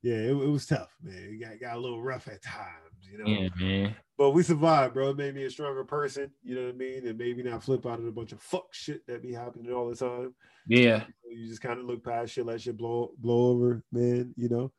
yeah, 0.03 0.15
it, 0.15 0.31
it 0.31 0.49
was 0.49 0.65
tough, 0.65 0.93
man. 1.01 1.15
It 1.15 1.39
got, 1.41 1.59
got 1.59 1.77
a 1.77 1.79
little 1.79 2.01
rough 2.03 2.27
at 2.27 2.43
times, 2.43 3.07
you 3.09 3.17
know. 3.17 3.25
Yeah, 3.25 3.49
man. 3.59 3.95
But 4.17 4.31
we 4.31 4.43
survived, 4.43 4.93
bro. 4.93 5.09
It 5.09 5.17
made 5.17 5.33
me 5.33 5.45
a 5.45 5.49
stronger 5.49 5.83
person, 5.83 6.29
you 6.43 6.55
know 6.55 6.65
what 6.65 6.75
I 6.75 6.77
mean? 6.77 7.07
And 7.07 7.17
maybe 7.17 7.41
not 7.41 7.63
flip 7.63 7.85
out 7.85 7.99
of 7.99 8.05
a 8.05 8.11
bunch 8.11 8.33
of 8.33 8.41
fuck 8.41 8.67
shit 8.73 9.07
that 9.07 9.23
be 9.23 9.33
happening 9.33 9.73
all 9.73 9.89
the 9.89 9.95
time. 9.95 10.35
Yeah. 10.67 11.05
You 11.27 11.47
just 11.47 11.61
kind 11.61 11.79
of 11.79 11.85
look 11.85 12.03
past 12.03 12.33
shit, 12.33 12.45
let 12.45 12.61
shit 12.61 12.77
blow 12.77 13.11
blow 13.17 13.51
over, 13.51 13.81
man. 13.91 14.33
You 14.37 14.49
know, 14.49 14.71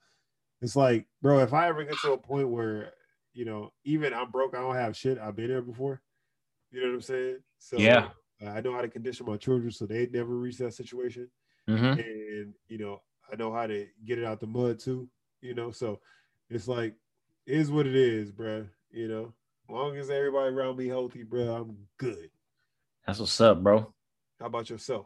it's 0.62 0.76
like, 0.76 1.06
bro, 1.20 1.40
if 1.40 1.52
I 1.52 1.68
ever 1.68 1.84
get 1.84 1.98
to 2.02 2.12
a 2.12 2.18
point 2.18 2.48
where, 2.48 2.92
you 3.32 3.44
know, 3.44 3.72
even 3.84 4.14
I'm 4.14 4.30
broke, 4.30 4.54
I 4.54 4.60
don't 4.60 4.76
have 4.76 4.96
shit. 4.96 5.18
I've 5.18 5.36
been 5.36 5.48
there 5.48 5.62
before. 5.62 6.00
You 6.70 6.82
know 6.82 6.88
what 6.88 6.94
I'm 6.94 7.02
saying? 7.02 7.38
So 7.58 7.78
Yeah. 7.78 8.10
I 8.46 8.60
know 8.60 8.74
how 8.74 8.82
to 8.82 8.88
condition 8.88 9.26
my 9.26 9.36
children 9.36 9.70
so 9.70 9.86
they 9.86 10.06
never 10.06 10.36
reach 10.36 10.58
that 10.58 10.74
situation. 10.74 11.30
Mhm. 11.68 11.98
And 11.98 12.54
you 12.68 12.78
know, 12.78 13.00
I 13.32 13.36
know 13.36 13.52
how 13.52 13.66
to 13.66 13.86
get 14.04 14.18
it 14.18 14.24
out 14.24 14.38
the 14.40 14.46
mud 14.46 14.78
too. 14.78 15.08
You 15.44 15.52
know, 15.52 15.70
so 15.70 16.00
it's 16.48 16.66
like, 16.66 16.94
is 17.46 17.70
what 17.70 17.86
it 17.86 17.94
is, 17.94 18.32
bruh. 18.32 18.66
You 18.90 19.08
know, 19.08 19.34
as 19.68 19.74
long 19.74 19.94
as 19.98 20.08
everybody 20.08 20.54
around 20.54 20.78
me 20.78 20.88
healthy, 20.88 21.22
bruh, 21.22 21.60
I'm 21.60 21.76
good. 21.98 22.30
That's 23.06 23.18
what's 23.18 23.38
up, 23.42 23.62
bro. 23.62 23.92
How 24.40 24.46
about 24.46 24.70
yourself? 24.70 25.04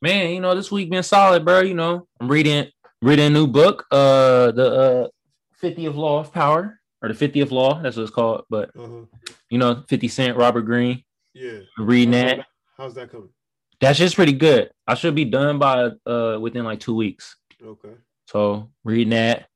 Man, 0.00 0.30
you 0.30 0.40
know, 0.40 0.54
this 0.54 0.72
week 0.72 0.88
been 0.88 1.02
solid, 1.02 1.44
bro. 1.44 1.60
You 1.60 1.74
know, 1.74 2.08
I'm 2.20 2.28
reading 2.28 2.68
reading 3.02 3.26
a 3.26 3.30
new 3.30 3.46
book, 3.46 3.84
uh 3.90 4.50
the 4.52 4.72
uh 4.72 5.08
50th 5.62 5.94
Law 5.94 6.20
of 6.20 6.32
Power, 6.32 6.80
or 7.02 7.12
the 7.12 7.28
50th 7.28 7.50
Law, 7.50 7.82
that's 7.82 7.96
what 7.96 8.04
it's 8.04 8.10
called. 8.10 8.44
But 8.48 8.70
Uh-huh. 8.74 9.04
you 9.50 9.58
know, 9.58 9.84
50 9.88 10.08
Cent, 10.08 10.38
Robert 10.38 10.62
Greene, 10.62 11.04
Yeah. 11.34 11.60
reading 11.76 12.14
How's 12.14 12.36
that. 12.36 12.46
How's 12.78 12.94
that 12.94 13.10
coming? 13.10 13.28
That's 13.78 13.98
just 13.98 14.14
pretty 14.16 14.32
good. 14.32 14.70
I 14.86 14.94
should 14.94 15.14
be 15.14 15.26
done 15.26 15.58
by 15.58 15.90
uh 16.06 16.38
within 16.40 16.64
like 16.64 16.80
two 16.80 16.94
weeks. 16.94 17.36
Okay. 17.62 17.92
So 18.32 18.70
reading 18.82 19.10
that. 19.10 19.48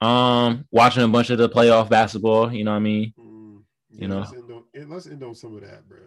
Um, 0.00 0.66
watching 0.72 1.04
a 1.04 1.08
bunch 1.08 1.30
of 1.30 1.38
the 1.38 1.48
playoff 1.48 1.88
basketball, 1.88 2.52
you 2.52 2.64
know 2.64 2.72
what 2.72 2.78
I 2.78 2.80
mean? 2.80 3.12
Mm, 3.20 3.62
You 3.90 4.08
know. 4.08 4.20
let's 4.20 4.32
end, 4.32 4.50
on, 4.50 4.64
eh, 4.74 4.84
let's 4.88 5.06
end 5.06 5.22
on 5.22 5.34
some 5.34 5.54
of 5.54 5.60
that, 5.62 5.88
bro. 5.88 5.98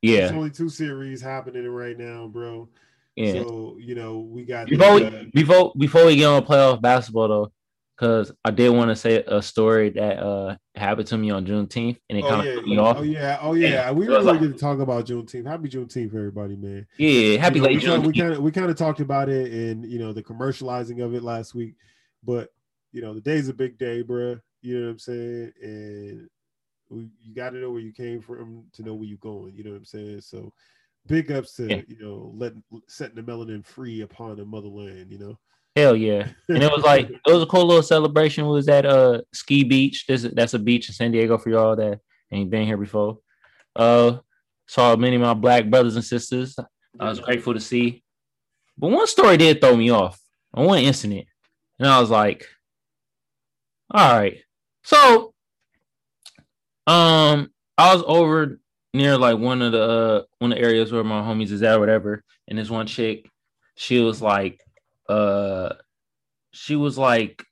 Yeah, 0.00 0.20
There's 0.20 0.32
only 0.32 0.50
two 0.50 0.68
series 0.68 1.20
happening 1.20 1.68
right 1.68 1.98
now, 1.98 2.28
bro. 2.28 2.68
yeah. 3.14 3.34
So 3.34 3.76
you 3.78 3.94
know 3.94 4.18
we 4.20 4.44
got 4.44 4.68
Before 4.68 4.98
the, 5.00 5.10
we 5.34 5.42
before 5.42 5.72
before 5.76 6.06
we 6.06 6.16
get 6.16 6.26
on 6.26 6.44
playoff 6.44 6.80
basketball 6.80 7.28
though, 7.28 7.52
because 7.96 8.32
I 8.44 8.50
did 8.50 8.70
want 8.70 8.90
to 8.90 8.96
say 8.96 9.22
a 9.26 9.40
story 9.42 9.90
that 9.90 10.18
uh 10.22 10.56
happened 10.74 11.06
to 11.08 11.18
me 11.18 11.30
on 11.30 11.46
Juneteenth 11.46 11.98
and 12.08 12.18
it 12.18 12.24
Oh 12.24 12.28
kind 12.28 12.40
of 12.40 12.46
yeah, 12.46 12.60
threw 12.60 12.66
me 12.66 12.78
off. 12.78 12.96
oh 12.98 13.02
yeah, 13.02 13.38
oh 13.42 13.52
yeah. 13.54 13.90
We 13.92 14.06
It 14.06 14.08
really 14.08 14.24
like- 14.24 14.40
get 14.40 14.52
to 14.52 14.58
talk 14.58 14.78
about 14.80 15.06
Juneteenth. 15.06 15.46
Happy 15.46 15.68
Juneteenth, 15.68 16.14
everybody, 16.14 16.56
man. 16.56 16.86
Yeah, 16.98 17.38
happy 17.38 17.56
You 17.56 17.62
know, 17.62 17.66
late 17.68 17.76
we 17.76 17.80
kinda- 17.82 18.00
we 18.08 18.12
kind 18.18 18.32
of 18.32 18.38
we 18.40 18.50
kind 18.52 18.70
of 18.70 18.76
talked 18.76 19.00
about 19.00 19.28
it 19.28 19.52
and 19.52 19.84
you 19.90 19.98
know 19.98 20.12
the 20.12 20.22
commercializing 20.22 21.04
of 21.04 21.14
it 21.14 21.22
last 21.22 21.54
week, 21.54 21.74
but 22.24 22.48
you 22.92 23.02
know 23.02 23.14
the 23.14 23.20
day's 23.20 23.48
a 23.48 23.54
big 23.54 23.78
day, 23.78 24.02
bruh. 24.02 24.40
You 24.62 24.78
know 24.78 24.86
what 24.86 24.92
I'm 24.92 24.98
saying? 24.98 25.52
And 25.62 26.28
we, 26.88 27.08
you 27.20 27.34
got 27.34 27.50
to 27.50 27.58
know 27.58 27.70
where 27.70 27.80
you 27.80 27.92
came 27.92 28.20
from 28.20 28.64
to 28.74 28.82
know 28.82 28.94
where 28.94 29.06
you're 29.08 29.18
going. 29.18 29.54
You 29.56 29.64
know 29.64 29.70
what 29.70 29.78
I'm 29.78 29.84
saying? 29.84 30.20
So 30.20 30.52
big 31.06 31.32
ups 31.32 31.54
to 31.56 31.68
Yeah. 31.68 31.82
you 31.88 31.98
know 32.00 32.32
letting 32.36 32.62
setting 32.88 33.16
the 33.16 33.22
melanin 33.22 33.64
free 33.66 34.02
upon 34.02 34.36
the 34.36 34.44
motherland. 34.44 35.10
You 35.10 35.18
know. 35.18 35.38
Hell 35.74 35.96
yeah. 35.96 36.28
And 36.48 36.62
it 36.62 36.70
was 36.70 36.84
like 36.84 37.08
it 37.10 37.32
was 37.32 37.42
a 37.42 37.46
cool 37.46 37.66
little 37.66 37.82
celebration. 37.82 38.44
It 38.44 38.48
was 38.48 38.68
at 38.68 38.84
uh 38.84 39.22
Ski 39.32 39.64
Beach. 39.64 40.06
This 40.06 40.24
is 40.24 40.32
that's 40.32 40.54
a 40.54 40.58
beach 40.58 40.88
in 40.88 40.94
San 40.94 41.12
Diego 41.12 41.38
for 41.38 41.50
y'all 41.50 41.76
that 41.76 42.00
ain't 42.30 42.50
been 42.50 42.66
here 42.66 42.76
before. 42.76 43.18
Uh 43.74 44.18
saw 44.66 44.96
many 44.96 45.16
of 45.16 45.22
my 45.22 45.34
black 45.34 45.70
brothers 45.70 45.96
and 45.96 46.04
sisters. 46.04 46.56
I 47.00 47.08
was 47.08 47.20
grateful 47.20 47.54
to 47.54 47.60
see. 47.60 48.02
But 48.76 48.90
one 48.90 49.06
story 49.06 49.36
did 49.36 49.60
throw 49.60 49.76
me 49.76 49.90
off 49.90 50.20
on 50.52 50.66
one 50.66 50.78
incident. 50.80 51.26
And 51.78 51.88
I 51.88 52.00
was 52.00 52.10
like, 52.10 52.46
all 53.90 54.12
right. 54.18 54.38
So 54.82 55.32
um 56.86 57.50
I 57.78 57.94
was 57.94 58.04
over 58.06 58.60
near 58.92 59.16
like 59.16 59.38
one 59.38 59.62
of 59.62 59.72
the 59.72 59.82
uh, 59.82 60.22
one 60.38 60.52
of 60.52 60.58
the 60.58 60.64
areas 60.64 60.92
where 60.92 61.04
my 61.04 61.22
homies 61.22 61.50
is 61.50 61.62
at 61.62 61.80
whatever. 61.80 62.22
And 62.46 62.58
this 62.58 62.68
one 62.68 62.86
chick, 62.86 63.30
she 63.74 64.00
was 64.00 64.20
like, 64.20 64.60
uh 65.08 65.74
she 66.52 66.76
was 66.76 66.98
like 66.98 67.44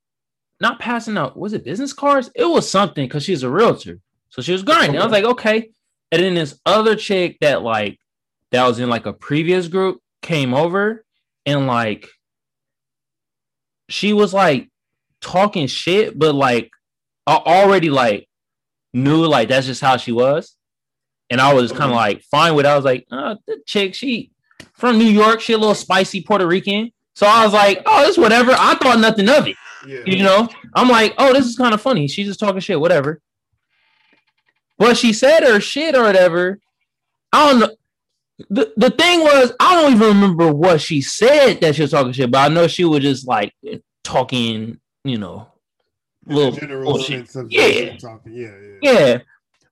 not 0.61 0.78
passing 0.78 1.16
out, 1.16 1.38
was 1.38 1.53
it 1.53 1.64
business 1.64 1.92
cards? 1.92 2.30
It 2.34 2.44
was 2.44 2.70
something 2.70 3.07
because 3.07 3.24
she's 3.24 3.42
a 3.42 3.51
realtor. 3.51 4.01
So 4.28 4.42
she 4.42 4.53
was 4.53 4.62
grinding. 4.62 5.01
I 5.01 5.05
was 5.05 5.12
like, 5.12 5.24
okay. 5.24 5.70
And 6.12 6.22
then 6.22 6.34
this 6.34 6.59
other 6.66 6.96
chick 6.96 7.38
that 7.40 7.62
like 7.62 7.98
that 8.53 8.66
was 8.66 8.78
in 8.78 8.88
like 8.88 9.07
a 9.07 9.12
previous 9.12 9.68
group 9.68 10.01
came 10.22 10.55
over 10.55 11.05
and 11.46 11.66
like 11.66 12.09
she 13.88 14.12
was 14.12 14.34
like 14.34 14.68
talking 15.20 15.66
shit, 15.66 16.18
but 16.18 16.34
like 16.34 16.70
I 17.26 17.36
already 17.36 17.90
like 17.90 18.28
knew 18.92 19.24
like 19.26 19.48
that's 19.48 19.66
just 19.66 19.80
how 19.80 19.96
she 19.96 20.12
was. 20.12 20.57
And 21.30 21.40
I 21.40 21.55
was 21.55 21.70
kind 21.70 21.92
of 21.92 21.96
like 21.96 22.22
fine 22.22 22.55
with 22.55 22.66
it. 22.66 22.68
I 22.68 22.76
was 22.76 22.84
like, 22.84 23.07
uh, 23.11 23.36
the 23.46 23.61
chick, 23.64 23.94
she 23.94 24.32
from 24.72 24.98
New 24.98 25.05
York, 25.05 25.40
she 25.40 25.53
a 25.53 25.59
little 25.59 25.74
spicy 25.74 26.22
Puerto 26.22 26.46
Rican. 26.46 26.90
So 27.21 27.27
I 27.27 27.45
was 27.45 27.53
like, 27.53 27.83
oh, 27.85 28.09
it's 28.09 28.16
whatever. 28.16 28.53
I 28.53 28.77
thought 28.77 28.99
nothing 28.99 29.29
of 29.29 29.47
it. 29.47 29.55
Yeah. 29.87 29.99
You 30.07 30.23
know, 30.23 30.49
I'm 30.75 30.89
like, 30.89 31.12
oh, 31.18 31.35
this 31.35 31.45
is 31.45 31.55
kind 31.55 31.75
of 31.75 31.81
funny. 31.83 32.09
She's 32.09 32.27
just 32.27 32.41
talking 32.41 32.61
shit, 32.61 32.81
whatever. 32.81 33.21
But 34.79 34.97
she 34.97 35.12
said 35.12 35.43
her 35.43 35.61
shit 35.61 35.95
or 35.95 36.03
whatever. 36.03 36.61
I 37.31 37.51
don't 37.51 37.61
know. 37.61 37.77
The, 38.49 38.73
the 38.79 38.89
thing 38.89 39.21
was, 39.21 39.53
I 39.61 39.75
don't 39.83 39.93
even 39.97 40.09
remember 40.09 40.51
what 40.51 40.81
she 40.81 41.03
said 41.03 41.61
that 41.61 41.75
she 41.75 41.83
was 41.83 41.91
talking 41.91 42.12
shit, 42.12 42.31
but 42.31 42.39
I 42.39 42.49
know 42.55 42.66
she 42.66 42.87
was 42.87 43.01
just 43.03 43.29
like 43.29 43.53
talking, 44.03 44.81
you 45.05 45.18
know, 45.18 45.47
In 46.27 46.37
little 46.37 46.53
general 46.53 46.85
bullshit. 46.95 47.29
sense 47.29 47.37
of 47.37 47.53
Yeah. 47.53 47.99
talking. 47.99 48.33
Yeah, 48.33 48.55
yeah. 48.83 48.93
Yeah. 48.93 49.18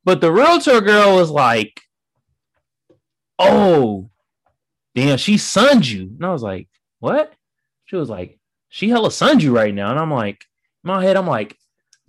But 0.04 0.20
the 0.20 0.30
realtor 0.30 0.82
girl 0.82 1.16
was 1.16 1.30
like, 1.30 1.80
oh, 3.38 4.10
damn, 4.94 5.16
she 5.16 5.38
sunned 5.38 5.88
you. 5.88 6.02
And 6.02 6.26
I 6.26 6.30
was 6.30 6.42
like, 6.42 6.68
what? 7.00 7.32
She 7.88 7.96
was 7.96 8.10
like, 8.10 8.38
she 8.68 8.90
hella 8.90 9.10
sunned 9.10 9.42
you 9.42 9.54
right 9.54 9.74
now. 9.74 9.90
And 9.90 9.98
I'm 9.98 10.12
like, 10.12 10.44
in 10.84 10.88
my 10.88 11.02
head, 11.02 11.16
I'm 11.16 11.26
like, 11.26 11.56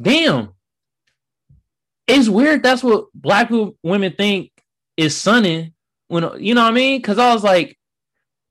damn. 0.01 0.49
It's 2.05 2.27
weird. 2.27 2.63
That's 2.63 2.83
what 2.83 3.05
black 3.13 3.49
wo- 3.49 3.75
women 3.81 4.13
think 4.13 4.51
is 4.97 5.15
sunning. 5.15 5.73
When 6.09 6.23
you 6.39 6.53
know 6.53 6.63
what 6.63 6.71
I 6.71 6.75
mean? 6.75 6.99
Because 6.99 7.17
I 7.17 7.33
was 7.33 7.43
like, 7.43 7.77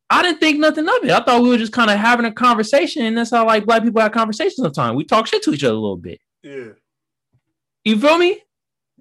I 0.09 0.23
didn't 0.23 0.39
think 0.39 0.59
nothing 0.59 0.89
of 0.89 0.95
it. 1.03 1.11
I 1.11 1.23
thought 1.23 1.43
we 1.43 1.51
were 1.51 1.59
just 1.59 1.73
kind 1.73 1.91
of 1.91 1.99
having 1.99 2.25
a 2.25 2.33
conversation, 2.33 3.05
and 3.05 3.19
that's 3.19 3.31
how 3.31 3.45
like 3.45 3.67
black 3.67 3.83
people 3.83 4.01
have 4.01 4.13
conversations 4.13 4.57
sometimes. 4.57 4.97
We 4.97 5.05
talk 5.05 5.27
shit 5.27 5.43
to 5.43 5.53
each 5.53 5.65
other 5.65 5.75
a 5.75 5.79
little 5.79 5.97
bit. 5.99 6.19
Yeah. 6.43 6.69
You 7.85 7.99
feel 7.99 8.17
me? 8.17 8.41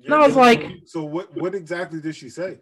And 0.04 0.14
I 0.14 0.20
was 0.20 0.36
yeah. 0.36 0.42
like- 0.42 0.72
so 0.86 1.06
what? 1.06 1.34
What 1.36 1.56
exactly 1.56 2.02
did 2.02 2.16
she 2.16 2.30
say? 2.30 2.60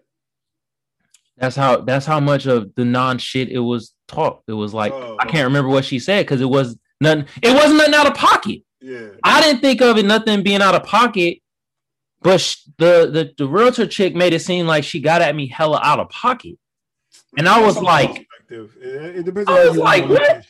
That's 1.38 1.56
how 1.56 1.82
that's 1.82 2.06
how 2.06 2.20
much 2.20 2.46
of 2.46 2.74
the 2.76 2.86
non 2.86 3.18
shit 3.18 3.50
it 3.50 3.60
was 3.60 3.94
taught. 4.08 4.42
It 4.48 4.54
was 4.54 4.74
like 4.74 4.94
Oh. 4.94 5.18
I 5.20 5.26
can't 5.26 5.46
remember 5.46 5.70
what 5.70 5.86
she 5.86 6.00
said 6.00 6.26
because 6.26 6.42
it 6.42 6.50
was 6.50 6.78
nothing. 7.02 7.26
It 7.42 7.54
wasn't 7.54 7.78
nothing 7.78 7.94
out 7.94 8.08
of 8.08 8.14
pocket. 8.16 8.62
Yeah. 8.82 9.08
I 9.24 9.42
didn't 9.42 9.62
think 9.62 9.82
of 9.82 9.98
it 9.98 10.06
nothing 10.06 10.44
being 10.44 10.62
out 10.62 10.76
of 10.76 10.84
pocket, 10.84 11.40
but 12.22 12.40
sh- 12.40 12.68
the 12.78 13.10
the 13.12 13.34
the 13.38 13.48
realtor 13.48 13.88
chick 13.88 14.16
made 14.16 14.34
it 14.34 14.40
seem 14.42 14.68
like 14.68 14.84
she 14.84 15.00
got 15.00 15.22
at 15.22 15.36
me 15.36 15.48
hella 15.48 15.80
out 15.84 16.00
of 16.00 16.10
pocket, 16.10 16.58
and 17.38 17.48
I 17.50 17.62
was 17.62 17.82
like. 17.82 18.28
It, 18.48 18.70
it 18.80 19.26
depends 19.26 19.50
I 19.50 19.54
on 19.54 19.68
was 19.68 19.76
you 19.76 19.82
like, 19.82 20.08
what? 20.08 20.46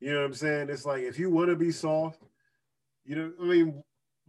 You 0.00 0.12
know 0.12 0.18
what 0.18 0.26
I'm 0.26 0.34
saying? 0.34 0.68
It's 0.68 0.84
like 0.84 1.02
if 1.02 1.18
you 1.18 1.30
want 1.30 1.48
to 1.48 1.56
be 1.56 1.72
soft, 1.72 2.20
you 3.06 3.16
know, 3.16 3.32
I 3.40 3.44
mean, 3.44 3.82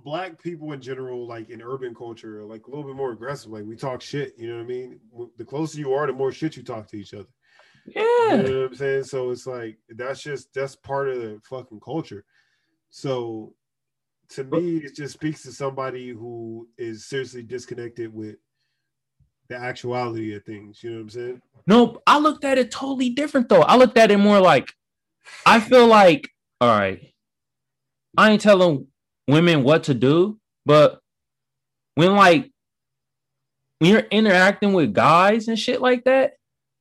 black 0.04 0.42
people 0.42 0.74
in 0.74 0.82
general, 0.82 1.28
like 1.28 1.50
in 1.50 1.62
urban 1.62 1.94
culture, 1.94 2.42
are 2.42 2.46
like 2.46 2.68
a 2.68 2.70
little 2.70 2.86
bit 2.86 2.96
more 2.96 3.12
aggressive. 3.12 3.52
Like 3.52 3.66
we 3.66 3.76
talk 3.76 4.02
shit. 4.02 4.34
You 4.38 4.50
know 4.50 4.58
what 4.58 4.64
I 4.64 4.68
mean? 4.68 5.00
The 5.38 5.46
closer 5.46 5.80
you 5.80 5.94
are, 5.94 6.08
the 6.08 6.14
more 6.14 6.32
shit 6.32 6.56
you 6.56 6.64
talk 6.64 6.88
to 6.88 6.98
each 6.98 7.14
other. 7.14 7.28
You 7.86 7.94
yeah, 7.96 8.36
know 8.36 8.62
what 8.62 8.72
I'm 8.72 8.76
saying? 8.76 9.04
So 9.06 9.32
it's 9.32 9.48
like 9.48 9.78
that's 9.90 10.22
just 10.22 10.54
that's 10.54 10.76
part 10.76 11.10
of 11.10 11.18
the 11.22 11.40
fucking 11.50 11.80
culture. 11.80 12.26
So 12.90 13.54
to 14.30 14.44
me, 14.44 14.78
it 14.78 14.96
just 14.96 15.14
speaks 15.14 15.44
to 15.44 15.52
somebody 15.52 16.10
who 16.10 16.68
is 16.78 17.06
seriously 17.06 17.44
disconnected 17.44 18.14
with 18.14 18.36
the 19.48 19.56
actuality 19.56 20.36
of 20.36 20.44
things. 20.44 20.84
You 20.84 20.90
know 20.90 20.96
what 20.98 21.04
I'm 21.04 21.10
saying? 21.10 21.42
no, 21.66 22.02
I 22.06 22.20
looked 22.20 22.44
at 22.44 22.58
it 22.58 22.72
totally 22.72 23.10
different 23.10 23.50
though. 23.50 23.62
I 23.62 23.76
looked 23.78 23.98
at 23.98 24.12
it 24.12 24.18
more 24.18 24.40
like 24.40 24.74
I 25.46 25.60
feel 25.60 25.88
like, 25.88 26.30
all 26.62 26.78
right, 26.78 27.14
I 28.18 28.32
ain't 28.32 28.42
telling 28.42 28.88
women 29.28 29.64
what 29.64 29.84
to 29.86 29.94
do, 29.94 30.40
but 30.66 31.00
when 31.96 32.16
like 32.16 32.52
when 33.80 33.92
you're 33.92 34.00
interacting 34.12 34.74
with 34.74 34.94
guys 34.94 35.48
and 35.48 35.58
shit 35.60 35.82
like 35.82 36.06
that, 36.06 36.34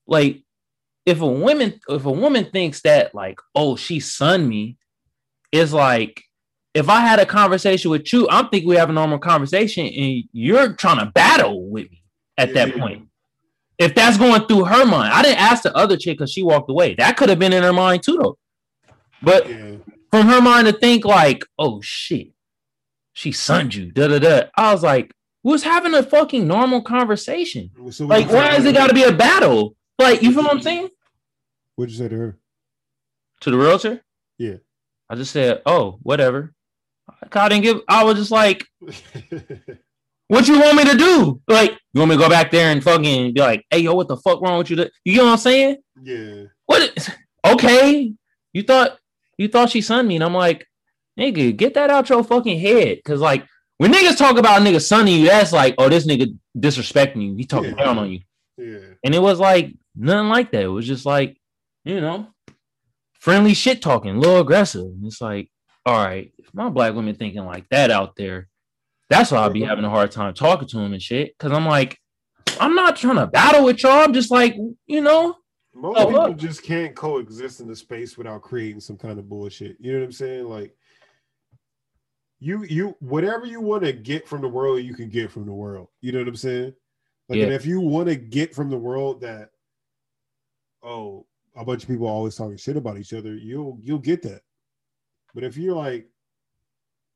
like 0.06 0.42
if 1.04 1.20
a 1.20 1.26
woman 1.26 1.80
if 1.88 2.04
a 2.04 2.10
woman 2.12 2.48
thinks 2.52 2.82
that 2.82 3.14
like 3.14 3.38
oh 3.54 3.76
she 3.76 4.00
sunned 4.00 4.48
me, 4.48 4.76
it's 5.52 5.72
like 5.72 6.22
if 6.74 6.88
I 6.90 7.00
had 7.00 7.18
a 7.18 7.26
conversation 7.26 7.90
with 7.90 8.12
you, 8.12 8.28
I'm 8.28 8.48
thinking 8.48 8.68
we 8.68 8.76
have 8.76 8.90
a 8.90 8.92
normal 8.92 9.18
conversation, 9.18 9.86
and 9.86 10.24
you're 10.32 10.74
trying 10.74 10.98
to 10.98 11.06
battle 11.06 11.70
with 11.70 11.90
me 11.90 12.02
at 12.36 12.52
that 12.54 12.68
Yeah. 12.68 12.78
point. 12.78 13.08
If 13.78 13.94
that's 13.94 14.18
going 14.18 14.46
through 14.46 14.64
her 14.64 14.84
mind, 14.86 15.12
I 15.12 15.22
didn't 15.22 15.38
ask 15.40 15.62
the 15.62 15.74
other 15.74 15.96
chick 15.96 16.18
because 16.18 16.32
she 16.32 16.42
walked 16.42 16.70
away. 16.70 16.94
That 16.94 17.16
could 17.16 17.28
have 17.30 17.38
been 17.38 17.52
in 17.52 17.62
her 17.62 17.72
mind 17.72 18.02
too, 18.02 18.18
though. 18.20 18.38
But 19.22 19.48
Yeah. 19.48 19.76
from 20.10 20.26
her 20.28 20.40
mind 20.40 20.66
to 20.66 20.72
think 20.74 21.04
like, 21.04 21.44
oh 21.58 21.80
shit, 21.82 22.28
she 23.16 23.32
sunned 23.32 23.74
you, 23.74 23.90
da 23.92 24.08
da 24.08 24.18
da. 24.18 24.42
I 24.56 24.72
was 24.72 24.82
like, 24.82 25.10
we 25.42 25.50
was 25.52 25.62
having 25.62 25.94
a 25.94 26.02
fucking 26.02 26.46
normal 26.46 26.82
conversation. 26.82 27.70
So 27.90 28.04
Like, 28.06 28.28
why 28.30 28.48
has 28.52 28.64
it 28.66 28.74
got 28.74 28.88
to 28.88 28.94
be 28.94 29.04
a 29.04 29.12
battle? 29.12 29.74
Like, 29.98 30.20
you 30.22 30.32
feel 30.32 30.42
what 30.42 30.52
I'm 30.52 30.60
saying? 30.60 30.88
What'd 31.76 31.92
you 31.92 31.98
say 31.98 32.08
to 32.08 32.16
her? 32.16 32.38
To 33.40 33.50
the 33.50 33.56
realtor, 33.56 34.02
Yeah. 34.38 34.56
I 35.08 35.14
just 35.14 35.30
said, 35.32 35.62
oh, 35.64 35.98
whatever. 36.02 36.52
I 37.32 37.48
didn't 37.48 37.62
give. 37.62 37.80
I 37.88 38.04
was 38.04 38.16
just 38.16 38.30
like, 38.30 38.66
What 40.28 40.48
you 40.48 40.58
want 40.58 40.76
me 40.76 40.84
to 40.84 40.96
do? 40.96 41.40
Like, 41.46 41.70
you 41.92 42.00
want 42.00 42.10
me 42.10 42.16
to 42.16 42.22
go 42.22 42.28
back 42.28 42.50
there 42.50 42.72
and 42.72 42.82
fucking 42.82 43.32
be 43.34 43.40
like, 43.40 43.64
hey, 43.70 43.78
yo, 43.78 43.94
what 43.94 44.08
the 44.08 44.16
fuck 44.16 44.40
wrong 44.42 44.58
with 44.58 44.68
you? 44.70 44.84
You 45.04 45.18
know 45.18 45.26
what 45.26 45.32
I'm 45.32 45.38
saying? 45.38 45.76
Yeah. 46.02 46.44
What? 46.66 46.92
is- 46.96 47.10
Okay, 47.46 48.12
you 48.52 48.62
thought 48.64 48.98
you 49.38 49.46
thought 49.46 49.70
she 49.70 49.80
sunned 49.80 50.08
me, 50.08 50.16
and 50.16 50.24
I'm 50.24 50.34
like, 50.34 50.66
nigga, 51.18 51.56
get 51.56 51.74
that 51.74 51.90
out 51.90 52.08
your 52.08 52.22
fucking 52.24 52.58
head, 52.60 52.98
cause 53.04 53.20
like 53.20 53.44
when 53.78 53.92
niggas 53.92 54.16
talk 54.16 54.38
about 54.38 54.62
nigga 54.62 55.08
you, 55.18 55.26
that's 55.26 55.52
like, 55.52 55.74
oh, 55.78 55.88
this 55.88 56.06
nigga 56.06 56.36
disrespecting 56.56 57.22
you, 57.22 57.34
he 57.36 57.44
talking 57.44 57.76
Yeah. 57.76 57.84
down 57.84 57.98
on 57.98 58.10
you, 58.10 58.20
Yeah. 58.56 58.94
and 59.04 59.14
it 59.14 59.20
was 59.20 59.38
like 59.38 59.72
nothing 59.94 60.28
like 60.28 60.50
that. 60.52 60.62
It 60.62 60.68
was 60.68 60.86
just 60.86 61.04
like, 61.06 61.36
you 61.84 62.00
know, 62.00 62.28
friendly 63.12 63.54
shit 63.54 63.82
talking, 63.82 64.16
a 64.16 64.18
little 64.18 64.40
aggressive. 64.40 64.82
And 64.86 65.06
it's 65.06 65.20
like, 65.20 65.50
all 65.84 66.04
right, 66.04 66.32
if 66.38 66.52
my 66.54 66.68
black 66.68 66.94
women 66.94 67.14
thinking 67.14 67.44
like 67.44 67.68
that 67.70 67.90
out 67.90 68.16
there, 68.16 68.48
that's 69.08 69.30
why 69.30 69.38
I'll 69.38 69.50
be 69.50 69.62
having 69.62 69.84
a 69.84 69.90
hard 69.90 70.10
time 70.10 70.34
talking 70.34 70.68
to 70.68 70.76
them 70.78 70.92
and 70.92 71.02
shit, 71.02 71.36
cause 71.38 71.52
I'm 71.52 71.66
like, 71.66 71.98
I'm 72.60 72.74
not 72.74 72.96
trying 72.96 73.16
to 73.16 73.26
battle 73.26 73.64
with 73.64 73.82
y'all. 73.82 74.02
I'm 74.02 74.12
just 74.14 74.30
like, 74.30 74.56
you 74.86 75.00
know, 75.00 75.36
Most 75.74 75.98
Oh, 75.98 76.06
people 76.06 76.22
look. 76.28 76.36
just 76.38 76.62
can't 76.62 76.94
coexist 76.96 77.60
in 77.60 77.68
the 77.68 77.76
space 77.76 78.16
without 78.16 78.40
creating 78.42 78.80
some 78.80 78.96
kind 78.96 79.18
of 79.18 79.28
bullshit. 79.28 79.76
You 79.78 79.92
know 79.92 79.98
what 79.98 80.04
I'm 80.06 80.12
saying? 80.12 80.44
Like 80.48 80.74
you 82.38 82.64
you 82.64 82.96
whatever 83.00 83.46
you 83.46 83.60
want 83.60 83.84
to 83.84 83.92
get 83.92 84.28
from 84.28 84.42
the 84.42 84.48
world, 84.48 84.82
you 84.82 84.94
can 84.94 85.08
get 85.08 85.30
from 85.30 85.46
the 85.46 85.52
world. 85.52 85.88
You 86.00 86.12
know 86.12 86.18
what 86.18 86.28
I'm 86.28 86.36
saying? 86.36 86.74
Like 87.28 87.38
Yeah. 87.38 87.44
and 87.44 87.52
if 87.52 87.66
you 87.66 87.80
want 87.80 88.08
to 88.08 88.16
get 88.16 88.54
from 88.54 88.70
the 88.70 88.78
world 88.78 89.20
that 89.22 89.50
oh, 90.82 91.26
a 91.56 91.64
bunch 91.64 91.82
of 91.82 91.88
people 91.88 92.06
always 92.06 92.36
talking 92.36 92.56
shit 92.56 92.76
about 92.76 92.98
each 92.98 93.12
other, 93.12 93.34
you'll 93.34 93.78
you'll 93.82 93.98
get 93.98 94.22
that. 94.22 94.42
But 95.34 95.44
if 95.44 95.56
you're 95.56 95.74
like, 95.74 96.08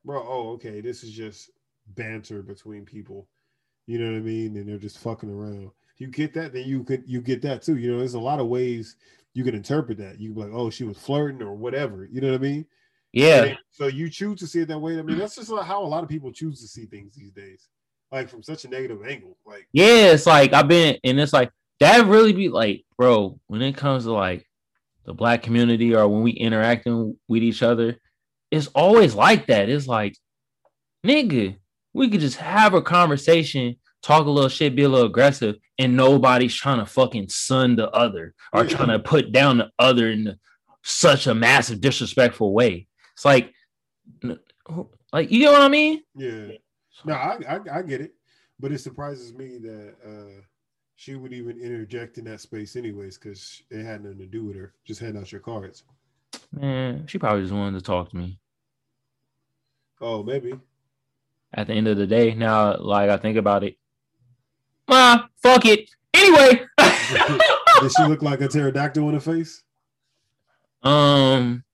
bro, 0.05 0.23
oh, 0.27 0.51
okay, 0.53 0.81
this 0.81 1.03
is 1.05 1.13
just 1.13 1.51
banter 1.89 2.43
between 2.43 2.85
people, 2.85 3.29
you 3.87 3.99
know 3.99 4.11
what 4.11 4.19
I 4.19 4.21
mean? 4.21 4.57
And 4.57 4.69
they're 4.69 4.79
just 4.79 4.99
fucking 4.99 5.31
around. 5.31 5.71
You 5.99 6.07
get 6.07 6.33
that, 6.35 6.53
then 6.53 6.67
you 6.67 6.83
could 6.83 7.05
you 7.07 7.21
get 7.21 7.43
that 7.43 7.63
too. 7.63 7.77
You 7.77 7.93
know, 7.93 7.99
there's 7.99 8.15
a 8.15 8.21
lot 8.21 8.41
of 8.41 8.47
ways 8.47 8.97
you 9.35 9.45
can 9.45 9.55
interpret 9.55 9.99
that. 9.99 10.19
You 10.19 10.33
can 10.33 10.35
be 10.35 10.49
like, 10.49 10.59
oh, 10.59 10.71
she 10.71 10.85
was 10.85 10.99
flirting 10.99 11.43
or 11.43 11.55
whatever. 11.55 12.09
You 12.11 12.21
know 12.21 12.31
what 12.31 12.41
I 12.41 12.43
mean? 12.43 12.67
Yeah. 13.13 13.43
And 13.45 13.59
So 13.71 13.87
you 13.87 14.09
choose 14.11 14.39
to 14.41 14.47
see 14.47 14.61
it 14.61 14.69
that 14.69 14.79
way. 14.79 14.99
I 14.99 15.03
mean, 15.03 15.19
that's 15.19 15.37
just 15.37 15.51
how 15.51 15.83
a 15.83 15.87
lot 15.87 16.03
of 16.03 16.09
people 16.09 16.33
choose 16.33 16.61
to 16.61 16.69
see 16.69 16.87
things 16.87 17.15
these 17.15 17.33
days, 17.33 17.69
like 18.13 18.29
from 18.29 18.43
such 18.43 18.65
a 18.65 18.69
negative 18.69 19.05
angle. 19.07 19.37
Like, 19.47 19.67
Yeah, 19.73 20.13
it's 20.13 20.27
like 20.27 20.53
I've 20.53 20.69
been, 20.69 20.97
and 21.05 21.19
it's 21.21 21.33
like 21.33 21.51
that 21.81 22.07
really 22.07 22.33
be 22.33 22.49
like, 22.49 22.85
bro, 22.99 23.39
when 23.47 23.63
it 23.63 23.77
comes 23.77 24.05
to 24.05 24.13
like 24.13 24.47
the 25.07 25.15
black 25.15 25.43
community 25.43 25.95
or 25.95 26.07
when 26.09 26.23
we 26.23 26.33
interacting 26.33 27.17
with 27.29 27.43
each 27.43 27.63
other, 27.63 27.97
it's 28.51 28.67
always 28.69 29.15
like 29.15 29.47
that. 29.47 29.69
It's 29.69 29.87
like, 29.87 30.17
nigga, 31.07 31.57
we 31.95 32.11
could 32.11 32.21
just 32.21 32.37
have 32.37 32.75
a 32.75 32.83
conversation, 32.83 33.77
talk 34.03 34.27
a 34.27 34.31
little 34.31 34.49
shit, 34.49 34.77
be 34.77 34.83
a 34.83 34.89
little 34.89 35.07
aggressive, 35.07 35.57
and 35.79 35.97
nobody's 35.97 36.55
trying 36.55 36.79
to 36.79 36.87
fucking 36.87 37.29
sun 37.29 37.77
the 37.77 37.91
other 37.91 38.35
or 38.53 38.65
Yeah. 38.65 38.77
trying 38.77 38.89
to 38.89 38.99
put 38.99 39.33
down 39.33 39.59
the 39.59 39.71
other 39.79 40.09
in 40.11 40.37
such 40.83 41.27
a 41.27 41.35
massive 41.35 41.81
disrespectful 41.81 42.53
way. 42.53 42.87
It's 43.21 43.25
like, 43.27 43.53
like 45.13 45.31
you 45.31 45.45
know 45.45 45.53
what 45.53 45.61
I 45.61 45.69
mean? 45.69 46.01
yeah, 46.17 46.53
no, 47.05 47.13
I, 47.13 47.37
I 47.47 47.61
I 47.71 47.83
get 47.83 48.01
it, 48.01 48.15
but 48.59 48.73
it 48.73 48.79
surprises 48.79 49.35
me 49.35 49.59
that 49.59 49.95
uh 50.07 50.41
she 50.97 51.17
would 51.17 51.35
even 51.35 51.61
interject 51.61 52.17
in 52.17 52.25
that 52.25 52.41
space, 52.41 52.77
anyways, 52.77 53.19
because 53.19 53.63
it 53.71 53.85
had 53.85 54.05
nothing 54.05 54.21
to 54.21 54.27
do 54.27 54.47
with 54.47 54.57
her. 54.57 54.73
Just 54.87 55.01
hand 55.01 55.19
out 55.19 55.31
your 55.33 55.43
cards. 55.43 55.83
Man, 56.51 57.07
she 57.09 57.19
probably 57.19 57.43
just 57.43 57.53
wanted 57.53 57.79
to 57.79 57.85
talk 57.85 58.09
to 58.09 58.17
me. 58.17 58.39
Oh, 60.01 60.23
maybe. 60.23 60.55
at 61.53 61.67
the 61.67 61.75
end 61.75 61.89
of 61.89 61.99
the 61.99 62.07
day. 62.07 62.33
Now, 62.35 62.79
like 62.79 63.11
I 63.11 63.19
think 63.19 63.37
about 63.37 63.65
it, 63.65 63.77
ah, 64.89 65.29
fuck 65.43 65.67
it. 65.67 65.91
Anyway, 66.15 66.65
Did 66.79 67.93
she 67.95 68.05
look 68.05 68.23
like 68.23 68.41
a 68.41 68.49
pterodactyl 68.49 69.07
in 69.11 69.15
the 69.15 69.21
face? 69.21 69.63
um, 70.83 71.65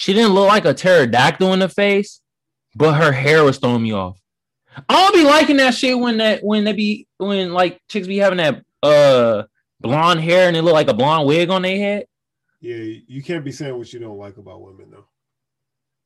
she 0.00 0.14
didn't 0.14 0.32
look 0.32 0.48
like 0.48 0.64
a 0.64 0.72
pterodactyl 0.72 1.52
in 1.52 1.58
the 1.58 1.68
face, 1.68 2.22
but 2.74 2.94
her 2.94 3.12
hair 3.12 3.44
was 3.44 3.58
throwing 3.58 3.82
me 3.82 3.92
off. 3.92 4.18
I 4.88 4.94
don't 4.94 5.14
be 5.14 5.24
liking 5.24 5.58
that 5.58 5.74
shit 5.74 5.98
when 5.98 6.16
that 6.16 6.42
when 6.42 6.64
they 6.64 6.72
be 6.72 7.06
when 7.18 7.52
like 7.52 7.82
chicks 7.86 8.06
be 8.06 8.16
having 8.16 8.38
that 8.38 8.64
uh 8.82 9.42
blonde 9.78 10.20
hair 10.20 10.46
and 10.46 10.56
they 10.56 10.62
look 10.62 10.72
like 10.72 10.88
a 10.88 10.94
blonde 10.94 11.28
wig 11.28 11.50
on 11.50 11.60
their 11.60 11.76
head. 11.76 12.06
Yeah, 12.62 12.76
you 13.06 13.22
can't 13.22 13.44
be 13.44 13.52
saying 13.52 13.76
what 13.76 13.92
you 13.92 14.00
don't 14.00 14.16
like 14.16 14.38
about 14.38 14.62
women, 14.62 14.90
though. 14.90 15.04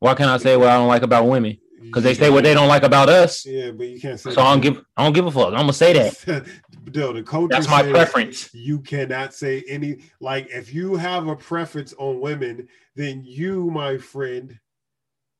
Why 0.01 0.15
can't 0.15 0.29
I 0.29 0.39
say 0.39 0.57
what 0.57 0.71
I 0.71 0.75
don't 0.75 0.89
like 0.89 1.03
about 1.03 1.29
women? 1.29 1.57
Because 1.81 2.03
they 2.03 2.15
say 2.15 2.31
what 2.31 2.43
they 2.43 2.55
don't 2.55 2.69
like 2.69 2.83
about 2.83 3.09
us. 3.09 3.47
Yeah, 3.47 3.71
but 3.71 3.87
you 3.87 4.01
can't 4.01 4.19
say. 4.19 4.33
So 4.33 4.43
I 4.43 4.51
don't 4.51 4.61
give 4.61 4.85
I 4.97 5.05
don't 5.05 5.13
give 5.13 5.27
a 5.27 5.31
fuck. 5.31 5.49
I'm 5.49 5.61
gonna 5.61 5.73
say 5.73 5.93
that. 5.93 6.49
no, 6.95 7.13
the 7.13 7.23
coach. 7.23 7.51
That's 7.51 7.69
my 7.69 7.89
preference. 7.89 8.53
You 8.55 8.81
cannot 8.81 9.35
say 9.35 9.63
any 9.69 9.99
like 10.19 10.49
if 10.51 10.75
you 10.75 10.97
have 10.97 11.29
a 11.29 11.37
preference 11.37 11.95
on 11.97 12.21
women, 12.21 12.69
then 12.97 13.23
you, 13.25 13.71
my 13.71 13.99
friend, 13.99 14.59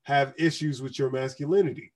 have 0.03 0.33
issues 0.37 0.81
with 0.81 0.99
your 0.99 1.09
masculinity. 1.09 1.91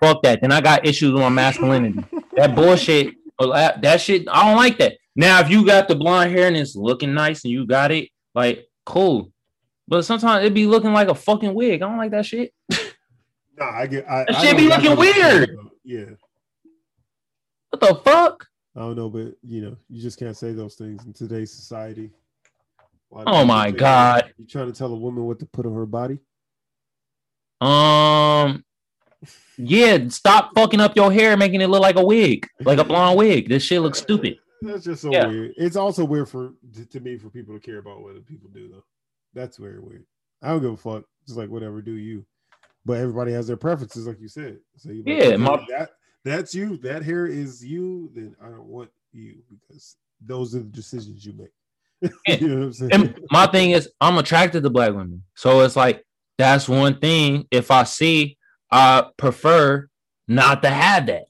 Fuck 0.00 0.22
that. 0.22 0.40
Then 0.40 0.52
I 0.52 0.60
got 0.60 0.86
issues 0.86 1.12
with 1.12 1.22
my 1.22 1.28
masculinity. 1.30 2.04
that 2.36 2.54
bullshit. 2.54 3.14
Oh, 3.38 3.52
that, 3.52 3.80
that 3.82 4.00
shit. 4.00 4.28
I 4.28 4.46
don't 4.46 4.56
like 4.56 4.78
that. 4.78 4.94
Now, 5.14 5.40
if 5.40 5.48
you 5.50 5.64
got 5.64 5.88
the 5.88 5.94
blonde 5.94 6.30
hair 6.32 6.48
and 6.48 6.56
it's 6.56 6.76
looking 6.76 7.14
nice 7.14 7.44
and 7.44 7.52
you 7.52 7.66
got 7.66 7.90
it, 7.90 8.10
like 8.34 8.66
cool. 8.84 9.32
But 9.88 10.02
sometimes 10.04 10.44
it 10.44 10.52
be 10.52 10.66
looking 10.66 10.92
like 10.92 11.08
a 11.08 11.14
fucking 11.14 11.54
wig. 11.54 11.80
I 11.82 11.88
don't 11.88 11.96
like 11.98 12.10
that 12.10 12.26
shit. 12.26 12.52
No, 13.58 13.64
I 13.64 13.86
get. 13.86 14.04
I, 14.06 14.24
That 14.24 14.36
I 14.36 14.42
shit 14.42 14.56
be 14.58 14.68
looking 14.68 14.96
weird. 14.96 15.56
Yeah, 15.82 16.10
What 17.70 17.80
the 17.80 17.94
fuck? 18.04 18.46
I 18.74 18.80
don't 18.80 18.96
know, 18.96 19.08
but 19.08 19.32
you 19.42 19.62
know, 19.62 19.76
you 19.88 20.02
just 20.02 20.18
can't 20.18 20.36
say 20.36 20.52
those 20.52 20.74
things 20.74 21.06
in 21.06 21.14
today's 21.14 21.54
society. 21.54 22.10
Oh 23.12 23.44
my 23.44 23.70
God. 23.70 24.32
You 24.36 24.46
trying 24.46 24.70
to 24.70 24.76
tell 24.76 24.92
a 24.92 24.96
woman 24.96 25.24
what 25.24 25.38
to 25.40 25.46
put 25.46 25.66
on 25.66 25.74
her 25.74 25.86
body? 25.86 26.18
Um, 27.60 28.64
yeah. 29.56 30.08
Stop 30.08 30.52
fucking 30.54 30.80
up 30.80 30.96
your 30.96 31.12
hair, 31.12 31.36
making 31.36 31.60
it 31.60 31.68
look 31.68 31.80
like 31.82 31.96
a 31.96 32.04
wig, 32.04 32.46
like 32.60 32.78
a 32.78 32.84
blonde 32.84 33.18
wig. 33.18 33.48
This 33.48 33.62
shit 33.62 33.80
looks 33.80 33.98
stupid. 34.00 34.38
That's 34.62 34.84
just 34.84 35.02
so 35.02 35.12
Yeah. 35.12 35.26
weird. 35.28 35.54
It's 35.56 35.76
also 35.76 36.04
weird 36.04 36.28
for 36.28 36.52
to, 36.90 37.00
me 37.00 37.18
for 37.18 37.30
people 37.30 37.54
to 37.54 37.60
care 37.60 37.78
about 37.78 38.02
what 38.02 38.10
other 38.12 38.20
people 38.20 38.50
do 38.52 38.68
though. 38.68 38.84
That's 39.34 39.56
very 39.56 39.80
weird. 39.80 40.06
I 40.42 40.48
don't 40.48 40.60
give 40.62 40.72
a 40.72 40.76
fuck. 40.76 41.04
Just 41.26 41.38
like 41.38 41.50
whatever, 41.50 41.80
do 41.82 41.92
you? 41.92 42.24
But 42.84 42.98
everybody 42.98 43.32
has 43.32 43.46
their 43.46 43.56
preferences, 43.56 44.06
like 44.06 44.20
you 44.20 44.28
said. 44.28 44.58
So 44.76 44.90
you 44.90 45.02
Yeah, 45.06 45.14
okay, 45.24 45.36
my- 45.36 45.64
that 45.70 45.90
that's 46.24 46.54
you. 46.54 46.76
That 46.78 47.02
hair 47.02 47.26
is 47.26 47.64
you. 47.64 48.10
Then 48.14 48.34
I 48.42 48.48
don't 48.48 48.66
want 48.66 48.90
you 49.12 49.42
because 49.48 49.96
those 50.20 50.54
are 50.54 50.58
the 50.60 50.64
decisions 50.64 51.24
you 51.24 51.32
make. 51.32 51.52
Yeah. 52.00 52.10
you 52.26 52.48
know 52.48 52.56
what 52.56 52.64
I'm 52.64 52.72
saying? 52.72 52.92
And 52.92 53.18
my 53.30 53.46
thing 53.46 53.70
is, 53.70 53.88
I'm 54.00 54.18
attracted 54.18 54.62
to 54.62 54.70
black 54.70 54.90
women, 54.90 55.22
so 55.34 55.60
it's 55.60 55.76
like 55.76 56.04
that's 56.38 56.68
one 56.68 56.98
thing. 56.98 57.46
If 57.50 57.70
I 57.70 57.84
see, 57.84 58.36
I 58.70 59.06
prefer 59.16 59.88
not 60.28 60.62
to 60.62 60.70
have 60.70 61.06
that. 61.06 61.24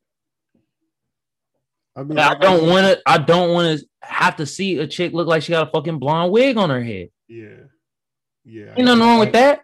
I 1.95 2.03
mean, 2.03 2.19
I 2.19 2.35
don't 2.35 2.69
want 2.69 2.86
to. 2.86 3.01
I 3.07 3.19
don't 3.19 3.53
want 3.53 3.78
to 3.78 3.86
have 4.03 4.36
to 4.36 4.47
see 4.47 4.78
a 4.78 4.86
chick 4.86 5.12
look 5.12 5.28
like 5.28 5.43
she 5.43 5.53
got 5.53 5.69
a 5.69 5.70
fucking 5.70 5.99
blonde 5.99 6.32
wig 6.32 6.57
on 6.57 6.70
her 6.70 6.82
head. 6.82 7.09
Yeah, 7.28 7.65
yeah. 8.45 8.74
Ain't 8.77 8.86
nothing 8.86 9.01
wrong 9.01 9.20
with 9.20 9.32
that. 9.32 9.62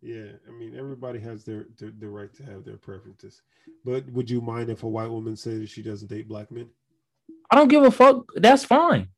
Yeah, 0.00 0.32
I 0.48 0.50
mean, 0.50 0.76
everybody 0.76 1.20
has 1.20 1.44
their, 1.44 1.66
their 1.78 1.92
the 1.96 2.08
right 2.08 2.32
to 2.34 2.42
have 2.44 2.64
their 2.64 2.76
preferences. 2.76 3.40
But 3.84 4.08
would 4.10 4.28
you 4.28 4.40
mind 4.40 4.68
if 4.68 4.82
a 4.82 4.88
white 4.88 5.10
woman 5.10 5.36
says 5.36 5.70
she 5.70 5.82
doesn't 5.82 6.08
date 6.08 6.28
black 6.28 6.50
men? 6.50 6.68
I 7.50 7.56
don't 7.56 7.68
give 7.68 7.84
a 7.84 7.90
fuck. 7.90 8.24
That's 8.34 8.64
fine. 8.64 9.08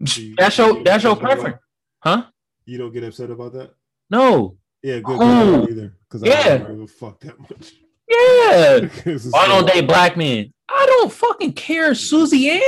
You- 0.00 0.34
That's 0.38 0.56
your 0.58 0.78
you 0.78 0.84
that's 0.84 1.02
your 1.04 1.14
get 1.16 1.24
upset 1.24 1.32
about- 1.32 1.42
preference, 1.42 1.62
huh? 2.00 2.24
You 2.66 2.78
don't 2.78 2.92
get 2.92 3.04
upset 3.04 3.30
about 3.30 3.52
that? 3.54 3.74
No. 4.10 4.56
Yeah, 4.82 5.00
good. 5.00 5.18
Oh. 5.20 5.60
Good 5.66 5.70
either. 5.72 5.96
Because 6.08 6.22
Yeah. 6.22 6.54
I 6.54 6.58
don't 6.58 6.74
give 6.74 6.80
a 6.82 6.86
fuck 6.86 7.20
that 7.20 7.38
much. 7.40 7.72
Yeah. 8.08 8.88
I 9.38 9.48
don't 9.48 9.66
date 9.66 9.86
black 9.86 10.16
men. 10.16 10.52
I 10.68 10.86
don't 10.86 11.12
fucking 11.12 11.54
care, 11.54 11.94
Susie 11.94 12.48
Ann. 12.50 12.60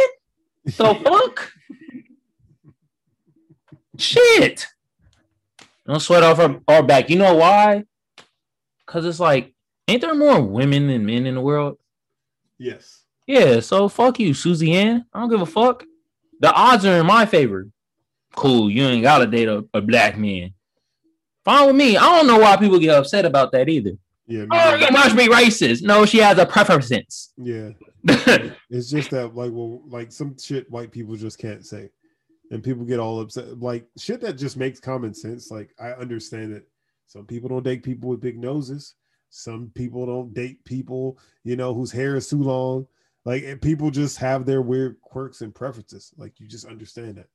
The 0.64 0.72
fuck? 1.04 1.52
Shit. 3.98 4.66
Don't 5.86 6.00
sweat 6.00 6.22
off 6.22 6.38
our, 6.38 6.60
our 6.68 6.82
back. 6.82 7.10
You 7.10 7.16
know 7.18 7.34
why? 7.34 7.84
Because 8.86 9.04
it's 9.04 9.20
like, 9.20 9.52
ain't 9.88 10.00
there 10.00 10.14
more 10.14 10.40
women 10.40 10.88
than 10.88 11.04
men 11.06 11.26
in 11.26 11.34
the 11.34 11.40
world? 11.40 11.78
Yes. 12.58 13.02
Yeah, 13.26 13.60
so 13.60 13.88
fuck 13.88 14.18
you, 14.18 14.34
Susie 14.34 14.72
Ann. 14.74 15.04
I 15.12 15.20
don't 15.20 15.30
give 15.30 15.40
a 15.40 15.46
fuck. 15.46 15.84
The 16.40 16.52
odds 16.52 16.84
are 16.84 16.98
in 16.98 17.06
my 17.06 17.26
favor. 17.26 17.68
Cool, 18.34 18.70
you 18.70 18.82
ain't 18.84 19.02
gotta 19.02 19.26
date 19.26 19.48
a, 19.48 19.64
a 19.74 19.80
black 19.80 20.18
man. 20.18 20.54
Fine 21.44 21.66
with 21.68 21.76
me. 21.76 21.96
I 21.96 22.16
don't 22.16 22.26
know 22.26 22.38
why 22.38 22.56
people 22.56 22.78
get 22.78 22.94
upset 22.94 23.24
about 23.24 23.52
that 23.52 23.68
either. 23.68 23.92
Yeah. 24.26 24.42
me 24.42 24.48
Oh, 24.52 24.74
you 24.74 24.90
must 24.90 25.16
be 25.16 25.26
racist. 25.26 25.82
No, 25.82 26.06
she 26.06 26.18
has 26.18 26.38
a 26.38 26.46
preference. 26.46 27.32
Yeah, 27.36 27.70
It's 28.70 28.88
just 28.88 29.10
that, 29.10 29.34
like, 29.34 29.50
well, 29.52 29.82
like 29.88 30.12
some 30.12 30.36
shit 30.38 30.70
white 30.70 30.92
people 30.92 31.16
just 31.16 31.38
can't 31.38 31.66
say, 31.66 31.90
and 32.50 32.62
people 32.62 32.84
get 32.84 33.00
all 33.00 33.20
upset. 33.20 33.58
Like 33.58 33.86
shit 33.98 34.20
that 34.20 34.34
just 34.34 34.56
makes 34.56 34.80
common 34.80 35.14
sense. 35.14 35.50
Like 35.50 35.74
I 35.80 35.90
understand 35.92 36.54
that 36.54 36.64
some 37.06 37.26
people 37.26 37.48
don't 37.48 37.64
date 37.64 37.82
people 37.82 38.08
with 38.08 38.20
big 38.20 38.38
noses, 38.38 38.94
Some 39.30 39.72
people 39.74 40.06
don't 40.06 40.32
date 40.32 40.64
people, 40.64 41.18
you 41.42 41.56
know, 41.56 41.74
whose 41.74 41.90
hair 41.90 42.14
is 42.14 42.28
too 42.28 42.42
long. 42.42 42.86
Like 43.24 43.60
people 43.60 43.90
just 43.90 44.16
have 44.18 44.46
their 44.46 44.62
weird 44.62 45.00
quirks 45.02 45.40
and 45.42 45.54
preferences. 45.54 46.12
Like 46.16 46.40
you 46.40 46.48
just 46.48 46.64
understand 46.66 47.16
that. 47.16 47.26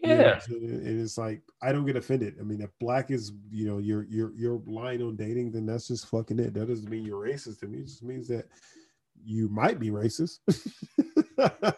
You 0.00 0.08
know, 0.14 0.20
Yeah. 0.22 0.40
and 0.48 1.00
it's 1.00 1.18
like 1.18 1.42
I 1.60 1.72
don't 1.72 1.84
get 1.86 1.96
offended. 1.96 2.36
I 2.40 2.44
mean, 2.44 2.60
if 2.60 2.70
black 2.78 3.10
is 3.10 3.32
you 3.50 3.66
know 3.66 3.78
your 3.78 4.04
your 4.04 4.32
your 4.36 4.62
line 4.66 5.02
on 5.02 5.16
dating, 5.16 5.50
then 5.52 5.66
that's 5.66 5.88
just 5.88 6.06
fucking 6.06 6.38
it. 6.38 6.54
That 6.54 6.68
doesn't 6.68 6.88
mean 6.88 7.04
you're 7.04 7.26
racist 7.26 7.58
to 7.60 7.66
me. 7.66 7.78
It 7.80 7.86
just 7.86 8.04
means 8.04 8.28
that 8.28 8.46
you 9.24 9.48
might 9.48 9.80
be 9.80 9.90
racist. 9.90 10.38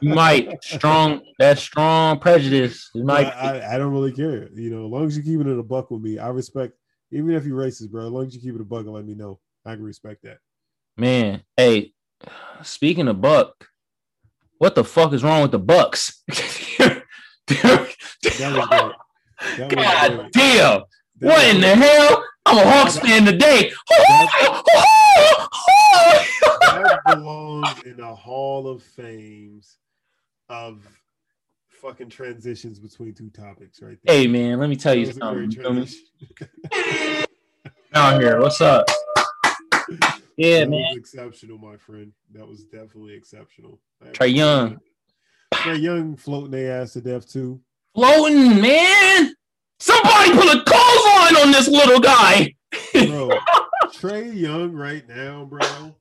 You 0.00 0.14
might 0.14 0.62
strong 0.62 1.22
that 1.38 1.58
strong 1.58 2.18
prejudice. 2.18 2.90
You 2.94 3.04
might 3.04 3.26
I, 3.26 3.74
I 3.74 3.78
don't 3.78 3.92
really 3.92 4.12
care. 4.12 4.48
You 4.54 4.70
know, 4.70 4.84
as 4.86 4.90
long 4.90 5.06
as 5.06 5.16
you 5.16 5.22
keep 5.22 5.40
it 5.40 5.46
in 5.50 5.58
a 5.58 5.62
buck 5.62 5.90
with 5.90 6.02
me, 6.02 6.18
I 6.18 6.28
respect. 6.28 6.74
Even 7.12 7.30
if 7.34 7.44
you're 7.44 7.58
racist, 7.58 7.90
bro, 7.90 8.06
as 8.06 8.10
long 8.12 8.26
as 8.26 8.34
you 8.34 8.40
keep 8.40 8.54
it 8.54 8.60
a 8.60 8.64
buck 8.64 8.84
and 8.84 8.92
let 8.94 9.04
me 9.04 9.14
know, 9.14 9.40
I 9.66 9.74
can 9.74 9.82
respect 9.82 10.22
that. 10.22 10.38
man. 10.96 11.42
Hey, 11.56 11.92
speaking 12.62 13.08
of 13.08 13.20
Buck, 13.20 13.68
what 14.58 14.74
the 14.74 14.84
fuck 14.84 15.12
is 15.12 15.22
wrong 15.24 15.42
with 15.42 15.52
the 15.52 15.58
Bucks? 15.58 16.22
That 17.50 18.54
was 18.54 18.66
great. 18.68 18.92
That 19.58 19.68
was 19.68 19.74
God 19.74 20.30
damn. 20.32 20.82
What 21.20 21.54
in 21.54 21.60
the 21.60 21.74
hell? 21.74 22.24
I'm 22.46 22.58
a 22.58 22.70
Hawks 22.70 22.98
fan 22.98 23.24
today. 23.24 23.72
that 26.60 27.00
belongs 27.06 27.82
in 27.84 27.96
the 27.96 28.14
Hall 28.14 28.68
of 28.68 28.82
Fames 28.82 29.78
of 30.48 30.86
fucking 31.68 32.08
transitions 32.10 32.78
between 32.78 33.14
two 33.14 33.30
topics, 33.30 33.82
right 33.82 33.98
there. 34.04 34.14
hey 34.16 34.26
man, 34.26 34.58
let 34.58 34.70
me 34.70 34.76
tell 34.76 34.94
you 34.94 35.06
something. 35.06 35.50
You 35.50 35.60
feel 35.62 35.72
me? 35.72 35.86
transition. 36.36 37.26
Out 37.94 38.20
here, 38.22 38.40
what's 38.40 38.60
up? 38.60 38.86
Yeah, 40.40 40.60
that 40.60 40.70
man. 40.70 40.80
was 40.80 40.96
exceptional, 40.96 41.58
my 41.58 41.76
friend. 41.76 42.12
That 42.32 42.48
was 42.48 42.64
definitely 42.64 43.12
exceptional. 43.12 43.78
Trae 44.12 44.34
Young. 44.34 44.78
Trae 45.52 45.78
Young 45.78 46.16
floating 46.16 46.52
their 46.52 46.80
ass 46.80 46.94
to 46.94 47.02
death 47.02 47.30
too. 47.30 47.60
Floating, 47.94 48.58
man. 48.58 49.34
Somebody 49.80 50.32
put 50.32 50.56
a 50.56 50.64
clothesline 50.64 51.44
on 51.44 51.52
this 51.52 51.68
little 51.68 52.00
guy. 52.00 52.54
Bro, 52.94 53.32
Trae 53.88 54.34
Young 54.34 54.72
right 54.72 55.06
now, 55.06 55.44
bro, 55.44 55.94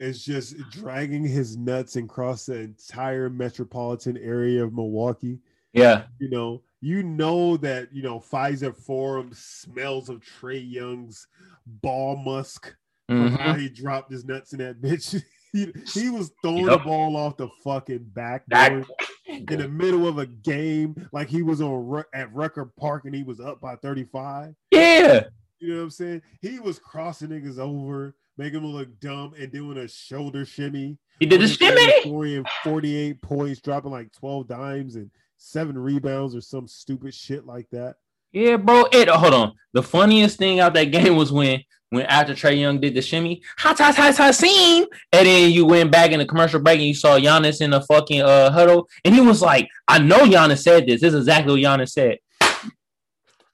is 0.00 0.24
just 0.24 0.56
dragging 0.70 1.22
his 1.24 1.56
nuts 1.56 1.94
across 1.94 2.46
the 2.46 2.58
entire 2.58 3.30
metropolitan 3.30 4.16
area 4.16 4.64
of 4.64 4.72
Milwaukee. 4.72 5.38
Yeah. 5.72 6.06
You 6.18 6.30
know, 6.30 6.62
you 6.80 7.04
know 7.04 7.56
that 7.58 7.94
you 7.94 8.02
know 8.02 8.18
Fiserv 8.18 8.76
Forum 8.76 9.30
smells 9.32 10.08
of 10.08 10.20
Trae 10.20 10.68
Young's 10.68 11.28
ball 11.64 12.16
musk 12.16 12.74
Mhm. 13.10 13.58
he 13.58 13.68
dropped 13.68 14.10
his 14.12 14.24
nuts 14.24 14.52
in 14.52 14.58
that 14.58 14.80
bitch. 14.82 15.22
he, 15.52 15.72
he 15.94 16.10
was 16.10 16.30
throwing 16.42 16.66
Yup. 16.66 16.80
the 16.80 16.84
ball 16.84 17.16
off 17.16 17.36
the 17.36 17.48
fucking 17.64 18.04
backboard 18.12 18.86
in 19.26 19.46
the 19.46 19.68
middle 19.68 20.06
of 20.06 20.18
a 20.18 20.26
game, 20.26 21.08
like 21.12 21.28
he 21.28 21.42
was 21.42 21.60
on 21.60 22.04
at 22.14 22.32
Rucker 22.34 22.66
Park 22.78 23.04
and 23.06 23.14
he 23.14 23.22
was 23.22 23.40
up 23.40 23.60
by 23.60 23.76
35. 23.76 24.54
Yeah. 24.70 25.24
You 25.60 25.68
know 25.70 25.76
what 25.78 25.82
I'm 25.84 25.90
saying? 25.90 26.22
He 26.40 26.60
was 26.60 26.78
crossing 26.78 27.28
niggas 27.30 27.58
over, 27.58 28.14
making 28.36 28.62
them 28.62 28.72
look 28.72 29.00
dumb, 29.00 29.34
and 29.38 29.50
doing 29.50 29.78
a 29.78 29.88
shoulder 29.88 30.44
shimmy. 30.44 30.98
He 31.18 31.26
did 31.26 31.40
the 31.40 31.44
on 31.44 31.48
his 31.48 31.58
team, 31.58 31.76
shimmy. 31.76 32.00
scoring 32.02 32.44
48 32.62 33.22
points, 33.22 33.60
dropping 33.60 33.90
like 33.90 34.12
12 34.12 34.46
dimes 34.46 34.94
and 34.96 35.10
seven 35.36 35.76
rebounds 35.78 36.34
or 36.36 36.40
some 36.40 36.68
stupid 36.68 37.12
shit 37.14 37.44
like 37.46 37.68
that. 37.70 37.96
Yeah, 38.32 38.56
bro. 38.56 38.86
It 38.92 39.08
hold 39.08 39.34
on. 39.34 39.52
The 39.72 39.82
funniest 39.82 40.38
thing 40.38 40.60
out 40.60 40.74
that 40.74 40.84
game 40.84 41.16
was 41.16 41.32
when 41.32 41.62
when 41.90 42.04
after 42.06 42.34
Trae 42.34 42.58
Young 42.58 42.80
did 42.80 42.94
the 42.94 43.02
shimmy, 43.02 43.42
hot 43.56 43.78
hot 43.78 43.94
hot 43.94 44.16
hot 44.16 44.34
scene, 44.34 44.84
and 45.12 45.26
then 45.26 45.50
you 45.50 45.64
went 45.64 45.90
back 45.90 46.10
in 46.10 46.18
the 46.18 46.26
commercial 46.26 46.60
break 46.60 46.78
and 46.78 46.86
you 46.88 46.94
saw 46.94 47.18
Giannis 47.18 47.60
in 47.62 47.70
the 47.70 47.80
fucking 47.80 48.20
uh 48.22 48.50
huddle, 48.50 48.88
and 49.04 49.14
he 49.14 49.20
was 49.20 49.40
like, 49.40 49.68
"I 49.86 49.98
know 49.98 50.18
Giannis 50.20 50.62
said 50.62 50.86
this. 50.86 51.00
This 51.00 51.14
is 51.14 51.20
exactly 51.20 51.52
what 51.52 51.60
Giannis 51.60 51.90
said. 51.90 52.18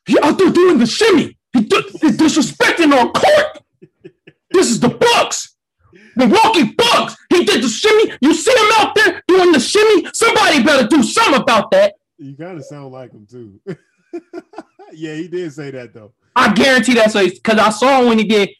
He 0.06 0.18
out 0.20 0.36
there 0.38 0.50
doing 0.50 0.78
the 0.78 0.86
shimmy. 0.86 1.38
He 1.52 1.60
disrespecting 1.60 2.92
our 2.92 3.10
court. 3.12 3.58
This 4.50 4.70
is 4.70 4.80
the 4.80 4.88
Bucks, 4.88 5.56
Milwaukee 6.16 6.74
Bucks. 6.76 7.16
He 7.30 7.44
did 7.44 7.62
the 7.62 7.68
shimmy. 7.68 8.12
You 8.20 8.34
see 8.34 8.50
him 8.50 8.72
out 8.78 8.94
there 8.94 9.22
doing 9.28 9.52
the 9.52 9.60
shimmy. 9.60 10.08
Somebody 10.12 10.62
better 10.62 10.86
do 10.88 11.02
something 11.02 11.40
about 11.40 11.70
that." 11.70 11.94
You 12.18 12.34
of 12.38 12.64
sound 12.64 12.92
like 12.92 13.12
him 13.12 13.26
too. 13.30 13.60
yeah, 14.92 15.14
he 15.14 15.28
did 15.28 15.52
say 15.52 15.70
that 15.70 15.92
though. 15.94 16.12
I 16.36 16.52
guarantee 16.52 16.94
that's 16.94 17.14
what 17.14 17.30
because 17.32 17.58
I 17.58 17.70
saw 17.70 18.00
him 18.00 18.08
when 18.08 18.18
he 18.18 18.24
did 18.24 18.50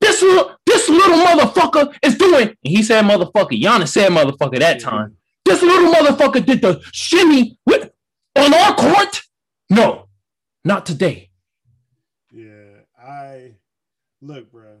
this 0.00 0.22
little 0.22 0.56
this 0.66 0.88
little 0.88 1.16
motherfucker 1.18 1.94
is 2.02 2.16
doing. 2.16 2.48
And 2.48 2.56
he 2.62 2.82
said 2.82 3.04
motherfucker. 3.04 3.60
Giannis 3.60 3.88
said 3.88 4.10
motherfucker 4.12 4.58
that 4.60 4.80
Yeah. 4.80 4.90
time. 4.90 5.16
This 5.44 5.62
little 5.62 5.92
motherfucker 5.92 6.44
did 6.44 6.60
the 6.60 6.82
shimmy 6.92 7.58
with 7.66 7.90
on 8.36 8.52
our 8.54 8.74
court. 8.74 9.22
No, 9.70 10.08
not 10.64 10.86
today. 10.86 11.30
Yeah, 12.32 12.80
I 13.00 13.54
look, 14.20 14.50
bro. 14.52 14.78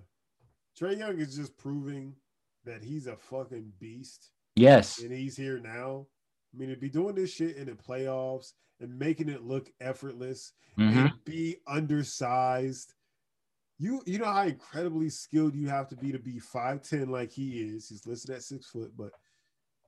Trae 0.78 0.98
Young 0.98 1.18
is 1.18 1.34
just 1.36 1.56
proving 1.56 2.14
that 2.64 2.84
he's 2.84 3.06
a 3.06 3.16
fucking 3.16 3.72
beast, 3.80 4.30
Yes. 4.56 4.98
and 5.00 5.12
he's 5.12 5.36
here 5.36 5.58
now. 5.58 6.06
I 6.56 6.58
mean, 6.58 6.70
to 6.70 6.76
be 6.76 6.88
doing 6.88 7.14
this 7.14 7.32
shit 7.32 7.56
in 7.56 7.66
the 7.66 7.72
playoffs 7.72 8.52
and 8.80 8.98
making 8.98 9.28
it 9.28 9.42
look 9.42 9.70
effortless 9.80 10.52
hmm 10.76 10.88
and 10.88 11.12
be 11.24 11.56
undersized. 11.66 12.94
You 13.78 14.02
you 14.06 14.18
know 14.18 14.26
how 14.26 14.44
incredibly 14.44 15.10
skilled 15.10 15.54
you 15.54 15.68
have 15.68 15.88
to 15.88 15.96
be 15.96 16.12
to 16.12 16.18
be 16.18 16.40
5'10 16.40 17.08
like 17.08 17.30
he 17.30 17.60
is. 17.60 17.88
He's 17.88 18.06
listed 18.06 18.34
at 18.34 18.42
six 18.42 18.66
foot, 18.68 18.92
but 18.96 19.10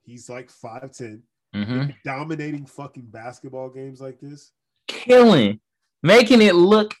he's 0.03 0.29
like 0.29 0.51
5'10, 0.51 1.21
hmm 1.53 1.85
dominating 2.05 2.65
fucking 2.65 3.07
basketball 3.07 3.69
games 3.69 3.99
like 3.99 4.19
this. 4.19 4.51
Killing, 4.87 5.59
making 6.03 6.41
it 6.41 6.55
look 6.55 6.95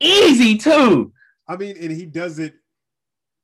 easy 0.00 0.56
too. 0.56 1.12
I 1.46 1.56
mean, 1.56 1.76
and 1.80 1.92
he 1.92 2.06
does 2.06 2.38
it 2.38 2.54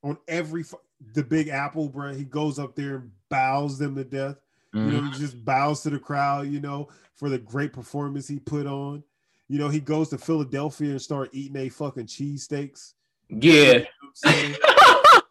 on 0.03 0.17
every 0.27 0.65
the 1.13 1.23
Big 1.23 1.47
Apple, 1.47 1.89
bro. 1.89 2.13
He 2.13 2.25
goes 2.25 2.59
up 2.59 2.75
there 2.75 2.95
and 2.97 3.11
bows 3.29 3.77
them 3.77 3.95
to 3.95 4.03
death. 4.03 4.37
You 4.73 4.81
know, 4.81 5.01
Mhm. 5.01 5.13
he 5.13 5.19
just 5.19 5.43
bows 5.43 5.81
to 5.83 5.89
the 5.89 5.99
crowd. 5.99 6.47
You 6.47 6.59
know, 6.61 6.87
for 7.15 7.29
the 7.29 7.37
great 7.39 7.73
performance 7.73 8.27
he 8.27 8.39
put 8.39 8.65
on. 8.65 9.03
You 9.47 9.57
know, 9.59 9.67
he 9.69 9.79
goes 9.81 10.09
to 10.09 10.17
Philadelphia 10.17 10.91
and 10.91 11.01
start 11.01 11.29
eating 11.33 11.57
a 11.57 11.67
fucking 11.69 12.05
cheesesteaks. 12.07 12.93
Yeah. 13.29 13.73
You 13.73 13.85
know? 14.25 14.53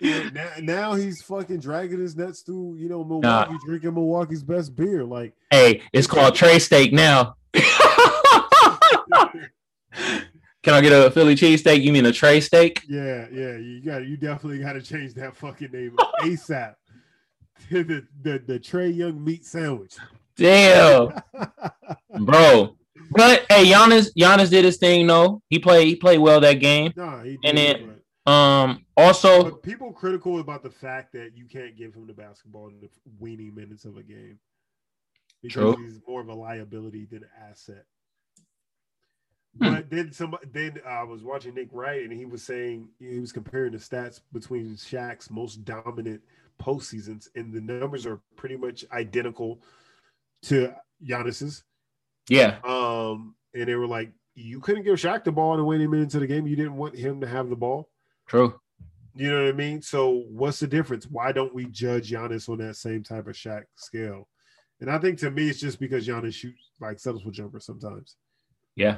Yeah, 0.00 0.28
now, 0.34 0.50
now 0.60 0.94
he's 0.94 1.22
fucking 1.22 1.60
dragging 1.60 2.00
his 2.00 2.16
nuts 2.16 2.40
through, 2.42 2.74
you 2.76 2.88
know, 2.88 3.04
Milwaukee, 3.04 3.54
drinking 3.64 3.94
Milwaukee's 3.94 4.42
best 4.42 4.74
beer. 4.74 5.04
Like, 5.04 5.34
Hey, 5.50 5.82
it's 5.94 6.06
called 6.08 6.34
Trey 6.34 6.58
Steak 6.58 6.92
now. 6.92 7.36
Can 10.62 10.72
I 10.72 10.80
get 10.80 10.92
a 10.92 11.10
Philly 11.10 11.34
cheesesteak? 11.36 11.82
You 11.82 11.92
mean 11.92 12.06
a 12.06 12.12
Trey 12.12 12.40
steak? 12.40 12.82
yeah, 12.88 13.26
yeah, 13.30 13.56
you 13.56 13.82
got 13.84 14.06
you 14.06 14.16
definitely 14.16 14.58
got 14.60 14.72
to 14.72 14.82
change 14.82 15.12
that 15.14 15.36
fucking 15.36 15.70
name 15.72 15.94
ASAP. 16.20 16.74
to 17.70 17.84
the, 17.84 18.06
the 18.22 18.42
the 18.46 18.58
Trae 18.60 18.94
Young 18.94 19.22
meat 19.24 19.44
sandwich. 19.46 19.96
Damn. 20.36 21.12
bro. 22.24 22.76
But 23.10 23.44
hey, 23.50 23.66
Giannis, 23.66 24.10
Giannis 24.18 24.50
did 24.50 24.64
his 24.64 24.76
thing. 24.78 25.06
No, 25.06 25.42
he 25.48 25.58
played. 25.58 25.86
He 25.86 25.96
played 25.96 26.18
well 26.18 26.40
that 26.40 26.54
game. 26.54 26.92
nah, 26.96 27.22
he 27.22 27.38
And 27.44 27.56
did, 27.56 27.76
then- 27.76 28.00
but, 28.24 28.32
Um. 28.32 28.80
Also, 28.96 29.42
but 29.44 29.62
people 29.62 29.92
critical 29.92 30.38
about 30.38 30.62
the 30.62 30.70
fact 30.70 31.12
that 31.12 31.32
you 31.36 31.46
can't 31.46 31.76
give 31.76 31.94
him 31.94 32.06
the 32.06 32.12
basketball 32.12 32.68
in 32.68 32.80
the 32.80 32.88
weenie 33.20 33.52
minutes 33.54 33.84
of 33.84 33.96
a 33.96 34.02
game 34.04 34.38
because 35.42 35.74
True. 35.74 35.84
he's 35.84 36.00
more 36.06 36.20
of 36.20 36.28
a 36.28 36.34
liability 36.34 37.06
than 37.10 37.24
an 37.24 37.28
asset. 37.50 37.84
Hmm. 39.60 39.74
But 39.74 39.90
then 39.90 40.12
some 40.12 40.36
then 40.52 40.80
I 40.86 41.02
was 41.02 41.22
watching 41.22 41.54
Nick 41.54 41.68
Wright 41.72 42.02
and 42.02 42.12
he 42.12 42.24
was 42.24 42.42
saying 42.42 42.88
he 43.00 43.18
was 43.20 43.32
comparing 43.32 43.72
the 43.72 43.78
stats 43.78 44.20
between 44.32 44.74
Shaq's 44.76 45.28
most 45.30 45.64
dominant 45.64 46.22
postseasons, 46.60 47.28
and 47.34 47.52
the 47.52 47.60
numbers 47.60 48.06
are 48.06 48.20
pretty 48.36 48.56
much 48.56 48.84
identical 48.92 49.62
to 50.42 50.72
Giannis's. 51.04 51.64
yeah, 52.28 52.58
Um, 52.64 53.34
and 53.54 53.66
they 53.68 53.74
were 53.74 53.86
like, 53.86 54.12
you 54.34 54.60
couldn't 54.60 54.84
give 54.84 54.96
Shaq 54.96 55.24
the 55.24 55.32
ball 55.32 55.52
in 55.54 55.58
the 55.58 55.64
winning 55.64 55.90
minutes 55.90 56.14
of 56.14 56.20
the 56.20 56.26
game. 56.26 56.46
You 56.46 56.56
didn't 56.56 56.76
want 56.76 56.96
him 56.96 57.20
to 57.20 57.26
have 57.26 57.48
the 57.50 57.56
ball. 57.56 57.88
true. 58.26 58.58
You 59.16 59.30
know 59.30 59.44
what 59.44 59.48
I 59.48 59.56
mean? 59.56 59.80
So 59.80 60.24
what's 60.28 60.58
the 60.58 60.66
difference? 60.66 61.06
Why 61.06 61.30
don't 61.30 61.54
we 61.54 61.66
judge 61.66 62.10
Giannis 62.10 62.48
on 62.48 62.58
that 62.58 62.74
same 62.74 63.04
type 63.04 63.28
of 63.28 63.36
Shaq 63.36 63.62
scale? 63.76 64.28
And 64.80 64.90
I 64.90 64.98
think 64.98 65.20
to 65.20 65.30
me, 65.30 65.48
it's 65.48 65.60
just 65.60 65.78
because 65.78 66.04
Giannis 66.08 66.34
shoots 66.34 66.70
like 66.80 66.98
settles 66.98 67.24
with 67.24 67.36
jumpers 67.36 67.64
sometimes. 67.64 68.16
Yeah, 68.74 68.96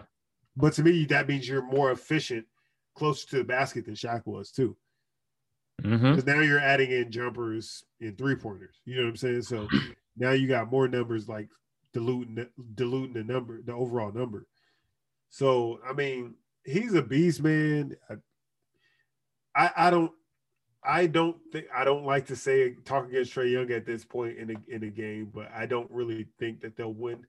But 0.57 0.73
to 0.75 0.83
me, 0.83 1.05
that 1.07 1.29
means 1.29 1.47
you're 1.47 1.61
more 1.71 1.91
efficient, 1.93 2.47
closer 2.95 3.29
to 3.29 3.37
the 3.39 3.45
basket 3.45 3.85
than 3.85 3.95
Shaq 3.95 4.23
was 4.25 4.51
too. 4.51 4.75
Hmm 5.83 5.97
Because 5.97 6.27
now 6.27 6.41
you're 6.41 6.61
adding 6.61 6.91
in 6.91 7.11
jumpers 7.11 7.85
and 8.01 8.17
three 8.17 8.37
pointers. 8.37 8.77
You 8.85 8.97
know 8.97 9.03
what 9.03 9.11
I'm 9.11 9.17
saying? 9.17 9.43
So 9.43 9.69
now 10.17 10.31
you 10.33 10.49
got 10.49 10.71
more 10.71 10.89
numbers 10.89 11.29
like 11.29 11.49
diluting 11.93 12.37
the, 12.37 12.49
diluting 12.75 13.15
the 13.15 13.25
number, 13.25 13.61
the 13.63 13.73
overall 13.73 14.13
number. 14.13 14.47
So 15.31 15.81
I 15.89 15.93
mean, 15.93 16.35
he's 16.65 16.95
a 16.95 17.03
beast, 17.03 17.43
man. 17.43 17.97
I, 18.09 18.15
I, 19.55 19.87
I 19.89 19.91
don't 19.91 20.13
I 20.87 21.07
don't 21.07 21.37
think 21.53 21.67
I 21.75 21.85
don't 21.85 22.05
like 22.05 22.27
to 22.27 22.37
say 22.37 22.75
talk 22.85 23.09
against 23.09 23.35
Trae 23.35 23.51
Young 23.51 23.71
at 23.73 23.87
this 23.87 24.05
point 24.05 24.39
in 24.39 24.49
the 24.49 24.57
in 24.69 24.83
the 24.83 24.91
game, 24.91 25.31
but 25.35 25.51
I 25.55 25.67
don't 25.67 25.91
really 25.91 26.27
think 26.39 26.61
that 26.61 26.77
they'll 26.77 26.93
win, 26.95 27.27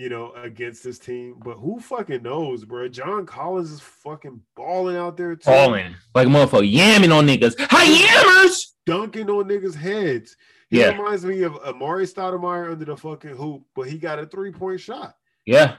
you 0.00 0.08
know, 0.08 0.32
against 0.32 0.82
this 0.82 0.98
team. 0.98 1.36
But 1.44 1.56
who 1.58 1.78
fucking 1.78 2.22
knows, 2.22 2.64
bro? 2.64 2.88
John 2.88 3.26
Collins 3.26 3.70
is 3.70 3.80
fucking 3.80 4.40
balling 4.56 4.96
out 4.96 5.18
there 5.18 5.36
too, 5.36 5.44
Falling 5.44 5.94
like 6.14 6.26
a 6.26 6.30
motherfucker, 6.30 6.72
yamming 6.72 7.14
on 7.14 7.26
niggas. 7.26 7.54
Hi 7.68 7.84
yammers. 7.86 8.68
dunking 8.86 9.28
on 9.28 9.44
niggas' 9.44 9.74
heads. 9.74 10.36
He 10.70 10.78
Yeah. 10.80 10.92
reminds 10.96 11.24
me 11.26 11.42
of 11.42 11.52
Amar'e 11.64 12.10
Stoudemire 12.10 12.72
under 12.72 12.84
the 12.86 12.96
fucking 12.96 13.36
hoop, 13.36 13.62
but 13.74 13.88
he 13.88 13.98
got 13.98 14.18
a 14.18 14.24
three 14.24 14.50
point 14.52 14.80
shot. 14.80 15.16
Yeah, 15.44 15.76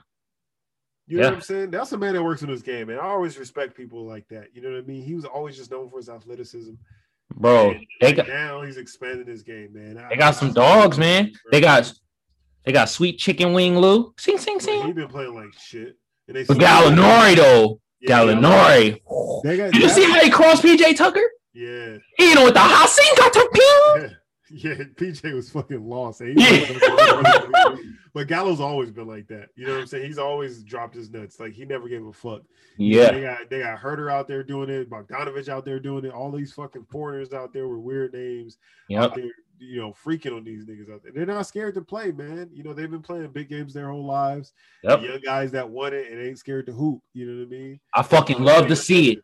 You 1.07 1.18
know 1.18 1.23
Yeah. 1.23 1.30
what 1.30 1.35
I'm 1.38 1.41
saying? 1.41 1.72
That's 1.72 1.91
a 1.91 1.98
man 1.98 2.14
that 2.14 2.23
works 2.23 2.43
in 2.43 2.49
this 2.49 2.61
game, 2.61 2.89
and 2.89 2.99
I 2.99 3.06
always 3.06 3.38
respect 3.39 3.76
people 3.76 4.06
like 4.06 4.27
that. 4.30 4.49
You 4.56 4.61
know 4.61 4.69
what 4.69 4.77
I 4.77 4.81
mean? 4.81 5.02
He 5.02 5.15
was 5.15 5.26
always 5.26 5.57
just 5.57 5.72
known 5.72 5.89
for 5.89 5.98
his 5.98 6.10
athleticism. 6.10 6.73
bro. 7.34 7.72
And 7.72 7.88
They 8.02 8.14
got 8.14 8.27
now 8.27 8.61
he's 8.61 8.77
expanding 8.77 9.26
his 9.26 9.41
game, 9.41 9.72
man. 9.73 9.98
I- 9.98 10.10
they 10.10 10.15
got 10.18 10.35
some 10.35 10.49
I- 10.49 10.53
dogs, 10.53 10.98
man. 10.99 11.31
They 11.52 11.60
got 11.61 11.91
they 12.63 12.71
got 12.71 12.89
sweet 12.89 13.17
chicken 13.17 13.53
wing 13.53 13.77
Lou. 13.77 14.13
Sing 14.17 14.38
sing 14.38 14.59
sing. 14.59 14.85
he 14.85 14.93
been 14.93 15.07
playing 15.07 15.33
like 15.33 15.53
shit. 15.59 15.97
And 16.27 16.38
they 16.38 16.43
But 16.43 16.57
Gallinari 16.57 17.35
though, 17.35 17.81
Yeah, 17.99 18.09
Gallinari. 18.09 19.01
Did 19.43 19.75
you 19.75 19.89
see 19.89 20.03
how 20.03 20.19
he 20.19 20.29
crossed 20.29 20.63
PJ 20.63 20.95
Tucker? 20.95 21.23
Yeah. 21.53 21.97
You 22.19 22.35
know 22.35 22.45
with 22.45 22.53
the 22.53 22.59
hot 22.59 22.89
sing 22.89 23.13
got 23.17 23.33
to 23.33 23.49
ping. 23.53 24.15
Yeah, 24.64 24.73
PJ 24.76 25.34
was 25.34 25.49
fucking 25.49 25.88
lost. 25.88 26.22
eh? 26.22 26.34
Yeah. 26.36 27.76
but 28.14 28.28
Gallo's 28.28 28.60
always 28.60 28.91
been 28.91 29.07
like 29.07 29.28
that. 29.28 29.49
You 29.56 29.65
know 29.68 29.73
what 29.73 29.82
I'm 29.82 29.88
saying? 29.88 30.06
He's 30.06 30.18
always 30.18 30.64
dropped 30.64 30.95
his 30.95 31.10
nuts. 31.10 31.40
Like 31.40 31.53
he 31.53 31.64
never 31.65 31.88
gave 31.88 32.06
a 32.06 32.11
fuck. 32.11 32.41
Yeah, 32.78 33.11
They 33.11 33.22
got 33.22 33.49
they 33.49 33.60
got 33.60 33.80
Huerter 33.80 34.11
out 34.11 34.28
there 34.28 34.44
doing 34.44 34.69
it, 34.69 34.90
Bogdanovich 34.90 35.48
out 35.49 35.64
there 35.65 35.80
doing 35.80 36.06
it, 36.06 36.11
all 36.11 36.32
these 36.32 36.53
fucking 36.53 36.86
foreigners 36.90 37.32
out 37.34 37.53
there 37.53 37.68
with 37.68 37.80
weird 37.80 38.14
names 38.14 38.57
out 38.98 39.02
yep, 39.11 39.15
there, 39.15 39.32
you 39.60 39.80
know, 39.80 39.94
freaking 40.06 40.36
on 40.36 40.44
these 40.44 40.65
niggas 40.65 40.94
out 40.94 41.02
there. 41.03 41.11
They're 41.14 41.26
not 41.26 41.48
scared 41.48 41.76
to 41.76 41.82
play, 41.82 42.11
man. 42.11 42.49
You 42.53 42.64
know, 42.64 42.73
they've 42.73 42.90
been 42.91 43.02
playing 43.02 43.32
big 43.32 43.49
games 43.49 43.73
their 43.73 43.90
whole 43.90 44.06
lives. 44.06 44.53
yep. 44.84 45.02
Young 45.02 45.19
guys 45.23 45.52
that 45.52 45.69
want 45.69 45.94
it 45.94 46.11
and 46.11 46.22
ain't 46.22 46.40
scared 46.40 46.65
to 46.65 46.73
hoop. 46.73 47.02
You 47.14 47.26
know 47.28 47.40
what 47.40 47.48
I 47.48 47.49
mean? 47.49 47.80
I 47.94 48.02
fucking 48.03 48.44
love 48.44 48.68
to 48.68 48.76
see 48.76 49.11
it. 49.14 49.19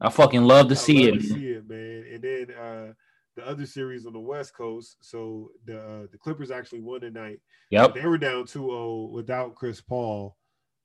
I 0.00 0.08
fucking 0.10 0.42
love 0.42 0.68
to 0.68 0.74
I 0.74 0.78
see 0.78 1.06
love 1.10 1.14
it. 1.16 1.22
to 1.22 1.28
man. 1.28 1.38
see 1.38 1.46
it, 1.48 1.68
man. 1.68 2.04
And 2.12 2.22
then 2.22 2.56
uh 2.56 2.92
the 3.36 3.46
other 3.46 3.66
series 3.66 4.06
on 4.06 4.12
the 4.12 4.20
West 4.20 4.54
Coast. 4.54 4.96
So 5.00 5.50
the 5.64 5.78
uh, 5.80 6.06
the 6.10 6.18
Clippers 6.18 6.50
actually 6.50 6.80
won 6.80 7.00
tonight. 7.00 7.40
Yep. 7.70 7.94
They 7.94 8.06
were 8.06 8.18
down 8.18 8.44
2-0 8.44 9.10
without 9.10 9.54
Chris 9.54 9.80
Paul. 9.80 10.36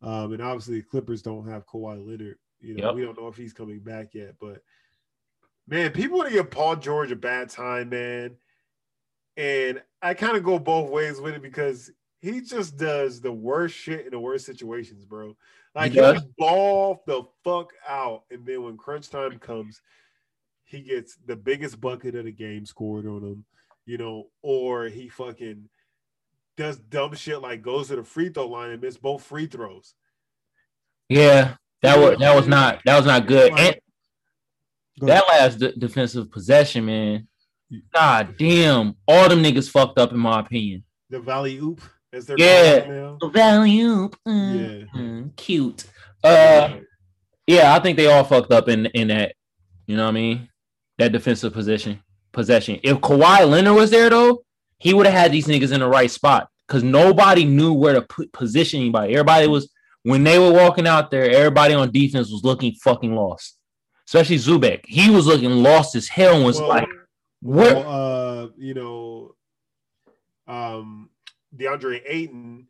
Um, 0.02 0.34
and 0.34 0.42
obviously 0.42 0.80
the 0.80 0.86
Clippers 0.88 1.22
don't 1.22 1.48
have 1.50 1.66
Kawhi 1.66 2.06
Leonard. 2.06 2.38
You 2.60 2.76
know, 2.76 2.86
Yep. 2.88 2.96
we 2.96 3.02
don't 3.04 3.20
know 3.20 3.28
if 3.28 3.36
he's 3.36 3.54
coming 3.54 3.80
back 3.80 4.14
yet, 4.14 4.36
but 4.40 4.62
man, 5.68 5.92
people 5.92 6.18
want 6.18 6.30
to 6.30 6.36
give 6.36 6.50
Paul 6.52 6.76
George 6.76 7.12
a 7.12 7.16
bad 7.16 7.50
time, 7.50 7.90
man. 7.90 8.36
And 9.36 9.82
I 10.02 10.14
kind 10.14 10.38
of 10.38 10.44
go 10.44 10.58
both 10.58 10.90
ways 10.90 11.20
with 11.20 11.36
it 11.36 11.42
because 11.42 11.92
he 12.20 12.42
just 12.42 12.78
does 12.78 13.22
the 13.22 13.32
worst 13.32 13.76
shit 13.76 14.06
in 14.06 14.12
the 14.12 14.20
worst 14.20 14.46
situations, 14.46 15.06
bro. 15.06 15.36
Like 15.76 15.92
He 15.92 16.00
he'll 16.00 16.20
ball 16.38 17.04
the 17.06 17.24
fuck 17.44 17.72
out, 17.88 18.24
and 18.32 18.44
then 18.46 18.64
when 18.64 18.78
crunch 18.78 19.10
time 19.10 19.38
comes, 19.38 19.82
he 20.68 20.82
gets 20.82 21.16
the 21.26 21.36
biggest 21.36 21.80
bucket 21.82 22.14
of 22.16 22.26
the 22.26 22.32
game 22.32 22.66
scored 22.66 23.06
on 23.08 23.24
him, 23.24 23.46
you 23.86 23.98
know, 23.98 24.28
or 24.42 24.86
he 24.86 25.08
fucking 25.10 25.70
does 26.58 26.78
dumb 26.78 27.14
shit 27.16 27.42
like 27.42 27.62
goes 27.62 27.88
to 27.88 27.96
the 27.96 28.04
free 28.04 28.30
throw 28.30 28.48
line 28.48 28.72
and 28.72 28.82
miss 28.82 28.98
both 28.98 29.24
free 29.24 29.46
throws. 29.48 29.94
Yeah, 31.10 31.56
that 31.84 31.98
was 31.98 32.18
that 32.20 32.36
was 32.36 32.48
not 32.48 32.82
that 32.86 32.98
was 32.98 33.06
not 33.06 33.28
good. 33.28 33.54
And 33.58 33.76
that 34.98 35.24
last 35.30 35.60
de- 35.60 35.74
defensive 35.74 36.30
possession, 36.32 36.86
man. 36.86 37.28
God 37.94 38.36
damn, 38.38 38.96
all 39.08 39.30
them 39.30 39.44
niggas 39.44 39.70
fucked 39.70 40.00
up 40.00 40.12
in 40.12 40.20
my 40.20 40.40
opinion. 40.40 40.84
the 41.10 41.20
Valley 41.22 41.58
Oop, 41.60 41.82
as 42.12 42.26
they're 42.26 42.36
Yeah. 42.38 42.80
calling 42.82 42.92
it 42.92 43.02
now. 43.02 43.18
The 43.22 43.30
value, 43.30 44.10
Yeah. 44.26 44.86
mm, 44.96 45.36
cute. 45.38 45.86
Uh, 46.22 46.80
yeah, 47.46 47.74
I 47.74 47.80
think 47.80 47.96
they 47.96 48.08
all 48.08 48.26
fucked 48.26 48.52
up 48.52 48.68
in 48.68 48.88
in 48.88 49.08
that. 49.08 49.34
You 49.86 49.96
know 49.96 50.04
what 50.04 50.10
I 50.10 50.14
mean? 50.14 50.50
That 50.98 51.12
defensive 51.12 51.54
position 51.54 52.02
possession. 52.32 52.80
If 52.84 52.98
Kawhi 52.98 53.50
Leonard 53.50 53.76
was 53.76 53.92
there 53.92 54.10
though, 54.10 54.44
he 54.80 54.94
would 54.94 55.06
have 55.06 55.16
had 55.16 55.32
these 55.32 55.48
niggas 55.48 55.72
in 55.72 55.80
the 55.80 55.88
right 55.88 56.10
spot 56.10 56.50
because 56.68 56.84
nobody 56.84 57.46
knew 57.46 57.74
where 57.74 57.94
to 57.94 58.02
put 58.02 58.32
position 58.32 58.80
anybody. 58.80 59.14
Everybody 59.14 59.48
was 59.48 59.72
when 60.04 60.24
they 60.24 60.40
were 60.40 60.52
walking 60.52 60.88
out 60.88 61.12
there. 61.12 61.30
Everybody 61.30 61.74
on 61.74 61.92
defense 61.92 62.32
was 62.32 62.44
looking 62.44 62.74
fucking 62.74 63.16
lost, 63.16 63.58
especially 64.08 64.38
Zubac. 64.38 64.86
He 64.86 65.10
was 65.10 65.26
looking 65.26 65.50
lost 65.50 65.96
as 65.96 66.08
hell 66.08 66.36
and 66.36 66.46
was 66.46 66.60
Well, 66.60 66.70
like? 66.70 66.88
Well, 67.42 67.88
uh, 67.88 68.48
you 68.58 68.74
know, 68.74 69.36
um, 70.48 71.10
DeAndre 71.56 72.02
Ayton 72.06 72.68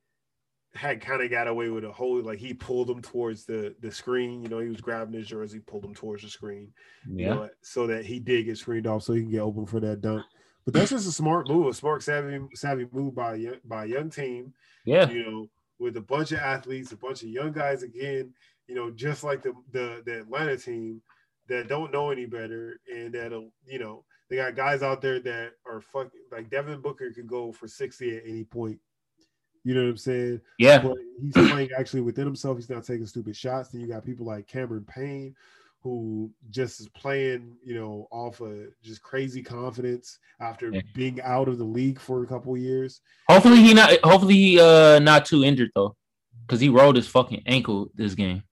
had 0.78 1.02
kind 1.02 1.22
of 1.22 1.30
got 1.30 1.48
away 1.48 1.70
with 1.70 1.84
a 1.84 1.91
whole 1.91 2.22
like 2.22 2.40
he 2.40 2.54
pulled 2.54 2.90
him 2.90 3.02
towards 3.02 3.45
the 3.45 3.76
the 3.82 3.91
screen. 3.91 4.41
You 4.44 4.49
know, 4.49 4.60
he 4.60 4.70
was 4.70 4.82
grabbing 4.82 5.14
his 5.14 5.28
jersey, 5.28 5.60
pulled 5.60 5.84
him 5.86 5.94
towards 5.94 6.24
the 6.24 6.30
screen. 6.30 6.72
You 7.08 7.26
yeah, 7.26 7.34
know, 7.34 7.49
so 7.62 7.88
that 7.88 8.06
he 8.06 8.20
did 8.20 8.45
get 8.45 8.58
screened 8.58 8.88
off, 8.88 9.04
so 9.04 9.14
he 9.14 9.22
can 9.22 9.32
get 9.32 9.41
open 9.41 9.66
for 9.66 9.80
that 9.82 10.02
dunk. 10.02 10.24
But 10.66 10.74
that's 10.74 10.91
just 10.91 11.08
a 11.08 11.12
smart 11.12 11.48
move, 11.48 11.68
a 11.68 11.74
smart 11.74 12.04
savvy 12.04 12.40
savvy 12.54 12.88
move 12.91 13.16
by 13.16 13.34
a 13.36 13.38
young, 13.38 13.56
by 13.66 13.86
a 13.86 13.88
young 13.88 14.10
team. 14.10 14.54
yeah, 14.86 15.10
You 15.10 15.24
know, 15.26 15.49
with 15.80 15.98
a 15.98 16.02
bunch 16.02 16.32
of 16.32 16.40
athletes, 16.40 16.91
a 16.91 16.98
bunch 16.98 17.24
of 17.24 17.30
young 17.30 17.52
guys 17.52 17.84
again. 17.84 18.34
You 18.68 18.76
know, 18.76 18.91
just 18.91 19.24
like 19.24 19.41
the 19.41 19.54
the, 19.72 20.02
the 20.06 20.20
Atlanta 20.22 20.58
team 20.58 21.02
that 21.48 21.70
don't 21.70 21.94
know 21.94 22.12
any 22.12 22.26
better, 22.26 22.80
and 22.94 23.14
that'll 23.14 23.52
you 23.66 23.80
know 23.80 24.04
they 24.30 24.36
got 24.36 24.56
guys 24.56 24.84
out 24.84 25.02
there 25.02 25.22
that 25.22 25.52
are 25.66 25.80
fucking 25.80 26.20
like 26.32 26.49
Devin 26.49 26.82
Booker 26.82 27.12
could 27.14 27.28
go 27.28 27.52
for 27.52 27.68
sixty 27.68 28.18
at 28.18 28.24
any 28.28 28.44
point. 28.44 28.80
You 29.68 29.73
know 29.76 29.84
what 29.84 29.89
I'm 29.89 29.98
saying? 29.98 30.41
yeah. 30.60 30.80
But 30.80 30.95
he's 31.22 31.34
playing 31.34 31.72
actually 31.77 31.99
within 32.02 32.26
himself. 32.26 32.57
He's 32.57 32.69
not 32.69 32.85
taking 32.85 33.06
stupid 33.06 33.35
shots. 33.35 33.68
Then 33.69 33.81
you 33.81 33.88
got 33.88 34.06
people 34.06 34.26
like 34.26 34.48
Cameron 34.48 34.85
Payne, 34.88 35.35
who 35.81 36.31
just 36.49 36.80
is 36.80 36.88
playing, 36.89 37.57
you 37.65 37.76
know, 37.76 38.07
off 38.10 38.39
of 38.39 38.56
just 38.81 39.02
crazy 39.02 39.44
confidence 39.44 40.19
after 40.39 40.72
Yeah. 40.72 40.81
being 40.95 41.19
out 41.22 41.49
of 41.49 41.57
the 41.57 41.65
league 41.65 41.99
for 41.99 42.23
a 42.23 42.27
couple 42.27 42.53
of 42.53 42.61
years. 42.61 43.02
Hopefully 43.30 43.57
he 43.57 43.73
not. 43.73 43.91
Hopefully 44.06 44.35
he 44.35 44.60
uh 44.60 44.99
not 44.99 45.26
too 45.26 45.44
injured 45.44 45.72
though, 45.76 45.98
because 46.45 46.61
he 46.61 46.69
rolled 46.69 46.95
his 46.95 47.07
fucking 47.07 47.44
ankle 47.45 47.91
this 47.94 48.15
game. 48.15 48.44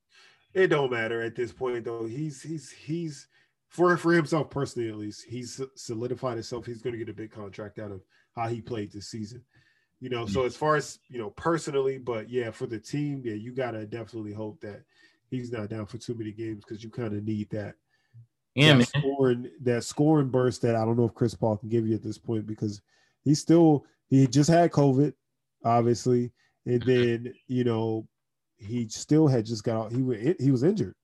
It 0.53 0.67
don't 0.67 0.91
matter 0.91 1.21
at 1.21 1.35
this 1.35 1.53
point 1.53 1.85
though. 1.85 2.05
He's 2.05 2.41
he's 2.41 2.71
he's 2.71 3.27
for 3.69 3.95
for 3.95 4.11
himself 4.11 4.49
personally 4.49 4.89
at 4.89 4.97
least. 4.97 5.23
He's 5.29 5.61
solidified 5.75 6.33
himself. 6.33 6.65
He's 6.65 6.81
going 6.81 6.93
to 6.93 6.99
get 6.99 7.09
a 7.09 7.13
big 7.13 7.31
contract 7.31 7.79
out 7.79 7.91
of 7.91 8.01
how 8.35 8.49
he 8.49 8.59
played 8.59 8.91
this 8.91 9.07
season. 9.07 9.43
You 10.01 10.09
know, 10.09 10.25
so 10.25 10.43
as 10.43 10.55
far 10.55 10.75
as 10.75 10.99
you 11.09 11.17
know 11.17 11.29
personally, 11.31 11.97
but 11.97 12.29
yeah, 12.29 12.51
for 12.51 12.67
the 12.67 12.79
team, 12.79 13.21
yeah, 13.23 13.33
you 13.33 13.53
gotta 13.53 13.85
definitely 13.85 14.33
hope 14.33 14.59
that 14.61 14.83
he's 15.29 15.51
not 15.51 15.69
down 15.69 15.85
for 15.85 15.97
too 15.97 16.15
many 16.15 16.31
games 16.31 16.63
because 16.63 16.83
you 16.83 16.89
kind 16.89 17.13
of 17.15 17.23
need 17.23 17.49
that. 17.51 17.75
Yeah, 18.55 18.69
that 18.69 18.77
man. 18.77 18.85
scoring 18.85 19.51
that 19.61 19.83
scoring 19.83 20.29
burst 20.29 20.61
that 20.61 20.75
I 20.75 20.85
don't 20.85 20.97
know 20.97 21.05
if 21.05 21.13
Chris 21.13 21.33
Paul 21.33 21.57
can 21.57 21.69
give 21.69 21.87
you 21.87 21.95
at 21.95 22.03
this 22.03 22.17
point 22.17 22.45
because 22.45 22.81
he's 23.23 23.39
still 23.39 23.85
he 24.07 24.27
just 24.27 24.49
had 24.49 24.71
COVID, 24.71 25.13
obviously, 25.63 26.31
and 26.65 26.81
then 26.83 27.33
you 27.47 27.63
know 27.63 28.07
he 28.57 28.87
still 28.89 29.27
had 29.27 29.45
just 29.45 29.63
got 29.63 29.85
out. 29.85 29.91
He 29.91 30.01
was 30.01 30.17
he 30.39 30.51
was 30.51 30.63
injured 30.63 30.95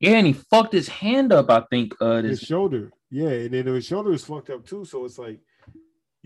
Yeah, 0.00 0.16
and 0.16 0.26
he 0.26 0.32
fucked 0.32 0.72
his 0.72 0.88
hand 0.88 1.32
up. 1.32 1.50
I 1.50 1.62
think 1.70 1.94
uh 2.00 2.22
his 2.22 2.40
shoulder, 2.40 2.90
yeah, 3.10 3.28
and 3.28 3.52
then 3.52 3.66
his 3.66 3.86
shoulder 3.86 4.12
is 4.12 4.24
fucked 4.24 4.50
up 4.50 4.64
too. 4.66 4.84
So 4.84 5.04
it's 5.04 5.18
like 5.18 5.40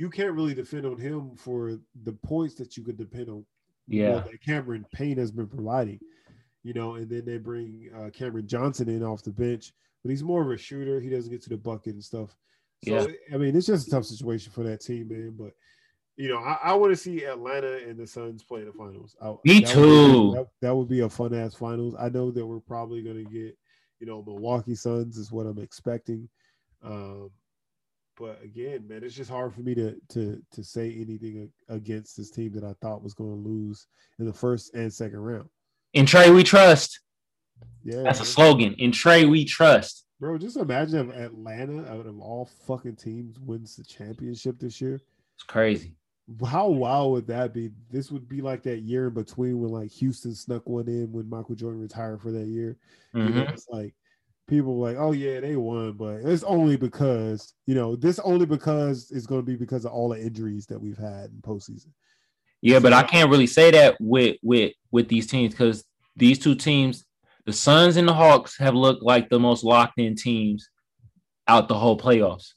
you 0.00 0.08
can't 0.08 0.32
really 0.32 0.54
depend 0.54 0.86
on 0.86 0.96
him 0.96 1.32
for 1.36 1.78
the 2.04 2.12
points 2.12 2.54
that 2.54 2.76
you 2.76 2.82
could 2.82 2.96
depend 2.96 3.28
on. 3.28 3.44
Yeah. 3.86 4.10
well, 4.10 4.24
that 4.30 4.42
Cameron 4.42 4.86
Payne 4.94 5.18
has 5.18 5.30
been 5.30 5.46
providing, 5.48 5.98
you 6.62 6.72
know, 6.72 6.94
and 6.94 7.10
then 7.10 7.24
they 7.26 7.36
bring 7.38 7.90
uh, 7.94 8.08
Cameron 8.10 8.46
Johnson 8.46 8.88
in 8.88 9.02
off 9.02 9.22
the 9.22 9.30
bench, 9.32 9.72
but 10.02 10.10
he's 10.10 10.22
more 10.22 10.42
of 10.42 10.50
a 10.50 10.56
shooter. 10.56 11.00
He 11.00 11.10
doesn't 11.10 11.30
get 11.30 11.42
to 11.42 11.50
the 11.50 11.56
bucket 11.56 11.94
and 11.94 12.04
stuff. 12.04 12.30
So 12.84 12.92
Yeah. 12.92 13.06
I 13.34 13.36
mean, 13.36 13.54
it's 13.54 13.66
just 13.66 13.88
a 13.88 13.90
tough 13.90 14.06
situation 14.06 14.52
for 14.52 14.62
that 14.64 14.80
team, 14.80 15.08
man. 15.08 15.34
But 15.38 15.52
you 16.16 16.28
know, 16.28 16.38
I, 16.38 16.58
I 16.64 16.72
want 16.74 16.92
to 16.92 16.96
see 16.96 17.24
Atlanta 17.24 17.78
and 17.86 17.98
the 17.98 18.06
Suns 18.06 18.42
play 18.42 18.60
in 18.60 18.66
the 18.66 18.72
finals. 18.72 19.16
I, 19.20 19.34
Me 19.44 19.60
that 19.60 19.76
would 19.76 19.82
be- 19.84 20.12
too. 20.12 20.32
that, 20.36 20.46
that 20.62 20.74
would 20.74 20.88
be 20.88 21.00
a 21.00 21.08
fun 21.10 21.34
ass 21.34 21.54
finals. 21.54 21.94
I 21.98 22.08
know 22.08 22.30
that 22.30 22.46
we're 22.46 22.60
probably 22.60 23.02
going 23.02 23.24
to 23.24 23.30
get, 23.30 23.56
you 24.00 24.06
know, 24.06 24.22
Milwaukee 24.26 24.74
Suns 24.74 25.16
is 25.18 25.30
what 25.32 25.46
I'm 25.46 25.58
expecting. 25.58 26.28
Um, 26.82 27.30
but 28.20 28.38
again, 28.44 28.86
man, 28.86 29.02
it's 29.02 29.14
just 29.16 29.30
hard 29.30 29.54
for 29.54 29.62
me 29.62 29.74
to 29.74 29.96
to 30.10 30.40
to 30.52 30.62
say 30.62 30.92
anything 30.94 31.50
against 31.68 32.16
this 32.16 32.30
team 32.30 32.52
that 32.52 32.62
I 32.64 32.74
thought 32.82 33.02
was 33.02 33.14
going 33.14 33.30
to 33.42 33.48
lose 33.48 33.86
in 34.18 34.26
the 34.26 34.32
first 34.32 34.74
and 34.74 34.92
second 34.92 35.18
round. 35.20 35.48
In 35.94 36.04
Trae, 36.06 36.32
we 36.32 36.44
trust. 36.44 37.00
Yeah, 37.82 38.02
That's 38.02 38.20
a 38.20 38.24
slogan. 38.24 38.74
In 38.78 38.90
Trae, 38.92 39.28
we 39.28 39.44
trust. 39.44 40.04
bro. 40.20 40.36
Just 40.38 40.56
imagine 40.58 41.10
if 41.10 41.16
Atlanta, 41.16 41.90
out 41.90 42.06
of 42.06 42.20
all 42.20 42.48
fucking 42.66 42.96
teams, 42.96 43.38
wins 43.40 43.74
the 43.76 43.84
championship 43.84 44.58
this 44.60 44.80
year. 44.80 45.00
It's 45.34 45.42
crazy. 45.46 45.96
How 46.46 46.68
wild 46.68 47.10
would 47.12 47.26
that 47.26 47.52
be? 47.52 47.70
This 47.90 48.12
would 48.12 48.28
be 48.28 48.40
like 48.40 48.62
that 48.64 48.80
year 48.82 49.08
in 49.08 49.14
between 49.14 49.58
when 49.60 49.72
like 49.72 49.90
Houston 49.92 50.34
snuck 50.34 50.68
one 50.68 50.86
in 50.88 51.10
when 51.10 51.28
Michael 51.28 51.56
Jordan 51.56 51.80
retired 51.80 52.20
for 52.20 52.30
that 52.30 52.46
year. 52.46 52.76
You 53.14 53.24
know, 53.30 53.44
Mhm. 53.46 53.52
it's 53.52 53.66
like 53.68 53.94
people 54.50 54.78
like, 54.78 54.96
oh 54.98 55.12
yeah, 55.12 55.40
they 55.40 55.56
won, 55.56 55.92
but 55.92 56.16
it's 56.16 56.42
only 56.42 56.76
because 56.76 57.54
you 57.66 57.74
know 57.74 57.96
this 57.96 58.18
only 58.18 58.44
because 58.44 59.10
it's 59.10 59.26
going 59.26 59.40
to 59.40 59.46
be 59.46 59.56
because 59.56 59.84
of 59.86 59.92
all 59.92 60.10
the 60.10 60.20
injuries 60.20 60.66
that 60.66 60.78
we've 60.78 60.98
had 60.98 61.30
in 61.30 61.40
postseason. 61.40 61.88
Yeah, 62.60 62.80
but 62.80 62.92
I 62.92 63.02
can't 63.04 63.30
really 63.30 63.46
say 63.46 63.70
that 63.70 63.96
with 64.00 64.36
with 64.42 64.74
with 64.90 65.08
these 65.08 65.26
teams 65.28 65.54
because 65.54 65.84
these 66.16 66.38
two 66.38 66.54
teams, 66.54 67.06
the 67.46 67.52
Suns 67.52 67.96
and 67.96 68.06
the 68.06 68.12
Hawks, 68.12 68.58
have 68.58 68.74
looked 68.74 69.02
like 69.02 69.30
the 69.30 69.38
most 69.38 69.64
locked 69.64 69.98
in 69.98 70.14
teams 70.16 70.68
out 71.48 71.68
the 71.68 71.78
whole 71.78 71.96
playoffs. 71.96 72.52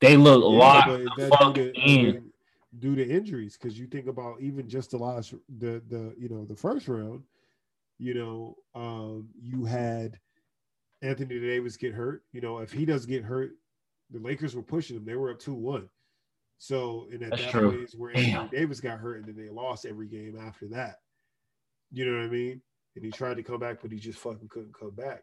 They 0.00 0.16
look 0.18 0.42
Yeah, 0.42 0.58
locked 0.58 0.88
but 0.88 1.16
the 1.16 1.28
fuck 1.28 1.54
due 1.54 1.72
to, 1.72 1.80
in. 1.80 2.30
due 2.78 2.96
to 2.96 3.08
injuries, 3.08 3.56
because 3.56 3.78
you 3.78 3.86
think 3.86 4.08
about 4.08 4.40
even 4.40 4.68
just 4.68 4.90
the 4.90 4.98
last 4.98 5.32
the 5.58 5.80
the 5.88 6.14
you 6.18 6.28
know 6.28 6.44
the 6.44 6.56
first 6.56 6.88
round, 6.88 7.22
you 7.98 8.14
know, 8.14 8.56
um, 8.74 9.28
you 9.40 9.64
had 9.64 10.18
Anthony 11.02 11.38
Davis 11.38 11.76
get 11.76 11.94
hurt. 11.94 12.22
You 12.32 12.40
know, 12.40 12.58
if 12.58 12.72
he 12.72 12.84
doesn't 12.84 13.10
get 13.10 13.24
hurt, 13.24 13.52
the 14.10 14.18
Lakers 14.18 14.54
were 14.54 14.62
pushing 14.62 14.96
him. 14.96 15.04
They 15.04 15.16
were 15.16 15.30
up 15.30 15.38
two 15.38 15.54
one. 15.54 15.88
So 16.58 17.06
and 17.12 17.22
at 17.22 17.30
That's 17.30 17.42
that 17.42 17.50
true. 17.50 17.70
point 17.70 17.82
is 17.82 17.96
where 17.96 18.10
Anthony 18.10 18.32
Damn. 18.32 18.48
Davis 18.48 18.80
got 18.80 18.98
hurt, 18.98 19.18
and 19.18 19.26
then 19.26 19.36
they 19.36 19.50
lost 19.50 19.86
every 19.86 20.08
game 20.08 20.38
after 20.40 20.66
that. 20.68 20.96
You 21.92 22.06
know 22.06 22.16
what 22.16 22.26
I 22.26 22.28
mean? 22.28 22.60
And 22.96 23.04
he 23.04 23.10
tried 23.10 23.36
to 23.36 23.42
come 23.42 23.60
back, 23.60 23.78
but 23.82 23.92
he 23.92 23.98
just 23.98 24.18
fucking 24.18 24.48
couldn't 24.48 24.74
come 24.78 24.90
back. 24.90 25.22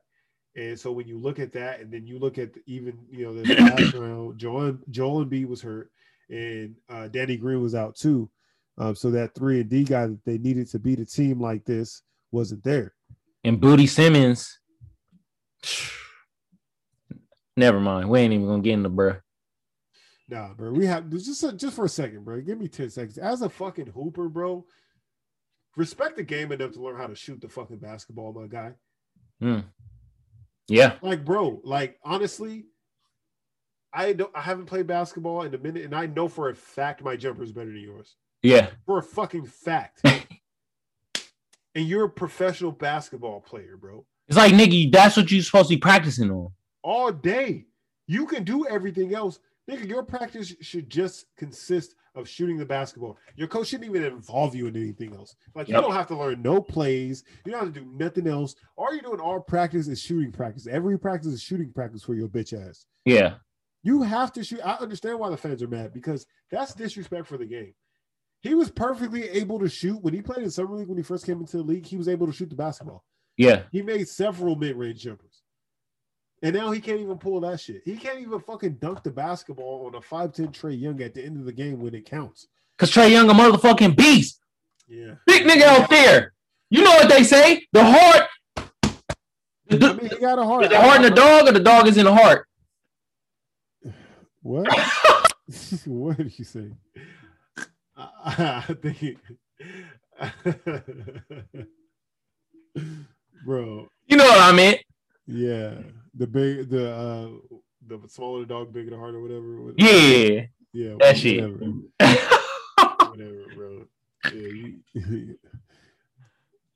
And 0.56 0.78
so 0.78 0.92
when 0.92 1.08
you 1.08 1.18
look 1.18 1.40
at 1.40 1.54
that, 1.54 1.80
and 1.80 1.92
then 1.92 2.06
you 2.06 2.20
look 2.20 2.38
at 2.38 2.54
the, 2.54 2.62
even 2.66 2.98
you 3.10 3.26
know 3.26 3.34
the 3.34 3.56
last 3.56 3.94
round, 3.94 4.38
Joel 4.38 4.78
Joel 4.90 5.26
Embiid 5.26 5.48
was 5.48 5.62
hurt, 5.62 5.92
and 6.30 6.76
uh, 6.90 7.08
Danny 7.08 7.38
Green 7.38 7.62
was 7.62 7.76
out 7.76 7.96
too. 7.96 8.30
Um, 8.78 8.96
so 8.96 9.12
that 9.12 9.36
three 9.36 9.62
and 9.62 9.70
D 9.70 9.84
guy 9.84 10.08
that 10.08 10.26
they 10.26 10.38
needed 10.38 10.70
to 10.72 10.80
beat 10.80 11.00
a 11.00 11.06
team 11.06 11.40
like 11.40 11.66
this 11.66 12.04
wasn't 12.32 12.64
there. 12.64 12.94
And 13.44 13.60
Booty 13.60 13.88
Simmons. 13.88 14.60
Never 17.58 17.80
mind. 17.80 18.10
We 18.10 18.20
ain't 18.20 18.34
even 18.34 18.48
gonna 18.48 18.62
get 18.62 18.74
into 18.74 18.90
bruh. 18.90 19.20
Nah, 20.30 20.54
bro. 20.54 20.72
We 20.72 20.86
have 20.86 21.10
just 21.10 21.58
just 21.58 21.76
for 21.76 21.86
a 21.86 21.90
second, 21.90 22.24
bro. 22.24 22.42
Give 22.42 22.60
me 22.60 22.68
ten 22.68 22.90
seconds. 22.90 23.18
As 23.18 23.42
a 23.42 23.50
fucking 23.50 23.88
hooper, 23.88 24.30
bro, 24.30 24.66
respect 25.76 26.16
the 26.16 26.24
game 26.24 26.52
enough 26.52 26.72
to 26.74 26.82
learn 26.82 26.98
how 26.98 27.08
to 27.08 27.16
shoot 27.16 27.42
the 27.42 27.50
fucking 27.50 27.80
basketball, 27.80 28.34
my 28.34 28.48
guy. 28.48 28.72
Hmm. 29.42 29.60
Yeah. 30.68 30.94
Like, 31.02 31.26
bro, 31.26 31.60
like 31.66 31.98
honestly, 32.04 32.66
I 33.94 34.14
don't. 34.14 34.32
I 34.34 34.42
haven't 34.42 34.68
played 34.68 34.88
basketball 34.88 35.42
in 35.42 35.54
a 35.54 35.58
minute, 35.58 35.84
and 35.84 35.94
I 35.94 36.06
know 36.06 36.30
for 36.30 36.50
a 36.50 36.56
fact 36.56 37.04
my 37.04 37.18
jumper 37.18 37.44
is 37.44 37.52
better 37.52 37.72
than 37.72 37.82
yours. 37.82 38.16
Yeah. 38.42 38.70
For 38.86 39.00
a 39.00 39.04
fucking 39.04 39.46
fact. 39.46 40.02
and 41.76 41.86
you're 41.88 42.06
a 42.06 42.10
professional 42.10 42.72
basketball 42.72 43.42
player, 43.42 43.78
bro. 43.78 44.06
It's 44.28 44.38
like 44.38 44.54
nigga, 44.54 44.92
that's 44.92 45.18
what 45.18 45.32
you're 45.32 45.42
supposed 45.44 45.70
to 45.70 45.76
be 45.76 45.80
practicing 45.80 46.32
on. 46.32 46.50
all 46.84 47.12
day. 47.12 47.66
You 48.08 48.26
can 48.26 48.44
do 48.44 48.66
everything 48.68 49.14
else. 49.14 49.40
Nigga, 49.70 49.88
your 49.88 50.04
practice 50.04 50.54
should 50.62 50.90
just 50.90 51.28
consist 51.38 51.96
of 52.16 52.28
shooting 52.28 52.58
the 52.58 52.66
basketball. 52.66 53.18
Your 53.38 53.48
coach 53.48 53.68
shouldn't 53.68 53.90
even 53.90 54.04
involve 54.04 54.54
you 54.54 54.68
in 54.68 54.76
anything 54.76 55.16
else. 55.16 55.36
Like 55.56 55.70
you 55.70 55.76
don't 55.76 55.94
have 55.94 56.08
to 56.08 56.18
learn 56.18 56.42
no 56.42 56.60
plays. 56.62 57.24
You 57.46 57.52
don't 57.54 57.64
have 57.66 57.74
to 57.74 57.80
do 57.80 57.86
nothing 57.94 58.28
else. 58.28 58.56
All 58.76 58.92
you're 58.94 59.02
doing 59.04 59.22
all 59.22 59.40
practice 59.40 59.88
is 59.88 60.02
shooting 60.02 60.32
practice. 60.32 60.68
Every 60.68 61.00
practice 61.00 61.32
is 61.34 61.42
shooting 61.42 61.72
practice 61.72 62.04
for 62.04 62.16
your 62.16 62.28
bitch 62.28 62.52
ass. 62.54 62.86
Yeah. 63.06 63.36
You 63.84 64.02
have 64.02 64.34
to 64.34 64.44
shoot. 64.44 64.60
I 64.64 64.74
understand 64.74 65.20
why 65.20 65.30
the 65.30 65.38
fans 65.38 65.64
are 65.64 65.68
mad 65.68 65.94
because 65.94 66.26
that's 66.52 66.74
disrespect 66.74 67.28
for 67.28 67.38
the 67.38 67.46
game. 67.46 67.74
He 68.42 68.56
was 68.56 68.72
perfectly 68.72 69.30
able 69.30 69.60
to 69.60 69.70
shoot 69.70 70.02
when 70.02 70.14
he 70.14 70.22
played 70.22 70.44
in 70.44 70.50
summer 70.50 70.76
league 70.76 70.88
when 70.88 70.98
he 70.98 71.04
first 71.04 71.26
came 71.26 71.40
into 71.40 71.58
the 71.58 71.64
league. 71.64 71.86
He 71.86 71.98
was 71.98 72.08
able 72.08 72.26
to 72.26 72.34
shoot 72.34 72.50
the 72.50 72.56
basketball. 72.56 73.04
Yeah. 73.38 73.64
He 73.72 73.82
made 73.82 74.08
several 74.08 74.56
mid-range 74.56 75.02
jumpers. 75.02 75.44
And 76.42 76.56
now 76.56 76.72
he 76.72 76.82
can't 76.82 77.00
even 77.00 77.20
pull 77.20 77.40
that 77.42 77.60
shit. 77.60 77.84
He 77.86 77.96
can't 77.96 78.20
even 78.20 78.40
fucking 78.40 78.74
dunk 78.76 79.04
the 79.04 79.12
basketball 79.12 79.86
on 79.86 79.96
a 79.96 80.02
5'10 80.02 80.52
Trae 80.52 80.80
Young 80.80 81.00
at 81.02 81.14
the 81.14 81.24
end 81.24 81.38
of 81.38 81.46
the 81.46 81.54
game 81.54 81.80
when 81.80 81.94
it 81.94 82.06
counts. 82.06 82.48
Cause 82.80 82.92
Trae 82.92 83.12
Young 83.12 83.30
a 83.30 83.34
motherfucking 83.34 83.96
beast. 83.96 84.40
Yeah. 84.88 85.14
Big 85.28 85.44
nigga 85.44 85.64
out 85.64 85.90
there. 85.90 86.34
You 86.72 86.84
know 86.84 86.92
what 86.92 87.10
they 87.10 87.24
say? 87.24 87.68
The 87.74 87.84
heart. 87.84 88.28
The, 89.68 89.88
I 89.88 89.94
mean, 89.94 90.10
he 90.10 90.18
got 90.18 90.40
a 90.40 90.44
heart. 90.44 90.68
the 90.68 90.82
heart 90.82 90.98
in 90.98 91.04
the 91.04 91.12
dog 91.12 91.48
or 91.48 91.52
the 91.52 91.60
dog 91.60 91.88
is 91.88 91.98
in 91.98 92.06
the 92.06 92.14
heart? 92.14 92.48
What? 94.44 94.68
what 95.86 96.18
did 96.18 96.40
you 96.40 96.46
say? 96.46 96.72
I, 98.26 98.76
think 98.82 99.18
Bro, 103.46 103.88
You 104.08 104.18
know 104.18 104.24
what 104.26 104.40
I 104.42 104.52
meant. 104.52 104.80
yeah. 105.28 105.76
The 106.16 106.28
big 106.28 106.70
the 106.70 106.92
uh 106.94 107.30
the 107.88 108.00
smaller 108.08 108.42
the 108.42 108.46
dog, 108.46 108.74
bigger 108.74 108.92
the 108.92 108.98
heart 108.98 109.16
or 109.16 109.22
whatever. 109.22 109.62
whatever. 109.62 109.76
Yeah. 109.78 110.46
Yeah, 110.74 110.96
That 111.00 111.18
shit. 111.18 111.42
whatever. 111.42 111.72
whatever, 113.10 113.44
bro. 113.56 113.86
Yeah, 114.26 114.48
you, 114.94 115.38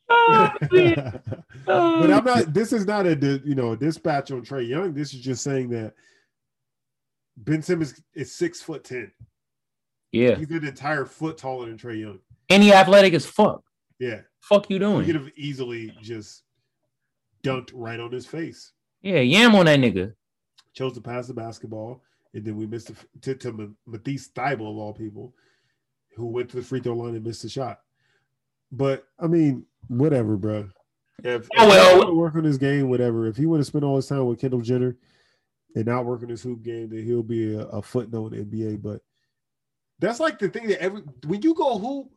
Oh, 0.10 0.52
but 1.68 2.12
I'm 2.12 2.24
not. 2.24 2.54
This 2.54 2.72
is 2.74 2.86
not 2.86 3.08
a 3.08 3.16
you 3.44 3.56
know 3.56 3.76
dispatch 3.76 4.32
on 4.32 4.44
Trae 4.44 4.68
Young. 4.68 4.94
This 4.94 5.14
is 5.14 5.22
just 5.22 5.44
saying 5.44 5.70
that 5.70 5.94
Ben 7.38 7.62
Simmons 7.62 8.02
is 8.14 8.34
six 8.36 8.62
foot 8.62 8.84
ten. 8.84 9.12
Yeah. 10.16 10.36
He's 10.36 10.50
an 10.52 10.66
entire 10.66 11.06
foot 11.06 11.38
taller 11.38 11.66
than 11.68 11.78
Trae 11.78 12.00
Young. 12.00 12.20
Any 12.50 12.72
athletic 12.74 13.14
as 13.14 13.26
fuck. 13.26 13.64
Yeah, 14.00 14.22
Fuck 14.42 14.70
you 14.70 14.78
doing? 14.80 15.02
he 15.02 15.06
could 15.12 15.16
have 15.22 15.32
easily 15.36 15.96
just 16.02 16.44
dunked 17.44 17.72
right 17.74 18.00
on 18.00 18.12
his 18.12 18.26
face. 18.26 18.72
Yeah, 19.02 19.20
yam 19.20 19.56
on 19.56 19.66
that 19.68 19.80
nigga. 19.80 20.14
Chose 20.74 20.94
to 20.94 21.02
pass 21.02 21.28
the 21.28 21.34
basketball, 21.34 22.02
and 22.34 22.44
then 22.44 22.58
we 22.58 22.66
missed 22.68 22.88
the, 22.88 22.96
to, 23.22 23.36
to 23.36 23.52
Ma- 23.54 23.68
Matisse 23.86 24.30
Thybulle 24.30 24.72
of 24.72 24.78
all 24.78 24.94
people, 24.94 25.34
who 26.16 26.26
went 26.28 26.50
to 26.50 26.58
the 26.58 26.62
free 26.62 26.80
throw 26.82 26.94
line 26.96 27.16
and 27.16 27.24
missed 27.26 27.44
the 27.44 27.50
shot. 27.50 27.80
But 28.72 29.06
I 29.20 29.28
mean, 29.28 29.66
whatever, 29.88 30.36
bro. 30.38 30.70
If, 31.24 31.48
Oh, 31.58 31.68
well. 31.68 32.06
he 32.08 32.12
work 32.14 32.36
on 32.36 32.44
his 32.44 32.58
game, 32.58 32.90
whatever. 32.90 33.28
If 33.28 33.38
he 33.38 33.46
want 33.46 33.62
to 33.62 33.66
spend 33.66 33.86
all 33.86 33.96
his 33.96 34.08
time 34.08 34.26
with 34.26 34.40
Kendall 34.40 34.60
Jenner 34.62 34.98
and 35.76 35.86
not 35.86 36.04
work 36.06 36.22
on 36.24 36.30
his 36.30 36.44
hoop 36.44 36.62
game, 36.64 36.90
then 36.90 37.06
he'll 37.06 37.24
be 37.24 37.56
a, 37.56 37.62
a 37.68 37.82
footnote 37.82 38.34
in 38.34 38.50
the 38.50 38.62
NBA. 38.64 38.82
But 38.82 39.02
that's 40.00 40.20
like 40.20 40.40
the 40.40 40.50
thing 40.50 40.68
that 40.68 40.82
every 40.82 41.02
when 41.26 41.42
you 41.42 41.54
go 41.54 41.78
hoop, 41.78 42.10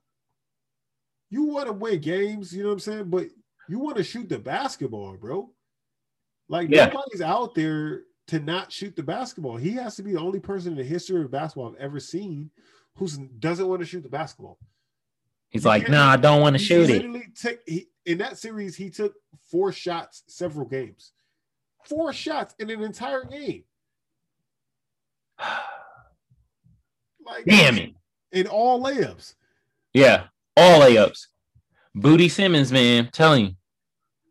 you 1.30 1.44
want 1.44 1.66
to 1.66 1.72
win 1.72 2.00
games. 2.00 2.52
You 2.54 2.62
know 2.62 2.68
what 2.70 2.74
I'm 2.74 2.80
saying? 2.80 3.10
But 3.10 3.26
you 3.68 3.78
want 3.78 3.96
to 3.98 4.04
shoot 4.04 4.28
the 4.28 4.38
basketball, 4.38 5.16
bro. 5.16 5.50
Like 6.48 6.70
Yeah. 6.70 6.86
nobody's 6.86 7.20
out 7.20 7.54
there 7.54 8.02
to 8.28 8.40
not 8.40 8.72
shoot 8.72 8.96
the 8.96 9.02
basketball. 9.02 9.56
He 9.56 9.72
has 9.72 9.96
to 9.96 10.02
be 10.02 10.12
the 10.12 10.20
only 10.20 10.40
person 10.40 10.72
in 10.72 10.78
the 10.78 10.84
history 10.84 11.20
of 11.22 11.30
basketball 11.30 11.68
I've 11.74 11.80
ever 11.80 12.00
seen 12.00 12.50
who 12.96 13.06
doesn't 13.38 13.68
want 13.68 13.80
to 13.80 13.86
shoot 13.86 14.02
the 14.02 14.08
basketball. 14.08 14.58
He's 15.50 15.64
You 15.64 15.68
like, 15.70 15.82
can't- 15.82 15.92
nah, 15.92 16.10
I 16.10 16.16
don't 16.16 16.40
want 16.42 16.54
to 16.54 16.62
shoot 16.62 16.90
it. 16.90 17.36
took 17.36 17.60
he, 17.66 17.88
in 18.04 18.18
that 18.18 18.38
series. 18.38 18.74
He 18.76 18.90
took 18.90 19.14
four 19.50 19.72
shots, 19.72 20.24
several 20.26 20.66
games, 20.66 21.12
four 21.84 22.12
shots 22.12 22.54
in 22.58 22.68
an 22.70 22.82
entire 22.82 23.24
game. 23.24 23.64
Like 27.28 27.44
Damn 27.44 27.76
it. 27.78 27.94
in 28.32 28.46
all 28.46 28.82
layups. 28.82 29.34
Yeah. 29.92 30.24
All 30.56 30.80
layups. 30.80 31.26
Booty 31.94 32.28
Simmons, 32.28 32.72
man. 32.72 33.10
telling 33.12 33.56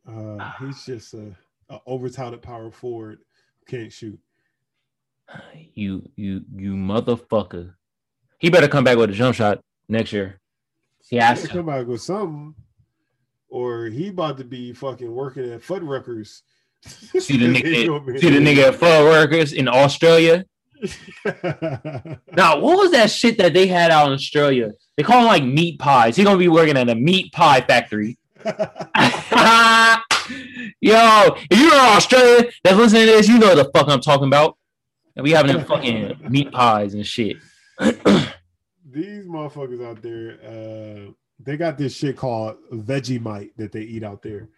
you. 0.07 0.11
Uh, 0.11 0.51
he's 0.59 0.85
just 0.85 1.13
a, 1.13 1.35
a 1.69 1.79
over-touted 1.85 2.41
power 2.41 2.71
forward. 2.71 3.19
Can't 3.67 3.91
shoot. 3.91 4.19
You 5.73 6.09
you 6.15 6.45
you 6.55 6.71
motherfucker. 6.73 7.73
He 8.39 8.49
better 8.49 8.69
come 8.69 8.85
back 8.85 8.97
with 8.97 9.09
a 9.09 9.13
jump 9.13 9.35
shot 9.35 9.59
next 9.89 10.13
year. 10.13 10.39
He 11.09 11.17
has 11.17 11.41
to. 11.41 11.49
come 11.49 11.65
back 11.65 11.85
with 11.85 12.01
something, 12.01 12.55
or 13.49 13.85
he 13.87 14.07
about 14.07 14.37
to 14.37 14.45
be 14.45 14.71
fucking 14.71 15.13
working 15.13 15.51
at 15.51 15.61
Fuddruckers. 15.61 16.43
See 16.85 17.35
the 17.37 17.45
nigga, 17.61 18.19
see 18.21 18.29
the 18.29 18.39
nigga 18.39 18.69
at 18.69 18.75
Full 18.75 19.03
Workers 19.05 19.51
in 19.51 19.67
Australia. 19.67 20.45
Now, 21.23 21.25
what 22.59 22.77
was 22.77 22.91
that 22.91 23.11
shit 23.11 23.37
that 23.37 23.53
they 23.53 23.67
had 23.67 23.91
out 23.91 24.07
in 24.07 24.13
Australia? 24.13 24.71
They 24.95 25.03
call 25.03 25.19
them 25.19 25.27
like 25.27 25.43
meat 25.43 25.79
pies. 25.79 26.15
He 26.15 26.23
gonna 26.23 26.37
be 26.37 26.47
working 26.47 26.77
at 26.77 26.89
a 26.89 26.95
meat 26.95 27.31
pie 27.31 27.61
factory. 27.61 28.17
Yo, 28.45 28.53
if 31.49 31.59
you're 31.59 31.73
in 31.73 31.79
Australia 31.79 32.51
that's 32.63 32.77
listening 32.77 33.07
to 33.07 33.13
this, 33.13 33.27
you 33.27 33.39
know 33.39 33.55
the 33.55 33.69
fuck 33.73 33.89
I'm 33.89 34.01
talking 34.01 34.27
about. 34.27 34.57
And 35.15 35.23
we 35.23 35.31
having 35.31 35.55
them 35.55 35.65
fucking 35.65 36.19
meat 36.29 36.51
pies 36.51 36.93
and 36.93 37.05
shit. 37.05 37.37
These 37.79 39.25
motherfuckers 39.25 39.85
out 39.85 40.01
there, 40.01 40.39
uh, 40.43 41.11
they 41.39 41.57
got 41.57 41.77
this 41.77 41.95
shit 41.95 42.17
called 42.17 42.57
veggie 42.71 43.19
Vegemite 43.19 43.51
that 43.57 43.71
they 43.71 43.81
eat 43.81 44.03
out 44.03 44.21
there. 44.21 44.49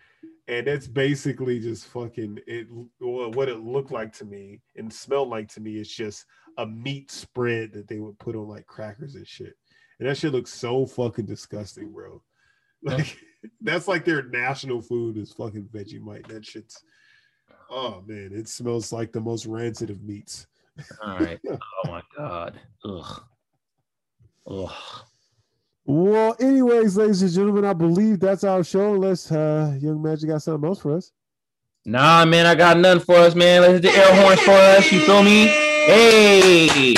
And 0.50 0.68
it's 0.68 0.88
basically 0.88 1.60
just 1.60 1.86
fucking 1.88 2.40
it. 2.48 2.68
What 3.00 3.50
it 3.50 3.60
looked 3.60 3.92
like 3.92 4.12
to 4.14 4.26
me 4.26 4.62
and 4.76 4.92
smelled 4.92 5.30
like 5.30 5.48
to 5.50 5.62
me 5.62 5.78
is 5.78 5.90
just 5.90 6.26
a 6.58 6.66
meat 6.66 7.12
spread 7.12 7.72
that 7.74 7.88
they 7.88 8.00
would 8.00 8.18
put 8.20 8.36
on 8.36 8.48
like 8.48 8.66
crackers 8.66 9.16
and 9.16 9.28
shit. 9.28 9.56
And 10.00 10.10
that 10.10 10.18
shit 10.18 10.34
looks 10.34 10.54
so 10.54 10.86
fucking 10.86 11.26
disgusting, 11.26 11.92
bro. 11.92 12.22
Like 12.82 13.18
that's 13.60 13.90
like 13.90 14.06
their 14.06 14.24
national 14.24 14.82
food 14.82 15.18
is 15.18 15.34
fucking 15.34 15.68
Vegemite. 15.74 16.28
That 16.28 16.46
shit's 16.46 16.82
Oh 17.70 18.04
man, 18.08 18.32
it 18.34 18.48
smells 18.48 18.92
like 18.92 19.12
the 19.12 19.22
most 19.22 19.46
rancid 19.46 19.90
of 19.90 20.02
meats. 20.04 20.48
All 21.04 21.20
right. 21.20 21.40
Oh 21.52 21.92
my 21.92 22.02
god. 22.16 22.60
Ugh. 22.86 23.22
Ugh. 24.50 24.72
Well, 25.92 26.36
anyways, 26.40 26.98
ladies 26.98 27.24
and 27.24 27.32
gentlemen, 27.32 27.66
I 27.66 27.74
believe 27.74 28.20
that's 28.20 28.44
our 28.44 28.64
show. 28.64 28.94
Unless 28.94 29.32
uh, 29.32 29.76
Young 29.82 30.00
Magic 30.00 30.30
got 30.30 30.44
something 30.44 30.70
else 30.70 30.82
for 30.82 30.96
us. 30.96 31.12
Nah, 31.84 32.26
man, 32.26 32.46
I 32.46 32.54
got 32.54 32.78
nothing 32.78 33.04
for 33.04 33.16
us, 33.16 33.34
man. 33.34 33.64
Let's 33.64 33.74
hit 33.74 33.82
the 33.82 33.98
air 33.98 34.22
horns 34.22 34.40
for 34.42 34.52
us. 34.52 34.92
You 34.92 35.00
feel 35.00 35.24
me? 35.24 35.48
Hey. 35.48 36.94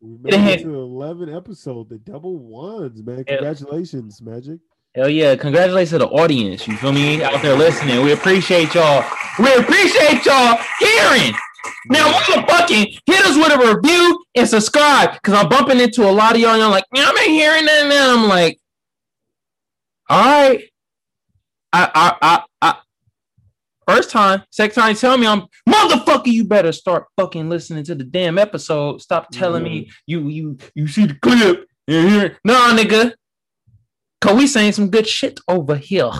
We 0.00 0.18
made 0.22 0.34
hit. 0.34 0.60
it 0.60 0.62
to 0.62 0.74
11 0.76 1.34
episode, 1.34 1.88
the 1.88 1.98
double 1.98 2.38
ones, 2.38 3.02
man. 3.02 3.24
Congratulations, 3.24 4.22
Magic. 4.22 4.60
Hell 4.94 5.08
yeah. 5.08 5.34
Congratulations 5.34 5.90
to 5.90 5.98
the 5.98 6.06
audience. 6.06 6.68
You 6.68 6.76
feel 6.76 6.92
me? 6.92 7.24
Out 7.24 7.42
there 7.42 7.56
listening. 7.56 8.04
We 8.04 8.12
appreciate 8.12 8.72
y'all. 8.72 9.04
We 9.40 9.52
appreciate 9.52 10.24
y'all 10.24 10.60
hearing. 10.78 11.34
Now, 11.88 12.10
motherfucking 12.12 12.98
hit 13.06 13.24
us 13.24 13.36
with 13.36 13.52
a 13.52 13.74
review 13.74 14.24
and 14.34 14.48
subscribe 14.48 15.14
because 15.14 15.34
I'm 15.34 15.48
bumping 15.48 15.80
into 15.80 16.08
a 16.08 16.10
lot 16.10 16.34
of 16.34 16.40
y'all. 16.40 16.52
And 16.52 16.60
y'all 16.62 16.70
like, 16.70 16.84
man, 16.92 17.06
I'm 17.06 17.18
ain't 17.18 17.30
hearing 17.30 17.64
that. 17.64 17.82
And 17.82 17.90
then 17.90 18.18
I'm 18.18 18.28
like, 18.28 18.58
all 20.08 20.24
right. 20.24 20.64
I, 21.72 21.90
I, 21.94 22.16
I, 22.22 22.42
I, 22.62 22.76
first 23.86 24.10
time, 24.10 24.42
second 24.50 24.82
time, 24.82 24.94
tell 24.94 25.18
me 25.18 25.26
I'm 25.26 25.42
motherfucker. 25.68 26.26
You 26.26 26.44
better 26.44 26.72
start 26.72 27.06
fucking 27.16 27.48
listening 27.48 27.84
to 27.84 27.94
the 27.94 28.04
damn 28.04 28.38
episode. 28.38 29.02
Stop 29.02 29.30
telling 29.30 29.62
me 29.62 29.90
you, 30.06 30.28
you, 30.28 30.58
you 30.74 30.88
see 30.88 31.06
the 31.06 31.14
clip. 31.14 31.66
hear 31.86 32.38
Nah, 32.44 32.76
nigga. 32.76 33.14
Cause 34.20 34.36
we 34.36 34.46
saying 34.46 34.72
some 34.72 34.90
good 34.90 35.06
shit 35.06 35.38
over 35.46 35.76
here. 35.76 36.10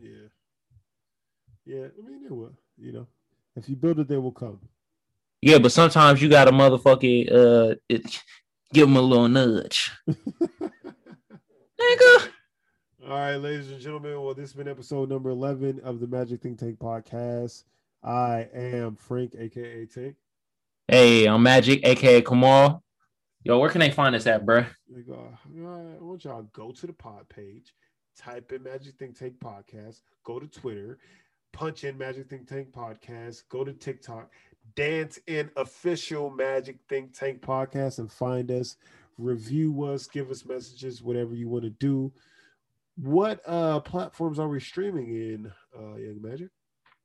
Yeah. 0.00 0.10
Yeah, 1.64 1.86
I 1.86 2.08
mean, 2.08 2.24
it 2.26 2.32
will, 2.32 2.52
you 2.76 2.92
know, 2.92 3.06
if 3.56 3.68
you 3.68 3.76
build 3.76 4.00
it, 4.00 4.08
they 4.08 4.16
will 4.16 4.32
come. 4.32 4.58
Yeah, 5.44 5.58
but 5.58 5.72
sometimes 5.72 6.22
you 6.22 6.30
gotta 6.30 6.52
motherfucking 6.52 7.30
uh 7.30 7.74
it, 7.90 8.22
give 8.72 8.88
them 8.88 8.96
a 8.96 9.02
little 9.02 9.28
nudge. 9.28 9.92
Nigga. 10.08 10.70
All 13.06 13.10
right, 13.10 13.36
ladies 13.36 13.70
and 13.70 13.78
gentlemen. 13.78 14.22
Well, 14.22 14.32
this 14.32 14.44
has 14.44 14.52
been 14.54 14.68
episode 14.68 15.10
number 15.10 15.28
11 15.28 15.82
of 15.84 16.00
the 16.00 16.06
Magic 16.06 16.40
Think 16.40 16.58
Tank 16.58 16.78
podcast. 16.78 17.64
I 18.02 18.48
am 18.54 18.96
Frank, 18.96 19.34
aka 19.38 19.84
Tank. 19.84 20.16
Hey, 20.88 21.26
I'm 21.26 21.42
Magic, 21.42 21.86
aka 21.86 22.22
Kamal. 22.22 22.82
Yo, 23.42 23.58
where 23.58 23.68
can 23.68 23.80
they 23.80 23.90
find 23.90 24.16
us 24.16 24.26
at, 24.26 24.46
bruh? 24.46 24.66
Like, 24.88 25.04
uh, 25.10 25.36
I 25.44 26.00
want 26.00 26.24
y'all 26.24 26.40
to 26.40 26.48
go 26.54 26.72
to 26.72 26.86
the 26.86 26.94
pod 26.94 27.28
page, 27.28 27.74
type 28.16 28.50
in 28.50 28.62
Magic 28.62 28.94
Think 28.94 29.18
Tank 29.18 29.34
podcast, 29.44 30.00
go 30.24 30.40
to 30.40 30.46
Twitter, 30.46 30.96
punch 31.52 31.84
in 31.84 31.98
Magic 31.98 32.30
Think 32.30 32.48
Tank 32.48 32.68
podcast, 32.72 33.42
go 33.50 33.62
to 33.62 33.74
TikTok, 33.74 34.30
dance 34.76 35.18
in 35.26 35.50
official 35.56 36.30
Magic 36.30 36.78
Think 36.88 37.16
Tank 37.16 37.40
podcast, 37.40 37.98
and 37.98 38.10
find 38.10 38.50
us. 38.50 38.76
Review 39.16 39.84
us, 39.84 40.06
give 40.06 40.30
us 40.30 40.44
messages, 40.44 41.02
whatever 41.02 41.34
you 41.34 41.48
want 41.48 41.64
to 41.64 41.70
do. 41.70 42.12
What 42.96 43.40
uh 43.46 43.80
platforms 43.80 44.38
are 44.38 44.48
we 44.48 44.60
streaming 44.60 45.08
in, 45.08 45.52
uh, 45.76 45.96
Young 45.96 46.20
Magic? 46.20 46.48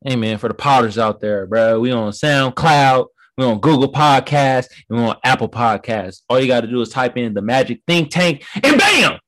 Hey 0.04 0.16
man, 0.16 0.38
for 0.38 0.48
the 0.48 0.54
potters 0.54 0.98
out 0.98 1.20
there, 1.20 1.46
bro. 1.46 1.80
We 1.80 1.92
on 1.92 2.12
SoundCloud, 2.12 3.08
we 3.38 3.46
on 3.46 3.60
Google 3.60 3.92
Podcasts, 3.92 4.70
and 4.90 5.00
we 5.00 5.06
on 5.06 5.18
Apple 5.24 5.50
Podcasts. 5.50 6.22
All 6.30 6.40
you 6.40 6.48
gotta 6.48 6.68
do 6.68 6.82
is 6.82 6.90
type 6.90 7.18
in 7.18 7.34
the 7.34 7.42
Magic 7.42 7.82
Think 7.86 8.10
Tank, 8.10 8.44
and 8.64 8.78
bam! 8.78 9.20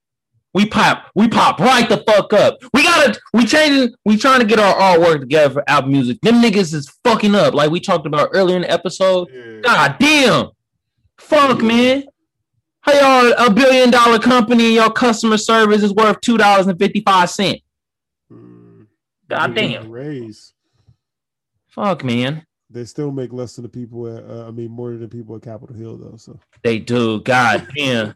We 0.54 0.66
pop, 0.66 1.10
we 1.16 1.30
pop 1.30 1.60
right 1.60 1.88
the 1.88 2.04
fuck 2.06 2.34
up. 2.34 2.58
We 2.74 2.84
gotta, 2.84 3.20
we 3.34 3.46
changing, 3.46 3.94
we 4.04 4.18
trying 4.18 4.42
to 4.42 4.46
get 4.46 4.60
our 4.60 4.76
artwork 4.76 5.22
together 5.22 5.54
for 5.54 5.70
album 5.70 5.94
music. 5.94 6.20
Them 6.22 6.42
niggas 6.42 6.74
is 6.74 6.92
fucking 7.06 7.36
up, 7.36 7.54
like 7.54 7.72
we 7.72 7.80
talked 7.80 8.06
about 8.06 8.30
earlier 8.34 8.58
in 8.58 8.64
the 8.64 8.72
episode. 8.72 9.30
Yeah. 9.32 9.62
God 9.62 9.96
damn. 10.00 10.50
Fuck, 11.18 11.62
man. 11.62 12.04
How 12.82 12.94
y'all 12.94 13.48
a 13.48 13.54
billion 13.54 13.92
dollar 13.92 14.20
company 14.20 14.66
and 14.66 14.74
your 14.74 14.92
customer 14.92 15.38
service 15.38 15.84
is 15.84 15.94
worth 15.94 16.20
two 16.20 16.38
dollars 16.38 16.68
and 16.68 16.78
fifty 16.78 17.02
five 17.02 17.30
cent? 17.30 17.60
Hmm. 18.30 18.84
God 19.30 19.56
damn. 19.56 19.90
Raise. 19.90 20.54
Fuck, 21.70 22.04
man. 22.04 22.46
They 22.70 22.86
still 22.86 23.12
make 23.12 23.32
less 23.32 23.56
than 23.56 23.64
the 23.64 23.70
people 23.70 24.08
at, 24.08 24.24
uh, 24.24 24.48
I 24.48 24.52
mean, 24.52 24.72
more 24.72 24.92
than 24.92 25.02
the 25.02 25.08
people 25.08 25.36
at 25.36 25.42
Capitol 25.42 25.76
Hill, 25.76 25.98
though. 25.98 26.16
So. 26.18 26.40
They 26.64 26.80
do. 26.80 27.22
God 27.22 27.68
damn. 27.76 28.16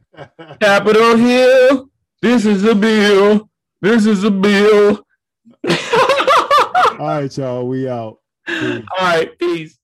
Capitol 0.60 1.16
Hill. 1.18 1.90
This 2.26 2.43
is 2.43 2.64
a 2.64 2.73
bill. 2.73 3.47
This 3.81 4.07
is 4.07 4.23
a 4.23 4.31
bill. 4.31 5.06
All 5.69 6.97
right, 6.97 7.38
y'all. 7.38 7.68
We 7.68 7.88
out. 7.88 8.18
Peace. 8.47 8.84
All 8.97 9.06
right. 9.06 9.38
Peace. 9.38 9.77